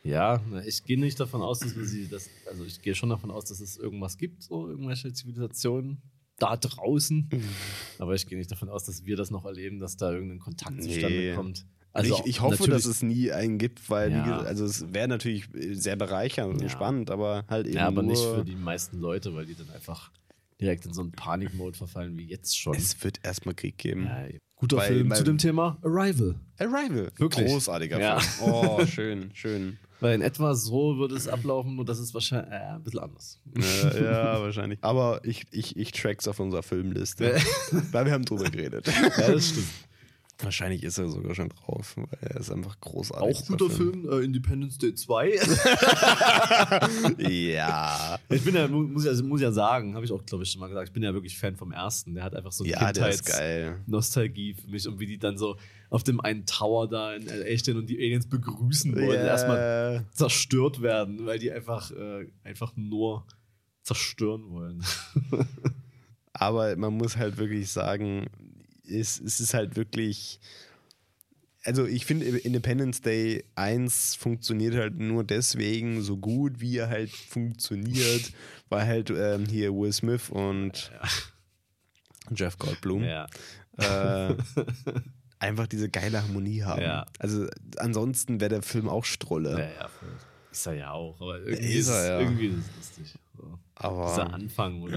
Ja, 0.02 0.40
ich 0.66 0.84
gehe 0.84 0.98
nicht 0.98 1.20
davon 1.20 1.42
aus, 1.42 1.58
dass 1.60 1.76
wir 1.76 1.84
sie 1.84 2.08
das, 2.08 2.28
also 2.48 2.64
ich 2.64 2.80
gehe 2.80 2.94
schon 2.94 3.10
davon 3.10 3.30
aus, 3.30 3.44
dass 3.44 3.60
es 3.60 3.76
irgendwas 3.76 4.16
gibt, 4.16 4.42
so 4.42 4.68
irgendwelche 4.68 5.12
Zivilisationen 5.12 6.00
da 6.38 6.56
draußen. 6.56 7.28
Mhm. 7.30 7.42
Aber 7.98 8.14
ich 8.14 8.26
gehe 8.26 8.38
nicht 8.38 8.50
davon 8.50 8.70
aus, 8.70 8.84
dass 8.84 9.04
wir 9.04 9.16
das 9.16 9.30
noch 9.30 9.44
erleben, 9.44 9.78
dass 9.78 9.96
da 9.98 10.10
irgendein 10.12 10.38
Kontakt 10.38 10.76
Nee. 10.76 10.82
zustande 10.94 11.34
kommt. 11.34 11.66
Also 11.92 12.14
ich, 12.20 12.26
ich 12.26 12.40
hoffe, 12.40 12.68
dass 12.70 12.86
es 12.86 13.02
nie 13.02 13.30
einen 13.32 13.58
gibt, 13.58 13.90
weil 13.90 14.10
Ja. 14.12 14.22
gesagt, 14.24 14.46
also 14.46 14.64
es 14.64 14.92
wäre 14.94 15.08
natürlich 15.08 15.48
sehr 15.72 15.96
bereichernd 15.96 16.54
und 16.54 16.62
Ja. 16.62 16.68
spannend, 16.68 17.10
aber 17.10 17.44
halt 17.48 17.66
eben 17.66 17.76
Ja, 17.76 17.88
aber 17.88 18.02
nicht 18.02 18.22
für 18.22 18.44
die 18.44 18.54
meisten 18.54 19.00
Leute, 19.00 19.34
weil 19.34 19.44
die 19.44 19.54
dann 19.56 19.68
einfach 19.70 20.10
direkt 20.60 20.86
in 20.86 20.94
so 20.94 21.00
einen 21.02 21.12
Panikmode 21.12 21.76
verfallen 21.76 22.16
wie 22.16 22.24
jetzt 22.26 22.56
schon. 22.58 22.74
Es 22.76 23.02
wird 23.04 23.18
erstmal 23.24 23.54
Krieg 23.54 23.76
geben. 23.76 24.04
ja, 24.04 24.28
guter 24.54 24.76
Weil- 24.78 24.88
Film 24.88 25.14
zu 25.14 25.24
dem 25.24 25.36
Thema 25.38 25.78
Arrival. 25.82 26.36
Arrival. 26.58 27.10
Wirklich? 27.16 27.46
Großartiger 27.48 28.00
Ja. 28.00 28.18
Film. 28.20 28.50
Oh, 28.50 28.80
schön, 28.86 29.30
schön. 29.34 29.78
Weil 30.00 30.14
in 30.14 30.22
etwa 30.22 30.54
so 30.54 30.96
würde 30.96 31.14
es 31.14 31.28
ablaufen, 31.28 31.76
nur 31.76 31.84
das 31.84 31.98
ist 31.98 32.14
wahrscheinlich 32.14 32.50
äh, 32.52 32.56
ein 32.56 32.82
bisschen 32.82 33.00
anders. 33.00 33.38
Äh, 33.56 34.04
ja, 34.04 34.40
wahrscheinlich. 34.40 34.78
Aber 34.82 35.20
ich, 35.24 35.46
ich, 35.50 35.76
ich 35.76 35.92
track's 35.92 36.26
auf 36.26 36.40
unserer 36.40 36.62
Filmliste. 36.62 37.36
weil 37.92 38.06
wir 38.06 38.12
haben 38.12 38.24
drüber 38.24 38.50
geredet. 38.50 38.86
Ja, 38.86 39.32
das 39.32 39.48
stimmt. 39.50 39.66
Wahrscheinlich 40.42 40.82
ist 40.84 40.98
er 40.98 41.08
sogar 41.08 41.34
schon 41.34 41.48
drauf, 41.50 41.96
weil 41.96 42.06
er 42.20 42.36
ist 42.40 42.50
einfach 42.50 42.80
großartig. 42.80 43.36
Auch 43.36 43.46
guter 43.46 43.70
Film, 43.70 44.08
äh, 44.10 44.18
Independence 44.24 44.78
Day 44.78 44.94
2. 44.94 45.38
Ja. 47.30 48.18
Ich 48.28 48.42
bin 48.44 48.54
ja, 48.54 48.68
mu- 48.68 48.84
muss 48.88 49.04
ja, 49.04 49.12
muss 49.22 49.40
ja 49.40 49.52
sagen, 49.52 49.94
habe 49.94 50.04
ich 50.04 50.12
auch, 50.12 50.24
glaube 50.24 50.44
ich, 50.44 50.50
schon 50.50 50.60
mal 50.60 50.68
gesagt, 50.68 50.88
ich 50.88 50.92
bin 50.92 51.02
ja 51.02 51.12
wirklich 51.12 51.36
Fan 51.38 51.56
vom 51.56 51.72
ersten. 51.72 52.14
Der 52.14 52.24
hat 52.24 52.34
einfach 52.34 52.52
so 52.52 52.64
Ja, 52.64 52.92
der 52.92 53.08
ist 53.08 53.24
geil. 53.26 53.80
Nostalgie 53.86 54.54
für 54.54 54.68
mich 54.68 54.86
und 54.88 54.98
wie 55.00 55.06
die 55.06 55.18
dann 55.18 55.36
so 55.38 55.56
auf 55.90 56.02
dem 56.04 56.20
einen 56.20 56.46
Tower 56.46 56.88
da 56.88 57.14
in 57.14 57.26
L.A. 57.26 57.58
stehen 57.58 57.76
und 57.76 57.86
die 57.88 57.98
Aliens 57.98 58.28
begrüßen 58.28 58.94
wollen, 58.94 59.08
Ja. 59.20 59.26
erstmal 59.26 60.06
zerstört 60.12 60.82
werden, 60.82 61.26
weil 61.26 61.38
die 61.38 61.50
einfach, 61.50 61.90
äh, 61.90 62.26
einfach 62.44 62.72
nur 62.76 63.26
zerstören 63.82 64.50
wollen. 64.50 64.84
Aber 66.32 66.76
man 66.76 66.94
muss 66.94 67.16
halt 67.16 67.36
wirklich 67.38 67.70
sagen, 67.70 68.26
es, 68.90 69.20
es 69.20 69.40
ist 69.40 69.54
halt 69.54 69.76
wirklich. 69.76 70.40
Also 71.62 71.84
ich 71.86 72.06
finde, 72.06 72.24
Independence 72.24 73.02
Day 73.02 73.44
1 73.54 74.14
funktioniert 74.14 74.74
halt 74.74 74.98
nur 74.98 75.24
deswegen 75.24 76.00
so 76.00 76.16
gut, 76.16 76.60
wie 76.60 76.78
er 76.78 76.88
halt 76.88 77.10
funktioniert, 77.10 78.32
weil 78.70 78.86
halt 78.86 79.10
ähm, 79.10 79.44
hier 79.46 79.74
Will 79.74 79.92
Smith 79.92 80.30
und 80.30 80.90
Jeff 82.34 82.56
Goldblum 82.56 83.04
ja. 83.04 83.26
äh, 83.76 84.36
einfach 85.38 85.66
diese 85.66 85.90
geile 85.90 86.22
Harmonie 86.22 86.62
haben. 86.62 86.80
Ja. 86.80 87.04
Also 87.18 87.46
ansonsten 87.76 88.40
wäre 88.40 88.50
der 88.50 88.62
Film 88.62 88.88
auch 88.88 89.04
Strolle. 89.04 89.50
Ja, 89.50 89.58
ja. 89.58 89.90
Ist 90.50 90.66
er 90.66 90.74
ja 90.74 90.90
auch, 90.92 91.20
aber 91.20 91.40
irgendwie, 91.40 91.74
Ist 91.74 91.88
ist, 91.88 91.94
er, 91.94 92.08
ja. 92.08 92.20
irgendwie 92.20 92.46
ist 92.46 92.58
es 92.58 92.76
lustig. 92.76 93.18
So. 93.36 93.58
Aber 93.74 94.06
Dieser 94.06 94.32
Anfang, 94.32 94.80
wo 94.80 94.88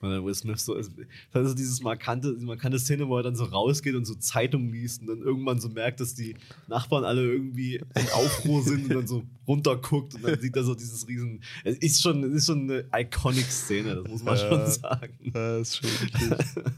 dann 0.00 0.24
Will 0.24 0.34
Smith 0.34 0.64
so 0.64 0.74
ist. 0.74 0.92
Das 1.32 1.48
ist 1.48 1.58
dieses 1.58 1.80
markante, 1.82 2.34
diese 2.34 2.46
markante 2.46 2.78
Szene, 2.78 3.08
wo 3.08 3.16
er 3.16 3.22
dann 3.22 3.34
so 3.36 3.44
rausgeht 3.44 3.94
und 3.94 4.04
so 4.04 4.14
Zeitung 4.14 4.70
liest 4.70 5.00
und 5.00 5.06
dann 5.08 5.20
irgendwann 5.22 5.60
so 5.60 5.68
merkt, 5.68 6.00
dass 6.00 6.14
die 6.14 6.36
Nachbarn 6.68 7.04
alle 7.04 7.22
irgendwie 7.32 7.76
in 7.76 8.08
Aufruhr 8.14 8.62
sind 8.62 8.84
und 8.84 8.94
dann 8.94 9.06
so 9.06 9.22
runterguckt 9.48 10.14
und 10.14 10.22
dann 10.24 10.38
sieht 10.40 10.54
er 10.56 10.64
so 10.64 10.74
dieses 10.74 11.08
riesen. 11.08 11.40
Es 11.64 11.78
ist 11.78 12.02
schon, 12.02 12.22
es 12.24 12.32
ist 12.34 12.46
schon 12.46 12.70
eine 12.70 12.84
iconic 12.94 13.46
Szene, 13.46 13.94
das 13.96 14.08
muss 14.08 14.22
man 14.22 14.36
Ja. 14.36 14.48
schon 14.48 14.66
sagen. 14.70 15.30
das 15.32 15.68
ist 15.68 15.76
schon 15.78 15.90
wirklich. 16.00 16.64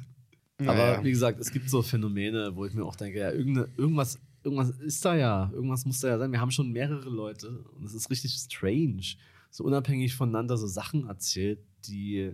Aber 0.60 0.74
Naja. 0.74 1.04
wie 1.04 1.10
gesagt, 1.10 1.38
es 1.40 1.52
gibt 1.52 1.70
so 1.70 1.82
Phänomene, 1.82 2.50
wo 2.56 2.64
ich 2.66 2.74
mir 2.74 2.84
auch 2.84 2.96
denke, 2.96 3.18
ja, 3.20 3.30
irgendwas, 3.30 4.18
irgendwas 4.42 4.70
ist 4.70 5.04
da 5.04 5.14
ja, 5.16 5.50
irgendwas 5.54 5.84
muss 5.86 6.00
da 6.00 6.08
ja 6.08 6.18
sein. 6.18 6.32
Wir 6.32 6.40
haben 6.40 6.50
schon 6.50 6.72
mehrere 6.72 7.08
Leute 7.08 7.64
und 7.76 7.84
es 7.84 7.94
ist 7.94 8.10
richtig 8.10 8.32
strange, 8.32 9.02
so 9.50 9.62
unabhängig 9.64 10.14
voneinander 10.16 10.56
so 10.56 10.66
Sachen 10.66 11.06
erzählt, 11.06 11.60
die 11.86 12.32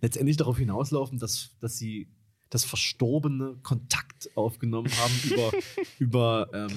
letztendlich 0.00 0.36
darauf 0.36 0.58
hinauslaufen, 0.58 1.18
dass, 1.18 1.56
dass 1.60 1.76
sie 1.76 2.08
das 2.50 2.64
Verstorbene 2.64 3.58
Kontakt 3.62 4.30
aufgenommen 4.34 4.90
haben 4.98 5.14
über, 5.24 5.52
über 5.98 6.50
ähm, 6.52 6.76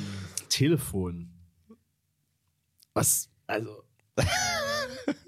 Telefon. 0.49 1.29
Was, 2.93 3.29
also, 3.47 3.83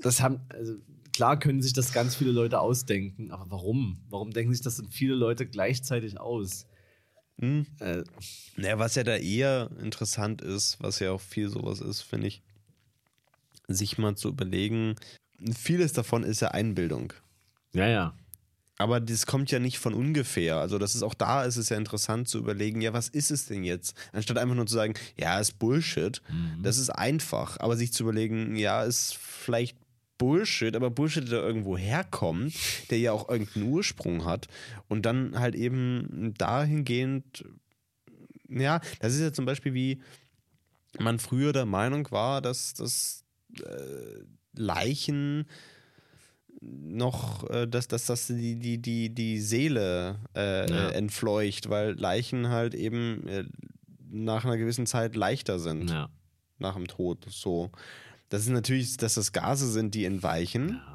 das 0.01 0.21
haben, 0.21 0.41
also 0.49 0.75
klar 1.13 1.39
können 1.39 1.61
sich 1.61 1.73
das 1.73 1.93
ganz 1.93 2.15
viele 2.15 2.31
Leute 2.31 2.59
ausdenken, 2.59 3.31
aber 3.31 3.51
warum? 3.51 4.01
Warum 4.09 4.31
denken 4.31 4.53
sich 4.53 4.63
das 4.63 4.77
denn 4.77 4.89
viele 4.89 5.15
Leute 5.15 5.47
gleichzeitig 5.47 6.19
aus? 6.19 6.65
Hm. 7.39 7.65
Äh, 7.79 8.03
Naja, 8.57 8.79
was 8.79 8.95
ja 8.95 9.03
da 9.03 9.15
eher 9.15 9.71
interessant 9.79 10.41
ist, 10.41 10.77
was 10.81 10.99
ja 10.99 11.11
auch 11.11 11.21
viel 11.21 11.49
sowas 11.49 11.79
ist, 11.79 12.01
finde 12.01 12.27
ich, 12.27 12.43
sich 13.67 13.97
mal 13.97 14.15
zu 14.15 14.29
überlegen, 14.29 14.95
vieles 15.55 15.93
davon 15.93 16.23
ist 16.23 16.41
ja 16.41 16.49
Einbildung. 16.49 17.13
Ja, 17.73 17.87
ja. 17.87 18.13
Aber 18.77 18.99
das 18.99 19.25
kommt 19.27 19.51
ja 19.51 19.59
nicht 19.59 19.77
von 19.77 19.93
ungefähr. 19.93 20.57
Also, 20.57 20.79
das 20.79 20.95
ist 20.95 21.03
auch 21.03 21.13
da, 21.13 21.43
ist 21.43 21.57
es 21.57 21.69
ja 21.69 21.77
interessant 21.77 22.27
zu 22.27 22.39
überlegen, 22.39 22.81
ja, 22.81 22.91
was 22.91 23.07
ist 23.07 23.31
es 23.31 23.45
denn 23.45 23.63
jetzt? 23.63 23.95
Anstatt 24.11 24.37
einfach 24.37 24.55
nur 24.55 24.65
zu 24.65 24.73
sagen, 24.73 24.95
ja, 25.17 25.39
ist 25.39 25.59
Bullshit. 25.59 26.21
Das 26.61 26.77
ist 26.77 26.89
einfach. 26.89 27.59
Aber 27.59 27.77
sich 27.77 27.93
zu 27.93 28.03
überlegen, 28.03 28.55
ja, 28.55 28.83
ist 28.83 29.15
vielleicht 29.15 29.77
Bullshit, 30.17 30.75
aber 30.75 30.89
Bullshit, 30.89 31.29
der 31.29 31.43
irgendwo 31.43 31.77
herkommt, 31.77 32.53
der 32.89 32.99
ja 32.99 33.11
auch 33.11 33.29
irgendeinen 33.29 33.67
Ursprung 33.67 34.25
hat. 34.25 34.47
Und 34.87 35.05
dann 35.05 35.39
halt 35.39 35.55
eben 35.55 36.33
dahingehend, 36.37 37.45
ja, 38.49 38.79
das 38.99 39.13
ist 39.13 39.21
ja 39.21 39.33
zum 39.33 39.45
Beispiel 39.45 39.73
wie 39.73 40.01
man 40.99 41.19
früher 41.19 41.53
der 41.53 41.65
Meinung 41.65 42.09
war, 42.11 42.41
dass 42.41 42.73
das 42.73 43.23
äh, 43.59 44.23
Leichen 44.55 45.45
noch, 46.65 47.49
äh, 47.49 47.67
dass, 47.67 47.87
dass 47.87 48.05
das 48.05 48.27
die, 48.27 48.55
die, 48.55 48.77
die, 48.81 49.09
die 49.13 49.39
Seele 49.39 50.19
äh, 50.35 50.69
Ja. 50.69 50.89
entfleucht, 50.89 51.69
weil 51.69 51.93
Leichen 51.99 52.49
halt 52.49 52.73
eben 52.75 53.27
äh, 53.27 53.43
nach 54.09 54.45
einer 54.45 54.57
gewissen 54.57 54.85
Zeit 54.85 55.15
leichter 55.15 55.59
sind, 55.59 55.89
ja. 55.89 56.09
nach 56.59 56.75
dem 56.75 56.87
Tod. 56.87 57.25
So. 57.29 57.71
Das 58.29 58.43
ist 58.43 58.49
natürlich, 58.49 58.97
dass 58.97 59.15
das 59.15 59.31
Gase 59.31 59.71
sind, 59.71 59.93
die 59.95 60.05
entweichen. 60.05 60.69
ja. 60.85 60.92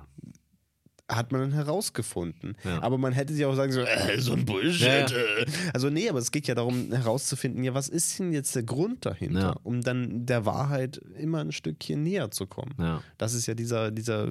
Hat 1.11 1.33
man 1.33 1.41
dann 1.41 1.53
herausgefunden. 1.53 2.55
Ja. 2.65 2.83
Aber 2.83 2.99
man 2.99 3.15
hätte 3.15 3.33
sich 3.33 3.45
auch 3.47 3.55
sagen 3.55 3.73
sollen, 3.73 3.87
äh, 3.87 4.21
so 4.21 4.35
ein 4.35 4.45
Bullshit. 4.45 4.87
Ja, 4.87 5.07
äh. 5.07 5.47
Also 5.73 5.89
nee, 5.89 6.09
aber 6.09 6.19
es 6.19 6.31
geht 6.31 6.47
ja 6.49 6.55
darum 6.55 6.93
herauszufinden, 6.93 7.65
ja, 7.65 7.73
was 7.73 7.89
ist 7.89 8.19
denn 8.19 8.33
jetzt 8.33 8.55
der 8.55 8.63
Grund 8.65 9.07
dahinter, 9.07 9.41
Ja. 9.41 9.57
um 9.63 9.81
dann 9.81 10.27
der 10.27 10.45
Wahrheit 10.45 10.99
immer 11.19 11.39
ein 11.41 11.53
Stückchen 11.53 12.03
näher 12.03 12.31
zu 12.31 12.47
kommen. 12.47 12.75
Ja. 12.79 13.03
Das 13.17 13.33
ist 13.33 13.47
ja 13.47 13.55
dieser, 13.55 13.91
dieser 13.91 14.29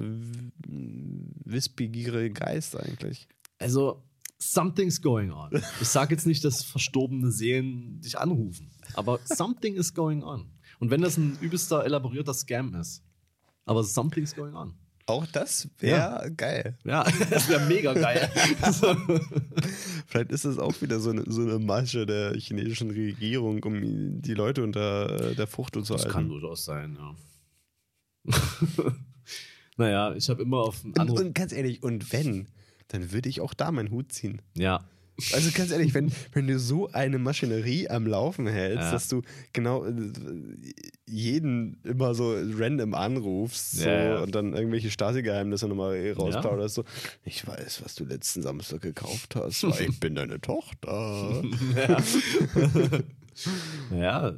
wissbegierige 1.44 2.30
Geist 2.32 2.76
eigentlich. 2.78 3.28
Also, 3.58 4.02
something's 4.38 5.02
going 5.02 5.32
on. 5.32 5.50
Ich 5.80 5.88
sage 5.88 6.14
jetzt 6.14 6.26
nicht, 6.26 6.44
dass 6.44 6.62
verstorbene 6.62 7.30
Seelen 7.32 8.00
dich 8.00 8.18
anrufen, 8.18 8.70
aber 8.94 9.18
something 9.24 9.74
is 9.74 9.94
going 9.94 10.22
on. 10.22 10.50
Und 10.78 10.90
wenn 10.90 11.00
das 11.00 11.16
ein 11.16 11.36
übelster, 11.40 11.84
elaborierter 11.84 12.34
Scam 12.34 12.74
ist, 12.74 13.02
aber 13.64 13.82
something's 13.82 14.34
going 14.36 14.54
on. 14.54 14.74
Auch 15.08 15.26
das 15.26 15.68
wäre 15.78 16.30
geil. 16.36 16.76
Ja, 16.84 17.02
das 17.30 17.48
wäre 17.48 17.64
mega 17.66 17.94
geil. 17.94 18.30
Vielleicht 20.06 20.32
ist 20.32 20.44
das 20.44 20.58
auch 20.58 20.80
wieder 20.82 21.00
so 21.00 21.08
eine, 21.10 21.24
so 21.26 21.40
eine 21.40 21.58
Masche 21.58 22.04
der 22.04 22.34
chinesischen 22.34 22.90
Regierung, 22.90 23.62
um 23.62 24.20
die 24.20 24.34
Leute 24.34 24.62
unter 24.62 25.34
der 25.34 25.46
Frucht 25.46 25.74
zu 25.74 25.80
Das 25.80 25.90
halten. 25.90 26.10
kann 26.10 26.28
durchaus 26.28 26.66
sein, 26.66 26.98
ja. 27.00 27.14
naja, 29.78 30.14
ich 30.14 30.28
habe 30.28 30.42
immer 30.42 30.58
auf 30.58 30.84
einen 30.84 30.92
Und, 30.92 31.10
und 31.18 31.34
ganz 31.34 31.52
ehrlich, 31.52 31.82
und 31.82 32.12
wenn, 32.12 32.48
dann 32.88 33.10
würde 33.10 33.30
ich 33.30 33.40
auch 33.40 33.54
da 33.54 33.72
meinen 33.72 33.90
Hut 33.90 34.12
ziehen. 34.12 34.42
ja, 34.54 34.84
Also 35.32 35.50
ganz 35.52 35.72
ehrlich, 35.72 35.94
wenn, 35.94 36.12
wenn 36.32 36.46
du 36.46 36.58
so 36.60 36.90
eine 36.92 37.18
Maschinerie 37.18 37.88
am 37.88 38.06
Laufen 38.06 38.46
hältst, 38.46 38.84
Ja. 38.86 38.92
dass 38.92 39.08
du 39.08 39.22
genau 39.52 39.84
äh, 39.84 39.92
jeden 41.06 41.80
immer 41.82 42.14
so 42.14 42.34
random 42.36 42.94
anrufst 42.94 43.78
so, 43.78 43.88
Ja, 43.88 44.02
ja. 44.04 44.18
und 44.20 44.34
dann 44.34 44.52
irgendwelche 44.54 44.90
Stasi-Geheimnisse 44.90 45.66
nochmal 45.68 46.12
rausplauderst, 46.12 46.74
so, 46.76 46.84
ich 47.24 47.44
weiß, 47.46 47.82
was 47.84 47.94
du 47.96 48.04
letzten 48.04 48.42
Samstag 48.42 48.80
gekauft 48.82 49.34
hast, 49.34 49.64
weil 49.64 49.88
ich 49.90 49.98
bin 50.00 50.14
deine 50.14 50.40
Tochter. 50.40 51.42
ja, 53.92 54.28
äh, 54.28 54.34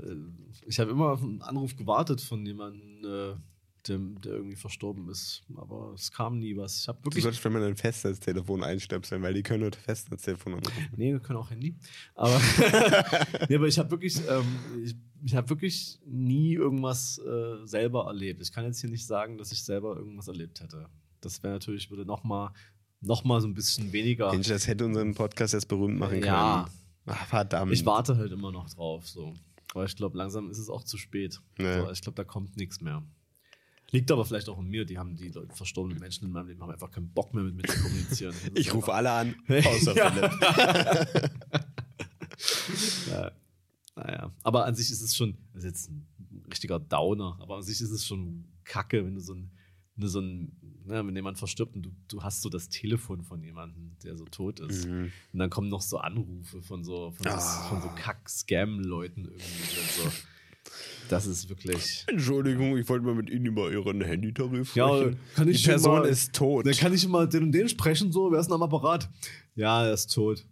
ich 0.67 0.79
habe 0.79 0.91
immer 0.91 1.11
auf 1.13 1.23
einen 1.23 1.43
Anruf 1.43 1.77
gewartet 1.77 2.21
von 2.21 2.45
jemandem, 2.47 3.05
äh, 3.05 3.35
der, 3.89 3.99
der 3.99 4.33
irgendwie 4.33 4.57
verstorben 4.57 5.09
ist, 5.09 5.43
aber 5.57 5.93
es 5.95 6.11
kam 6.13 6.39
nie 6.39 6.57
was. 6.57 6.81
Ich 6.81 6.89
habe 6.89 6.99
Du 6.99 7.07
wirklich 7.07 7.23
solltest, 7.23 7.45
wenn 7.45 7.53
man 7.53 7.63
ein 7.63 7.77
Festnetztelefon 7.77 8.63
einstöpseln, 8.63 9.23
weil 9.23 9.35
die 9.35 9.43
können 9.43 9.63
nur 9.63 9.73
Festnetztelefon 9.73 10.55
anrufen. 10.55 10.89
Nee, 10.97 11.13
wir 11.13 11.21
können 11.21 11.39
auch 11.39 11.51
Handy. 11.51 11.75
Aber, 12.15 12.41
nee, 13.49 13.57
aber 13.57 13.67
ich 13.67 13.79
habe 13.79 13.91
wirklich, 13.91 14.17
ähm, 14.29 14.45
ich, 14.85 14.95
ich 15.25 15.35
habe 15.35 15.49
wirklich 15.51 15.99
nie 16.07 16.55
irgendwas 16.55 17.19
äh, 17.19 17.67
selber 17.67 18.07
erlebt. 18.07 18.41
Ich 18.43 18.53
kann 18.53 18.65
jetzt 18.65 18.81
hier 18.81 18.91
nicht 18.91 19.07
sagen, 19.07 19.39
dass 19.39 19.53
ich 19.53 19.63
selber 19.65 19.97
irgendwas 19.97 20.29
erlebt 20.29 20.61
hätte. 20.61 20.87
Das 21.21 21.43
wäre 21.43 21.55
natürlich, 21.55 21.91
würde 21.91 22.05
nochmal 22.05 22.51
noch 23.03 23.25
mal 23.25 23.41
so 23.41 23.49
ein 23.49 23.55
bisschen 23.55 23.93
weniger. 23.93 24.31
Mensch, 24.33 24.49
das 24.49 24.67
hätte 24.67 24.85
unseren 24.85 25.15
Podcast 25.15 25.55
jetzt 25.55 25.69
berühmt 25.69 25.99
machen 25.99 26.23
Ja. 26.23 26.65
können. 26.65 26.77
Ach, 27.07 27.27
verdammt. 27.27 27.73
Ich 27.73 27.87
warte 27.87 28.17
halt 28.17 28.31
immer 28.31 28.53
noch 28.53 28.69
drauf. 28.69 29.09
So. 29.09 29.33
Aber 29.75 29.85
ich 29.85 29.97
glaube, 29.97 30.19
langsam 30.19 30.51
ist 30.51 30.59
es 30.59 30.69
auch 30.69 30.85
zu 30.85 30.99
spät. 30.99 31.41
Nee. 31.59 31.81
So, 31.81 31.91
ich 31.91 32.03
glaube, 32.03 32.17
da 32.17 32.25
kommt 32.25 32.57
nichts 32.57 32.81
mehr. 32.81 33.03
Liegt 33.93 34.11
aber 34.11 34.25
vielleicht 34.25 34.49
auch 34.49 34.59
an 34.59 34.67
mir. 34.67 34.85
Die 34.85 34.99
haben 34.99 35.17
die 35.17 35.29
Leute, 35.29 35.55
verstorbenen 35.55 35.99
Menschen 35.99 36.27
in 36.27 36.33
meinem 36.33 36.49
Leben 36.49 36.63
haben 36.63 36.71
einfach 36.71 36.91
keinen 36.91 37.11
Bock 37.13 37.35
mehr 37.35 37.43
mit 37.45 37.55
mir 37.57 37.63
zu 37.65 37.81
kommunizieren. 37.83 38.35
Ich 38.55 38.73
rufe 38.73 38.93
alle 38.93 39.11
an, 39.11 39.35
außer 39.49 39.97
Ja. 39.97 40.11
Philipp. 40.11 41.31
Ja. 43.11 43.33
Naja, 43.97 44.33
aber 44.45 44.65
an 44.65 44.75
sich 44.75 44.91
ist 44.91 45.03
es 45.03 45.15
schon, 45.15 45.37
das 45.53 45.65
ist 45.65 45.71
jetzt 45.71 45.91
ein 45.91 46.07
richtiger 46.49 46.79
Downer, 46.79 47.37
aber 47.41 47.57
an 47.57 47.63
sich 47.63 47.81
ist 47.81 47.91
es 47.91 48.07
schon 48.07 48.45
kacke, 48.65 49.05
wenn 49.05 49.15
du 49.17 49.21
so 49.21 49.35
ein, 49.35 49.51
wenn 49.97 50.03
du 50.03 50.09
so 50.09 50.21
ein, 50.21 50.57
ne, 50.87 51.07
wenn 51.07 51.15
jemand 51.15 51.37
verstirbt 51.39 51.75
und 51.77 51.83
du, 51.83 51.91
du 52.09 52.23
hast 52.23 52.41
so 52.41 52.49
das 52.49 52.69
Telefon 52.71 53.23
von 53.23 53.43
jemandem, 53.43 53.97
der 54.03 54.17
so 54.17 54.25
tot 54.25 54.61
ist. 54.61 54.87
Mhm. 54.87 55.13
Und 55.33 55.39
dann 55.39 55.51
kommen 55.51 55.69
noch 55.69 55.83
so 55.83 55.99
Anrufe 55.99 56.63
von 56.63 56.83
so, 56.85 57.11
von 57.11 57.25
so, 57.25 57.31
Ah. 57.31 57.69
von 57.69 57.83
so 57.83 57.89
Kack-Scam-Leuten 57.89 59.25
irgendwie 59.25 59.43
so. 59.97 60.11
Das 61.11 61.27
ist 61.27 61.49
wirklich. 61.49 62.05
Entschuldigung, 62.07 62.77
ich 62.79 62.89
wollte 62.89 63.05
mal 63.05 63.15
mit 63.17 63.29
Ihnen 63.31 63.47
über 63.47 63.71
Ihren 63.71 64.01
Handytarif 64.01 64.77
Ja, 64.77 64.87
sprechen. 64.89 65.19
kann 65.35 65.49
ich 65.49 65.63
Die 65.63 65.69
Person 65.69 65.99
mal- 66.01 66.09
ist 66.09 66.33
tot. 66.35 66.67
Dann 66.67 66.75
kann 66.75 66.95
ich 66.95 67.07
mal 67.09 67.29
den 67.29 67.43
und 67.45 67.53
den 67.53 67.69
sprechen, 67.69 68.13
so, 68.13 68.31
wer 68.31 68.39
ist 68.39 68.47
denn 68.47 68.55
am 68.55 68.63
Apparat? 68.63 69.09
Ja, 69.57 69.85
er 69.87 69.93
ist 69.95 70.13
tot. 70.15 70.47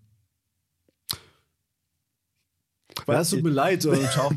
Ja, 3.07 3.21
es 3.21 3.31
tut 3.31 3.43
mir 3.45 3.51
leid, 3.51 3.85
äh, 3.85 3.95
ciao. 4.13 4.33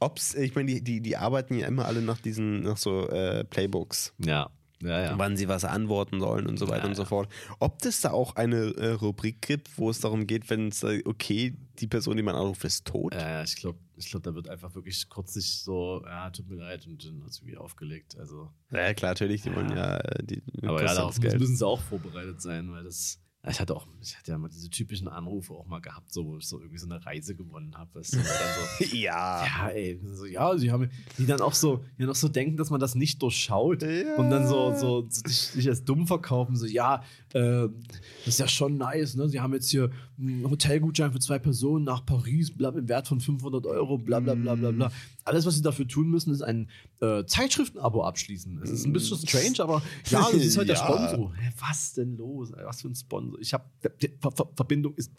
Ob's, 0.00 0.34
ich 0.34 0.54
meine, 0.54 0.66
die, 0.72 0.82
die, 0.82 1.00
die 1.00 1.16
arbeiten 1.16 1.56
ja 1.58 1.66
immer 1.68 1.84
alle 1.84 2.02
nach 2.02 2.18
diesen, 2.20 2.62
nach 2.62 2.76
so 2.78 3.08
äh, 3.08 3.44
Playbooks, 3.44 4.12
Ja, 4.18 4.50
ja, 4.82 5.02
ja. 5.02 5.18
wann 5.18 5.36
sie 5.36 5.48
was 5.48 5.64
antworten 5.64 6.20
sollen 6.20 6.46
und 6.46 6.58
so 6.58 6.68
weiter 6.68 6.84
Ja, 6.84 6.88
und 6.88 6.94
so 6.94 7.04
fort. 7.04 7.30
Ob 7.58 7.78
das 7.80 8.00
da 8.00 8.12
auch 8.12 8.36
eine 8.36 8.74
äh, 8.76 8.92
Rubrik 8.92 9.42
gibt, 9.42 9.78
wo 9.78 9.90
es 9.90 10.00
darum 10.00 10.26
geht, 10.26 10.48
wenn 10.50 10.68
es, 10.68 10.82
äh, 10.82 11.02
okay, 11.04 11.54
die 11.78 11.86
Person, 11.86 12.16
die 12.16 12.22
man 12.22 12.34
anruft, 12.34 12.64
ist 12.64 12.86
tot? 12.86 13.14
Ja, 13.14 13.42
ich 13.42 13.56
glaube, 13.56 13.78
ich 13.96 14.10
glaub, 14.10 14.22
da 14.22 14.34
wird 14.34 14.48
einfach 14.48 14.74
wirklich 14.74 15.08
kurz 15.08 15.34
sich 15.34 15.60
so, 15.60 16.02
ja, 16.04 16.30
tut 16.30 16.48
mir 16.48 16.56
leid 16.56 16.86
und 16.86 17.04
dann 17.04 17.22
hat 17.24 17.36
irgendwie 17.38 17.56
aufgelegt. 17.56 18.16
Also, 18.18 18.50
Ja, 18.70 18.94
klar, 18.94 19.12
natürlich, 19.12 19.42
die 19.42 19.54
wollen 19.54 19.70
ja 19.70 19.96
äh, 19.98 20.24
die 20.24 20.42
aber 20.62 20.82
ja, 20.82 20.94
darauf 20.94 21.18
müssen 21.20 21.56
sie 21.56 21.66
auch 21.66 21.80
vorbereitet 21.80 22.40
sein, 22.40 22.70
weil 22.72 22.84
das. 22.84 23.20
Ich 23.48 23.58
hatte 23.58 23.74
auch, 23.74 23.86
ich 24.02 24.18
hatte 24.18 24.32
ja 24.32 24.38
mal 24.38 24.48
diese 24.48 24.68
typischen 24.68 25.08
Anrufe 25.08 25.54
auch 25.54 25.64
mal 25.66 25.80
gehabt, 25.80 26.12
so, 26.12 26.26
wo 26.26 26.36
ich 26.36 26.46
so 26.46 26.58
irgendwie 26.60 26.76
so 26.76 26.86
eine 26.86 27.04
Reise 27.06 27.34
gewonnen 27.34 27.74
habe. 27.74 27.88
Weißt 27.94 28.14
du, 28.14 28.18
so, 28.18 28.84
ja. 28.96 29.46
ja, 29.46 29.68
ey, 29.70 29.98
so, 30.04 30.26
ja, 30.26 30.58
sie 30.58 30.70
haben, 30.70 30.90
die 31.16 31.24
dann 31.24 31.40
auch 31.40 31.54
so, 31.54 31.82
die 31.96 32.02
dann 32.02 32.10
auch 32.10 32.14
so 32.14 32.28
denken, 32.28 32.58
dass 32.58 32.68
man 32.68 32.80
das 32.80 32.94
nicht 32.94 33.22
durchschaut 33.22 33.82
Ja. 33.82 34.16
und 34.16 34.28
dann 34.28 34.46
so, 34.46 34.74
so, 34.74 35.06
so 35.08 35.22
sich, 35.26 35.38
sich 35.38 35.68
als 35.68 35.84
dumm 35.84 36.06
verkaufen, 36.06 36.54
so, 36.54 36.66
ja, 36.66 37.02
das 37.32 38.26
ist 38.26 38.40
ja 38.40 38.48
schon 38.48 38.76
nice, 38.76 39.14
ne? 39.14 39.28
Sie 39.28 39.40
haben 39.40 39.52
jetzt 39.54 39.70
hier 39.70 39.90
einen 40.18 40.50
Hotelgutschein 40.50 41.12
für 41.12 41.20
zwei 41.20 41.38
Personen 41.38 41.84
nach 41.84 42.04
Paris, 42.04 42.50
bla, 42.50 42.70
im 42.70 42.88
Wert 42.88 43.06
von 43.08 43.20
500 43.20 43.66
Euro, 43.66 43.98
bla, 43.98 44.20
bla, 44.20 44.34
bla, 44.34 44.54
bla, 44.56 44.70
bla. 44.72 44.92
Alles, 45.24 45.46
was 45.46 45.54
sie 45.54 45.62
dafür 45.62 45.86
tun 45.86 46.10
müssen, 46.10 46.32
ist 46.32 46.42
ein 46.42 46.68
äh, 47.00 47.24
Zeitschriftenabo 47.24 48.02
abschließen. 48.04 48.60
Es 48.62 48.70
ist 48.70 48.84
ein 48.84 48.92
bisschen 48.92 49.18
strange, 49.18 49.60
aber 49.60 49.82
ja, 50.08 50.28
das 50.32 50.42
ist 50.42 50.56
halt 50.58 50.68
der 50.68 50.76
Ja. 50.80 50.84
Sponsor. 50.84 51.34
Hä, 51.36 51.52
was 51.60 51.92
denn 51.92 52.16
los? 52.16 52.52
Was 52.64 52.80
für 52.80 52.88
ein 52.88 52.94
Sponsor? 52.96 53.38
Ich 53.40 53.52
habe, 53.52 53.64
Ver 53.80 53.92
Ver 54.32 54.48
Verbindung 54.56 54.94
ist. 54.94 55.12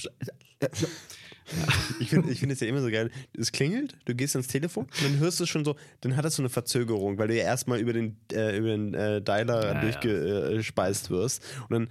Ich 1.99 2.09
finde 2.09 2.31
ich 2.31 2.39
find 2.39 2.51
es 2.51 2.59
ja 2.61 2.67
immer 2.67 2.81
so 2.81 2.89
geil. 2.89 3.11
Es 3.37 3.51
klingelt, 3.51 3.97
du 4.05 4.15
gehst 4.15 4.35
ans 4.35 4.47
Telefon 4.47 4.85
und 4.85 5.03
dann 5.03 5.19
hörst 5.19 5.39
du 5.39 5.45
schon 5.45 5.65
so, 5.65 5.75
dann 6.01 6.15
hat 6.15 6.23
das 6.23 6.35
so 6.35 6.41
eine 6.41 6.49
Verzögerung, 6.49 7.17
weil 7.17 7.27
du 7.27 7.35
ja 7.35 7.43
erstmal 7.43 7.79
über 7.79 7.93
den, 7.93 8.15
äh, 8.31 8.57
über 8.57 8.67
den 8.69 8.93
äh, 8.93 9.21
Dialer 9.21 9.73
Ja, 9.73 9.81
durchgespeist 9.81 11.09
wirst. 11.09 11.41
Und 11.69 11.71
dann 11.71 11.87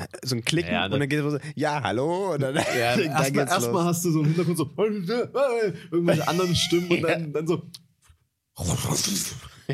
äh, 0.00 0.06
so 0.22 0.36
ein 0.36 0.44
Klicken 0.44 0.72
Ja, 0.72 0.84
und 0.84 0.90
dann- 0.92 1.00
dann 1.00 1.08
geht 1.08 1.20
es 1.20 1.32
so, 1.32 1.38
ja, 1.54 1.82
hallo. 1.82 2.34
Und 2.34 2.42
dann, 2.42 2.54
Ja, 2.56 2.62
dann 2.96 3.00
erstmal 3.06 3.30
geht's 3.32 3.52
erst 3.52 3.66
los. 3.68 3.84
hast 3.84 4.04
du 4.04 4.10
so 4.12 4.20
im 4.20 4.26
Hintergrund 4.26 4.58
so 4.58 4.70
irgendwelche 5.90 6.28
anderen 6.28 6.54
Stimmen 6.54 6.90
und 6.90 7.02
dann, 7.04 7.32
dann 7.32 7.46
so. 7.46 7.62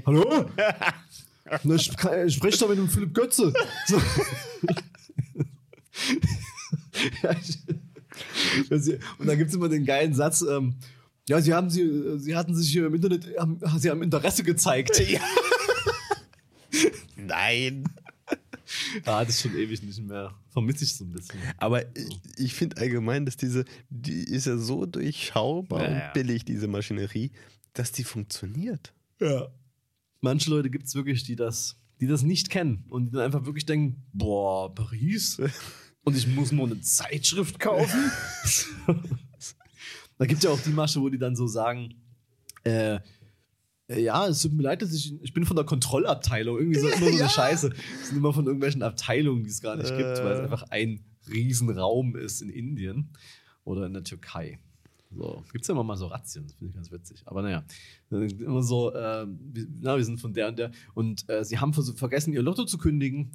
Hallo? 0.04 0.50
Na, 1.64 1.74
sp 1.78 1.94
sprich 2.30 2.58
doch 2.58 2.68
mit 2.68 2.78
dem 2.78 2.88
Philipp 2.88 3.12
Götze. 3.14 3.52
So. 3.86 4.00
Ja, 7.22 7.30
ich- 7.32 7.58
und 9.18 9.26
dann 9.26 9.38
gibt 9.38 9.50
es 9.50 9.56
immer 9.56 9.68
den 9.68 9.84
geilen 9.84 10.14
Satz, 10.14 10.42
ähm, 10.42 10.74
ja, 11.28 11.40
sie 11.40 11.52
haben 11.52 11.70
sie, 11.70 12.18
sie 12.18 12.36
hatten 12.36 12.54
sich 12.54 12.70
hier 12.70 12.86
im 12.86 12.94
Internet, 12.94 13.26
haben, 13.38 13.60
sie 13.78 13.90
haben 13.90 14.02
Interesse 14.02 14.44
gezeigt. 14.44 15.00
Ja. 15.08 15.20
Nein. 17.16 17.84
Da 19.04 19.20
hatte 19.20 19.30
ich 19.30 19.38
schon 19.38 19.56
ewig 19.56 19.82
nicht 19.82 20.00
mehr. 20.02 20.34
Vermisse 20.50 20.84
ich 20.84 20.94
so 20.94 21.04
ein 21.04 21.12
bisschen. 21.12 21.38
Aber 21.58 21.84
ich, 21.96 22.20
ich 22.36 22.54
finde 22.54 22.76
allgemein, 22.78 23.24
dass 23.24 23.36
diese, 23.36 23.64
die 23.90 24.24
ist 24.24 24.46
ja 24.46 24.56
so 24.56 24.86
durchschaubar 24.86 25.82
Ja, 25.82 25.88
und 25.88 25.94
ja. 25.94 26.12
billig, 26.12 26.44
diese 26.44 26.68
Maschinerie, 26.68 27.30
dass 27.72 27.92
die 27.92 28.04
funktioniert. 28.04 28.92
Ja. 29.20 29.48
Manche 30.20 30.50
Leute 30.50 30.70
gibt 30.70 30.86
es 30.86 30.94
wirklich, 30.94 31.24
die 31.24 31.36
das, 31.36 31.76
die 32.00 32.06
das 32.06 32.22
nicht 32.22 32.50
kennen 32.50 32.84
und 32.88 33.06
die 33.06 33.12
dann 33.12 33.22
einfach 33.22 33.46
wirklich 33.46 33.66
denken, 33.66 34.02
boah, 34.12 34.74
Paris? 34.74 35.40
Und 36.06 36.16
ich 36.16 36.28
muss 36.28 36.52
nur 36.52 36.66
eine 36.66 36.80
Zeitschrift 36.80 37.58
kaufen? 37.58 38.12
da 40.18 40.24
gibt 40.26 40.38
es 40.38 40.44
ja 40.44 40.50
auch 40.50 40.60
die 40.60 40.70
Masche, 40.70 41.00
wo 41.00 41.08
die 41.08 41.18
dann 41.18 41.34
so 41.34 41.48
sagen, 41.48 41.94
äh, 42.64 43.00
äh, 43.88 44.00
ja, 44.02 44.26
es 44.28 44.40
tut 44.42 44.52
mir 44.52 44.62
leid, 44.62 44.82
dass 44.82 44.92
ich, 44.92 45.20
ich 45.20 45.32
bin 45.32 45.44
von 45.44 45.56
der 45.56 45.64
Kontrollabteilung. 45.64 46.58
Irgendwie 46.58 46.78
so 46.78 46.86
immer 46.86 46.96
so 46.98 47.06
eine 47.06 47.16
Ja. 47.18 47.28
Scheiße. 47.28 47.70
Das 47.70 48.08
sind 48.08 48.18
immer 48.18 48.32
von 48.32 48.46
irgendwelchen 48.46 48.82
Abteilungen, 48.84 49.42
die 49.42 49.50
es 49.50 49.60
gar 49.60 49.74
nicht 49.76 49.88
gibt, 49.96 50.18
weil 50.22 50.32
es 50.32 50.38
Äh. 50.38 50.42
einfach 50.42 50.62
ein 50.70 51.04
Riesenraum 51.28 52.14
ist 52.14 52.40
in 52.40 52.50
Indien 52.50 53.10
oder 53.64 53.86
in 53.86 53.92
der 53.92 54.04
Türkei. 54.04 54.60
So, 55.10 55.42
gibt 55.50 55.62
es 55.64 55.68
ja 55.68 55.72
immer 55.72 55.82
mal 55.84 55.96
so 55.96 56.06
Razzien, 56.06 56.44
das 56.46 56.54
finde 56.54 56.70
ich 56.70 56.74
ganz 56.76 56.92
witzig. 56.92 57.22
Aber 57.26 57.42
naja, 57.42 57.64
immer 58.10 58.62
so, 58.62 58.92
äh, 58.92 59.26
wir, 59.26 59.66
na, 59.80 59.96
wir 59.96 60.04
sind 60.04 60.20
von 60.20 60.34
der 60.34 60.48
und 60.48 60.58
der 60.58 60.70
und 60.94 61.28
äh, 61.28 61.44
sie 61.44 61.58
haben 61.58 61.72
vergessen, 61.72 62.32
ihr 62.32 62.42
Lotto 62.42 62.64
zu 62.64 62.78
kündigen. 62.78 63.32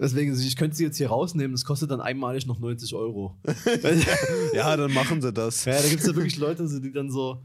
Deswegen, 0.00 0.32
ich 0.38 0.56
könnte 0.56 0.76
sie 0.76 0.84
jetzt 0.84 0.96
hier 0.96 1.08
rausnehmen, 1.08 1.52
das 1.52 1.64
kostet 1.64 1.90
dann 1.90 2.00
einmalig 2.00 2.46
noch 2.46 2.58
90 2.60 2.94
Euro. 2.94 3.36
Ja, 4.54 4.76
dann 4.76 4.92
machen 4.92 5.20
sie 5.22 5.32
das. 5.32 5.64
Ja, 5.64 5.80
da 5.80 5.88
gibt 5.88 6.00
es 6.00 6.06
ja 6.06 6.14
wirklich 6.14 6.38
Leute, 6.38 6.66
die 6.80 6.92
dann 6.92 7.10
so, 7.10 7.42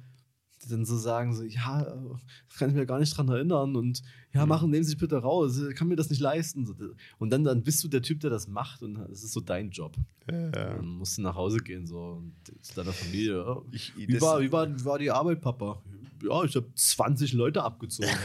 die 0.64 0.70
dann 0.70 0.86
so 0.86 0.98
sagen, 0.98 1.34
so, 1.36 1.44
ja, 1.44 1.82
äh, 1.82 1.96
das 2.50 2.58
kann 2.60 2.70
ich 2.70 2.76
mir 2.76 2.86
gar 2.86 3.00
nicht 3.00 3.16
dran 3.18 3.28
erinnern 3.30 3.76
und 3.76 4.02
ja, 4.34 4.46
machen, 4.46 4.70
nehmen 4.72 4.84
Sie 4.84 4.92
sich 4.92 5.00
bitte 5.00 5.18
raus, 5.18 5.60
ich 5.70 5.76
kann 5.76 5.88
mir 5.88 5.96
das 5.96 6.10
nicht 6.10 6.20
leisten. 6.22 6.96
Und 7.20 7.30
dann, 7.32 7.44
dann 7.44 7.64
bist 7.64 7.84
du 7.84 7.88
der 7.88 8.02
Typ, 8.02 8.20
der 8.22 8.30
das 8.30 8.48
macht 8.48 8.82
und 8.82 8.96
es 9.12 9.24
ist 9.24 9.34
so 9.34 9.42
dein 9.42 9.70
Job. 9.70 9.96
Ja. 10.32 10.50
Dann 10.50 10.86
musst 10.86 11.18
du 11.18 11.22
nach 11.22 11.36
Hause 11.36 11.58
gehen 11.58 11.86
so 11.86 12.00
und 12.22 12.34
zu 12.62 12.76
deiner 12.76 12.94
Familie. 12.94 13.44
Ich- 13.72 13.96
wie, 13.98 14.08
das- 14.08 14.22
war, 14.22 14.42
wie, 14.42 14.52
war, 14.52 14.68
wie 14.74 14.86
war 14.86 14.98
die 15.00 15.12
Arbeit, 15.12 15.42
Papa? 15.42 15.82
Ja, 16.24 16.44
ich 16.44 16.56
habe 16.56 16.68
20 16.76 17.34
Leute 17.34 17.64
abgezogen. 17.64 18.10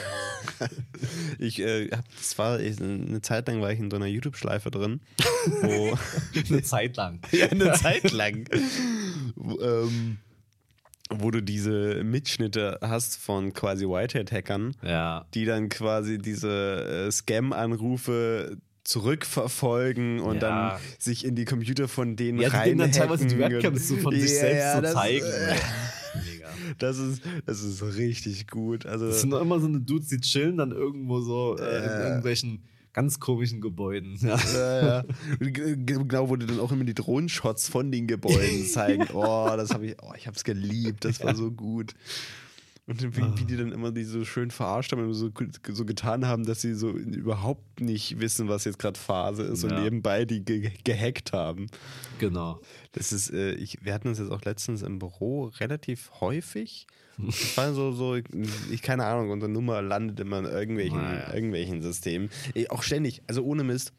Ich, 1.39 1.61
äh, 1.61 1.89
hab, 1.91 2.05
das 2.17 2.37
war 2.39 2.59
ich, 2.61 2.81
eine 2.81 3.21
Zeit 3.23 3.47
lang 3.49 3.61
war 3.61 3.71
ich 3.73 3.79
in 3.79 3.91
so 3.91 3.97
einer 3.97 4.07
YouTube-Schleife 4.07 4.71
drin, 4.71 5.01
wo 5.63 5.97
Eine 6.49 6.63
Zeit 6.63 6.97
lang. 6.97 7.21
ja, 7.33 7.47
eine 7.49 7.73
Zeit 7.73 8.11
lang, 8.13 8.49
wo, 9.37 9.61
ähm, 9.61 10.19
wo 11.11 11.31
du 11.31 11.43
diese 11.43 12.03
Mitschnitte 12.03 12.79
hast 12.83 13.17
von 13.17 13.53
quasi 13.53 13.85
Whitehead-Hackern, 13.87 14.77
Ja. 14.83 15.27
die 15.35 15.45
dann 15.45 15.69
quasi 15.69 16.19
diese 16.19 17.07
äh, 17.09 17.11
Scam-Anrufe 17.13 18.57
zurückverfolgen 18.85 20.21
und 20.21 20.37
Ja. 20.43 20.71
dann 20.73 20.81
sich 20.99 21.25
in 21.25 21.35
die 21.35 21.45
Computer 21.45 21.89
von 21.89 22.17
denen 22.17 22.39
Ja, 22.41 22.49
die 22.49 22.57
rein 22.57 22.65
denen 22.71 22.79
dann 22.79 22.93
teilweise 22.93 23.27
die 23.27 23.39
Webcams 23.39 23.87
so 23.89 23.97
von 23.97 24.15
sich 24.15 24.31
Ja, 24.33 24.39
selbst 24.41 24.85
ja, 24.85 24.89
so 24.89 24.95
zeigen. 24.99 25.27
äh, 25.27 25.57
Mega. 26.65 26.75
Das 26.79 26.99
ist, 26.99 27.23
das 27.47 27.63
ist 27.63 27.83
richtig 27.97 28.47
gut. 28.49 28.87
Also, 28.87 29.07
Das 29.07 29.21
sind 29.21 29.31
doch 29.31 29.41
immer 29.41 29.61
so 29.61 29.67
eine 29.67 29.81
Dudes, 29.81 30.09
die 30.09 30.21
chillen 30.21 30.57
dann 30.57 30.73
irgendwo 30.73 31.21
so 31.21 31.57
äh, 31.59 31.79
in 31.79 31.85
Ja. 31.85 32.05
irgendwelchen 32.09 32.63
ganz 32.93 33.21
komischen 33.21 33.61
Gebäuden. 33.61 34.17
Ja. 34.21 34.37
Ja, 34.55 34.83
ja. 34.99 35.05
Genau, 35.41 36.29
wo 36.31 36.37
die 36.37 36.47
dann 36.47 36.59
auch 36.61 36.73
immer 36.73 36.85
die 36.85 36.95
Drohnenshots 36.95 37.69
von 37.69 37.93
den 37.93 38.07
Gebäuden 38.07 38.65
zeigen. 38.73 39.07
Oh, 39.13 39.53
das 39.57 39.71
habe 39.71 39.87
ich, 39.87 39.97
oh, 40.03 40.13
ich 40.17 40.27
habe 40.27 40.37
es 40.37 40.43
geliebt. 40.45 41.05
Das 41.05 41.23
war 41.23 41.35
so 41.37 41.51
gut. 41.53 41.95
Und 42.89 43.03
wie, 43.03 43.23
wie 43.41 43.45
die 43.45 43.57
dann 43.59 43.71
immer 43.71 43.93
die 43.93 44.03
so 44.05 44.25
schön 44.25 44.51
verarscht 44.51 44.93
haben 44.93 45.05
und 45.05 45.13
so, 45.13 45.31
so 45.71 45.85
getan 45.85 46.27
haben, 46.27 46.45
dass 46.47 46.63
sie 46.63 46.73
so 46.73 46.89
überhaupt 46.91 47.81
nicht 47.81 48.19
wissen, 48.19 48.49
was 48.49 48.65
jetzt 48.65 48.79
gerade 48.79 48.99
Phase 48.99 49.43
ist 49.43 49.63
und 49.63 49.71
Ja. 49.71 49.83
nebenbei 49.83 50.25
die 50.25 50.43
ge 50.43 50.71
gehackt 50.85 51.35
haben. 51.35 51.67
Genau. 52.19 52.61
Das 52.93 53.13
ist, 53.13 53.31
äh, 53.31 53.53
ich, 53.53 53.85
wir 53.85 53.93
hatten 53.93 54.09
uns 54.09 54.19
jetzt 54.19 54.31
auch 54.31 54.41
letztens 54.43 54.81
im 54.81 54.99
Büro 54.99 55.45
relativ 55.61 56.11
häufig. 56.23 56.87
Das 57.19 57.57
war 57.59 57.75
so, 57.75 57.93
so 57.93 58.17
ich 58.71 58.81
keine 58.81 59.05
Ahnung, 59.05 59.31
unsere 59.31 59.51
Nummer 59.53 59.83
landet 59.83 60.21
immer 60.21 60.39
in 60.39 60.45
irgendwelchen, 60.47 60.97
Naja. 60.99 61.35
irgendwelchen 61.35 61.83
Systemen. 61.83 62.31
Eh, 62.55 62.69
Auch 62.69 62.83
ständig, 62.83 63.21
also 63.27 63.43
ohne 63.45 63.65
Mist, 63.65 63.93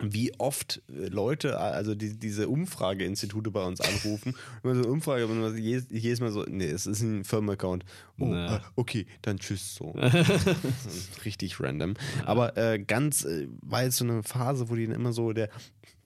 wie 0.00 0.32
oft 0.38 0.82
äh, 0.88 1.06
Leute, 1.08 1.58
also 1.58 1.94
die, 1.94 2.18
diese 2.18 2.48
Umfrageinstitute 2.48 3.50
bei 3.50 3.64
uns 3.64 3.80
anrufen. 3.80 4.34
Immer 4.62 4.74
so 4.74 4.82
eine 4.82 4.88
Umfrage, 4.92 5.26
und 5.26 5.56
jedes, 5.58 5.86
jedes 5.90 6.20
Mal 6.20 6.30
so, 6.30 6.44
nee, 6.44 6.66
es 6.68 6.86
ist 6.86 7.02
ein 7.02 7.24
Firmenaccount. 7.24 7.84
Oh, 8.18 8.32
äh, 8.32 8.60
okay, 8.76 9.06
dann 9.22 9.38
tschüss 9.38 9.74
so. 9.74 9.94
Richtig 11.24 11.60
random. 11.60 11.94
Aber 12.24 12.56
äh, 12.56 12.78
ganz, 12.78 13.24
äh, 13.24 13.48
war 13.62 13.84
jetzt 13.84 13.96
so 13.96 14.04
eine 14.04 14.22
Phase, 14.22 14.68
wo 14.68 14.74
die 14.74 14.86
dann 14.86 14.94
immer 14.94 15.12
so 15.12 15.32
der, 15.32 15.48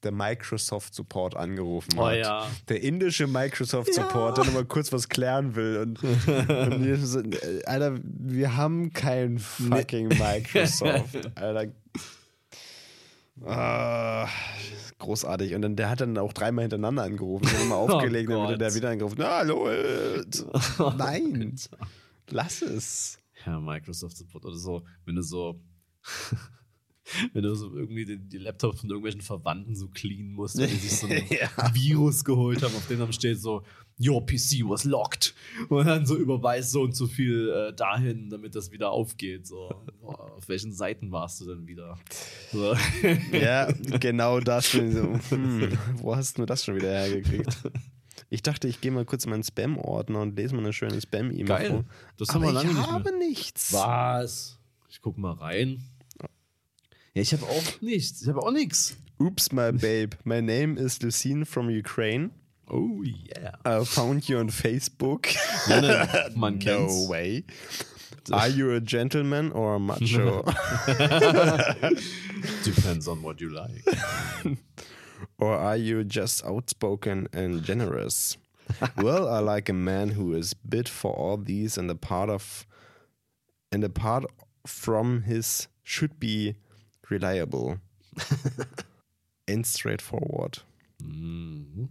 der 0.03 0.13
Microsoft 0.13 0.95
Support 0.95 1.37
angerufen 1.37 1.93
Oh 1.97 2.07
hat. 2.07 2.17
ja. 2.17 2.47
Der 2.69 2.83
indische 2.83 3.27
Microsoft 3.27 3.95
Support, 3.95 4.39
der 4.39 4.45
nochmal 4.47 4.65
kurz 4.65 4.93
was 4.93 5.09
klären 5.09 5.55
will. 5.55 5.79
Und, 5.79 6.03
und 6.03 6.85
wir 6.85 6.97
so, 6.99 7.21
äh, 7.21 7.65
Alter, 7.67 7.99
wir 8.03 8.57
haben 8.57 8.93
kein 8.93 9.39
fucking 9.39 10.09
Microsoft. 10.09 11.31
Alter. 11.37 11.73
Ah, 13.41 14.29
großartig. 14.99 15.55
Und 15.55 15.63
dann, 15.63 15.77
der 15.77 15.89
hat 15.91 16.01
dann 16.01 16.19
auch 16.19 16.33
dreimal 16.33 16.65
hintereinander 16.65 17.03
angerufen. 17.05 17.47
Ich 17.47 17.63
immer 17.65 17.77
aufgelegt, 17.77 18.31
dann 18.31 18.39
wurde 18.39 18.59
der 18.59 18.75
wieder 18.75 18.91
angerufen. 18.91 19.17
Na, 19.19 19.39
hallo. 19.39 19.69
äh, 19.71 20.25
Nein, 20.97 21.57
lass 22.31 22.63
es. 22.63 23.19
Ja, 23.47 23.59
Microsoft 23.59 24.17
Support 24.17 24.45
oder 24.45 24.57
so, 24.57 24.85
wenn 25.05 25.17
du 25.17 25.23
so. 25.23 25.61
Wenn 27.33 27.43
du 27.43 27.53
so 27.57 27.75
irgendwie 27.77 28.05
die, 28.05 28.17
die 28.17 28.39
Laptops 28.39 28.81
von 28.81 28.89
irgendwelchen 28.89 29.23
Verwandten 29.23 29.75
so 29.75 29.89
cleanen 29.89 30.33
musst, 30.33 30.57
wenn 30.57 30.71
die 30.71 30.77
sich 30.77 30.97
so 30.97 31.09
ein 31.09 31.25
Ja. 31.29 31.75
Virus 31.75 32.25
geholt 32.25 32.63
haben, 32.63 32.75
auf 32.77 32.87
dem 32.87 33.01
dann 33.01 33.13
steht 33.13 33.41
so, 33.41 33.65
Your 34.01 34.25
PC 34.25 34.63
was 34.65 34.85
locked. 34.85 35.35
Und 35.69 35.87
dann 35.87 36.07
so 36.07 36.17
überweist 36.17 36.71
so 36.73 36.83
und 36.83 36.97
so 36.97 37.07
viel 37.07 37.51
äh, 37.51 37.73
dahin, 37.75 38.31
damit 38.31 38.55
das 38.55 38.71
wieder 38.73 38.91
aufgeht. 38.91 39.47
So, 39.47 39.69
boah, 40.01 40.33
auf 40.33 40.49
welchen 40.49 40.73
Seiten 40.73 41.13
warst 41.13 41.41
du 41.41 41.47
denn 41.47 41.67
wieder? 41.67 41.99
So. 42.53 42.75
Ja, 43.33 43.71
genau 44.01 44.41
das. 44.41 44.73
So, 44.73 44.81
hm, 44.81 45.79
wo 45.97 46.17
hast 46.17 46.39
du 46.39 46.47
das 46.47 46.65
schon 46.65 46.77
wieder 46.77 46.91
hergekriegt? 46.91 47.57
Ich 48.29 48.43
dachte, 48.43 48.67
ich 48.67 48.81
gehe 48.81 48.91
mal 48.91 49.05
kurz 49.05 49.25
in 49.27 49.31
meinen 49.31 49.43
Spam-Ordner 49.43 50.21
und 50.23 50.37
lese 50.37 50.55
mal 50.55 50.63
eine 50.63 50.73
schöne 50.73 50.99
Spam-E-Mail 50.99 51.45
Geil. 51.45 51.71
vor. 51.71 51.85
Das 52.17 52.29
haben 52.31 52.37
Aber 52.37 52.47
wir 52.47 52.53
lange 52.53 52.71
ich 52.71 52.77
nicht 52.79 52.91
habe 52.91 53.11
mehr. 53.11 53.29
nichts. 53.29 53.73
Was? 53.75 54.59
Ich 54.89 55.03
guck 55.03 55.19
mal 55.19 55.33
rein. 55.35 55.83
Ja, 57.13 57.21
ich 57.21 57.35
habe 57.35 57.45
auch 57.45 57.81
nichts. 57.83 58.23
Ich 58.23 58.29
habe 58.29 58.43
auch 58.43 58.51
nichts. 58.51 58.97
Oops, 59.19 59.53
my 59.53 59.71
babe. 59.71 60.17
My 60.25 60.41
name 60.41 60.81
is 60.81 61.03
Lucine 61.03 61.45
from 61.45 61.69
Ukraine. 61.69 62.31
Oh 62.73 63.03
yeah. 63.03 63.51
I 63.65 63.85
found 63.85 64.29
you 64.29 64.39
on 64.39 64.49
Facebook. 64.51 65.27
Ja, 65.69 65.81
ne, 65.81 66.07
man 66.37 66.59
no 66.59 67.07
way. 67.09 67.45
Are 68.33 68.49
you 68.49 68.73
a 68.73 68.81
gentleman 68.81 69.53
or 69.53 69.75
a 69.75 69.79
macho? 69.81 70.43
Depends 72.65 73.09
on 73.09 73.23
what 73.23 73.41
you 73.41 73.51
like. 73.51 73.85
or 75.39 75.53
are 75.55 75.77
you 75.77 76.05
just 76.05 76.45
outspoken 76.45 77.29
and 77.33 77.63
generous? 77.65 78.37
well, 78.97 79.29
I 79.29 79.41
like 79.41 79.69
a 79.69 79.73
man 79.75 80.11
who 80.11 80.33
is 80.35 80.55
bid 80.55 80.89
for 80.89 81.13
all 81.13 81.37
these 81.37 81.77
and 81.77 81.91
a 81.91 81.95
part 81.95 82.31
of 82.31 82.67
and 83.73 83.85
a 83.85 83.89
part 83.91 84.25
from 84.67 85.23
his 85.23 85.69
should 85.83 86.19
be 86.21 86.55
reliable 87.11 87.79
and 89.49 89.67
straightforward. 89.67 90.59
Mhm. 91.03 91.89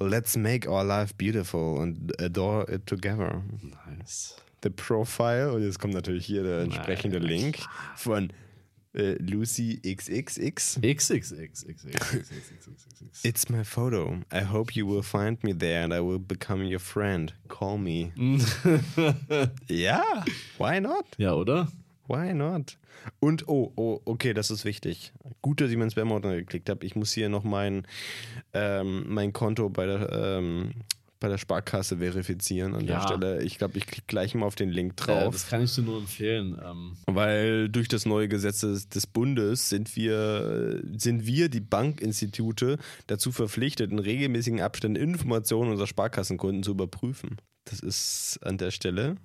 Let's 0.00 0.36
make 0.36 0.66
our 0.68 0.84
life 0.84 1.16
beautiful 1.16 1.80
and 1.80 2.12
adore 2.18 2.64
it 2.68 2.86
together. 2.86 3.42
Nice. 3.86 4.34
The 4.62 4.70
Profile, 4.70 5.52
und 5.52 5.62
jetzt 5.62 5.78
kommt 5.78 5.94
natürlich 5.94 6.26
hier 6.26 6.42
der 6.42 6.62
entsprechende 6.62 7.20
Nice. 7.20 7.28
Link 7.28 7.58
von 7.96 8.32
äh, 8.94 9.14
Lucy 9.18 9.80
XXX. 9.84 10.80
XXXXXXXXXX. 10.80 13.24
It's 13.24 13.48
my 13.48 13.62
photo. 13.64 14.20
I 14.32 14.40
hope 14.40 14.74
you 14.74 14.86
will 14.86 15.02
find 15.02 15.42
me 15.44 15.52
there 15.52 15.84
and 15.84 15.92
I 15.92 16.00
will 16.00 16.18
become 16.18 16.64
your 16.64 16.80
friend. 16.80 17.32
Call 17.48 17.78
me. 17.78 18.12
ja, 19.68 20.02
why 20.58 20.80
not? 20.80 21.04
Ja, 21.18 21.34
oder? 21.34 21.68
Why 22.06 22.34
not? 22.34 22.78
Und, 23.20 23.48
oh, 23.48 23.72
oh, 23.76 24.00
okay, 24.04 24.34
das 24.34 24.50
ist 24.50 24.64
wichtig. 24.64 25.12
Gut, 25.42 25.60
dass 25.60 25.70
ich 25.70 25.76
meinen 25.76 25.90
Spam-Ordner 25.90 26.36
geklickt 26.36 26.68
habe. 26.68 26.84
Ich 26.84 26.94
muss 26.96 27.12
hier 27.12 27.28
noch 27.28 27.44
mein, 27.44 27.86
ähm, 28.52 29.04
mein 29.08 29.32
Konto 29.32 29.68
bei 29.70 29.86
der, 29.86 30.10
ähm, 30.12 30.72
bei 31.20 31.28
der 31.28 31.38
Sparkasse 31.38 31.98
verifizieren 31.98 32.74
an 32.74 32.86
der 32.86 32.96
Ja. 32.96 33.02
Stelle. 33.02 33.42
Ich 33.42 33.56
glaube, 33.56 33.78
ich 33.78 33.86
klicke 33.86 34.06
gleich 34.06 34.34
mal 34.34 34.44
auf 34.44 34.56
den 34.56 34.68
Link 34.68 34.94
Ja, 35.00 35.06
drauf. 35.06 35.32
das 35.32 35.48
kann 35.48 35.62
ich 35.62 35.74
dir 35.74 35.80
nur 35.82 35.98
empfehlen. 35.98 36.60
Ähm, 36.62 36.92
Weil 37.06 37.70
durch 37.70 37.88
das 37.88 38.04
neue 38.04 38.28
Gesetz 38.28 38.60
des, 38.60 38.88
des 38.90 39.06
Bundes 39.06 39.70
sind 39.70 39.96
wir, 39.96 40.82
sind 40.98 41.24
wir, 41.26 41.48
die 41.48 41.60
Bankinstitute, 41.60 42.76
dazu 43.06 43.32
verpflichtet, 43.32 43.90
in 43.90 43.98
regelmäßigen 43.98 44.60
Abständen 44.60 45.00
Informationen 45.00 45.70
unserer 45.70 45.86
Sparkassenkunden 45.86 46.62
zu 46.62 46.72
überprüfen. 46.72 47.38
Das 47.64 47.80
ist 47.80 48.38
an 48.42 48.58
der 48.58 48.70
Stelle. 48.70 49.16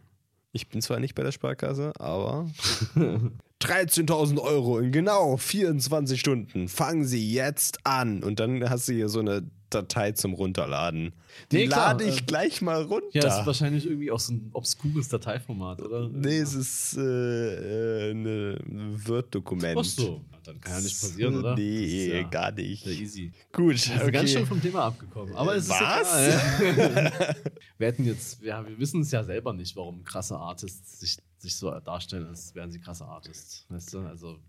Ich 0.51 0.67
bin 0.67 0.81
zwar 0.81 0.99
nicht 0.99 1.15
bei 1.15 1.23
der 1.23 1.31
Sparkasse, 1.31 1.91
aber 1.99 2.49
13.000 3.61 4.39
Euro 4.41 4.79
in 4.79 4.91
genau 4.91 5.37
24 5.37 6.19
Stunden. 6.19 6.67
Fangen 6.67 7.05
Sie 7.05 7.31
jetzt 7.31 7.85
an. 7.85 8.23
Und 8.23 8.39
dann 8.39 8.67
hast 8.69 8.87
du 8.87 8.93
hier 8.93 9.09
so 9.09 9.19
eine 9.19 9.43
Datei 9.69 10.11
zum 10.13 10.33
Runterladen. 10.33 11.13
Die 11.51 11.57
Nee, 11.57 11.65
lade 11.65 12.03
ich 12.03 12.21
äh, 12.21 12.25
gleich 12.25 12.61
mal 12.61 12.83
runter. 12.83 13.07
ja, 13.13 13.21
das 13.21 13.39
ist 13.39 13.45
wahrscheinlich 13.45 13.85
irgendwie 13.85 14.11
auch 14.11 14.19
so 14.19 14.33
ein 14.33 14.49
obskures 14.53 15.07
Dateiformat, 15.09 15.81
oder? 15.81 16.09
Nee, 16.09 16.39
es 16.39 16.53
ist 16.53 16.97
äh, 16.97 18.09
äh, 18.09 18.13
ne- 18.13 18.59
ein 18.67 19.07
Word-Dokument. 19.07 19.77
Ach 19.79 19.83
so, 19.85 20.21
dann 20.43 20.59
kann 20.59 20.73
ja 20.73 20.81
nicht 20.81 20.99
passieren, 20.99 21.37
oder? 21.37 21.55
Nee, 21.55 22.07
ist 22.07 22.13
ja 22.13 22.23
gar 22.23 22.51
nicht. 22.51 22.83
Sehr 22.83 22.93
easy. 22.93 23.31
Gut, 23.51 23.71
Wir 23.73 23.77
sind 23.77 24.01
okay. 24.01 24.11
ganz 24.11 24.31
schön 24.31 24.45
vom 24.45 24.61
Thema 24.61 24.85
abgekommen. 24.85 25.35
Aber 25.35 25.55
es 25.55 25.65
ist 25.65 25.69
Was? 25.71 26.17
egal. 26.59 27.35
wir 27.77 27.87
hätten 27.87 28.05
jetzt, 28.05 28.41
ja, 28.41 28.65
wir 28.67 28.77
wissen 28.79 29.01
es 29.01 29.11
ja 29.11 29.23
selber 29.23 29.53
nicht, 29.53 29.75
warum 29.75 30.03
krasse 30.03 30.35
Artists 30.37 30.99
sich, 30.99 31.17
sich 31.37 31.55
so 31.55 31.71
darstellen, 31.79 32.25
als 32.27 32.53
wären 32.55 32.71
sie 32.71 32.79
krasse 32.79 33.05
Artists. 33.05 33.65
Weißt 33.69 33.93
du? 33.93 33.99
Also, 33.99 34.39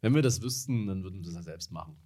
wenn 0.00 0.14
wir 0.14 0.22
das 0.22 0.40
wüssten, 0.42 0.86
dann 0.86 1.02
würden 1.04 1.20
wir 1.20 1.26
das 1.26 1.34
ja 1.34 1.42
selbst 1.42 1.70
machen. 1.72 1.96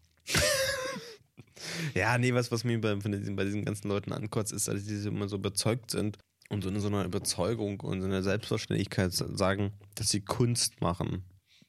Ja, 1.95 2.19
nee, 2.19 2.35
was, 2.35 2.51
was 2.51 2.65
mir 2.65 2.81
bei, 2.81 2.95
diesen, 2.95 3.37
bei 3.37 3.45
diesen 3.45 3.65
ganzen 3.65 3.89
Leuten 3.89 4.13
ankotzt, 4.13 4.53
ist, 4.53 4.69
dass 4.69 4.85
die 4.85 4.95
immer 5.07 5.29
so 5.29 5.37
überzeugt 5.37 5.91
sind 5.91 6.19
und 6.49 6.63
so 6.63 6.69
in 6.69 6.81
so 6.81 6.89
einer 6.89 7.05
Überzeugung 7.05 7.81
und 7.81 8.01
so 8.01 8.07
einer 8.07 8.23
Selbstverständlichkeit 8.23 9.13
sagen, 9.13 9.73
dass 9.95 10.09
sie 10.09 10.21
Kunst 10.21 10.81
machen. 10.81 11.25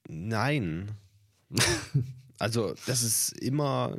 Nein. 0.07 0.91
also, 2.39 2.73
das 2.85 3.03
ist 3.03 3.31
immer 3.39 3.97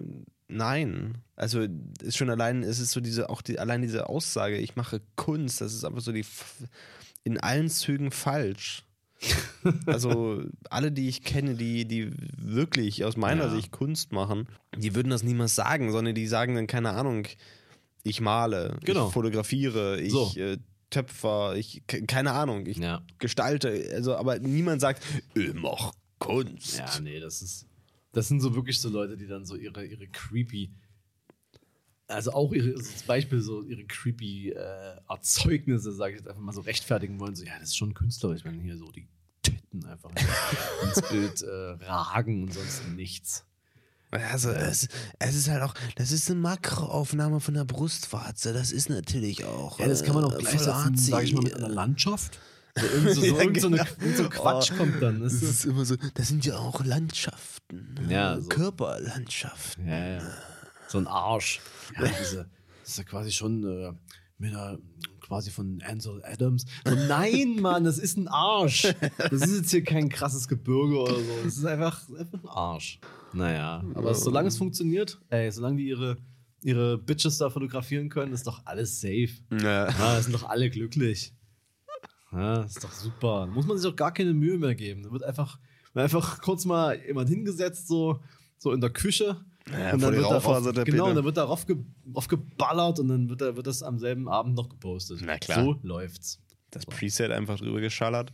Nein. 0.49 1.19
Also 1.35 1.67
ist 2.03 2.17
schon 2.17 2.31
allein, 2.31 2.63
es 2.63 2.79
ist 2.79 2.93
so 2.93 3.01
diese, 3.01 3.29
auch 3.31 3.43
die, 3.43 3.59
allein 3.59 3.83
diese 3.83 4.09
Aussage, 4.09 4.59
ich 4.59 4.77
mache 4.77 5.01
Kunst, 5.17 5.61
das 5.61 5.75
ist 5.75 5.85
einfach 5.85 6.01
so 6.01 6.13
die 6.13 6.25
in 7.25 7.39
allen 7.39 7.69
Zügen 7.69 8.13
falsch. 8.13 8.85
also 9.87 10.43
alle, 10.71 10.93
die 10.93 11.09
ich 11.09 11.23
kenne, 11.23 11.55
die, 11.55 11.87
die 11.87 12.11
wirklich 12.39 13.05
aus 13.05 13.17
meiner 13.17 13.45
Ja. 13.47 13.55
Sicht 13.55 13.71
Kunst 13.73 14.13
machen, 14.13 14.47
die 14.77 14.95
würden 14.95 15.11
das 15.11 15.23
niemals 15.23 15.55
sagen, 15.55 15.91
sondern 15.93 16.15
die 16.15 16.27
sagen 16.27 16.55
dann, 16.55 16.67
keine 16.67 16.91
Ahnung, 16.91 17.27
ich 18.03 18.21
male, 18.21 18.79
Genau. 18.85 19.09
ich 19.09 19.13
fotografiere, 19.13 20.01
ich 20.01 20.13
So. 20.13 20.33
äh, 20.37 20.59
töpfer, 20.91 21.57
ich, 21.57 21.83
ke- 21.89 22.05
keine 22.07 22.33
Ahnung, 22.33 22.67
ich 22.67 22.77
Ja. 22.79 23.03
gestalte, 23.19 23.91
also 23.93 24.15
aber 24.17 24.39
niemand 24.39 24.81
sagt, 24.81 25.03
ich 25.35 25.53
mach 25.55 25.93
Kunst. 26.19 26.79
Ja, 26.79 27.01
nee, 27.01 27.19
das 27.21 27.43
ist. 27.43 27.67
Das 28.13 28.29
sind 28.29 28.41
so 28.41 28.55
wirklich 28.55 28.81
so 28.81 28.89
Leute, 28.89 29.17
die 29.17 29.27
dann 29.27 29.45
so 29.45 29.57
ihre, 29.57 29.85
ihre 29.85 30.07
creepy. 30.07 30.71
Also 32.09 32.33
auch 32.33 32.53
ihre, 32.53 32.71
also 32.77 32.91
zum 32.93 33.07
Beispiel 33.07 33.41
so 33.41 33.63
ihre 33.65 33.85
creepy 33.85 34.51
äh, 34.51 34.97
Erzeugnisse, 35.09 35.93
sage 35.93 36.13
ich 36.15 36.19
jetzt 36.21 36.29
einfach 36.29 36.41
mal 36.43 36.53
so 36.53 36.61
rechtfertigen 36.61 37.19
wollen. 37.19 37.35
So, 37.35 37.45
ja, 37.45 37.59
das 37.59 37.71
ist 37.71 37.77
schon 37.77 37.95
künstlerisch, 37.95 38.45
wenn 38.45 38.61
hier 38.61 38.77
so 38.77 38.91
die 38.93 39.09
Titten 39.43 39.85
einfach 39.87 40.11
ins 40.85 41.03
Bild 41.09 41.43
äh, 41.43 41.85
ragen 41.85 42.45
und 42.45 42.55
sonst 42.55 42.87
nichts. 42.95 43.45
Also 44.13 44.51
es, 44.51 44.89
es 45.19 45.35
ist 45.35 45.49
halt 45.49 45.63
auch, 45.63 45.75
das 45.97 46.13
ist 46.13 46.31
eine 46.31 46.39
Makroaufnahme 46.41 47.41
von 47.41 47.55
der 47.55 47.65
Brustwarze. 47.65 48.53
Das 48.53 48.71
ist 48.71 48.89
natürlich 48.89 49.45
auch. 49.45 49.81
Ja, 49.81 49.89
das 49.89 50.05
kann 50.05 50.15
man 50.15 50.25
auch 50.25 50.35
äh, 50.35 50.39
gleichsetzen, 50.39 50.97
voll 50.97 50.97
sag 50.97 51.25
ich 51.25 51.35
mal, 51.35 51.43
mit 51.43 51.55
einer 51.55 51.69
Landschaft. 51.69 52.39
So, 52.77 52.87
irgend 52.87 53.15
so, 53.15 53.25
Ja, 53.25 53.41
irgend 53.41 53.61
so, 53.61 53.67
eine, 53.67 53.85
genau. 53.99 54.17
so 54.17 54.29
Quatsch 54.29 54.71
Oh, 54.75 54.77
kommt 54.79 55.03
dann. 55.03 55.21
Das 55.21 55.33
Ist 55.33 55.43
ist 55.43 55.65
immer 55.65 55.85
so, 55.85 55.97
das 56.15 56.29
sind 56.29 56.47
ja 56.47 56.57
auch 56.57 56.85
Landschaften. 56.85 57.97
Ja, 58.09 58.37
äh, 58.37 58.41
so. 58.43 58.49
Körperlandschaften. 58.49 59.89
Ja, 59.89 60.07
ja. 60.19 60.23
So 60.89 60.99
ein 60.99 61.07
Arsch. 61.07 61.61
Ja, 61.99 62.09
diese, 62.21 62.49
das 62.83 62.91
ist 62.91 62.99
ja 62.99 63.05
quasi 63.05 63.33
schon 63.33 63.65
äh, 63.65 63.93
mit 64.39 64.53
einer, 64.53 64.79
quasi 65.21 65.51
von 65.51 65.83
Ansel 65.83 66.23
Adams. 66.25 66.67
So, 66.87 66.95
nein, 66.95 67.57
Mann, 67.61 67.85
das 67.85 67.99
ist 67.99 68.17
ein 68.17 68.29
Arsch. 68.29 68.95
Das 69.19 69.43
ist 69.43 69.57
jetzt 69.57 69.71
hier 69.71 69.83
kein 69.83 70.09
krasses 70.09 70.47
Gebirge 70.47 70.99
oder 70.99 71.15
so. 71.15 71.43
Das 71.45 71.57
ist 71.57 71.65
einfach, 71.65 72.09
einfach 72.11 72.43
ein 72.43 72.49
Arsch. 72.49 73.01
Naja, 73.33 73.85
aber 73.95 74.15
solange 74.15 74.49
es 74.49 74.57
funktioniert, 74.57 75.21
ey, 75.29 75.51
solange 75.51 75.79
die 75.79 75.89
ihre, 75.89 76.17
ihre 76.63 76.99
Bitches 76.99 77.39
da 77.39 77.51
fotografieren 77.51 78.09
können, 78.09 78.33
ist 78.33 78.47
doch 78.47 78.63
alles 78.65 79.01
safe. 79.01 79.31
Ja. 79.51 79.89
Ja, 79.91 80.21
sind 80.21 80.35
doch 80.35 80.49
alle 80.49 80.71
glücklich. 80.71 81.33
Ja, 82.33 82.63
ist 82.63 82.83
doch 82.83 82.93
super. 82.93 83.47
Da 83.47 83.53
muss 83.53 83.67
man 83.67 83.79
sich 83.79 83.91
auch 83.91 83.97
gar 83.97 84.13
keine 84.13 84.35
Mühe 84.35 84.59
mehr 84.59 84.75
geben. 84.75 85.03
Da 85.03 85.11
wird 85.11 85.23
einfach, 85.23 85.59
wird 85.93 86.05
einfach 86.05 86.41
kurz 86.41 86.65
mal 86.65 87.01
jemand 87.05 87.29
hingesetzt, 87.29 87.89
so, 87.89 88.21
so 88.59 88.73
in 88.73 88.81
der 88.81 88.91
Küche. 88.91 89.45
Ja, 89.73 89.93
und 89.95 90.01
vor 90.01 90.11
dann 90.11 90.13
wird 90.17 90.25
darauf, 90.31 90.47
Raufasertapete. 90.47 90.91
genau, 90.93 91.13
dann 91.13 91.25
wird 91.25 91.37
darauf 91.37 91.67
ge, 91.67 91.77
geballert 92.29 93.01
und 93.01 93.09
dann 93.09 93.29
wird, 93.29 93.41
da- 93.41 93.57
wird 93.57 93.67
das 93.67 93.83
am 93.83 93.99
selben 93.99 94.29
Abend 94.29 94.55
noch 94.55 94.69
gepostet. 94.69 95.21
Na 95.25 95.39
klar. 95.39 95.65
So 95.65 95.79
läuft's. 95.83 96.41
Das 96.71 96.87
Preset 96.87 97.31
einfach 97.33 97.59
drüber 97.59 97.81
geschallert. 97.81 98.33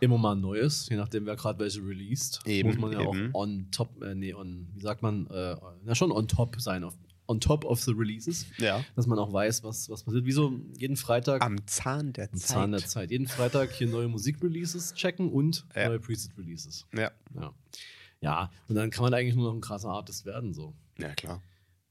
Immer 0.00 0.18
mal 0.18 0.32
ein 0.36 0.40
neues, 0.40 0.88
je 0.88 0.96
nachdem, 0.96 1.26
wer 1.26 1.34
gerade 1.34 1.58
welche 1.58 1.80
released. 1.80 2.40
Eben, 2.46 2.68
muss 2.68 2.78
man 2.78 2.92
ja 2.92 3.00
eben. 3.00 3.34
auch 3.34 3.40
on 3.42 3.66
top, 3.72 4.00
äh, 4.02 4.14
nee, 4.14 4.32
on, 4.32 4.68
wie 4.74 4.80
sagt 4.80 5.02
man, 5.02 5.26
äh, 5.28 5.56
na 5.84 5.94
schon 5.96 6.12
on 6.12 6.28
top 6.28 6.60
sein, 6.60 6.84
auf, 6.84 6.94
on 7.26 7.40
top 7.40 7.64
of 7.64 7.82
the 7.82 7.90
releases. 7.90 8.46
Ja. 8.58 8.84
Dass 8.94 9.08
man 9.08 9.18
auch 9.18 9.32
weiß, 9.32 9.64
was, 9.64 9.90
was 9.90 10.04
passiert. 10.04 10.24
Wieso 10.24 10.52
jeden 10.78 10.96
Freitag 10.96 11.42
Am 11.42 11.66
Zahn 11.66 12.12
der 12.12 12.28
Am 12.32 12.38
Zeit. 12.38 12.46
Zahn 12.48 12.70
der 12.70 12.84
Zeit. 12.86 13.10
Jeden 13.10 13.26
Freitag 13.26 13.72
hier 13.72 13.88
neue 13.88 14.06
Musik-Releases 14.06 14.94
checken 14.94 15.28
und 15.32 15.66
Ja. 15.74 15.88
neue 15.88 15.98
Preset-Releases. 15.98 16.86
Ja. 16.94 17.10
Ja. 17.34 17.52
Ja, 18.20 18.50
und 18.68 18.74
dann 18.74 18.90
kann 18.90 19.04
man 19.04 19.14
eigentlich 19.14 19.34
nur 19.36 19.48
noch 19.48 19.54
ein 19.54 19.60
krasser 19.60 19.90
Artist 19.90 20.24
werden. 20.26 20.52
So. 20.52 20.74
Ja, 20.98 21.14
klar. 21.14 21.42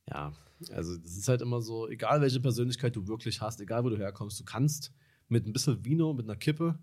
Ja, 0.10 0.34
also 0.72 0.98
das 0.98 1.18
ist 1.18 1.28
halt 1.28 1.42
immer 1.42 1.62
so, 1.62 1.88
egal 1.88 2.22
welche 2.22 2.40
Persönlichkeit 2.40 2.96
du 2.96 3.08
wirklich 3.08 3.42
hast, 3.42 3.62
egal 3.62 3.84
wo 3.84 3.90
du 3.90 3.98
herkommst, 3.98 4.40
du 4.40 4.44
kannst 4.44 4.92
mit 5.28 5.46
ein 5.46 5.54
bisschen 5.54 5.84
Vino, 5.86 6.14
mit 6.14 6.26
einer 6.26 6.38
Kippe 6.38 6.80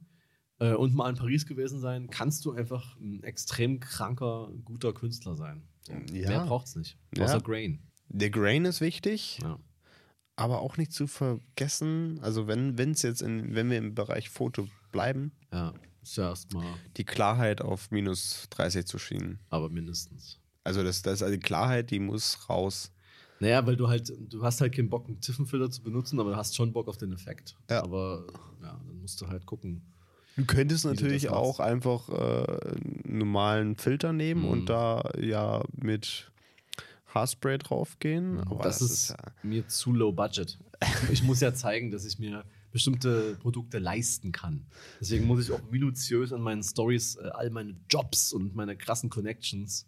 äh, 0.59 0.75
und 0.75 0.95
mal 0.95 1.09
in 1.11 1.17
Paris 1.17 1.47
gewesen 1.47 1.81
sein, 1.81 2.09
kannst 2.11 2.45
du 2.45 2.53
einfach 2.53 2.97
ein 3.01 3.23
extrem 3.23 3.81
kranker, 3.81 4.53
guter 4.65 4.93
Künstler 4.93 5.37
sein. 5.37 5.63
Ja. 6.13 6.29
Mehr 6.29 6.45
braucht's 6.47 6.77
nicht. 6.77 6.99
Ja. 7.17 7.25
Außer 7.25 7.41
Grain. 7.41 7.81
Der 8.09 8.31
Grain 8.31 8.65
ist 8.67 8.81
wichtig, 8.81 9.39
Ja. 9.43 9.59
aber 10.37 10.61
auch 10.61 10.77
nicht 10.77 10.93
zu 10.93 11.07
vergessen, 11.07 12.19
also 12.23 12.47
wenn 12.47 12.79
es 12.79 13.03
jetzt 13.03 13.23
in, 13.23 13.55
wenn 13.55 13.71
wir 13.71 13.79
im 13.79 13.95
Bereich 13.95 14.29
Foto 14.29 14.69
bleiben, 14.93 15.33
ja, 15.53 15.73
ist 16.05 16.17
ja 16.17 16.29
erstmal, 16.31 16.67
die 16.97 17.05
Klarheit 17.05 17.61
auf 17.61 17.91
minus 17.91 18.47
30 18.51 18.87
zu 18.87 18.99
schieben. 18.99 19.39
aber 19.51 19.69
mindestens. 19.71 20.39
Also 20.63 20.83
das, 20.83 21.03
das 21.03 21.23
also 21.23 21.35
die 21.35 21.41
Klarheit, 21.41 21.91
die 21.91 21.99
muss 21.99 22.49
raus. 22.49 22.91
Naja, 23.41 23.67
weil 23.67 23.77
du 23.77 23.89
halt, 23.89 24.11
du 24.31 24.43
hast 24.43 24.61
halt 24.61 24.75
keinen 24.75 24.89
Bock, 24.89 25.07
einen 25.07 25.21
Tiefenfilter 25.21 25.71
zu 25.71 25.83
benutzen, 25.83 26.19
aber 26.21 26.31
du 26.31 26.37
hast 26.37 26.55
schon 26.57 26.73
Bock 26.73 26.89
auf 26.89 26.97
den 26.97 27.13
Effekt. 27.13 27.57
Ja. 27.69 27.83
Aber 27.83 28.25
ja, 28.63 28.81
dann 28.87 29.01
musst 29.01 29.21
du 29.21 29.27
halt 29.29 29.45
gucken. 29.45 29.83
Du 30.37 30.45
könntest 30.47 30.85
du 30.85 30.89
natürlich 30.89 31.25
das 31.25 31.33
machst. 31.33 31.43
auch 31.45 31.61
einfach 31.61 32.09
äh, 32.09 32.15
einen 32.15 33.19
normalen 33.19 33.77
Filter 33.77 34.13
nehmen 34.13 34.43
Mhm. 34.43 34.49
und 34.49 34.67
da 34.69 35.03
ja 35.21 35.63
mit 35.73 36.31
Haarspray 37.15 37.59
draufgehen. 37.59 38.41
Aber 38.41 38.63
das, 38.65 38.81
ist 38.81 39.11
ja, 39.11 39.17
mir 39.43 39.69
zu 39.69 39.93
low 39.93 40.13
budget. 40.13 40.59
Ich 41.13 41.23
muss 41.23 41.41
ja 41.41 41.53
zeigen, 41.55 41.91
dass 41.91 42.05
ich 42.05 42.19
mir 42.19 42.45
bestimmte 42.75 43.37
Produkte 43.37 43.79
leisten 43.79 44.33
kann. 44.33 44.67
Deswegen 45.01 45.27
muss 45.27 45.45
ich 45.45 45.53
auch 45.53 45.63
minutiös 45.71 46.33
an 46.33 46.43
meinen 46.43 46.63
Stories 46.65 47.15
äh, 47.15 47.29
all 47.33 47.49
meine 47.51 47.77
Jobs 47.89 48.33
und 48.33 48.57
meine 48.57 48.77
krassen 48.77 49.09
Connections 49.11 49.87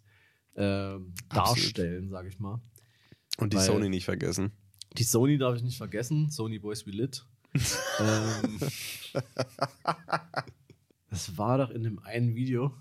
äh, 0.55 0.95
darstellen, 1.29 2.09
sage 2.09 2.29
ich 2.29 2.39
mal. 2.39 2.61
und 3.39 3.51
die 3.51 3.57
weil- 3.57 3.65
Sony 3.65 3.89
nicht 3.89 4.05
vergessen. 4.05 4.51
Die 4.97 5.03
Sony 5.03 5.37
darf 5.37 5.57
ich 5.57 5.63
nicht 5.63 5.77
vergessen. 5.77 6.29
Sony 6.31 6.59
Boys 6.59 6.87
We 6.87 6.91
Lit. 6.91 7.25
ähm, 7.99 8.59
das 11.09 11.37
war 11.37 11.57
doch 11.57 11.69
in 11.71 11.83
dem 11.83 11.99
einen 11.99 12.35
Video 12.35 12.73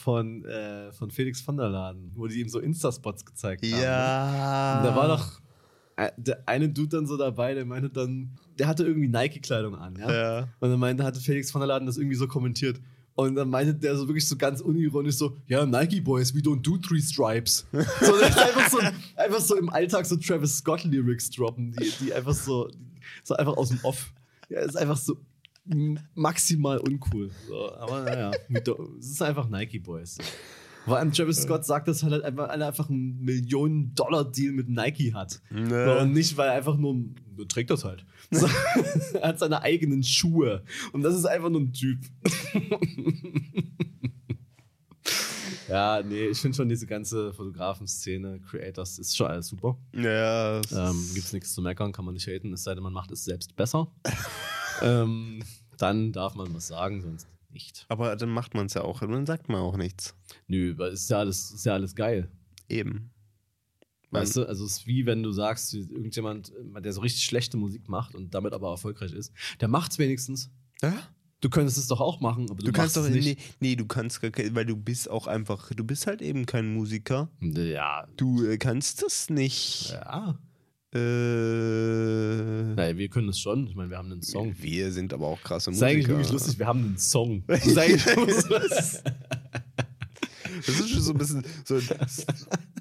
von, 0.00 0.44
äh, 0.44 0.92
von 0.92 1.10
Felix 1.10 1.40
von 1.40 1.56
der 1.56 1.70
Laden, 1.70 2.12
wo 2.14 2.26
die 2.26 2.40
ihm 2.40 2.48
so 2.50 2.60
Insta-Spots 2.60 3.24
gezeigt 3.24 3.64
haben. 3.64 3.70
ne? 3.72 3.82
Ja. 3.82 4.78
Und 4.78 4.84
da 4.84 4.96
war 4.96 5.08
doch 5.08 5.40
der 6.16 6.42
eine 6.46 6.68
Dude 6.68 6.88
dann 6.88 7.06
so 7.06 7.16
dabei, 7.16 7.54
der 7.54 7.64
meinte 7.64 7.90
dann, 7.90 8.30
der 8.58 8.66
hatte 8.66 8.84
irgendwie 8.84 9.08
Nike-Kleidung 9.08 9.74
an, 9.76 9.96
ja? 9.96 10.12
Ja. 10.12 10.48
Und 10.60 10.70
dann 10.70 10.80
meinte, 10.80 11.04
hatte 11.04 11.20
Felix 11.20 11.50
von 11.50 11.60
der 11.60 11.68
Laden 11.68 11.86
das 11.86 11.96
irgendwie 11.96 12.16
so 12.16 12.26
kommentiert. 12.26 12.80
Und 13.16 13.36
dann 13.36 13.48
meinte 13.48 13.74
der 13.74 13.96
so 13.96 14.08
wirklich 14.08 14.26
so 14.28 14.36
ganz 14.36 14.60
unironisch 14.60 15.16
so, 15.16 15.36
ja, 15.46 15.64
Nike 15.64 16.00
Boys, 16.00 16.34
we 16.34 16.40
don't 16.40 16.62
do 16.62 16.76
three 16.78 17.00
stripes. 17.00 17.64
so, 17.72 18.14
einfach 18.14 18.70
so, 18.70 18.78
einfach 19.16 19.40
so 19.40 19.56
im 19.56 19.70
Alltag 19.70 20.04
so 20.06 20.16
Travis 20.16 20.58
Scott 20.58 20.82
Lyrics 20.84 21.30
droppen, 21.30 21.72
die, 21.72 21.92
die 22.00 22.12
einfach 22.12 22.34
so, 22.34 22.68
so 23.22 23.36
einfach 23.36 23.56
aus 23.56 23.68
dem 23.68 23.78
Off. 23.84 24.12
Ja, 24.48 24.60
ist 24.60 24.76
einfach 24.76 24.96
so 24.96 25.16
maximal 26.14 26.78
uncool. 26.78 27.30
So, 27.48 27.74
aber 27.76 28.02
naja, 28.02 28.32
es 28.98 29.10
ist 29.12 29.22
einfach 29.22 29.48
Nike 29.48 29.78
Boys. 29.78 30.18
Vor 30.84 30.98
allem 30.98 31.12
Travis 31.12 31.42
Scott 31.42 31.64
sagt 31.64 31.88
das 31.88 32.02
halt 32.02 32.22
einfach, 32.22 32.48
weil 32.48 32.60
er 32.60 32.68
einfach 32.68 32.90
einen 32.90 33.20
Millionen-Dollar-Deal 33.24 34.52
mit 34.52 34.68
Nike 34.68 35.14
hat. 35.14 35.40
Ne. 35.50 35.84
So, 35.84 36.00
und 36.00 36.12
nicht, 36.12 36.36
weil 36.36 36.48
er 36.48 36.54
einfach 36.54 36.76
nur, 36.76 36.96
er 37.38 37.48
trägt 37.48 37.70
das 37.70 37.84
halt. 37.84 38.04
So, 38.30 38.46
er 39.14 39.28
hat 39.28 39.38
seine 39.38 39.62
eigenen 39.62 40.02
Schuhe. 40.02 40.62
Und 40.92 41.02
das 41.02 41.14
ist 41.14 41.24
einfach 41.24 41.48
nur 41.48 41.62
ein 41.62 41.72
Typ. 41.72 42.00
ja, 45.68 46.02
nee, 46.02 46.26
ich 46.26 46.38
finde 46.38 46.56
schon 46.56 46.68
diese 46.68 46.86
ganze 46.86 47.32
Fotografen-Szene, 47.32 48.40
Creators, 48.40 48.98
ist 48.98 49.16
schon 49.16 49.28
alles 49.28 49.48
super. 49.48 49.78
Ja. 49.94 50.60
Ähm, 50.70 51.00
es 51.16 51.32
nichts 51.32 51.54
zu 51.54 51.62
meckern, 51.62 51.92
kann 51.92 52.04
man 52.04 52.12
nicht 52.12 52.26
haten, 52.26 52.52
es 52.52 52.64
sei 52.64 52.74
denn, 52.74 52.82
man 52.82 52.92
macht 52.92 53.10
es 53.10 53.24
selbst 53.24 53.56
besser. 53.56 53.90
ähm, 54.82 55.42
dann 55.78 56.12
darf 56.12 56.34
man 56.34 56.54
was 56.54 56.68
sagen, 56.68 57.00
sonst 57.00 57.26
nicht. 57.54 57.86
aber 57.88 58.14
dann 58.16 58.28
macht 58.28 58.52
man 58.54 58.66
es 58.66 58.74
ja 58.74 58.82
auch. 58.82 59.00
Und 59.02 59.12
dann 59.12 59.24
sagt 59.26 59.48
man 59.48 59.60
auch 59.60 59.76
nichts. 59.78 60.14
Nö, 60.48 60.74
weil 60.76 60.92
es 60.92 61.02
ist 61.04 61.10
ja 61.10 61.18
alles, 61.20 61.50
ist 61.50 61.64
ja 61.64 61.72
alles 61.72 61.94
geil. 61.94 62.30
Eben. 62.68 63.10
Weißt 64.10 64.36
du, 64.36 64.44
also 64.46 64.64
es 64.64 64.78
ist 64.78 64.86
wie 64.86 65.06
wenn 65.06 65.22
du 65.24 65.32
sagst, 65.32 65.74
irgendjemand, 65.74 66.52
der 66.84 66.92
so 66.92 67.00
richtig 67.00 67.24
schlechte 67.24 67.56
Musik 67.56 67.88
macht 67.88 68.14
und 68.14 68.32
damit 68.34 68.52
aber 68.52 68.70
erfolgreich 68.70 69.12
ist, 69.12 69.32
der 69.60 69.66
macht 69.68 69.90
es 69.92 69.98
wenigstens. 69.98 70.50
Ja? 70.82 70.92
Du 71.40 71.50
könntest 71.50 71.76
es 71.78 71.88
doch 71.88 72.00
auch 72.00 72.20
machen, 72.20 72.44
aber 72.48 72.60
du, 72.60 72.66
Du 72.66 72.72
kannst 72.72 72.96
doch 72.96 73.02
es 73.04 73.10
nee, 73.10 73.18
nicht. 73.20 73.60
nee, 73.60 73.74
du 73.76 73.86
kannst 73.86 74.20
gar 74.22 74.30
kein, 74.30 74.54
weil 74.54 74.64
du 74.66 74.76
bist 74.76 75.10
auch 75.10 75.26
einfach, 75.26 75.70
du 75.72 75.84
bist 75.84 76.06
halt 76.06 76.22
eben 76.22 76.46
kein 76.46 76.72
Musiker. 76.72 77.28
Ja, 77.40 78.06
Du 78.16 78.44
äh, 78.46 78.56
kannst 78.56 79.02
das 79.02 79.30
nicht. 79.30 79.90
ja. 79.90 80.38
Äh, 80.94 82.74
Naja, 82.74 82.96
wir 82.96 83.08
können 83.08 83.28
es 83.28 83.38
schon. 83.38 83.66
Ich 83.66 83.74
meine, 83.74 83.90
wir 83.90 83.98
haben 83.98 84.12
einen 84.12 84.22
Song. 84.22 84.54
wir 84.58 84.92
sind 84.92 85.12
aber 85.12 85.26
auch 85.26 85.40
krasse 85.42 85.70
Das 85.70 85.76
ist 85.76 85.82
Musiker. 85.82 85.90
eigentlich 85.94 86.08
wirklich 86.08 86.32
lustig, 86.32 86.58
wir 86.58 86.66
haben 86.66 86.84
einen 86.84 86.98
Song. 86.98 87.42
Das 87.48 87.66
ist 87.66 87.78
eigentlich 87.78 88.04
Das 90.66 90.78
ist 90.80 90.88
schon 90.90 91.00
so 91.02 91.12
ein 91.12 91.18
bisschen 91.18 91.44
so, 91.64 91.74
ein- 91.76 91.82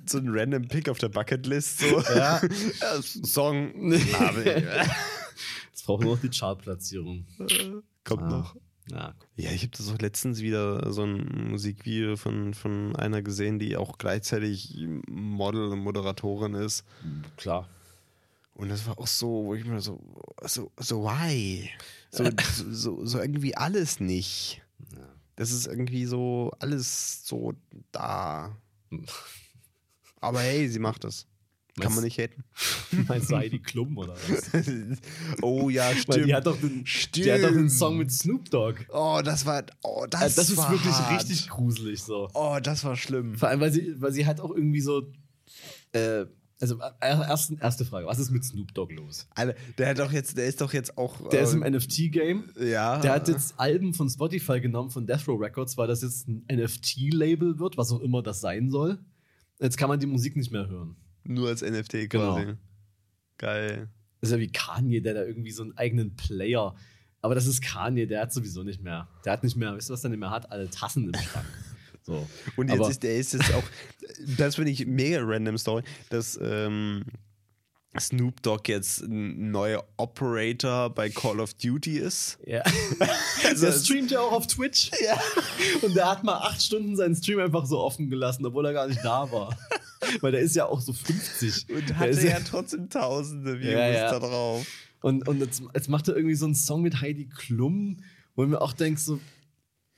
so 0.06 0.18
ein 0.20 0.28
random 0.30 0.68
Pick 0.68 0.88
auf 0.90 1.00
der 1.00 1.10
Bucketlist. 1.10 1.80
So. 1.80 2.00
Ja. 2.16 2.40
Ja, 2.82 3.02
Song. 3.02 3.92
Jetzt 3.94 5.86
brauchen 5.86 6.06
wir 6.06 6.12
noch 6.12 6.22
die 6.22 6.30
Chartplatzierung. 6.30 7.26
Kommt 8.04 8.22
Ah. 8.24 8.30
noch. 8.30 8.56
Ja, 8.92 9.16
Ja, 9.38 9.52
ich 9.52 9.62
habe 9.64 9.72
das 9.78 9.90
auch 9.92 9.98
letztens 10.00 10.42
wieder 10.42 10.92
so 10.92 11.04
ein 11.04 11.50
Musikvideo 11.52 12.16
von, 12.18 12.54
von 12.54 12.96
einer 12.98 13.22
gesehen, 13.22 13.58
die 13.58 13.76
auch 13.78 13.98
gleichzeitig 13.98 14.78
Model 15.10 15.68
und 15.70 15.80
Moderatorin 15.80 16.54
ist. 16.54 16.84
klar. 17.38 17.68
Und 18.56 18.70
das 18.70 18.86
war 18.86 19.00
auch 19.00 19.08
so, 19.08 19.46
wo 19.46 19.56
ich 19.56 19.66
mir 19.66 19.82
so, 19.82 20.00
so, 20.44 20.72
so 20.78 21.04
why? 21.04 21.70
So, 22.12 22.24
so, 22.72 23.06
so 23.06 23.20
irgendwie 23.20 23.56
alles 23.56 24.00
nicht. 24.00 24.62
Das 25.36 25.52
ist 25.52 25.66
irgendwie 25.66 26.06
so 26.06 26.52
alles 26.60 27.26
so 27.26 27.54
da. 27.92 28.56
Aber 30.22 30.40
hey, 30.42 30.70
sie 30.70 30.80
macht 30.80 31.04
es. 31.06 31.26
Kann 31.76 31.86
Meinst- 31.86 31.96
man 31.96 32.04
nicht 32.04 32.20
haten. 32.20 32.44
Meinst 33.08 33.32
du 33.32 33.36
Heidi 33.36 33.60
Klum 33.60 33.98
oder 33.98 34.14
was? 34.14 34.52
oh 35.42 35.72
ja, 35.72 35.88
Weil 35.88 35.96
stimmt. 35.98 36.28
die 36.28 36.36
hat 36.36 36.46
doch 36.46 36.60
den, 36.60 36.86
die 37.16 37.32
hat 37.32 37.42
doch 37.42 37.48
einen 37.48 37.68
Song 37.70 37.98
mit 37.98 38.12
Snoop 38.12 38.48
Dogg. 38.52 38.86
Oh, 38.90 39.22
das 39.26 39.44
war. 39.48 39.64
Oh, 39.82 40.06
das, 40.08 40.22
Also 40.22 40.42
das 40.42 40.50
ist 40.52 40.58
wirklich 40.70 40.94
hart. 40.94 41.16
richtig 41.20 41.50
gruselig 41.50 42.04
so. 42.04 42.30
Oh, 42.36 42.60
das 42.62 42.84
war 42.84 42.96
schlimm. 42.96 43.36
Vor 43.36 43.50
allem, 43.50 43.60
weil 43.60 43.72
sie, 43.72 44.00
weil 44.00 44.12
sie 44.12 44.28
halt 44.28 44.40
auch 44.40 44.52
irgendwie 44.52 44.82
so. 44.82 45.12
Äh, 45.94 46.26
also, 46.60 46.80
äh, 46.80 46.90
erst, 47.02 47.52
erste 47.60 47.86
Frage: 47.86 48.08
Was 48.08 48.20
ist 48.20 48.32
mit 48.32 48.44
Snoop 48.46 48.74
Dogg 48.74 48.94
los? 48.94 49.28
Alter, 49.36 49.56
der 49.78 49.90
hat 49.90 50.00
doch 50.00 50.12
jetzt, 50.12 50.38
der 50.38 50.46
ist 50.48 50.62
doch 50.62 50.74
jetzt 50.74 50.98
auch. 50.98 51.28
Der 51.30 51.42
ist 51.42 51.54
äh, 51.54 51.58
im 51.58 51.74
NFT-Game. 51.74 52.50
Ja. 52.60 53.00
Der 53.00 53.14
hat 53.14 53.28
jetzt 53.28 53.56
Alben 53.60 53.94
von 53.94 54.10
Spotify 54.10 54.62
genommen, 54.62 54.90
von 54.90 55.06
Death 55.06 55.28
Row 55.28 55.40
Records, 55.40 55.78
weil 55.78 55.88
das 55.88 56.02
jetzt 56.02 56.28
ein 56.28 56.46
NFT-Label 56.52 57.60
wird, 57.60 57.78
was 57.78 57.92
auch 57.92 58.00
immer 58.00 58.22
das 58.24 58.42
sein 58.42 58.70
soll. 58.70 59.00
Jetzt 59.60 59.78
kann 59.78 59.90
man 59.90 60.00
die 60.00 60.08
Musik 60.08 60.36
nicht 60.36 60.52
mehr 60.52 60.68
hören. 60.68 60.96
Nur 61.24 61.50
als 61.50 61.62
NFT 61.62 62.10
Genau. 62.10 62.36
quasi. 62.36 62.54
Geil. 63.38 63.90
Das 64.22 64.30
ist 64.30 64.34
ja 64.36 64.40
wie 64.40 64.52
Kanye, 64.52 65.02
der 65.02 65.14
da 65.14 65.24
irgendwie 65.24 65.52
so 65.52 65.64
einen 65.64 65.78
eigenen 65.78 66.16
Player. 66.16 66.76
Aber 67.22 67.36
das 67.36 67.46
ist 67.46 67.62
Kanye, 67.62 68.06
der 68.08 68.22
hat 68.22 68.34
sowieso 68.34 68.64
nicht 68.64 68.82
mehr. 68.82 69.08
Der 69.26 69.34
hat 69.34 69.44
nicht 69.44 69.56
mehr, 69.56 69.74
weißt 69.74 69.90
du, 69.90 69.94
was 69.94 70.02
der 70.02 70.10
nicht 70.12 70.20
mehr 70.20 70.30
hat? 70.30 70.52
Alle 70.52 70.70
Tassen 70.70 71.06
im 71.06 71.14
Schrank. 71.14 71.46
So. 72.06 72.28
Und 72.58 72.70
jetzt 72.70 72.80
Aber- 72.80 72.90
ist 72.90 73.04
der 73.04 73.16
ist 73.18 73.34
jetzt 73.34 73.54
auch, 73.54 73.64
das 74.38 74.56
finde 74.56 74.72
ich 74.72 74.86
mega 74.86 75.20
random 75.22 75.58
Story, 75.58 75.84
dass 76.10 76.38
ähm, 76.42 77.04
Snoop 78.00 78.42
Dogg 78.42 78.64
jetzt 78.68 79.02
ein 79.04 79.52
neuer 79.52 79.86
Operator 79.98 80.90
bei 80.90 81.10
Call 81.10 81.40
of 81.40 81.54
Duty 81.56 81.98
ist. 82.00 82.40
Ja. 82.46 82.64
Also 83.46 83.66
der 83.68 83.74
streamt 83.74 84.10
ja 84.10 84.22
auch 84.22 84.32
auf 84.32 84.48
Twitch. 84.48 84.90
Ja. 85.04 85.20
Und 85.82 85.96
der 85.96 86.10
hat 86.10 86.24
mal 86.24 86.38
acht 86.38 86.62
Stunden 86.62 86.96
seinen 86.96 87.14
Stream 87.16 87.40
einfach 87.40 87.66
so 87.66 87.78
offen 87.80 88.10
gelassen, 88.10 88.46
obwohl 88.46 88.66
er 88.66 88.74
gar 88.74 88.88
nicht 88.88 89.04
da 89.04 89.30
war. 89.32 89.56
Weil 90.22 90.32
der 90.32 90.42
ist 90.42 90.56
ja 90.56 90.66
auch 90.66 90.80
so 90.80 90.92
50. 90.94 91.68
Und 91.70 91.90
Der 91.90 92.00
hatte 92.00 92.10
ist 92.12 92.24
ja 92.24 92.40
trotzdem 92.40 92.90
tausende 92.90 93.60
Views 93.60 93.74
Ja, 93.74 93.88
ja. 93.90 94.12
da 94.12 94.20
drauf. 94.20 94.66
Und, 95.02 95.28
und 95.28 95.40
jetzt, 95.42 95.62
jetzt 95.76 95.90
macht 95.90 96.08
er 96.08 96.16
irgendwie 96.16 96.36
so 96.36 96.46
einen 96.46 96.56
Song 96.56 96.82
mit 96.82 97.02
Heidi 97.02 97.28
Klum, 97.30 97.98
wo 98.36 98.44
ich 98.44 98.50
mir 98.50 98.62
auch 98.62 98.74
denke, 98.74 99.00
so, 99.00 99.20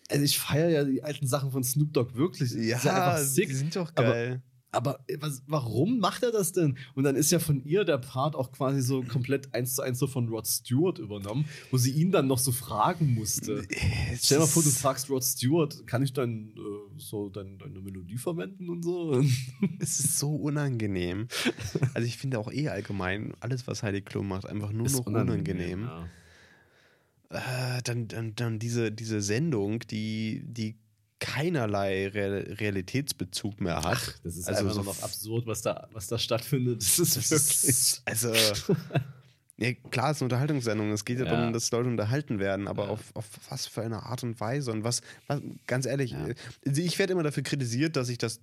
also 0.10 0.24
ich 0.24 0.38
feiere 0.40 0.70
ja 0.70 0.84
die 0.84 1.04
alten 1.04 1.28
Sachen 1.28 1.52
von 1.52 1.64
Snoop 1.64 1.94
Dogg 1.94 2.16
wirklich. 2.16 2.52
Ja, 2.54 2.78
ist 2.78 2.88
einfach 2.88 3.18
sick. 3.20 3.48
die 3.50 3.56
sind 3.56 3.76
doch 3.76 3.92
Aber- 3.96 4.10
geil. 4.12 4.42
Aber 4.72 5.00
was, 5.22 5.42
warum 5.48 6.00
macht 6.00 6.22
er 6.24 6.34
das 6.34 6.52
denn? 6.52 6.78
Und 6.96 7.06
dann 7.06 7.16
ist 7.16 7.32
ja 7.32 7.40
von 7.40 7.64
ihr 7.64 7.86
der 7.86 7.98
Part 7.98 8.36
auch 8.36 8.52
quasi 8.52 8.82
so 8.82 9.04
komplett 9.04 9.54
eins 9.56 9.74
zu 9.76 9.82
eins 9.82 10.00
so 10.00 10.06
von 10.06 10.28
Rod 10.28 10.46
Stewart 10.46 11.00
übernommen, 11.00 11.46
wo 11.72 11.78
sie 11.78 11.92
ihn 11.92 12.12
dann 12.12 12.28
noch 12.28 12.40
so 12.40 12.52
fragen 12.52 13.14
musste. 13.14 13.66
Es 14.12 14.26
Stell 14.26 14.40
dir 14.40 14.42
mal 14.42 14.48
vor, 14.48 14.64
du 14.64 14.68
ist- 14.68 14.80
fragst 14.82 15.10
Rod 15.10 15.24
Stewart, 15.24 15.88
kann 15.88 16.04
ich 16.04 16.12
dein, 16.12 16.50
äh, 16.58 17.00
so 17.00 17.30
dein, 17.30 17.58
deine 17.58 17.80
Melodie 17.80 18.18
verwenden 18.18 18.70
und 18.70 18.84
so? 18.84 19.24
Es 19.80 19.98
ist 20.02 20.20
so 20.20 20.36
unangenehm. 20.36 21.30
Also 21.94 22.06
ich 22.06 22.18
finde 22.18 22.38
auch 22.38 22.52
eh 22.52 22.68
allgemein, 22.68 23.32
alles, 23.40 23.68
was 23.68 23.82
Heidi 23.82 24.02
Klum 24.02 24.28
macht, 24.28 24.46
einfach 24.46 24.74
nur 24.74 24.90
noch 24.90 25.06
unangenehm. 25.06 25.84
ja. 25.84 26.10
Äh, 27.30 27.82
dann, 27.84 28.08
dann, 28.08 28.36
dann 28.36 28.60
diese, 28.60 28.92
diese 28.92 29.22
Sendung, 29.22 29.80
die, 29.80 30.42
die 30.46 30.76
keinerlei 31.20 32.08
Re 32.10 32.60
Realitätsbezug 32.60 33.62
mehr 33.62 33.78
hat. 33.84 33.98
Ach, 34.00 34.20
das 34.24 34.36
ist 34.38 34.48
Also 34.48 34.62
einfach 34.62 34.74
so 34.76 34.84
nur 34.84 34.94
noch 34.94 35.02
absurd, 35.02 35.48
was 35.48 35.62
da, 35.62 35.88
was 35.92 36.08
da 36.08 36.18
stattfindet. 36.20 36.82
Das 36.82 37.00
ist 37.00 37.16
Das 37.18 37.32
wirklich. 37.32 37.64
ist, 37.64 38.02
also, 38.06 38.32
ja, 39.58 39.74
klar, 39.90 40.12
es 40.12 40.18
ist 40.18 40.22
eine 40.22 40.26
Unterhaltungssendung. 40.26 40.92
Es 40.92 41.06
geht 41.06 41.20
ja, 41.20 41.26
Ja. 41.26 41.32
darum, 41.36 41.54
dass 41.54 41.72
Leute 41.72 41.90
unterhalten 41.90 42.38
werden, 42.40 42.68
aber 42.68 42.86
Ja. 42.86 42.90
auf, 42.92 43.16
auf 43.16 43.26
was 43.50 43.66
für 43.66 43.82
eine 43.82 44.04
Art 44.04 44.24
und 44.24 44.40
Weise 44.40 44.72
und 44.72 44.84
was, 44.84 45.02
was 45.28 45.42
ganz 45.68 45.86
ehrlich, 45.86 46.14
äh, 46.14 46.36
ich 46.66 47.00
werde 47.00 47.14
immer 47.14 47.24
dafür 47.24 47.44
kritisiert, 47.44 47.96
dass 47.96 48.10
ich 48.10 48.18
das 48.18 48.40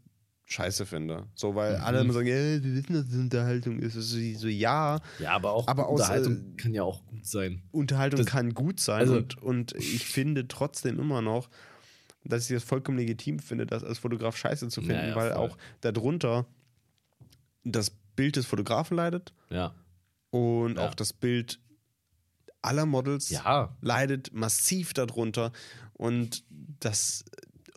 scheiße 0.46 0.84
finde. 0.86 1.26
So, 1.34 1.54
weil 1.54 1.78
Mhm. 1.78 1.84
alle 1.84 2.00
immer 2.00 2.12
sagen, 2.12 2.26
ja, 2.26 2.34
wir 2.34 2.62
wissen, 2.74 2.92
dass 2.94 3.06
es 3.06 3.14
Unterhaltung 3.16 3.78
ist. 3.78 3.94
So, 3.94 4.00
so 4.00 4.48
ja, 4.48 5.00
Ja, 5.18 5.32
aber 5.32 5.52
auch 5.52 5.66
Aber 5.68 5.88
aus, 5.88 6.00
Unterhaltung 6.00 6.52
äh, 6.52 6.56
kann 6.56 6.74
ja 6.74 6.82
auch 6.82 7.04
gut 7.06 7.24
sein. 7.26 7.62
Unterhaltung 7.70 8.18
Das- 8.18 8.26
kann 8.26 8.52
gut 8.54 8.80
sein 8.80 9.00
also- 9.00 9.16
und, 9.16 9.42
und 9.42 9.72
ich 9.76 10.06
finde 10.06 10.46
trotzdem 10.48 10.98
immer 10.98 11.22
noch, 11.22 11.48
dass 12.24 12.48
ich 12.50 12.54
das 12.56 12.64
vollkommen 12.64 12.98
legitim 12.98 13.38
finde, 13.38 13.66
das 13.66 13.82
als 13.82 13.98
Fotograf 13.98 14.36
scheiße 14.36 14.68
zu 14.68 14.80
finden, 14.80 14.96
Ja, 14.96 15.08
ja, 15.08 15.16
weil 15.16 15.32
voll. 15.32 15.38
auch 15.50 15.58
darunter 15.80 16.46
das 17.64 17.90
Bild 17.90 18.36
des 18.36 18.46
Fotografen 18.46 18.96
leidet 18.96 19.32
Ja. 19.50 19.74
und 20.30 20.76
Ja. 20.76 20.86
auch 20.88 20.94
das 20.94 21.12
Bild 21.12 21.60
aller 22.60 22.86
Models 22.86 23.30
Ja. 23.30 23.76
leidet 23.80 24.32
massiv 24.32 24.92
darunter 24.94 25.50
und 25.94 26.44
das 26.80 27.24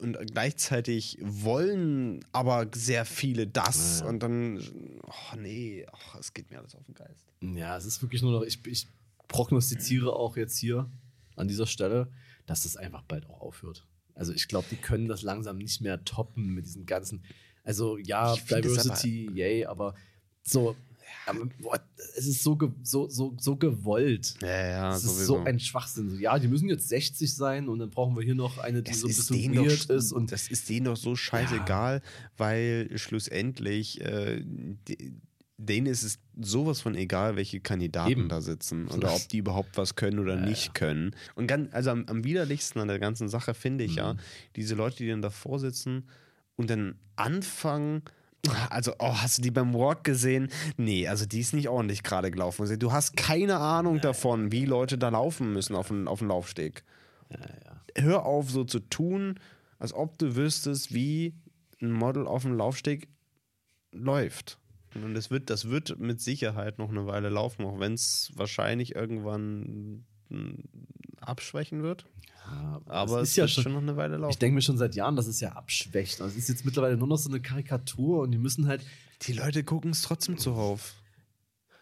und 0.02 0.18
gleichzeitig 0.32 1.18
wollen 1.22 2.24
aber 2.32 2.68
sehr 2.74 3.06
viele 3.06 3.48
das 3.48 4.02
Ja, 4.02 4.08
und 4.08 4.20
dann 4.22 4.60
oh 5.04 5.38
nee, 5.38 5.86
ach, 5.92 6.16
es 6.20 6.34
geht 6.34 6.52
mir 6.52 6.60
alles 6.60 6.76
auf 6.76 6.84
den 6.84 6.96
Geist. 6.96 7.26
Ja, 7.42 7.78
es 7.78 7.86
ist 7.86 8.02
wirklich 8.02 8.22
nur 8.22 8.32
noch, 8.32 8.44
ich, 8.44 8.66
ich 8.68 8.88
prognostiziere 9.28 10.14
auch 10.14 10.38
jetzt 10.38 10.58
hier 10.58 10.90
an 11.36 11.48
dieser 11.48 11.68
Stelle, 11.68 12.10
dass 12.46 12.64
das 12.64 12.78
einfach 12.78 13.04
bald 13.04 13.30
auch 13.30 13.42
aufhört. 13.42 13.86
Also 14.14 14.34
ich 14.34 14.48
glaube, 14.48 14.68
die 14.72 14.78
können 14.78 15.08
das 15.08 15.22
langsam 15.22 15.58
nicht 15.58 15.82
mehr 15.82 16.04
toppen 16.06 16.54
mit 16.54 16.66
diesen 16.66 16.86
ganzen, 16.86 17.24
also 17.64 17.98
ja, 17.98 18.34
Ich 18.34 18.46
Diversity, 18.46 19.30
yay, 19.34 19.66
aber 19.66 19.96
so, 20.44 20.76
aber, 21.26 21.46
boah, 21.60 21.80
es 22.18 22.28
ist 22.28 22.44
so, 22.44 22.58
so, 22.84 23.10
so, 23.10 23.36
so 23.40 23.56
gewollt. 23.56 24.36
Ja, 24.42 24.68
ja, 24.68 24.98
sowieso. 24.98 25.20
ist 25.22 25.28
so 25.28 25.40
ein 25.44 25.60
Schwachsinn. 25.60 26.20
Ja, 26.20 26.38
die 26.40 26.48
müssen 26.48 26.70
jetzt 26.70 26.88
60 26.90 27.34
sein 27.34 27.68
und 27.68 27.80
dann 27.80 27.90
brauchen 27.90 28.16
wir 28.16 28.24
hier 28.24 28.36
noch 28.36 28.58
eine, 28.58 28.84
die 28.84 28.92
das 28.92 29.02
so 29.02 29.08
ein 29.08 29.12
ist 29.12 29.28
bisschen 29.28 29.56
weird 29.56 29.90
doch, 29.90 29.96
ist. 29.96 30.12
Und 30.12 30.32
das 30.32 30.48
ist 30.48 30.70
denen 30.70 30.86
doch 30.86 30.98
so 30.98 31.16
scheißegal, 31.16 32.02
weil 32.38 32.90
schlussendlich 32.96 34.02
äh, 34.02 34.42
die, 34.44 35.14
denen 35.58 35.88
ist 35.88 36.04
es 36.04 36.20
sowas 36.40 36.82
von 36.82 36.96
egal, 36.96 37.38
welche 37.38 37.62
Kandidaten 37.62 38.12
Eben. 38.12 38.30
da 38.30 38.42
sitzen 38.42 38.88
oder 38.90 39.14
ob 39.14 39.28
die 39.30 39.38
überhaupt 39.38 39.78
was 39.78 39.96
können 39.96 40.20
oder 40.20 40.36
Ja, 40.36 40.46
nicht 40.46 40.66
ja. 40.68 40.74
können. 40.74 41.16
Und 41.36 41.48
ganz, 41.48 41.74
also 41.74 41.92
am, 41.92 42.06
am 42.08 42.24
widerlichsten 42.26 42.80
an 42.82 42.90
der 42.90 43.00
ganzen 43.00 43.30
Sache 43.30 43.54
finde 43.54 43.86
ich 43.86 43.96
ja, 43.96 44.14
Mhm. 44.16 44.20
diese 44.58 44.76
Leute, 44.76 44.98
die 44.98 45.08
dann 45.10 45.22
davor 45.22 45.60
sitzen 45.60 46.08
und 46.58 46.70
dann 46.70 46.96
anfangen. 47.16 48.02
Also, 48.70 48.94
oh, 49.00 49.14
hast 49.16 49.38
du 49.38 49.42
die 49.42 49.52
beim 49.52 49.74
Walk 49.74 50.04
gesehen? 50.04 50.50
Nee, 50.78 51.08
also 51.08 51.26
die 51.26 51.40
ist 51.40 51.54
nicht 51.54 51.70
ordentlich 51.70 52.04
gerade 52.04 52.32
gelaufen. 52.32 52.64
Also, 52.64 52.76
Du 52.76 52.92
hast 52.92 53.16
keine 53.18 53.58
Ahnung 53.58 54.02
davon, 54.02 54.52
wie 54.52 54.66
Leute 54.66 54.98
da 54.98 55.10
laufen 55.10 55.54
müssen 55.54 55.76
auf 55.76 55.88
dem, 55.88 56.08
auf 56.08 56.20
dem 56.20 56.28
Laufsteg 56.28 56.84
ja, 57.30 57.40
ja. 57.40 58.04
hör 58.04 58.26
auf, 58.26 58.50
so 58.50 58.64
zu 58.64 58.80
tun, 58.80 59.40
als 59.80 59.94
ob 59.94 60.18
du 60.18 60.36
wüsstest, 60.36 60.94
wie 60.94 61.36
ein 61.82 61.92
Model 61.92 62.28
auf 62.28 62.44
dem 62.44 62.56
Laufsteg 62.56 63.08
läuft. 63.92 64.60
Und 64.94 65.14
das 65.14 65.30
wird, 65.30 65.50
das 65.50 65.70
wird 65.70 66.00
mit 66.00 66.22
Sicherheit 66.22 66.78
noch 66.78 66.90
eine 66.90 67.06
Weile 67.06 67.30
laufen, 67.30 67.66
auch 67.66 67.80
wenn 67.80 67.94
es 67.94 68.32
wahrscheinlich 68.36 68.96
irgendwann 68.96 70.06
abschwächen 71.22 71.84
wird. 71.84 72.06
Ja, 72.46 72.82
Aber 72.86 73.22
es 73.22 73.30
ist 73.30 73.36
ja 73.38 73.48
schon, 73.48 73.64
schon 73.64 73.74
noch 73.74 73.82
eine 73.82 73.98
Weile 73.98 74.16
Ich 74.16 74.22
laufen. 74.22 74.40
denke 74.40 74.56
mir 74.56 74.62
schon 74.62 74.78
seit 74.78 74.94
Jahren, 74.96 75.16
dass 75.16 75.26
es 75.28 75.40
ja 75.40 75.54
abschwächt. 75.54 76.22
Also 76.22 76.34
es 76.34 76.44
ist 76.44 76.50
jetzt 76.50 76.66
mittlerweile 76.66 76.96
nur 76.98 77.08
noch 77.08 77.18
so 77.18 77.30
eine 77.30 77.42
Karikatur 77.42 78.22
und 78.22 78.32
die 78.32 78.38
müssen 78.38 78.68
halt. 78.68 78.82
Die 79.24 79.34
Leute 79.34 79.64
gucken 79.64 79.92
es 79.92 80.02
trotzdem 80.04 80.38
zuhauf. 80.38 80.94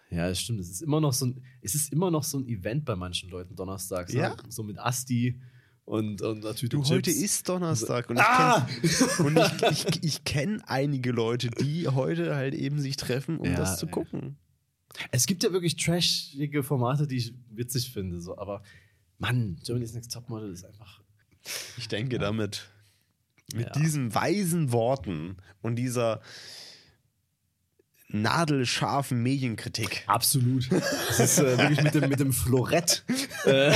Ja, 0.09 0.29
das 0.29 0.39
stimmt. 0.39 0.59
Es 0.59 0.69
ist 0.69 0.81
immer 0.81 1.01
noch 1.01 1.11
so 1.13 1.25
ein, 1.25 1.43
es 1.61 1.73
ist 1.75 1.91
immer 1.91 2.11
noch 2.11 2.23
so 2.23 2.37
ein 2.37 2.47
Event 2.47 2.85
bei 2.85 2.95
manchen 2.95 3.29
Leuten 3.29 3.55
donnerstags. 3.55 4.13
ne? 4.13 4.19
Ja. 4.19 4.35
So 4.47 4.61
mit 4.63 4.77
Asti 4.77 5.41
und, 5.85 6.21
und 6.21 6.43
natürlich 6.43 6.69
Du, 6.69 6.85
heute 6.85 7.09
ist 7.11 7.49
Donnerstag 7.49 8.09
und 8.09 8.17
ich 8.17 8.21
Ah! 8.23 8.65
kenn- 8.81 9.25
und 9.25 9.37
ich, 9.71 9.85
ich, 9.95 10.03
ich 10.03 10.23
kenne 10.23 10.61
einige 10.67 11.11
Leute, 11.11 11.49
die 11.49 11.87
heute 11.89 12.35
halt 12.35 12.53
eben 12.53 12.79
sich 12.79 12.95
treffen, 12.95 13.37
um 13.37 13.47
Ja, 13.47 13.55
das 13.55 13.79
zu 13.79 13.87
gucken. 13.87 14.37
Es 15.11 15.25
gibt 15.25 15.43
ja 15.43 15.51
wirklich 15.51 15.75
trashige 15.75 16.61
Formate, 16.63 17.07
die 17.07 17.17
ich 17.17 17.33
witzig 17.49 17.91
finde. 17.91 18.21
So, 18.21 18.37
aber 18.37 18.61
Mann, 19.23 19.57
Germany's 19.63 19.93
Next 19.93 20.11
Topmodel 20.11 20.51
ist 20.51 20.65
einfach. 20.65 20.99
Ich 21.77 21.87
denke 21.87 22.19
damit, 22.19 22.69
mit 23.53 23.67
Ja. 23.67 23.71
diesen 23.81 24.13
weisen 24.13 24.71
Worten 24.73 25.37
und 25.61 25.77
dieser 25.77 26.21
nadelscharfen 28.09 29.23
Medienkritik. 29.23 30.03
Absolut. 30.07 30.69
Das 30.71 31.19
ist 31.19 31.39
äh, 31.39 31.57
wirklich 31.57 31.83
mit 31.83 31.93
dem, 31.95 32.09
mit 32.09 32.19
dem 32.19 32.33
Florett. 32.33 33.03
Äh, 33.45 33.75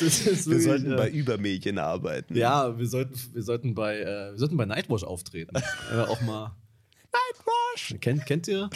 ist 0.00 0.46
Wir 0.46 0.46
wirklich, 0.46 0.64
sollten 0.64 0.92
äh, 0.92 0.96
bei 0.96 1.08
Übermedien 1.10 1.78
arbeiten. 1.78 2.36
Ja, 2.36 2.76
wir 2.78 2.86
sollten, 2.86 3.14
wir 3.32 3.42
sollten 3.42 3.74
bei, 3.74 4.00
äh, 4.00 4.32
wir 4.32 4.38
sollten 4.38 4.56
bei 4.56 4.66
Nightwash 4.66 5.04
auftreten. 5.04 5.56
Äh, 5.92 6.00
auch 6.00 6.20
mal. 6.22 6.56
Nightwash! 7.46 8.00
Kennt, 8.00 8.26
kennt 8.26 8.48
ihr? 8.48 8.70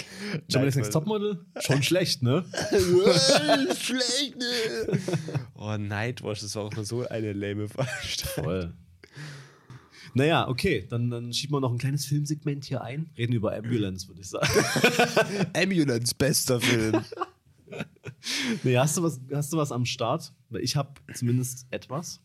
Germany's 0.48 0.76
Next 0.76 0.93
Topmodel? 0.93 1.44
Schon 1.60 1.82
schlecht, 1.82 2.22
ne? 2.22 2.44
Schlecht, 3.78 4.36
ne? 4.36 4.98
Oh, 5.55 5.76
Nightwatch, 5.76 6.40
das 6.40 6.55
war 6.56 6.64
auch 6.64 6.74
nur 6.74 6.84
so 6.84 7.06
eine 7.09 7.32
lame 7.32 7.68
Veranstaltung. 7.68 8.44
Voll. 8.44 8.74
Naja, 10.14 10.48
okay, 10.48 10.86
dann, 10.88 11.10
dann 11.10 11.32
schieben 11.32 11.55
wir 11.55 11.60
noch 11.60 11.72
ein 11.72 11.78
kleines 11.78 12.06
Filmsegment 12.06 12.64
hier 12.64 12.82
ein. 12.82 13.10
Reden 13.18 13.34
über 13.34 13.55
Ambulance, 13.55 14.09
würde 14.09 14.22
ich 14.22 14.28
sagen. 14.28 14.48
Ambulance, 15.55 16.14
bester 16.16 16.60
Film. 16.60 17.05
nee, 18.62 18.78
hast 18.78 18.97
du 18.97 19.02
was, 19.02 19.20
hast 19.30 19.52
du 19.52 19.59
was 19.59 19.72
am 19.72 19.84
Start? 19.84 20.32
Weil 20.48 20.62
ich 20.62 20.74
habe 20.74 20.94
zumindest 21.14 21.66
etwas. 21.70 22.20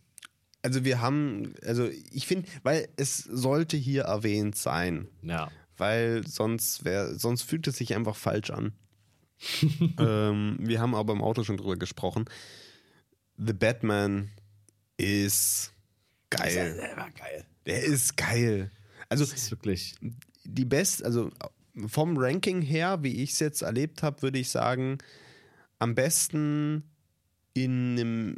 Also 0.61 0.85
wir 0.85 1.01
haben, 1.01 1.53
also 1.65 1.89
ich 2.11 2.27
finde, 2.27 2.47
weil 2.63 2.87
es 2.95 3.17
sollte 3.17 3.75
hier 3.75 4.03
erwähnt 4.03 4.55
sein. 4.55 5.09
Ja. 5.23 5.51
Weil 5.81 6.27
sonst 6.27 6.85
wäre, 6.85 7.17
sonst 7.17 7.41
fühlt 7.41 7.65
es 7.65 7.77
sich 7.77 7.95
einfach 7.95 8.15
falsch 8.15 8.51
an. 8.51 8.73
ähm, 9.97 10.57
wir 10.59 10.79
haben 10.79 10.93
aber 10.93 11.11
im 11.13 11.23
Auto 11.23 11.43
schon 11.43 11.57
drüber 11.57 11.75
gesprochen. 11.75 12.25
The 13.37 13.53
Batman 13.53 14.29
ist 14.97 15.73
geil. 16.29 16.75
Der 16.79 16.97
war 16.97 17.09
geil. 17.09 17.45
Der 17.65 17.83
ist 17.83 18.15
geil. 18.15 18.69
Also 19.09 19.25
Das 19.25 19.33
ist 19.33 19.49
wirklich. 19.49 19.95
die 20.43 20.65
best, 20.65 21.03
also 21.03 21.31
vom 21.87 22.15
Ranking 22.15 22.61
her, 22.61 23.01
wie 23.01 23.23
ich 23.23 23.31
es 23.31 23.39
jetzt 23.39 23.63
erlebt 23.63 24.03
habe, 24.03 24.21
würde 24.21 24.37
ich 24.37 24.49
sagen, 24.51 24.99
am 25.79 25.95
besten 25.95 26.83
in 27.55 27.97
einem 27.99 28.35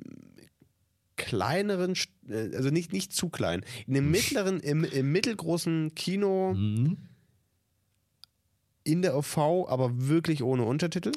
kleineren, 1.17 1.93
äh, 2.29 2.55
also 2.55 2.69
nicht, 2.69 2.93
nicht 2.93 3.11
zu 3.11 3.27
klein, 3.27 3.65
in 3.85 3.97
einem 3.97 4.11
mittleren, 4.11 4.61
im, 4.61 4.85
im 4.85 5.11
mittelgroßen 5.11 5.93
Kino 5.93 6.53
Mhm. 6.53 7.09
In 8.83 9.01
der 9.01 9.15
OV, 9.15 9.37
aber 9.67 10.07
wirklich 10.07 10.43
ohne 10.43 10.63
Untertitel. 10.63 11.11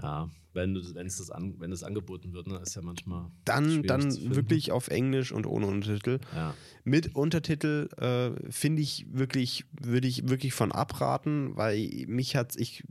Ja, 0.00 0.28
wenn, 0.52 0.74
es 0.76 1.18
das 1.18 1.30
an, 1.30 1.54
wenn 1.58 1.72
es 1.72 1.82
angeboten 1.82 2.32
wird, 2.32 2.46
ne, 2.46 2.58
ist 2.58 2.74
ja 2.74 2.82
manchmal. 2.82 3.30
Dann, 3.44 3.82
dann 3.82 4.34
wirklich 4.34 4.72
auf 4.72 4.88
Englisch 4.88 5.32
und 5.32 5.46
ohne 5.46 5.66
Untertitel. 5.66 6.18
Ja. 6.34 6.54
Mit 6.84 7.14
Untertitel 7.14 7.88
äh, 7.98 8.50
finde 8.50 8.82
ich 8.82 9.06
wirklich, 9.10 9.64
würde 9.72 10.08
ich 10.08 10.28
wirklich 10.28 10.52
von 10.52 10.72
abraten, 10.72 11.56
weil 11.56 12.04
mich 12.08 12.34
hat 12.34 12.56
ich, 12.56 12.84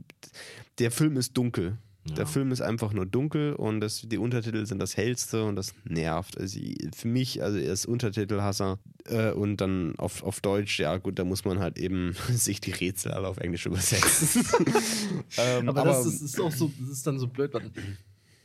der 0.78 0.90
Film 0.90 1.16
ist 1.16 1.36
dunkel. 1.36 1.78
Ja. 2.08 2.14
Der 2.14 2.26
Film 2.26 2.50
ist 2.50 2.62
einfach 2.62 2.92
nur 2.92 3.04
dunkel 3.04 3.52
und 3.52 3.80
das, 3.80 4.02
die 4.02 4.16
Untertitel 4.16 4.64
sind 4.64 4.78
das 4.78 4.96
hellste 4.96 5.44
und 5.44 5.56
das 5.56 5.74
nervt. 5.84 6.38
Also 6.38 6.58
für 6.96 7.08
mich, 7.08 7.42
also 7.42 7.58
er 7.58 7.72
ist 7.72 7.84
Untertitelhasser 7.84 8.78
äh, 9.06 9.32
und 9.32 9.58
dann 9.58 9.96
auf, 9.96 10.22
auf 10.22 10.40
Deutsch, 10.40 10.80
ja 10.80 10.96
gut, 10.96 11.18
da 11.18 11.24
muss 11.24 11.44
man 11.44 11.58
halt 11.58 11.78
eben 11.78 12.16
sich 12.30 12.60
die 12.60 12.72
Rätsel 12.72 13.12
alle 13.12 13.28
auf 13.28 13.36
Englisch 13.36 13.66
übersetzen. 13.66 14.46
ähm, 15.36 15.68
Aber, 15.68 15.84
das, 15.84 16.04
das 16.04 16.22
ist 16.22 16.40
auch 16.40 16.52
so, 16.52 16.72
das 16.80 16.88
ist 16.88 17.06
dann 17.06 17.18
so 17.18 17.26
blöd. 17.26 17.52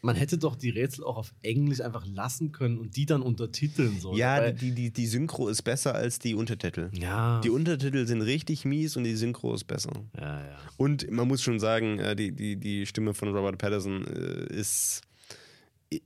Man, 0.06 0.16
hätte 0.16 0.38
doch 0.38 0.56
die 0.56 0.70
Rätsel 0.70 1.04
auch 1.04 1.18
auf 1.18 1.34
Englisch 1.42 1.82
einfach 1.82 2.06
lassen 2.06 2.52
können 2.52 2.78
und 2.78 2.96
die 2.96 3.06
dann 3.06 3.22
untertiteln 3.22 4.00
so. 4.00 4.16
ja, 4.16 4.52
die, 4.52 4.72
die, 4.72 4.92
die 4.92 5.08
Synchro 5.08 5.48
ist 5.50 5.64
besser 5.64 5.96
als 5.96 6.20
die 6.20 6.36
Untertitel. 6.36 6.90
ja. 6.94 7.42
Die 7.42 7.50
Untertitel 7.50 8.06
sind 8.06 8.22
richtig 8.22 8.66
mies 8.66 8.96
und 8.98 9.04
die 9.04 9.16
Synchro 9.16 9.54
ist 9.54 9.66
besser. 9.66 9.92
ja, 10.18 10.40
ja. 10.42 10.58
Und 10.78 11.10
man 11.12 11.28
muss 11.28 11.42
schon 11.42 11.60
sagen, 11.60 12.00
äh, 12.00 12.16
die, 12.16 12.32
die, 12.32 12.56
die 12.56 12.86
Stimme 12.86 13.14
von 13.14 13.30
Robert 13.30 13.58
Patterson 13.58 14.06
äh, 14.06 14.54
ist 14.54 15.02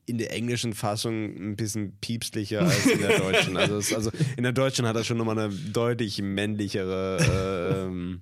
in 0.06 0.18
der 0.18 0.34
englischen 0.34 0.74
Fassung 0.74 1.36
ein 1.36 1.56
bisschen 1.56 1.94
piepslicher 2.00 2.62
als 2.62 2.86
in 2.86 3.00
der 3.00 3.18
deutschen. 3.20 3.58
Also, 3.58 3.78
es, 3.78 3.94
also 3.94 4.12
in 4.38 4.44
der 4.44 4.52
deutschen 4.52 4.86
hat 4.86 4.96
er 4.96 5.04
schon 5.04 5.18
nochmal 5.18 5.40
eine 5.40 5.54
deutlich 5.54 6.22
männlichere, 6.22 7.18
äh, 7.20 7.86
ähm, 7.86 8.22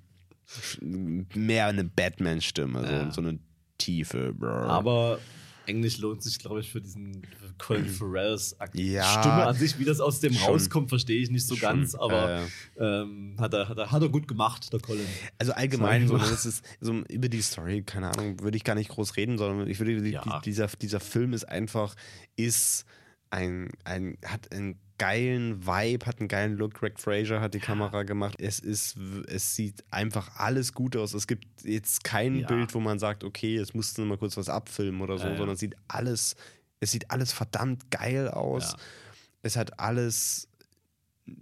mehr 1.34 1.66
eine 1.66 1.84
Batman-Stimme, 1.84 2.80
so, 2.86 2.92
Ja. 2.92 3.10
so 3.10 3.20
eine 3.20 3.38
tiefe. 3.76 4.34
Aber 4.40 5.18
Englisch 5.68 5.98
lohnt 5.98 6.22
sich, 6.22 6.38
glaube 6.38 6.60
ich, 6.60 6.70
für 6.70 6.80
diesen 6.80 7.22
Colin 7.58 7.86
Farrells 7.86 8.58
Ak 8.60 8.74
Ja. 8.74 9.04
Stimme 9.04 9.46
an 9.46 9.54
sich. 9.54 9.78
Wie 9.78 9.84
das 9.84 10.00
aus 10.00 10.20
dem 10.20 10.32
Schon. 10.32 10.48
rauskommt, 10.52 10.88
verstehe 10.88 11.20
ich 11.22 11.30
nicht 11.30 11.46
so 11.46 11.56
ganz, 11.56 11.92
Schon, 11.92 12.00
aber 12.00 12.40
äh, 12.76 12.84
ähm, 12.84 13.36
hat, 13.38 13.52
er, 13.54 13.68
hat, 13.68 13.78
er, 13.78 13.90
hat 13.90 14.02
er 14.02 14.08
gut 14.08 14.26
gemacht, 14.26 14.72
der 14.72 14.80
Colin. 14.80 15.06
Also 15.38 15.52
allgemein, 15.52 16.08
so, 16.08 16.16
das 16.16 16.46
ist 16.46 16.64
so 16.80 16.92
über 17.08 17.28
die 17.28 17.42
Story, 17.42 17.82
keine 17.82 18.10
Ahnung, 18.10 18.40
würde 18.40 18.56
ich 18.56 18.64
gar 18.64 18.74
nicht 18.74 18.90
groß 18.90 19.16
reden, 19.16 19.38
sondern 19.38 19.68
ich 19.68 19.78
würde, 19.78 20.08
Ja. 20.08 20.40
dieser, 20.44 20.66
dieser 20.68 21.00
Film 21.00 21.32
ist 21.32 21.48
einfach, 21.48 21.94
ist 22.36 22.84
ein, 23.30 23.70
ein, 23.84 24.16
hat 24.24 24.50
einen 24.52 24.78
geilen 24.98 25.66
Vibe, 25.66 26.06
hat 26.06 26.18
einen 26.20 26.28
geilen 26.28 26.56
Look. 26.56 26.74
Greg 26.74 26.98
Fraser 26.98 27.40
hat 27.40 27.54
die 27.54 27.60
Kamera 27.60 28.02
gemacht. 28.02 28.36
Es 28.40 28.58
ist, 28.58 28.96
es 29.28 29.54
sieht 29.54 29.84
einfach 29.90 30.36
alles 30.36 30.72
gut 30.74 30.96
aus. 30.96 31.14
Es 31.14 31.26
gibt 31.26 31.46
jetzt 31.62 32.04
kein 32.04 32.40
Ja. 32.40 32.46
Bild, 32.48 32.74
wo 32.74 32.80
man 32.80 32.98
sagt, 32.98 33.24
okay, 33.24 33.56
jetzt 33.56 33.74
musst 33.74 33.96
du 33.98 34.04
mal 34.04 34.18
kurz 34.18 34.36
was 34.36 34.48
abfilmen 34.48 35.00
oder 35.00 35.16
so, 35.18 35.24
Ja, 35.24 35.30
ja. 35.30 35.36
sondern 35.36 35.54
es 35.54 35.60
sieht 35.60 35.76
alles, 35.88 36.36
es 36.80 36.90
sieht 36.92 37.10
alles 37.10 37.32
verdammt 37.32 37.90
geil 37.90 38.28
aus. 38.28 38.72
Ja. 38.72 38.78
Es 39.42 39.56
hat 39.56 39.78
alles 39.78 40.48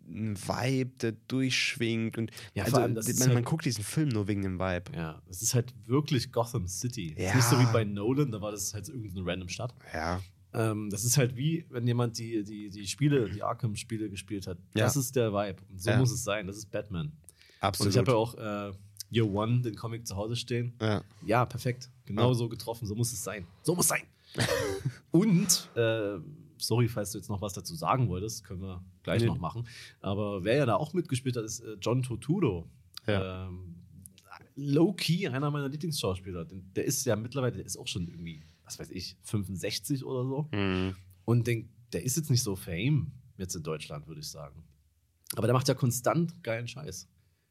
einen 0.09 0.37
Vibe, 0.37 0.91
der 1.01 1.13
durchschwingt 1.29 2.19
und 2.19 2.33
Ja, 2.55 2.65
also, 2.65 2.77
allem, 2.79 2.95
man, 2.95 3.05
ist 3.07 3.21
man 3.21 3.37
halt- 3.37 3.45
guckt 3.45 3.65
diesen 3.65 3.85
Film 3.85 4.09
nur 4.09 4.27
wegen 4.27 4.43
dem 4.43 4.59
Vibe. 4.59 4.91
Ja, 4.97 5.23
es 5.29 5.43
ist 5.43 5.55
halt 5.55 5.73
wirklich 5.87 6.33
Gotham 6.33 6.67
City. 6.67 7.15
Es 7.17 7.23
Ja. 7.23 7.29
ist 7.31 7.35
nicht 7.37 7.45
so 7.45 7.59
wie 7.61 7.73
bei 7.73 7.85
Nolan, 7.85 8.33
da 8.33 8.41
war 8.41 8.51
das 8.51 8.75
halt 8.75 8.85
so 8.87 8.93
irgendeine 8.93 9.25
random 9.27 9.49
Stadt. 9.49 9.73
Ja. 9.95 10.21
Ähm, 10.57 10.91
das 10.91 11.05
ist 11.05 11.17
halt 11.19 11.37
wie, 11.37 11.67
wenn 11.71 11.87
jemand 11.87 12.19
die, 12.19 12.43
die, 12.43 12.71
die 12.71 12.87
Spiele, 12.87 13.29
die 13.31 13.43
Arkham-Spiele 13.43 14.09
gespielt 14.11 14.47
hat. 14.47 14.59
Ja. 14.75 14.85
Das 14.85 14.97
ist 14.97 15.15
der 15.15 15.33
Vibe. 15.33 15.63
Und 15.71 15.81
so 15.81 15.91
Ja. 15.91 15.99
muss 15.99 16.11
es 16.11 16.25
sein. 16.25 16.47
Das 16.47 16.57
ist 16.57 16.71
Batman. 16.71 17.07
Und 17.07 17.13
Absolut. 17.61 17.93
ich 17.93 17.99
habe 17.99 18.11
ja 18.11 18.17
auch 18.17 18.35
äh, 18.35 18.73
Year 19.11 19.27
One, 19.33 19.61
den 19.61 19.77
Comic 19.77 20.07
zu 20.07 20.17
Hause 20.17 20.35
stehen. 20.37 20.73
ja. 20.81 21.03
Ja, 21.25 21.45
perfekt. 21.47 21.91
Genau 22.07 22.33
so 22.35 22.49
getroffen. 22.49 22.87
So 22.87 22.95
muss 22.95 23.13
es 23.13 23.23
sein. 23.23 23.47
So 23.63 23.75
muss 23.75 23.85
es 23.85 23.89
sein. 23.91 24.03
Und, 25.11 25.69
äh, 25.77 26.19
sorry, 26.59 26.89
falls 26.89 27.13
du 27.13 27.19
jetzt 27.19 27.29
noch 27.29 27.41
was 27.41 27.53
dazu 27.53 27.75
sagen 27.75 28.09
wolltest, 28.09 28.45
können 28.45 28.61
wir 28.63 28.83
gleich 29.03 29.21
Nee. 29.23 29.29
noch 29.29 29.39
machen. 29.39 29.67
Aber 30.01 30.45
wer 30.45 30.57
ja 30.57 30.67
da 30.67 30.77
auch 30.77 30.93
mitgespielt 30.95 31.37
hat, 31.37 31.45
ist 31.45 31.61
äh, 31.61 31.77
John 31.81 32.03
Turturro. 32.03 32.69
Ja. 33.07 33.47
Ähm, 33.47 33.75
Low-key 34.57 35.29
einer 35.29 35.51
meiner 35.51 35.69
Lieblingsschauspieler. 35.69 36.47
Der 36.75 36.85
ist 36.85 37.05
ja 37.05 37.15
mittlerweile, 37.17 37.57
der 37.57 37.67
ist 37.67 37.77
auch 37.77 37.87
schon 37.87 38.09
irgendwie, 38.09 38.43
was 38.67 38.79
weiß 38.79 38.91
ich, 38.91 39.17
65 39.23 40.05
oder 40.05 40.25
so. 40.25 40.49
Mhm. 40.53 40.95
Und 41.25 41.47
den, 41.47 41.71
der 41.93 42.03
ist 42.05 42.17
jetzt 42.17 42.31
nicht 42.31 42.43
so 42.43 42.55
fame 42.57 43.13
jetzt 43.39 43.55
in 43.57 43.63
Deutschland, 43.63 44.07
würde 44.07 44.21
ich 44.21 44.29
sagen. 44.29 44.65
Aber 45.37 45.47
der 45.47 45.55
macht 45.55 45.69
ja 45.69 45.75
konstant 45.75 46.43
geilen 46.45 46.69
Scheiß. 46.69 47.09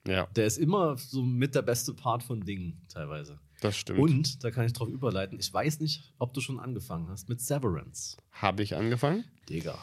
ja, 0.08 0.28
Der 0.36 0.46
ist 0.46 0.58
immer 0.58 0.98
so 0.98 1.24
mit 1.24 1.56
der 1.56 1.62
beste 1.62 1.94
Part 1.94 2.24
von 2.24 2.42
Dingen 2.42 2.82
teilweise. 2.90 3.40
das 3.62 3.76
stimmt. 3.78 4.00
Und 4.00 4.44
da 4.44 4.52
kann 4.52 4.66
ich 4.66 4.74
drauf 4.74 4.88
überleiten. 4.90 5.40
Ich 5.40 5.52
weiß 5.54 5.80
nicht, 5.80 6.14
ob 6.20 6.34
du 6.34 6.42
schon 6.42 6.60
angefangen 6.60 7.10
hast 7.10 7.28
mit 7.30 7.42
Severance. 7.42 8.18
Habe 8.32 8.64
ich 8.64 8.76
angefangen? 8.76 9.26
Digga. 9.50 9.78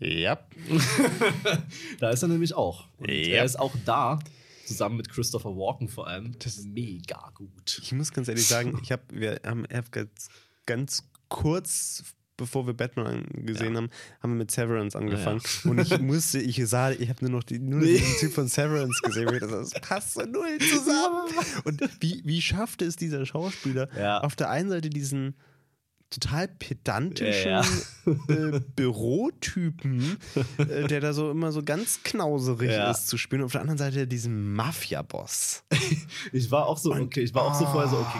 Ja. 0.00 0.38
Da 2.00 2.10
ist 2.10 2.22
er 2.22 2.28
nämlich 2.28 2.54
auch. 2.54 2.88
Und 2.98 3.08
Ja. 3.10 3.14
er 3.38 3.44
ist 3.44 3.56
auch 3.58 3.74
da, 3.84 4.18
zusammen 4.66 4.96
mit 4.96 5.08
Christopher 5.08 5.50
Walken 5.56 5.88
vor 5.88 6.06
allem. 6.06 6.36
Das 6.38 6.56
ist 6.58 6.66
mega 6.66 7.30
gut. 7.34 7.80
Ich 7.82 7.92
muss 7.92 8.12
ganz 8.12 8.28
ehrlich 8.28 8.46
sagen, 8.46 8.78
ich 8.82 8.90
habe, 8.92 9.02
wir 9.12 9.40
haben 9.44 9.64
hab 9.72 9.90
ganz, 10.66 11.04
kurz, 11.28 12.02
bevor 12.36 12.66
wir 12.66 12.74
Batman 12.74 13.26
gesehen 13.32 13.72
Ja. 13.74 13.78
haben, 13.82 13.90
haben 14.22 14.32
wir 14.32 14.38
mit 14.38 14.50
Severance 14.50 14.96
angefangen. 14.96 15.40
Ja. 15.64 15.70
Und 15.70 15.78
ich 15.78 15.98
musste, 16.00 16.38
ich 16.40 16.60
sah, 16.68 16.90
ich 16.90 17.08
habe 17.08 17.24
nur 17.24 17.30
noch 17.30 17.44
die, 17.44 17.58
nur 17.58 17.80
Nee. 17.80 17.98
diesen 17.98 18.16
Typ 18.18 18.32
von 18.32 18.48
Severance 18.48 19.00
gesehen. 19.02 19.28
Und 19.28 19.40
das 19.40 19.70
passt 19.80 20.14
so 20.14 20.22
null 20.22 20.58
zusammen. 20.60 21.28
Und 21.64 21.80
wie, 22.00 22.22
wie 22.24 22.42
schaffte 22.42 22.84
es 22.84 22.96
dieser 22.96 23.24
Schauspieler, 23.24 23.88
auf 24.24 24.34
der 24.36 24.50
einen 24.50 24.68
Seite 24.70 24.90
diesen 24.90 25.34
total 26.10 26.46
pedantischen 26.48 27.64
äh, 28.28 28.60
Bürotypen, 28.76 30.16
äh, 30.58 30.86
der 30.86 31.00
da 31.00 31.12
so 31.12 31.30
immer 31.30 31.50
so 31.52 31.62
ganz 31.62 32.00
knauserig 32.04 32.70
ist 32.90 33.08
zu 33.08 33.16
spielen. 33.18 33.42
Und 33.42 33.46
auf 33.46 33.52
der 33.52 33.60
anderen 33.62 33.78
Seite 33.78 34.06
diesen 34.06 34.52
Mafia-Boss. 34.54 35.64
Ich 36.32 36.50
war 36.50 36.66
auch 36.66 36.78
so, 36.78 36.92
Und- 36.92 37.02
okay, 37.02 37.20
ich 37.22 37.34
war 37.34 37.42
auch 37.42 37.54
so 37.54 37.64
Ah. 37.66 37.72
vorher 37.72 37.90
so, 37.90 37.98
okay, 37.98 38.18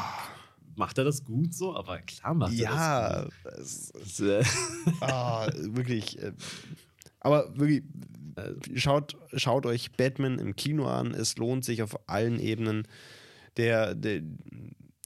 macht 0.76 0.98
er 0.98 1.04
das 1.04 1.24
gut 1.24 1.54
so? 1.54 1.74
Aber 1.74 1.98
klar 2.00 2.34
macht 2.34 2.52
er 2.52 2.58
Ja, 2.58 3.26
das 3.44 3.92
es, 3.94 4.18
gut. 4.18 4.28
Äh, 4.28 4.44
ah, 5.00 5.48
wirklich. 5.54 6.18
Äh, 6.22 6.32
aber 7.20 7.56
wirklich, 7.58 7.82
Äh, 8.36 8.78
schaut, 8.78 9.16
schaut 9.34 9.64
euch 9.64 9.92
Batman 9.92 10.38
im 10.38 10.56
Kino 10.56 10.86
an. 10.86 11.12
Es 11.14 11.36
lohnt 11.36 11.64
sich 11.64 11.82
auf 11.82 11.96
allen 12.08 12.40
Ebenen. 12.40 12.88
Der, 13.56 13.94
der 13.94 14.22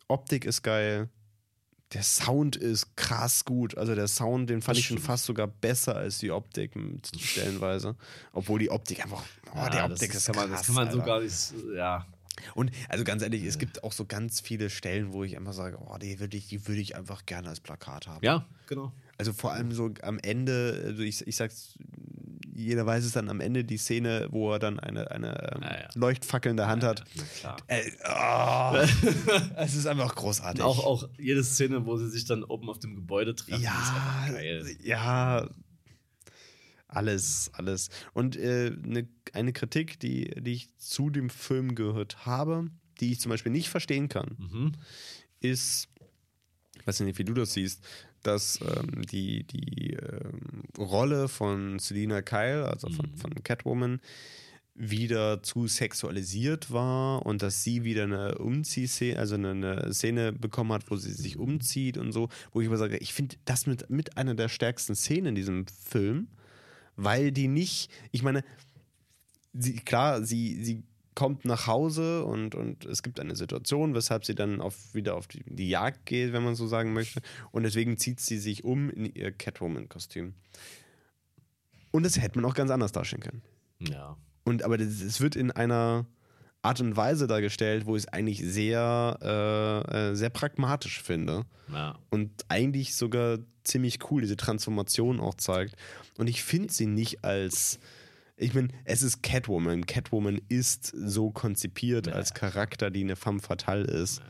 Optik 0.08 0.46
ist 0.46 0.62
geil. 0.62 1.10
Der 1.92 2.02
Sound 2.02 2.56
ist 2.56 2.96
krass 2.96 3.44
gut. 3.44 3.76
Also 3.76 3.94
der 3.94 4.08
Sound, 4.08 4.48
den 4.50 4.62
fand 4.62 4.76
Das 4.76 4.80
ich 4.80 4.86
schon 4.86 4.98
fast 4.98 5.24
sogar 5.26 5.46
besser 5.46 5.96
als 5.96 6.18
die 6.18 6.30
Optik 6.30 6.72
stellenweise. 7.18 7.96
Obwohl 8.32 8.58
die 8.58 8.70
Optik 8.70 9.02
einfach, 9.02 9.22
oh, 9.54 9.58
ja, 9.58 9.68
das 9.88 9.90
Optik 9.92 10.14
ist, 10.14 10.26
kann 10.26 10.36
man. 10.36 10.50
Das 10.50 10.66
kann 10.66 10.74
man 10.74 10.90
so 10.90 10.98
Alter. 11.00 11.06
gar 11.06 11.20
nicht, 11.20 11.54
ja. 11.76 12.06
Und 12.54 12.70
also 12.88 13.04
ganz 13.04 13.22
ehrlich, 13.22 13.44
es 13.44 13.58
gibt 13.58 13.84
auch 13.84 13.92
so 13.92 14.04
ganz 14.04 14.40
viele 14.40 14.70
Stellen, 14.70 15.12
wo 15.12 15.24
ich 15.24 15.36
einfach 15.36 15.52
sage, 15.52 15.78
oh, 15.80 15.96
die 15.98 16.20
würde 16.20 16.36
ich, 16.36 16.48
die 16.48 16.66
würde 16.66 16.80
ich 16.80 16.96
einfach 16.96 17.26
gerne 17.26 17.48
als 17.48 17.60
Plakat 17.60 18.06
haben. 18.06 18.24
Ja, 18.24 18.46
genau. 18.66 18.92
Also 19.16 19.32
vor 19.32 19.52
allem 19.52 19.72
so 19.72 19.90
am 20.02 20.18
Ende, 20.20 20.82
also 20.84 21.02
ich, 21.02 21.26
ich 21.26 21.36
sag's 21.36 21.78
jeder 22.58 22.84
weiß 22.84 23.04
es 23.04 23.12
dann 23.12 23.28
am 23.28 23.40
Ende, 23.40 23.64
die 23.64 23.76
Szene, 23.76 24.26
wo 24.30 24.52
er 24.52 24.58
dann 24.58 24.80
eine, 24.80 25.10
eine 25.12 25.52
ähm, 25.54 25.62
Ja, 25.62 25.80
ja. 25.80 25.88
Leuchtfackel 25.94 26.50
in 26.50 26.56
der 26.56 26.66
Hand 26.66 26.82
hat. 26.82 27.04
Na 27.14 27.22
klar. 27.38 27.56
Ey, 27.68 27.92
oh, 28.04 29.38
es 29.56 29.76
ist 29.76 29.86
einfach 29.86 30.14
großartig. 30.16 30.62
Auch, 30.62 30.84
auch 30.84 31.08
jede 31.18 31.44
Szene, 31.44 31.86
wo 31.86 31.96
sie 31.96 32.08
sich 32.08 32.24
dann 32.24 32.42
oben 32.42 32.68
auf 32.68 32.80
dem 32.80 32.96
Gebäude 32.96 33.36
treffen, 33.36 33.62
ja, 33.62 34.28
ja, 34.82 35.48
alles, 36.88 37.50
alles. 37.52 37.90
Und 38.14 38.36
äh, 38.36 38.70
ne, 38.70 39.06
eine 39.32 39.52
Kritik, 39.52 40.00
die, 40.00 40.30
die 40.40 40.52
ich 40.52 40.76
zu 40.76 41.10
dem 41.10 41.30
Film 41.30 41.74
gehört 41.74 42.26
habe, 42.26 42.68
die 43.00 43.12
ich 43.12 43.20
zum 43.20 43.30
Beispiel 43.30 43.52
nicht 43.52 43.68
verstehen 43.68 44.08
kann, 44.08 44.36
Mhm. 44.38 44.72
ist, 45.40 45.88
ich 46.80 46.86
weiß 46.86 47.00
nicht, 47.00 47.18
wie 47.18 47.24
du 47.24 47.34
das 47.34 47.52
siehst, 47.52 47.84
dass 48.22 48.58
ähm, 48.62 49.02
die, 49.06 49.44
die 49.44 49.92
ähm, 49.94 50.62
Rolle 50.76 51.28
von 51.28 51.78
Selina 51.78 52.22
Kyle, 52.22 52.66
also 52.68 52.88
von, 52.90 53.14
von 53.16 53.34
Catwoman, 53.44 54.00
wieder 54.80 55.42
zu 55.42 55.66
sexualisiert 55.66 56.70
war 56.70 57.26
und 57.26 57.42
dass 57.42 57.64
sie 57.64 57.82
wieder 57.82 58.04
eine 58.04 58.38
Umziehszene, 58.38 59.18
also 59.18 59.34
eine, 59.34 59.50
eine 59.50 59.92
Szene 59.92 60.32
bekommen 60.32 60.72
hat, 60.72 60.88
wo 60.88 60.96
sie 60.96 61.12
sich 61.12 61.36
umzieht 61.36 61.98
und 61.98 62.12
so, 62.12 62.28
wo 62.52 62.60
ich 62.60 62.68
aber 62.68 62.76
sage, 62.76 62.96
ich 62.98 63.12
finde 63.12 63.36
das 63.44 63.66
mit, 63.66 63.90
mit 63.90 64.16
einer 64.16 64.34
der 64.34 64.48
stärksten 64.48 64.94
Szenen 64.94 65.26
in 65.28 65.34
diesem 65.34 65.66
Film, 65.66 66.28
weil 66.98 67.32
die 67.32 67.48
nicht, 67.48 67.90
ich 68.10 68.22
meine, 68.22 68.44
sie, 69.54 69.76
klar, 69.76 70.22
sie, 70.22 70.62
sie 70.62 70.82
kommt 71.14 71.44
nach 71.44 71.66
Hause 71.66 72.24
und, 72.24 72.54
und 72.54 72.84
es 72.84 73.02
gibt 73.02 73.18
eine 73.20 73.36
Situation, 73.36 73.94
weshalb 73.94 74.24
sie 74.24 74.34
dann 74.34 74.60
auf, 74.60 74.94
wieder 74.94 75.14
auf 75.14 75.26
die, 75.26 75.42
die 75.46 75.68
Jagd 75.68 76.06
geht, 76.06 76.32
wenn 76.32 76.44
man 76.44 76.54
so 76.54 76.66
sagen 76.66 76.92
möchte. 76.92 77.20
Und 77.52 77.62
deswegen 77.62 77.98
zieht 77.98 78.20
sie 78.20 78.38
sich 78.38 78.64
um 78.64 78.90
in 78.90 79.06
ihr 79.06 79.32
Catwoman-Kostüm. 79.32 80.34
Und 81.92 82.02
das 82.04 82.20
hätte 82.20 82.40
man 82.40 82.50
auch 82.50 82.54
ganz 82.54 82.70
anders 82.70 82.92
darstellen 82.92 83.22
können. 83.22 83.42
Ja. 83.80 84.16
Und 84.44 84.62
aber 84.62 84.78
es 84.78 85.20
wird 85.20 85.36
in 85.36 85.50
einer 85.50 86.06
Art 86.68 86.80
und 86.80 86.96
Weise 86.96 87.26
dargestellt, 87.26 87.86
wo 87.86 87.96
ich 87.96 88.02
es 88.04 88.08
eigentlich 88.08 88.40
sehr, 88.44 89.18
äh, 89.22 90.10
äh, 90.10 90.14
sehr 90.14 90.30
pragmatisch 90.30 91.00
finde 91.02 91.44
ja. 91.72 91.98
und 92.10 92.30
eigentlich 92.48 92.94
sogar 92.94 93.38
ziemlich 93.64 94.10
cool 94.10 94.20
diese 94.22 94.36
Transformation 94.36 95.20
auch 95.20 95.34
zeigt. 95.34 95.74
Und 96.18 96.26
ich 96.28 96.42
finde 96.42 96.72
sie 96.72 96.86
nicht 96.86 97.24
als. 97.24 97.78
Ich 98.36 98.54
meine, 98.54 98.68
es 98.84 99.02
ist 99.02 99.22
Catwoman. 99.22 99.84
Catwoman 99.86 100.40
ist 100.48 100.86
so 100.94 101.30
konzipiert 101.30 102.06
Ja. 102.06 102.12
als 102.12 102.34
Charakter, 102.34 102.90
die 102.90 103.00
eine 103.02 103.16
femme 103.16 103.40
fatale 103.40 103.84
ist. 103.84 104.22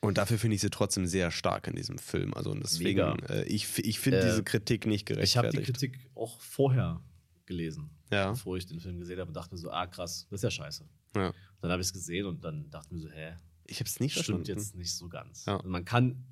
Und 0.00 0.18
dafür 0.18 0.36
finde 0.38 0.56
ich 0.56 0.60
sie 0.60 0.68
trotzdem 0.68 1.06
sehr 1.06 1.30
stark 1.30 1.66
in 1.66 1.76
diesem 1.76 1.96
Film. 1.96 2.34
Also 2.34 2.50
und 2.50 2.62
deswegen, 2.62 3.18
äh, 3.30 3.44
ich, 3.44 3.78
ich 3.78 3.98
finde 3.98 4.20
Äh, 4.20 4.24
diese 4.26 4.42
Kritik 4.44 4.84
nicht 4.86 5.08
Ich 5.08 5.36
habe 5.38 5.48
die 5.48 5.56
gerechtfertigt. 5.56 5.66
Kritik 5.96 6.10
auch 6.14 6.38
vorher 6.40 7.00
gelesen, 7.46 7.88
Ja. 8.12 8.30
bevor 8.32 8.56
ich 8.58 8.66
den 8.66 8.80
Film 8.80 8.98
gesehen 9.00 9.18
habe 9.18 9.28
und 9.28 9.34
dachte 9.34 9.54
mir 9.54 9.58
so, 9.58 9.70
ah 9.70 9.86
krass, 9.86 10.26
das 10.30 10.40
ist 10.40 10.44
ja 10.44 10.50
scheiße. 10.50 10.84
Ja. 11.14 11.32
Dann 11.60 11.70
habe 11.70 11.80
ich 11.80 11.88
es 11.88 11.92
gesehen 11.92 12.26
und 12.26 12.44
dann 12.44 12.68
dachte 12.70 12.92
mir 12.92 13.00
so, 13.00 13.08
hä, 13.10 13.34
Ich 13.66 13.80
habe 13.80 13.88
es 13.88 13.98
nicht 14.00 14.12
stimmt 14.12 14.26
verstanden. 14.46 14.60
jetzt 14.60 14.74
nicht 14.76 14.92
so 14.94 15.08
ganz. 15.08 15.46
Ja. 15.46 15.56
Und 15.56 15.70
man 15.70 15.84
kann, 15.84 16.22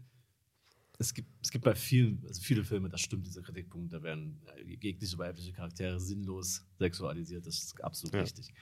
es 0.98 1.14
gibt, 1.14 1.28
es 1.42 1.50
gibt 1.50 1.64
bei 1.64 1.74
vielen, 1.74 2.22
also 2.26 2.40
viele 2.42 2.64
Filme, 2.64 2.88
da 2.88 2.98
stimmt 2.98 3.26
dieser 3.26 3.42
Kritikpunkt, 3.42 3.92
da 3.92 4.02
werden 4.02 4.40
jegliche 4.80 5.16
weibliche 5.18 5.52
Charaktere 5.52 5.98
sinnlos 5.98 6.64
sexualisiert, 6.78 7.46
das 7.46 7.59
ist 7.62 7.82
absolut 7.82 8.14
Ja. 8.14 8.20
richtig. 8.20 8.52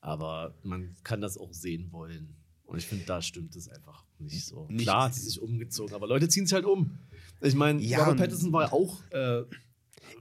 Aber 0.00 0.54
man 0.62 0.94
kann 1.02 1.20
das 1.20 1.36
auch 1.38 1.52
sehen 1.52 1.90
wollen. 1.92 2.36
Und 2.66 2.78
ich 2.78 2.86
finde, 2.86 3.04
da 3.04 3.20
stimmt 3.20 3.54
es 3.56 3.68
einfach 3.68 4.04
nicht 4.18 4.46
so. 4.46 4.66
Nicht- 4.68 4.84
Klar 4.84 5.04
hat 5.04 5.14
sie 5.14 5.20
sich 5.20 5.40
umgezogen, 5.40 5.94
aber 5.94 6.06
Leute 6.06 6.28
ziehen 6.28 6.46
sich 6.46 6.54
halt 6.54 6.64
um. 6.64 6.98
Ich 7.42 7.54
meine, 7.54 7.80
Ja, 7.82 8.00
Robert 8.00 8.16
Pattinson 8.18 8.52
war 8.52 8.64
ja 8.64 8.72
auch, 8.72 9.02
äh, 9.10 9.44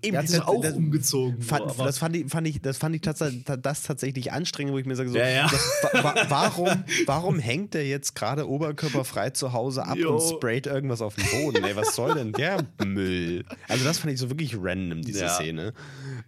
Eben, 0.01 0.17
hat 0.17 0.27
sich 0.27 0.39
das- 0.39 0.47
auch 0.47 0.61
das- 0.61 0.73
umgezogen. 0.73 1.41
so, 1.41 1.47
Fand, 1.47 1.61
aber- 1.69 1.85
das, 1.85 1.97
fand 1.97 2.15
ich, 2.15 2.27
fand 2.29 2.47
ich, 2.47 2.61
das 2.61 2.77
fand 2.77 2.95
ich 2.95 3.01
tatsächlich, 3.01 3.43
das 3.45 3.83
tatsächlich 3.83 4.31
anstrengend, 4.31 4.73
wo 4.73 4.77
ich 4.79 4.85
mir 4.85 4.95
sage, 4.95 5.09
so, 5.09 5.17
Ja, 5.17 5.27
ja. 5.29 5.49
das- 5.49 5.93
wa 5.93 6.03
wa 6.03 6.15
warum, 6.29 6.83
warum 7.05 7.39
hängt 7.39 7.73
der 7.73 7.87
jetzt 7.87 8.15
gerade 8.15 8.47
oberkörperfrei 8.49 9.29
zu 9.31 9.53
Hause 9.53 9.85
ab 9.85 9.97
Jo. 9.97 10.13
und 10.15 10.21
sprayt 10.21 10.67
irgendwas 10.67 11.01
auf 11.01 11.15
den 11.15 11.25
Boden? 11.31 11.63
Ey, 11.63 11.75
was 11.75 11.95
soll 11.95 12.13
denn 12.15 12.31
der 12.33 12.65
Müll? 12.85 13.45
Also 13.67 13.83
das 13.85 13.99
fand 13.99 14.13
ich 14.13 14.19
so 14.19 14.29
wirklich 14.29 14.55
random, 14.59 15.01
diese 15.01 15.25
Ja. 15.25 15.29
Szene. 15.29 15.73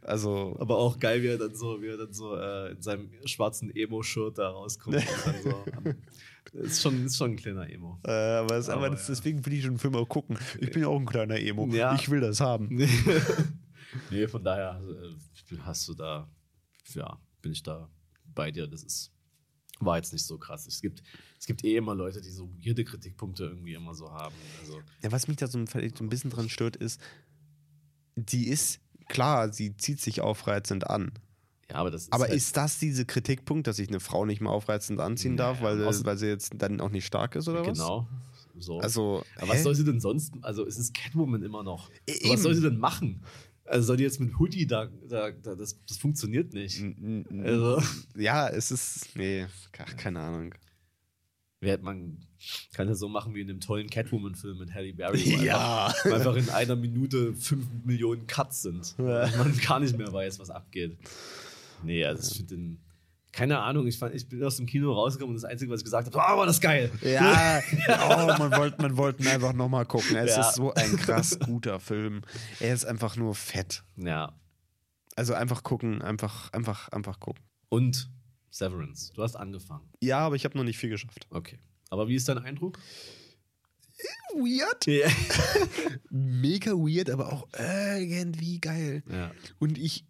Also, 0.01 0.55
Aber 0.59 0.77
auch 0.77 0.99
geil, 0.99 1.21
wie 1.23 1.27
er 1.27 1.37
dann 1.37 1.55
so, 1.55 1.81
wie 1.81 1.87
er 1.87 1.97
dann 1.97 2.13
so 2.13 2.35
äh, 2.35 2.71
in 2.71 2.81
seinem 2.81 3.09
schwarzen 3.25 3.75
Emo-Shirt 3.75 4.37
da 4.37 4.49
rauskommt. 4.49 4.97
und 4.97 5.05
dann 5.25 5.35
so, 5.43 5.63
ist, 6.64 6.82
schon, 6.82 7.06
ist 7.06 7.18
schon 7.18 7.32
ein 7.32 7.36
kleiner 7.36 7.69
Emo. 7.69 7.99
äh, 8.06 8.11
aber, 8.11 8.56
es, 8.57 8.69
aber 8.69 8.88
Aber 8.88 8.95
das, 8.95 9.07
ja. 9.07 9.14
deswegen 9.14 9.45
will 9.45 9.53
ich 9.53 9.64
den 9.64 9.77
Film 9.77 9.95
auch 9.95 10.07
gucken. 10.07 10.38
Ich 10.60 10.72
bin 10.72 10.82
ja 10.82 10.88
auch 10.88 10.99
ein 10.99 11.06
kleiner 11.06 11.38
Emo. 11.40 11.68
Ja. 11.68 11.95
Ich 11.95 12.10
will 12.10 12.22
das 12.22 12.40
haben. 12.40 12.69
nee, 14.11 14.27
von 14.27 14.44
daher 14.44 14.82
äh, 14.82 15.57
hast 15.60 15.88
du 15.88 15.94
da, 15.94 16.30
ja, 16.94 17.19
bin 17.41 17.52
ich 17.52 17.64
da 17.64 17.90
bei 18.34 18.52
dir. 18.52 18.68
Das 18.68 18.84
ist, 18.84 19.11
war 19.80 19.98
jetzt 19.98 20.14
nicht 20.14 20.26
so 20.26 20.38
krass. 20.38 20.65
Es 20.68 20.82
gibt, 20.82 21.03
es 21.40 21.45
gibt 21.45 21.64
eh 21.64 21.76
immer 21.76 21.95
Leute, 21.95 22.22
die 22.22 22.30
so 22.32 22.49
weirde 22.57 22.84
Kritikpunkte 22.84 23.44
irgendwie 23.45 23.73
immer 23.73 23.94
so 23.94 24.11
haben. 24.11 24.36
Also, 24.61 24.82
Ja, 25.03 25.11
was 25.11 25.27
mich 25.27 25.38
da 25.38 25.48
so 25.48 25.57
ein 25.57 26.10
bisschen 26.10 26.30
dran 26.32 26.49
stört, 26.49 26.76
ist, 26.76 27.02
die 28.15 28.48
ist, 28.48 28.80
klar, 29.07 29.52
sie 29.52 29.76
zieht 29.77 29.99
sich 29.99 30.22
aufreizend 30.22 30.90
an. 30.90 31.11
Ja, 31.71 31.77
aber 31.77 31.91
das 31.91 32.03
ist. 32.03 32.13
Aber 32.13 32.25
halt, 32.25 32.33
ist 32.33 32.55
das 32.57 32.77
diese 32.79 33.05
Kritikpunkt, 33.05 33.67
dass 33.67 33.79
ich 33.79 33.87
eine 33.89 33.99
Frau 33.99 34.25
nicht 34.25 34.41
mehr 34.41 34.51
aufreizend 34.51 34.99
anziehen 34.99 35.35
darf, 35.37 35.61
Naja, 35.61 35.77
weil, 35.79 35.87
außer- 35.87 36.05
weil 36.05 36.17
sie 36.17 36.27
jetzt 36.27 36.53
dann 36.57 36.79
auch 36.81 36.89
nicht 36.91 37.05
stark 37.05 37.35
ist 37.35 37.47
oder 37.47 37.65
was? 37.65 37.77
Genau. 37.77 38.07
So. 38.57 38.79
Also, 38.79 39.23
Aber 39.37 39.49
was 39.49 39.63
soll 39.63 39.75
sie 39.75 39.83
denn 39.83 39.99
sonst? 39.99 40.33
Also 40.41 40.65
es 40.65 40.77
ist 40.77 40.93
Catwoman 40.93 41.43
immer 41.43 41.63
noch. 41.63 41.89
E- 42.07 42.11
Aber 42.11 42.13
Was 42.13 42.31
eben. 42.31 42.41
soll 42.41 42.55
sie 42.55 42.61
denn 42.61 42.77
machen? 42.77 43.21
Also 43.65 43.87
soll 43.87 43.97
die 43.97 44.03
jetzt 44.03 44.19
mit 44.21 44.37
Hoodie 44.39 44.65
da, 44.67 44.87
da, 45.09 45.31
da 45.31 45.55
das, 45.55 45.77
das 45.87 45.97
funktioniert 45.97 46.53
nicht. 46.53 46.79
N- 46.79 47.25
n- 47.29 47.45
Also 47.45 47.81
Ja, 48.15 48.47
es 48.47 48.71
ist. 48.71 49.09
Nee, 49.17 49.47
keine 49.97 50.19
Ahnung. 50.21 50.53
wer- 51.59 51.79
man 51.79 52.19
kann 52.73 52.87
ja 52.87 52.93
so 52.95 53.09
machen 53.09 53.33
wie 53.33 53.41
in 53.41 53.47
dem 53.47 53.59
tollen 53.59 53.89
Catwoman-Film 53.89 54.59
mit 54.59 54.71
Halle 54.73 54.93
Berry, 54.93 55.17
Ja. 55.43 55.87
einfach, 55.87 56.05
wo 56.05 56.13
einfach 56.13 56.35
in 56.35 56.49
einer 56.51 56.75
Minute 56.75 57.33
fünf 57.33 57.65
Millionen 57.83 58.27
Cuts 58.27 58.61
sind. 58.61 58.95
Ja. 58.99 59.23
Und 59.25 59.37
man 59.37 59.57
gar 59.57 59.79
nicht 59.79 59.97
mehr 59.97 60.13
weiß, 60.13 60.37
was 60.39 60.49
abgeht. 60.51 60.95
Nee, 61.86 62.03
also 62.06 62.30
ich 62.32 62.38
finde 62.38 62.56
den. 62.56 62.82
Keine 63.32 63.60
Ahnung, 63.60 63.86
ich, 63.86 63.98
fand, 63.99 64.16
ich 64.16 64.30
bin 64.30 64.41
aus 64.45 64.56
dem 64.56 64.66
Kino 64.66 64.94
rausgekommen 64.94 65.36
und 65.36 65.41
das 65.41 65.49
Einzige, 65.49 65.70
was 65.70 65.82
ich 65.82 65.84
gesagt 65.84 66.06
habe, 66.07 66.16
war, 66.16 66.36
oh, 66.36 66.40
war 66.40 66.45
das 66.45 66.62
geil. 66.62 66.90
Ja, 67.02 67.62
oh, 67.90 68.38
man 68.40 68.52
wollte 68.53 68.82
man 68.82 68.95
wollte 68.95 69.24
ihn 69.24 69.28
einfach 69.28 69.52
nochmal 69.52 69.86
gucken. 69.86 70.16
Es 70.16 70.38
Ja. 70.38 70.48
ist 70.48 70.56
so 70.56 70.74
ein 70.74 70.95
krass 70.95 71.38
guter 71.40 71.82
Film. 71.82 72.22
Er 72.62 72.74
ist 72.74 72.86
einfach 72.86 73.18
nur 73.18 73.36
fett. 73.36 73.84
Ja. 73.98 74.40
Also 75.18 75.34
einfach 75.34 75.64
gucken, 75.64 76.02
einfach, 76.02 76.53
einfach, 76.53 76.88
einfach 76.94 77.20
gucken. 77.20 77.44
Und 77.68 78.10
Severance, 78.52 79.12
du 79.14 79.22
hast 79.22 79.36
angefangen. 79.36 79.90
Ja, 80.02 80.20
aber 80.20 80.38
ich 80.38 80.45
habe 80.45 80.57
noch 80.57 80.64
nicht 80.64 80.78
viel 80.78 80.90
geschafft. 80.90 81.28
Okay. 81.30 81.60
Aber 81.90 82.07
wie 82.07 82.16
ist 82.16 82.30
dein 82.30 82.38
Eindruck? 82.38 82.80
Weird. 84.34 84.86
Ja. 84.88 85.07
Mega 86.10 86.72
weird, 86.72 87.10
aber 87.10 87.32
auch 87.34 87.48
irgendwie 87.57 88.60
geil. 88.60 89.03
ja. 89.10 89.32
Und 89.60 89.78
ich, 89.78 90.06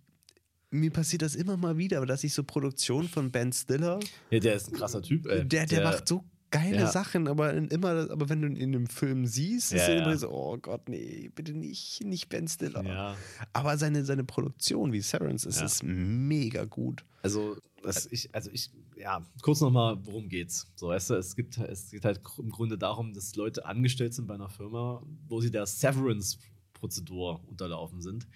mir 0.79 0.91
passiert 0.91 1.21
das 1.21 1.35
immer 1.35 1.57
mal 1.57 1.77
wieder, 1.77 2.05
dass 2.05 2.23
ich 2.23 2.33
so 2.33 2.43
Produktion 2.43 3.07
von 3.07 3.31
Ben 3.31 3.51
Stiller, 3.51 3.99
Ja, 4.29 4.39
der 4.39 4.55
ist 4.55 4.69
ein 4.69 4.75
krasser 4.75 5.01
Typ, 5.01 5.25
ey. 5.27 5.45
der, 5.45 5.65
der, 5.65 5.83
macht 5.83 6.07
so 6.07 6.23
geile 6.51 6.77
ja. 6.77 6.91
Sachen, 6.91 7.27
aber 7.27 7.53
immer, 7.53 8.09
aber 8.09 8.29
wenn 8.29 8.41
du 8.41 8.47
ihn 8.47 8.55
in 8.55 8.75
einem 8.75 8.87
Film 8.87 9.25
siehst, 9.25 9.73
ist 9.73 9.87
Ja, 9.87 9.93
er 9.93 10.03
immer 10.03 10.17
so, 10.17 10.29
oh 10.29 10.57
Gott, 10.57 10.87
nee, 10.87 11.29
bitte 11.35 11.53
nicht, 11.53 12.03
nicht 12.03 12.29
Ben 12.29 12.47
Stiller. 12.47 12.83
Ja. 12.83 13.17
Aber 13.53 13.77
seine, 13.77 14.05
seine 14.05 14.23
Produktion 14.23 14.93
wie 14.93 15.01
Severance 15.01 15.47
ist, 15.47 15.61
ist 15.61 15.83
mega 15.83 16.65
gut. 16.65 17.03
Also, 17.23 17.57
das, 17.83 18.07
ich, 18.11 18.33
also 18.33 18.49
ich, 18.51 18.71
ja, 18.97 19.25
kurz 19.41 19.61
nochmal, 19.61 19.97
worum 20.05 20.29
geht's? 20.29 20.71
So, 20.75 20.87
weißt 20.87 21.09
du, 21.11 21.15
es, 21.15 21.35
gibt, 21.35 21.57
es 21.57 21.91
geht 21.91 22.05
halt 22.05 22.21
im 22.37 22.49
Grunde 22.49 22.77
darum, 22.77 23.13
dass 23.13 23.35
Leute 23.35 23.65
angestellt 23.65 24.13
sind 24.13 24.27
bei 24.27 24.35
einer 24.35 24.49
Firma, 24.49 25.03
wo 25.27 25.41
sie 25.41 25.51
der 25.51 25.65
Severance-Prozedur 25.65 27.41
unterlaufen 27.47 28.01
sind. 28.01 28.27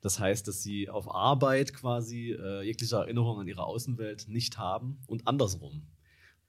Das 0.00 0.20
heißt, 0.20 0.46
dass 0.46 0.62
sie 0.62 0.88
auf 0.88 1.12
Arbeit 1.12 1.74
quasi 1.74 2.30
äh, 2.32 2.62
jegliche 2.62 2.96
Erinnerung 2.96 3.40
an 3.40 3.48
ihre 3.48 3.64
Außenwelt 3.64 4.28
nicht 4.28 4.58
haben 4.58 5.00
und 5.06 5.26
andersrum. 5.26 5.88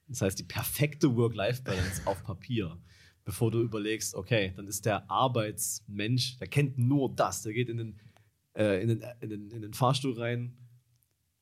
Das 0.07 0.21
heißt, 0.21 0.37
die 0.39 0.43
perfekte 0.43 1.15
Work-Life-Balance 1.15 2.01
auf 2.05 2.23
Papier. 2.23 2.77
Bevor 3.25 3.51
du 3.51 3.61
überlegst, 3.61 4.15
okay, 4.15 4.53
dann 4.55 4.67
ist 4.67 4.85
der 4.85 5.09
Arbeitsmensch, 5.09 6.37
der 6.37 6.47
kennt 6.47 6.77
nur 6.77 7.13
das, 7.15 7.43
der 7.43 7.53
geht 7.53 7.69
in 7.69 7.77
den, 7.77 7.99
äh, 8.55 8.81
in 8.81 8.87
den, 8.89 9.03
in 9.21 9.29
den, 9.29 9.51
in 9.51 9.61
den 9.61 9.73
Fahrstuhl 9.73 10.19
rein, 10.19 10.57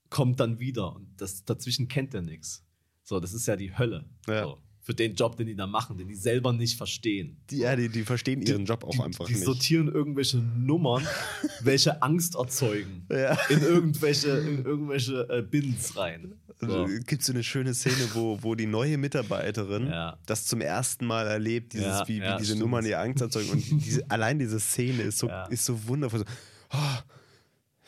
kommt 0.09 0.39
dann 0.39 0.59
wieder 0.59 0.95
und 0.95 1.09
das 1.17 1.45
dazwischen 1.45 1.87
kennt 1.87 2.13
er 2.13 2.21
nichts. 2.21 2.65
So, 3.03 3.19
das 3.19 3.33
ist 3.33 3.47
ja 3.47 3.55
die 3.55 3.77
Hölle. 3.77 4.09
Ja. 4.27 4.43
So, 4.43 4.61
für 4.87 4.93
den 4.93 5.15
Job, 5.15 5.35
den 5.35 5.47
die 5.47 5.55
da 5.55 5.67
machen, 5.67 5.97
den 5.97 6.07
die 6.07 6.15
selber 6.15 6.53
nicht 6.53 6.77
verstehen. 6.77 7.35
Die, 7.49 7.57
ja, 7.57 7.75
die, 7.75 7.89
die 7.89 8.03
verstehen 8.03 8.41
ihren 8.41 8.63
Job 8.63 8.85
auch 8.85 8.91
die, 8.95 9.01
einfach 9.01 9.25
die 9.25 9.33
nicht. 9.33 9.43
sortieren 9.43 9.89
irgendwelche 9.89 10.37
Nummern, 10.37 11.05
welche 11.61 12.01
Angst 12.01 12.35
erzeugen, 12.35 13.05
Ja. 13.11 13.37
in 13.49 13.61
irgendwelche, 13.63 14.29
in 14.29 14.63
irgendwelche 14.63 15.27
äh, 15.29 15.41
Bins 15.41 15.97
rein. 15.97 16.35
So. 16.61 16.83
Also, 16.83 16.99
Gibt 17.05 17.21
so 17.21 17.33
eine 17.33 17.43
schöne 17.43 17.73
Szene, 17.73 17.97
wo, 18.13 18.39
wo 18.41 18.55
die 18.55 18.65
neue 18.65 18.97
Mitarbeiterin 18.97 19.87
Ja. 19.87 20.17
das 20.25 20.45
zum 20.45 20.61
ersten 20.61 21.05
Mal 21.05 21.27
erlebt, 21.27 21.73
dieses, 21.73 22.07
wie, 22.07 22.21
wie 22.21 22.25
diese 22.39 22.45
stimmt. 22.45 22.61
Nummern 22.61 22.85
ihr 22.85 22.97
Angst 23.01 23.19
erzeugen. 23.21 23.49
Und 23.51 23.85
diese, 23.85 24.09
allein 24.09 24.39
diese 24.39 24.57
Szene 24.61 25.03
ist 25.03 25.17
so, 25.19 25.29
ist 25.49 25.65
so 25.65 25.85
wundervoll. 25.85 26.19
So, 26.21 26.25
oh, 26.71 26.77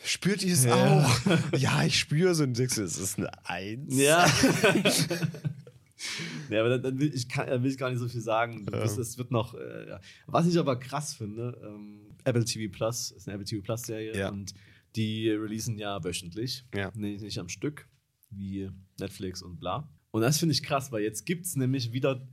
Spürt 0.04 0.44
ihr 0.44 0.54
es 0.54 0.64
Ja. 0.66 0.76
auch? 0.76 1.58
Ja, 1.58 1.84
ich 1.84 1.98
spüre 2.00 2.34
so. 2.36 2.44
Und 2.44 2.58
denkst 2.58 2.76
du, 2.76 2.84
es 2.84 2.98
ist 2.98 3.18
eine 3.18 3.30
Eins. 3.46 3.96
Ja. 3.98 4.26
ja, 6.50 6.60
aber 6.62 6.78
dann, 6.78 7.00
will, 7.00 7.14
ich 7.14 7.28
dann 7.28 7.64
will 7.64 7.72
ich 7.72 7.78
gar 7.78 7.90
nicht 7.90 8.00
so 8.00 8.08
viel 8.08 8.22
sagen. 8.22 8.66
Ja. 8.72 8.80
Das, 8.80 8.98
es 8.98 9.18
wird 9.18 9.32
noch. 9.32 9.54
Äh, 9.54 9.90
ja. 9.90 10.00
Was 10.28 10.48
ich 10.48 10.58
aber 10.58 10.78
krass 10.80 11.14
finde, 11.14 11.60
ähm, 11.66 12.02
Apple 12.24 12.46
TV 12.46 12.72
Plus 12.72 13.12
ist 13.12 13.28
eine 13.28 13.36
Apple 13.36 13.46
TV 13.46 13.62
Plus 13.64 13.84
Serie 13.84 14.18
Ja. 14.18 14.30
und 14.30 14.54
die 14.96 15.30
releasen 15.30 15.78
ja 15.78 16.04
wöchentlich. 16.04 16.66
Ja. 16.76 16.92
Nee, 16.96 17.18
nicht 17.18 17.38
am 17.40 17.50
Stück, 17.50 17.88
wie 18.32 18.70
Netflix 19.00 19.42
und 19.42 19.60
bla. 19.60 19.88
Und 20.12 20.22
das 20.22 20.40
finde 20.40 20.54
ich 20.54 20.64
krass, 20.64 20.92
weil 20.92 21.04
jetzt 21.04 21.26
gibt 21.26 21.46
es 21.46 21.56
nämlich 21.56 21.94
wieder 21.94 22.28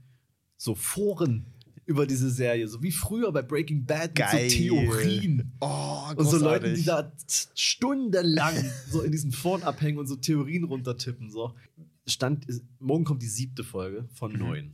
so 0.57 0.73
Foren 0.73 1.45
über 1.85 2.05
diese 2.05 2.29
Serie, 2.29 2.67
so 2.67 2.81
wie 2.83 2.91
früher 2.91 3.31
bei 3.31 3.41
Breaking 3.41 3.85
Bad 3.85 4.13
Geil. 4.15 4.43
mit 4.43 4.51
so 4.51 4.57
Theorien. 4.57 5.53
Oh, 5.61 6.09
Und 6.15 6.25
so 6.25 6.37
Leuten, 6.37 6.73
die 6.75 6.83
da 6.83 7.13
stundenlang 7.55 8.55
so 8.89 9.01
in 9.01 9.11
diesen 9.11 9.31
Foren 9.31 9.63
abhängen 9.63 9.97
und 9.97 10.07
so 10.07 10.15
Theorien 10.15 10.63
runtertippen. 10.65 11.29
So. 11.31 11.53
Stand, 12.07 12.45
morgen 12.79 13.03
kommt 13.03 13.21
die 13.21 13.27
siebte 13.27 13.63
Folge 13.63 14.07
von 14.13 14.31
neun. 14.33 14.73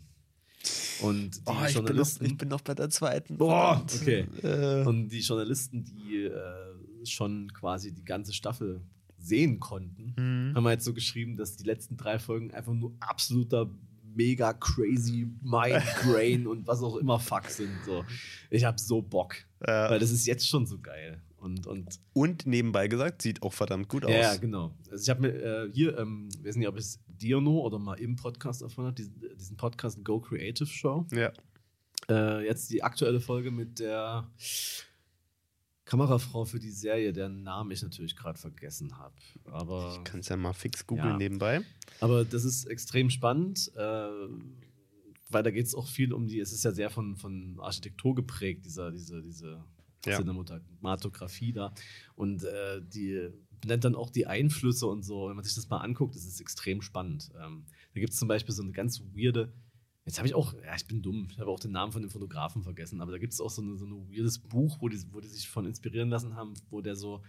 Und 1.01 1.35
die 1.37 1.41
Oh, 1.45 1.51
ich, 1.67 1.73
bin 1.73 1.83
noch, 1.83 1.89
Journalisten. 1.89 2.25
ich 2.25 2.37
bin 2.37 2.47
noch 2.49 2.61
bei 2.61 2.73
der 2.75 2.89
zweiten. 2.89 3.37
Boah, 3.37 3.83
okay. 3.99 4.25
Äh, 4.43 4.85
und 4.85 5.09
die 5.09 5.19
Journalisten, 5.19 5.83
die 5.83 6.23
äh, 6.25 7.05
schon 7.05 7.51
quasi 7.53 7.91
die 7.93 8.05
ganze 8.05 8.31
Staffel 8.33 8.81
sehen 9.17 9.59
konnten, 9.59 10.13
Mhm. 10.17 10.55
haben 10.55 10.65
halt 10.67 10.81
so 10.83 10.93
geschrieben, 10.93 11.35
dass 11.35 11.55
die 11.57 11.63
letzten 11.63 11.97
drei 11.97 12.19
Folgen 12.19 12.51
einfach 12.53 12.73
nur 12.73 12.93
absoluter 12.99 13.69
mega 14.15 14.53
crazy 14.53 15.27
Migraine 15.41 16.47
und 16.49 16.67
was 16.67 16.81
auch 16.83 16.97
immer 16.97 17.19
Fuck 17.19 17.47
sind. 17.49 17.71
So. 17.85 18.05
Ich 18.51 18.63
habe 18.63 18.77
so 18.79 19.01
Bock. 19.01 19.35
Ja. 19.65 19.89
Weil 19.89 19.99
das 19.99 20.11
ist 20.11 20.25
jetzt 20.27 20.47
schon 20.47 20.65
so 20.67 20.77
geil. 20.79 21.21
Und, 21.43 21.67
und 21.67 21.99
Und 22.13 22.45
nebenbei 22.47 22.87
gesagt, 22.87 23.21
sieht 23.21 23.43
auch 23.43 23.51
verdammt 23.53 23.89
gut 23.89 24.05
aus. 24.05 24.11
ja, 24.11 24.35
genau. 24.37 24.73
Also 24.89 25.03
ich 25.03 25.09
habe 25.09 25.21
mir 25.21 25.33
äh, 25.33 25.71
hier, 25.73 25.97
ähm, 25.97 26.29
ich 26.39 26.45
weiß 26.45 26.55
nicht, 26.55 26.67
ob 26.69 26.77
es 26.77 26.99
dir 27.07 27.41
nur 27.41 27.63
oder 27.63 27.79
mal 27.79 27.95
im 27.99 28.15
Podcast 28.15 28.61
erfahren 28.61 28.87
hat, 28.87 28.97
diesen, 28.97 29.21
diesen 29.37 29.57
Podcast 29.57 30.03
Go 30.05 30.19
Creative 30.21 30.65
Show. 30.67 31.05
Ja. 31.11 31.31
Äh, 32.09 32.45
jetzt 32.45 32.69
die 32.69 32.81
aktuelle 32.81 33.19
Folge 33.19 33.51
mit 33.51 33.79
der 33.79 34.29
Kamerafrau 35.85 36.45
für 36.45 36.59
die 36.59 36.71
Serie, 36.71 37.11
deren 37.11 37.43
Namen 37.43 37.71
ich 37.71 37.81
natürlich 37.81 38.15
gerade 38.15 38.39
vergessen 38.39 38.97
habe. 38.97 39.15
Aber, 39.51 39.97
Ich 39.97 40.03
kann 40.05 40.21
es 40.21 40.29
ja 40.29 40.37
mal 40.37 40.53
fix 40.53 40.87
googeln 40.87 41.09
Ja. 41.11 41.17
nebenbei. 41.17 41.61
aber 41.99 42.23
das 42.23 42.45
ist 42.45 42.65
extrem 42.65 43.09
spannend, 43.09 43.69
äh, 43.75 44.07
weil 45.29 45.43
da 45.43 45.51
geht 45.51 45.65
es 45.65 45.75
auch 45.75 45.87
viel 45.87 46.13
um 46.13 46.27
die, 46.27 46.39
es 46.39 46.53
ist 46.53 46.63
ja 46.63 46.71
sehr 46.71 46.89
von, 46.89 47.15
von 47.17 47.57
Architektur 47.59 48.15
geprägt, 48.15 48.65
dieser, 48.65 48.91
diese, 48.91 49.21
diese 49.21 49.63
Ja. 50.05 50.17
Cinematografie 50.17 51.53
da. 51.53 51.73
Und 52.15 52.43
äh, 52.43 52.81
die 52.81 53.29
nennt 53.65 53.83
dann 53.85 53.95
auch 53.95 54.09
die 54.09 54.27
Einflüsse 54.27 54.87
und 54.87 55.03
so. 55.03 55.29
Wenn 55.29 55.35
man 55.35 55.45
sich 55.45 55.55
das 55.55 55.69
mal 55.69 55.77
anguckt, 55.77 56.15
ist 56.15 56.27
es 56.27 56.41
extrem 56.41 56.81
spannend. 56.81 57.31
Ähm, 57.41 57.65
da 57.93 57.99
gibt 57.99 58.13
es 58.13 58.19
zum 58.19 58.27
Beispiel 58.27 58.53
so 58.53 58.63
eine 58.63 58.71
ganz 58.71 59.01
weirde, 59.15 59.53
jetzt 60.05 60.17
habe 60.17 60.27
ich 60.27 60.35
auch, 60.35 60.53
ja, 60.53 60.75
ich 60.75 60.87
bin 60.87 61.01
dumm, 61.01 61.27
ich 61.31 61.39
habe 61.39 61.49
auch 61.49 61.59
den 61.59 61.71
Namen 61.71 61.91
von 61.91 62.01
dem 62.01 62.11
Fotografen 62.11 62.63
vergessen, 62.63 63.01
aber 63.01 63.11
da 63.11 63.17
gibt 63.17 63.33
es 63.33 63.39
auch 63.39 63.49
so, 63.49 63.61
eine, 63.61 63.77
so 63.77 63.85
ein 63.85 64.09
weirdes 64.09 64.39
Buch, 64.39 64.77
wo 64.81 64.89
die, 64.89 64.99
wo 65.11 65.19
die 65.19 65.27
sich 65.27 65.47
von 65.47 65.65
inspirieren 65.65 66.09
lassen 66.09 66.35
haben, 66.35 66.53
wo 66.69 66.81
der 66.81 66.95
so 66.95 67.21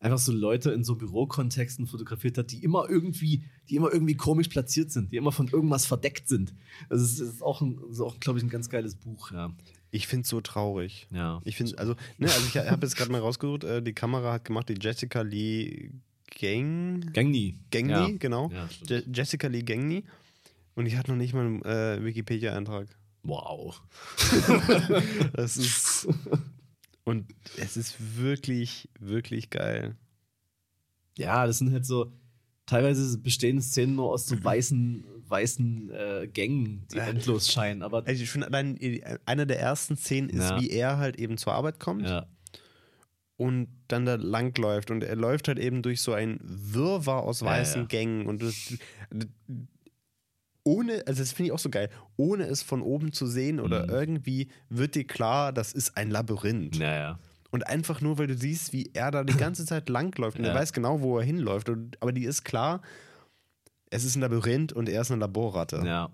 einfach 0.00 0.18
so 0.18 0.32
Leute 0.32 0.70
in 0.70 0.84
so 0.84 0.94
Bürokontexten 0.94 1.86
fotografiert 1.86 2.38
hat, 2.38 2.52
die 2.52 2.62
immer 2.62 2.88
irgendwie, 2.88 3.44
die 3.68 3.76
immer 3.76 3.92
irgendwie 3.92 4.14
komisch 4.14 4.48
platziert 4.48 4.92
sind, 4.92 5.12
die 5.12 5.16
immer 5.16 5.32
von 5.32 5.48
irgendwas 5.48 5.86
verdeckt 5.86 6.28
sind. 6.28 6.54
Das 6.88 7.02
ist, 7.02 7.20
das 7.20 7.28
ist 7.28 7.42
auch, 7.42 7.62
ist 7.90 8.00
auch 8.00 8.20
glaube 8.20 8.38
ich, 8.38 8.44
ein 8.44 8.50
ganz 8.50 8.68
geiles 8.68 8.94
Buch, 8.94 9.32
ja. 9.32 9.52
Ich 9.90 10.06
finde 10.06 10.24
es 10.24 10.28
so 10.28 10.40
traurig. 10.40 11.06
ja. 11.10 11.40
Ich 11.44 11.56
finde, 11.56 11.78
also, 11.78 11.94
ne, 12.18 12.26
also 12.26 12.46
ich 12.46 12.56
habe 12.56 12.86
jetzt 12.86 12.96
gerade 12.96 13.10
mal 13.10 13.20
rausgesucht, 13.20 13.64
äh, 13.64 13.82
die 13.82 13.94
Kamera 13.94 14.34
hat 14.34 14.44
gemacht 14.44 14.68
die 14.68 14.76
Jessica 14.80 15.22
Lee 15.22 15.90
Gang. 16.38 17.12
Gangny. 17.12 17.58
Gangny, 17.70 17.92
ja. 17.92 18.10
genau. 18.18 18.50
Ja. 18.50 18.68
Je 18.86 19.02
Jessica 19.12 19.46
Lee 19.48 19.62
Gangny. 19.62 20.04
Und 20.74 20.86
ich 20.86 20.96
hatte 20.96 21.10
noch 21.10 21.18
nicht 21.18 21.34
mal 21.34 21.46
einen 21.46 21.62
äh, 21.62 22.04
Wikipedia-Eintrag. 22.04 22.88
Wow. 23.22 23.80
Das 25.32 25.56
ist. 25.56 26.08
Und 27.04 27.26
es 27.56 27.76
ist 27.76 27.96
wirklich, 28.18 28.88
wirklich 29.00 29.50
geil. 29.50 29.96
Ja, 31.16 31.46
das 31.46 31.58
sind 31.58 31.72
halt 31.72 31.86
so, 31.86 32.12
teilweise 32.66 33.18
bestehen 33.18 33.60
Szenen 33.60 33.96
nur 33.96 34.10
aus 34.12 34.26
so 34.26 34.42
weißen, 34.42 35.04
weißen 35.30 35.90
äh, 35.90 36.28
Gängen, 36.32 36.86
die 36.92 36.98
endlos 36.98 37.52
scheinen, 37.52 37.82
aber 37.82 38.02
Also 38.06 38.22
ich 38.22 38.30
finde 38.30 38.46
allein 38.48 38.76
äh, 38.80 39.18
eine 39.26 39.46
der 39.46 39.60
ersten 39.60 39.96
Szenen 39.96 40.28
ist, 40.30 40.50
Ja. 40.50 40.60
wie 40.60 40.70
er 40.70 40.98
halt 40.98 41.18
eben 41.18 41.36
zur 41.38 41.52
Arbeit 41.54 41.78
kommt 41.80 42.08
ja, 42.08 42.26
und 43.36 43.68
dann 43.88 44.04
da 44.04 44.16
langläuft. 44.16 44.90
Und 44.90 45.04
er 45.04 45.14
läuft 45.16 45.48
halt 45.48 45.58
eben 45.58 45.82
durch 45.82 46.00
so 46.02 46.12
ein 46.12 46.38
Wirrwarr 46.42 47.22
aus 47.22 47.42
weißen 47.42 47.82
ja. 47.82 47.86
Gängen. 47.86 48.26
Und 48.26 48.42
das, 48.42 48.74
ohne, 50.64 51.02
also 51.06 51.22
das 51.22 51.32
finde 51.32 51.48
ich 51.48 51.52
auch 51.52 51.58
so 51.58 51.70
geil, 51.70 51.88
ohne 52.16 52.44
es 52.44 52.62
von 52.62 52.82
oben 52.82 53.12
zu 53.12 53.26
sehen 53.26 53.58
oder 53.60 53.84
Mhm. 53.84 53.90
irgendwie 53.90 54.48
wird 54.68 54.94
dir 54.94 55.06
klar, 55.06 55.52
das 55.52 55.72
ist 55.72 55.96
ein 55.96 56.10
Labyrinth. 56.10 56.78
naja. 56.78 57.18
Und 57.50 57.66
einfach 57.66 58.02
nur, 58.02 58.18
weil 58.18 58.26
du 58.26 58.36
siehst, 58.36 58.74
wie 58.74 58.90
er 58.92 59.10
da 59.10 59.24
die 59.24 59.32
ganze 59.36 59.64
Zeit 59.64 59.88
langläuft 59.88 60.38
und 60.38 60.44
er 60.44 60.50
Ja. 60.52 60.54
weiß 60.60 60.74
genau, 60.74 61.00
wo 61.00 61.16
er 61.18 61.24
hinläuft. 61.24 61.70
Und, 61.70 61.96
aber 62.02 62.12
die 62.12 62.24
ist 62.24 62.44
klar, 62.44 62.82
es 63.90 64.04
ist 64.04 64.16
ein 64.16 64.20
Labyrinth 64.22 64.72
und 64.72 64.88
er 64.88 65.00
ist 65.02 65.10
eine 65.10 65.20
Laborratte. 65.20 65.82
Ja. 65.84 66.10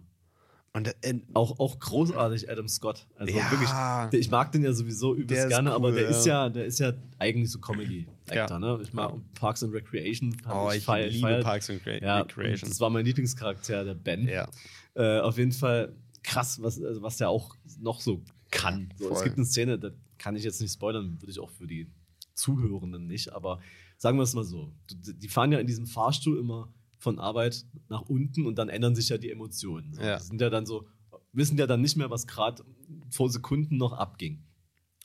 Und 0.77 0.89
äh, 1.03 1.21
Auch, 1.35 1.61
auch 1.61 1.79
großartig 1.79 2.51
Adam 2.51 2.67
Scott. 2.69 3.07
Also 3.17 3.33
Ja. 3.33 3.49
wirklich, 3.51 4.21
ich 4.21 4.31
mag 4.31 4.51
den 4.51 4.65
ja 4.65 4.73
sowieso 4.73 5.15
übelst 5.15 5.49
gerne, 5.49 5.73
aber 5.73 5.89
cool, 5.91 5.95
der 5.95 6.03
ja. 6.05 6.09
ist 6.11 6.27
ja, 6.27 6.49
der 6.49 6.65
ist 6.65 6.81
ja 6.81 6.93
eigentlich 7.19 7.51
so 7.53 7.61
Comedy-Actor, 7.61 8.35
Ja. 8.37 8.59
ne? 8.59 8.81
Ich 8.83 8.93
mag 8.93 9.13
Parks 9.35 9.63
and 9.63 9.73
Recreation. 9.73 10.37
oh, 10.53 10.71
ich 10.75 10.85
feier- 10.85 11.07
liebe 11.07 11.29
feier- 11.29 11.43
Parks 11.43 11.71
and 11.71 11.81
und 11.81 11.87
Recreation. 11.87 12.69
das 12.69 12.81
war 12.81 12.91
mein 12.91 13.05
Lieblingscharakter, 13.05 13.85
der 13.85 13.95
Ben. 13.95 14.27
Ja. 14.27 14.49
Äh, 14.95 15.21
auf 15.21 15.39
jeden 15.39 15.53
Fall 15.53 15.95
krass, 16.25 16.61
was, 16.61 16.83
also 16.83 17.03
was 17.03 17.19
der 17.19 17.29
auch 17.29 17.55
noch 17.81 18.01
so 18.01 18.23
kann. 18.51 18.93
So, 18.99 19.11
es 19.13 19.23
gibt 19.23 19.37
eine 19.37 19.47
Szene, 19.47 19.79
da 19.79 19.91
kann 20.19 20.35
ich 20.35 20.43
jetzt 20.43 20.61
nicht 20.61 20.73
spoilern, 20.73 21.21
würde 21.21 21.31
ich 21.31 21.39
auch 21.39 21.51
für 21.51 21.67
die 21.69 21.89
Zuhörenden 22.35 23.07
nicht, 23.07 23.33
aber 23.33 23.61
sagen 23.97 24.19
wir 24.19 24.23
es 24.23 24.35
mal 24.35 24.45
so. 24.45 24.73
Die 24.91 25.29
fahren 25.29 25.53
ja 25.53 25.59
in 25.61 25.67
diesem 25.69 25.87
Fahrstuhl 25.87 26.39
immer 26.39 26.69
von 26.99 27.19
Arbeit 27.19 27.67
nach 27.89 28.03
unten 28.03 28.47
und 28.47 28.57
dann 28.57 28.69
ändern 28.69 28.95
sich 28.95 29.09
ja 29.09 29.19
die 29.19 29.31
Emotionen. 29.31 29.95
So. 29.95 30.03
Ja. 30.03 30.19
Die 30.19 30.25
sind 30.25 30.41
ja 30.41 30.51
dann 30.51 30.67
so, 30.67 30.87
wissen 31.33 31.59
ja 31.59 31.67
dann 31.67 31.81
nicht 31.81 31.97
mehr, 31.97 32.11
was 32.11 32.27
gerade 32.27 32.65
vor 33.11 33.31
Sekunden 33.31 33.77
noch 33.77 33.93
abging. 33.93 34.43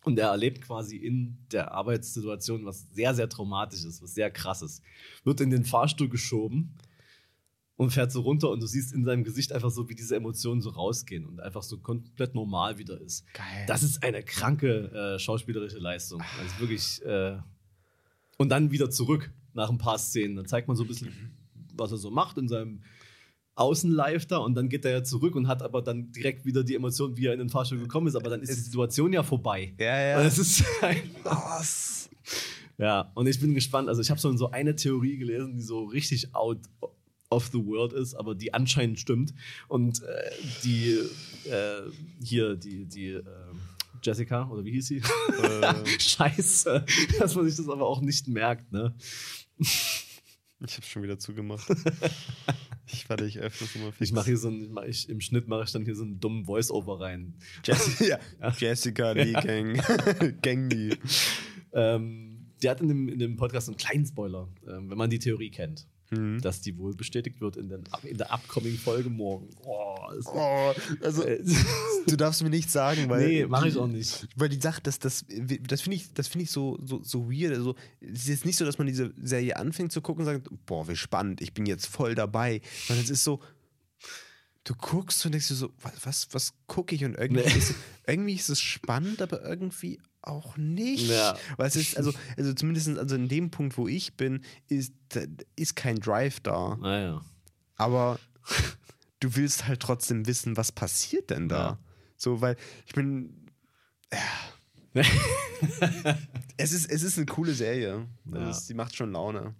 Und 0.03 0.17
er 0.17 0.29
erlebt 0.29 0.61
quasi 0.61 0.95
in 0.95 1.37
der 1.51 1.73
Arbeitssituation 1.73 2.65
was 2.65 2.87
sehr, 2.93 3.13
sehr 3.13 3.27
traumatisches, 3.27 4.01
was 4.01 4.13
sehr 4.13 4.31
krasses. 4.31 4.81
Wird 5.23 5.41
in 5.41 5.49
den 5.49 5.65
Fahrstuhl 5.65 6.07
geschoben 6.07 6.75
und 7.75 7.91
fährt 7.91 8.11
so 8.11 8.21
runter 8.21 8.49
und 8.49 8.61
du 8.61 8.67
siehst 8.67 8.93
in 8.93 9.03
seinem 9.03 9.23
Gesicht 9.23 9.51
einfach 9.51 9.71
so, 9.71 9.89
wie 9.89 9.95
diese 9.95 10.15
Emotionen 10.15 10.61
so 10.61 10.69
rausgehen 10.69 11.25
und 11.25 11.41
einfach 11.41 11.63
so 11.63 11.79
komplett 11.79 12.33
normal 12.33 12.77
wieder 12.77 12.99
ist. 12.99 13.25
Geil. 13.33 13.65
Das 13.67 13.83
ist 13.83 14.03
eine 14.03 14.23
kranke 14.23 15.15
äh, 15.15 15.19
schauspielerische 15.19 15.79
Leistung. 15.79 16.21
Also 16.39 16.59
wirklich. 16.59 17.01
Äh, 17.05 17.37
und 18.37 18.49
dann 18.49 18.71
wieder 18.71 18.89
zurück 18.89 19.31
nach 19.53 19.69
ein 19.69 19.77
paar 19.77 19.97
Szenen. 19.97 20.37
Dann 20.37 20.45
zeigt 20.45 20.67
man 20.67 20.77
so 20.77 20.83
ein 20.83 20.87
bisschen, 20.87 21.37
was 21.79 21.91
er 21.91 21.97
so 21.97 22.11
macht 22.11 22.37
in 22.37 22.47
seinem 22.47 22.81
Außenlive 23.55 24.25
da 24.25 24.37
und 24.37 24.55
dann 24.55 24.69
geht 24.69 24.85
er 24.85 24.91
ja 24.91 25.03
zurück 25.03 25.35
und 25.35 25.47
hat 25.47 25.61
aber 25.61 25.81
dann 25.81 26.11
direkt 26.13 26.45
wieder 26.45 26.63
die 26.63 26.75
Emotion, 26.75 27.17
wie 27.17 27.25
er 27.25 27.33
in 27.33 27.39
den 27.39 27.49
Fahrstuhl 27.49 27.79
gekommen 27.79 28.07
ist. 28.07 28.15
Aber 28.15 28.29
dann 28.29 28.41
ist 28.41 28.55
die 28.55 28.61
Situation 28.61 29.11
ja 29.11 29.21
vorbei. 29.21 29.73
ja, 29.77 30.17
Und 30.17 30.21
ja. 30.21 30.27
es 30.27 30.37
ist 30.37 30.63
einfach 30.81 31.59
Was? 31.59 32.09
ja, 32.77 33.11
und 33.15 33.27
ich 33.27 33.39
bin 33.39 33.53
gespannt. 33.53 33.89
Also, 33.89 34.01
ich 34.01 34.09
habe 34.09 34.19
so, 34.19 34.35
so 34.37 34.51
eine 34.51 34.75
Theorie 34.75 35.17
gelesen, 35.17 35.57
die 35.57 35.61
so 35.61 35.83
richtig 35.83 36.33
out 36.33 36.59
of 37.29 37.49
the 37.51 37.63
world 37.65 37.91
ist, 37.91 38.15
aber 38.15 38.33
die 38.33 38.53
anscheinend 38.53 38.99
stimmt. 38.99 39.33
Und 39.67 40.03
äh, 40.03 40.31
die 40.63 40.97
äh, 41.49 41.81
hier, 42.23 42.55
die, 42.55 42.85
die 42.85 43.09
äh, 43.09 43.23
Jessica, 44.01 44.49
oder 44.49 44.63
wie 44.63 44.71
hieß 44.71 44.87
sie? 44.87 44.97
Äh, 45.43 45.73
Scheiße, 45.99 46.85
dass 47.19 47.35
man 47.35 47.45
sich 47.45 47.57
das 47.57 47.67
aber 47.67 47.85
auch 47.85 47.99
nicht 47.99 48.27
merkt, 48.29 48.71
ne? 48.71 48.95
Ich 50.65 50.75
habe 50.75 50.85
schon 50.85 51.03
wieder 51.03 51.17
zugemacht. 51.19 51.69
ich 52.87 53.09
warte, 53.09 53.25
ich 53.25 53.39
öffne 53.39 53.67
es 53.67 53.75
mal 53.75 53.91
fix. 53.91 54.09
Ich 54.09 54.13
mache 54.13 54.25
hier 54.25 54.37
so 54.37 54.49
ein, 54.49 54.77
ich, 54.87 55.09
im 55.09 55.21
Schnitt 55.21 55.47
mache 55.47 55.63
ich 55.63 55.71
dann 55.71 55.85
hier 55.85 55.95
so 55.95 56.03
einen 56.03 56.19
dummen 56.19 56.45
Voice-Over 56.45 56.99
rein. 56.99 57.33
Jessica, 57.63 58.19
ja. 58.41 58.51
Jessica 58.57 59.11
Lee 59.11 59.33
Gang. 59.33 59.81
Gangly. 60.41 60.97
Ähm, 61.73 62.47
die 62.61 62.69
hat 62.69 62.81
in 62.81 62.89
dem, 62.89 63.09
in 63.09 63.19
dem 63.19 63.37
Podcast 63.37 63.69
einen 63.69 63.77
kleinen 63.77 64.05
Spoiler, 64.05 64.49
ähm, 64.67 64.89
wenn 64.89 64.97
man 64.97 65.09
die 65.09 65.19
Theorie 65.19 65.49
kennt, 65.49 65.87
Mhm. 66.11 66.41
dass 66.41 66.61
die 66.61 66.75
wohl 66.77 66.95
bestätigt 66.95 67.39
wird 67.39 67.55
in, 67.57 67.69
den, 67.69 67.83
in 68.03 68.17
der 68.17 68.33
upcoming 68.33 68.77
Folge 68.77 69.09
morgen. 69.09 69.47
Oh, 69.63 69.95
Oh, 70.25 70.73
also 71.03 71.23
Äh, 71.23 71.43
du 72.07 72.15
darfst 72.15 72.41
mir 72.41 72.49
nicht 72.49 72.71
sagen, 72.71 73.09
weil 73.09 73.27
nee, 73.27 73.45
mache 73.45 73.67
ich 73.67 73.77
auch 73.77 73.87
nicht. 73.87 74.27
Weil 74.35 74.49
die 74.49 74.59
Sache, 74.59 74.81
das, 74.81 74.97
das, 74.97 75.23
das 75.67 75.81
finde 75.81 75.97
ich, 75.97 76.11
das 76.13 76.27
find 76.27 76.43
ich 76.43 76.51
so, 76.51 76.79
so, 76.83 77.03
so 77.03 77.29
weird. 77.31 77.53
Also, 77.53 77.75
es 78.01 78.21
ist 78.21 78.27
jetzt 78.27 78.45
nicht 78.45 78.57
so, 78.57 78.65
dass 78.65 78.79
man 78.79 78.87
diese 78.87 79.13
Serie 79.21 79.55
anfängt 79.57 79.91
zu 79.91 80.01
gucken 80.01 80.25
und 80.25 80.33
sagt, 80.33 80.49
boah, 80.65 80.87
wie 80.87 80.95
spannend, 80.95 81.41
ich 81.41 81.53
bin 81.53 81.67
jetzt 81.67 81.85
voll 81.85 82.15
dabei. 82.15 82.61
Sondern 82.87 83.03
es 83.05 83.11
ist 83.11 83.23
so, 83.23 83.39
du 84.63 84.73
guckst 84.75 85.23
und 85.25 85.31
denkst 85.33 85.47
dir 85.49 85.53
so, 85.55 85.71
was, 85.81 85.93
was, 86.05 86.27
was 86.31 86.53
gucke 86.67 86.95
ich? 86.95 87.05
Und 87.05 87.15
irgendwie, 87.15 87.43
Nee. 87.43 87.57
ist, 87.57 87.75
irgendwie 88.07 88.33
ist 88.33 88.49
es 88.49 88.59
spannend, 88.61 89.21
aber 89.21 89.43
irgendwie 89.43 89.99
auch 90.29 90.57
nicht. 90.57 91.09
Ja. 91.09 91.35
Weil 91.57 91.67
es 91.67 91.75
ist, 91.75 91.97
also, 91.97 92.13
also 92.37 92.53
zumindest 92.53 92.97
also 92.97 93.15
in 93.15 93.27
dem 93.27 93.51
Punkt, 93.51 93.77
wo 93.77 93.87
ich 93.87 94.15
bin, 94.15 94.43
ist, 94.67 94.93
ist 95.55 95.75
kein 95.75 95.97
Drive 95.99 96.39
da. 96.39 96.77
Naja. 96.79 97.21
Aber 97.75 98.19
du 99.19 99.35
willst 99.35 99.67
halt 99.67 99.79
trotzdem 99.81 100.27
wissen, 100.27 100.57
was 100.57 100.71
passiert 100.71 101.29
denn 101.29 101.49
da? 101.49 101.57
Ja. 101.57 101.79
So, 102.17 102.41
weil 102.41 102.55
ich 102.85 102.93
bin. 102.93 103.47
Ja. 104.11 104.19
es, 106.57 106.71
ist, 106.71 106.89
es 106.89 107.03
ist 107.03 107.17
eine 107.17 107.25
coole 107.25 107.53
Serie. 107.53 108.07
Also 108.31 108.39
Ja. 108.45 108.49
es, 108.49 108.67
die 108.67 108.73
macht 108.73 108.95
schon 108.95 109.11
Laune. 109.11 109.55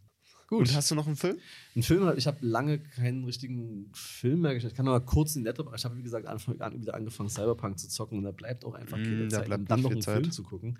Gut. 0.49 0.61
Und 0.61 0.75
hast 0.75 0.89
du 0.89 0.95
noch 0.95 1.05
einen 1.05 1.15
Film? 1.15 1.37
Ein 1.75 1.83
Film, 1.83 2.11
ich 2.17 2.25
habe 2.25 2.43
lange 2.43 2.79
keinen 2.79 3.23
richtigen 3.23 3.91
Film 3.93 4.41
mehr 4.41 4.55
geschaut. 4.55 4.71
Ich 4.71 4.75
kann 4.75 4.83
noch 4.83 4.93
mal 4.93 4.99
kurz 4.99 5.35
in 5.35 5.43
Letterboxd, 5.43 5.77
ich 5.77 5.85
habe 5.85 5.95
wie 5.97 6.01
gesagt 6.01 6.25
Anfang 6.25 6.59
an 6.59 6.81
wieder 6.81 6.95
angefangen 6.95 7.29
Cyberpunk 7.29 7.77
zu 7.77 7.87
zocken 7.87 8.17
und 8.17 8.23
da 8.23 8.31
bleibt 8.31 8.65
auch 8.65 8.73
einfach 8.73 8.97
keine 8.97 9.25
Mm, 9.25 9.29
da 9.29 9.43
Zeit, 9.43 9.51
um 9.51 9.65
dann 9.65 9.81
noch 9.81 9.91
einen 9.91 10.01
Zeit. 10.01 10.21
Film 10.21 10.31
zu 10.31 10.41
gucken. 10.41 10.79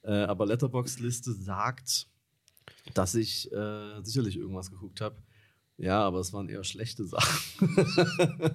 Äh, 0.00 0.12
aber 0.12 0.46
Letterboxd 0.46 1.00
Liste 1.00 1.34
sagt, 1.34 2.06
dass 2.94 3.14
ich 3.14 3.52
äh, 3.52 4.02
sicherlich 4.02 4.38
irgendwas 4.38 4.70
geguckt 4.70 5.02
habe. 5.02 5.16
Ja, 5.76 6.00
aber 6.00 6.20
es 6.20 6.32
waren 6.32 6.48
eher 6.48 6.64
schlechte 6.64 7.04
Sachen. 7.04 7.68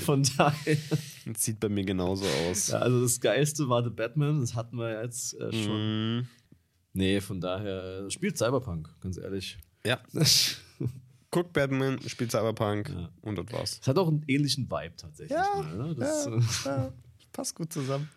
Von 0.00 0.24
daher. 0.36 0.76
Das 1.26 1.44
sieht 1.44 1.60
bei 1.60 1.68
mir 1.68 1.84
genauso 1.84 2.24
aus. 2.48 2.68
Ja, 2.68 2.80
also 2.80 3.02
das 3.02 3.20
Geilste 3.20 3.68
war 3.68 3.84
The 3.84 3.90
Batman, 3.90 4.40
das 4.40 4.56
hatten 4.56 4.78
wir 4.78 5.00
jetzt 5.00 5.34
äh, 5.34 5.52
schon. 5.52 6.16
Mhm. 6.16 6.28
Nee, 6.92 7.20
von 7.20 7.40
daher 7.40 8.10
spielt 8.10 8.38
Cyberpunk, 8.38 8.88
ganz 9.00 9.18
ehrlich. 9.18 9.58
Ja. 9.86 10.00
Guck 11.30 11.52
Batman, 11.52 12.00
spielt 12.08 12.30
Cyberpunk 12.30 12.88
Ja. 12.88 13.10
und 13.22 13.36
das 13.38 13.46
war's. 13.52 13.78
Es 13.82 13.88
hat 13.88 13.98
auch 13.98 14.08
einen 14.08 14.24
ähnlichen 14.26 14.70
Vibe 14.70 14.96
tatsächlich. 14.96 15.36
Ja, 15.36 15.62
mal, 15.62 15.88
ne? 15.88 15.94
das, 15.96 16.24
ja, 16.64 16.76
ja, 16.76 16.92
passt 17.32 17.54
gut 17.54 17.72
zusammen. 17.72 18.08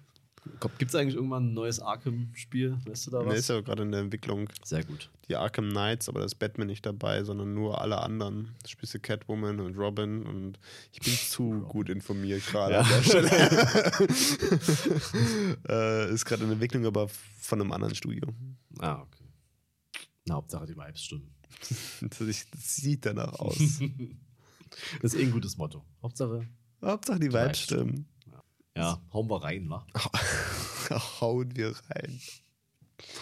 Gibt 0.78 0.90
es 0.90 0.96
eigentlich 0.96 1.16
irgendwann 1.16 1.50
ein 1.50 1.54
neues 1.54 1.80
Arkham-Spiel? 1.82 2.78
Weißt 2.88 3.08
du 3.08 3.12
da 3.12 3.20
Der 3.20 3.28
was? 3.28 3.40
ist 3.40 3.50
ja 3.50 3.60
gerade 3.62 3.84
in 3.84 3.92
der 3.92 4.00
Entwicklung. 4.02 4.48
Sehr 4.64 4.84
gut. 4.86 5.10
Die 5.28 5.36
Arkham 5.36 5.70
Knights, 5.70 6.08
aber 6.08 6.20
da 6.20 6.26
ist 6.26 6.36
Batman 6.36 6.68
nicht 6.68 6.86
dabei, 6.86 7.24
sondern 7.24 7.54
nur 7.54 7.82
alle 7.82 7.98
anderen. 8.00 8.56
Da 8.64 8.70
spielst 8.70 8.94
du 8.94 9.00
Catwoman 9.00 9.60
und 9.60 9.76
Robin 9.78 10.24
und 10.26 10.58
ich 10.94 11.02
bin 11.02 11.14
zu 11.14 11.60
gut 11.68 11.90
informiert 11.90 12.42
gerade 12.48 12.76
Ja. 12.76 12.82
an 12.82 12.88
der 12.90 13.04
Stelle. 13.04 13.30
äh, 15.70 16.14
ist 16.14 16.26
gerade 16.26 16.44
in 16.46 16.52
Entwicklung, 16.52 16.86
aber 16.86 17.08
von 17.10 17.62
einem 17.62 17.72
anderen 17.72 17.94
Studio. 17.96 18.30
Ah, 18.80 19.02
okay. 19.02 19.26
Na, 20.26 20.36
Hauptsache 20.36 20.66
die 20.66 20.76
Vibes 20.76 21.04
stimmen. 21.04 21.30
Das, 22.02 22.46
sieht 22.58 23.06
danach 23.06 23.34
aus. 23.40 23.58
Das 25.02 25.14
ist 25.14 25.20
eh 25.20 25.24
ein 25.24 25.32
gutes 25.32 25.58
Motto. 25.58 25.84
Hauptsache, 26.02 26.48
Hauptsache 26.82 27.20
die 27.20 27.34
Vibes 27.34 27.60
stimmen. 27.60 28.08
ja, 28.76 29.02
hauen 29.12 29.30
wir 29.30 29.44
rein, 29.44 29.70
wa? 29.70 29.86
Hauen 31.22 31.56
wir 31.56 31.76
rein. 31.90 32.20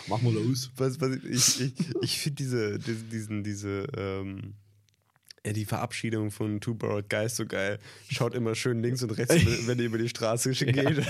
Mach 0.07 0.21
mal 0.21 0.33
los. 0.33 0.71
Was, 0.77 1.01
was, 1.01 1.17
ich 1.17 1.61
ich, 1.61 1.73
ich 2.01 2.19
finde 2.19 2.35
diese, 2.35 2.79
diese, 2.79 3.03
diesen, 3.03 3.43
diese, 3.43 3.87
ähm, 3.95 4.55
ja, 5.45 5.53
die 5.53 5.65
Verabschiedung 5.65 6.31
von 6.31 6.59
Two 6.61 6.75
Borrowed 6.75 7.09
Guys 7.09 7.35
so 7.35 7.45
geil. 7.45 7.79
Schaut 8.09 8.35
immer 8.35 8.55
schön 8.55 8.81
links 8.81 9.03
und 9.03 9.11
rechts, 9.11 9.35
wenn, 9.35 9.67
wenn 9.67 9.79
ihr 9.79 9.85
über 9.85 9.97
die 9.97 10.09
Straße 10.09 10.51
geht. 10.51 11.05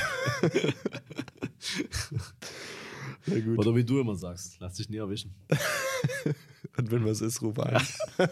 Oder 3.57 3.75
wie 3.75 3.83
du 3.83 3.99
immer 3.99 4.15
sagst, 4.15 4.57
lass 4.59 4.75
dich 4.75 4.89
nie 4.89 4.97
erwischen. 4.97 5.33
Und 6.77 6.91
wenn 6.91 7.05
was 7.05 7.21
ist, 7.21 7.41
ruf 7.41 7.59
an. 7.59 7.81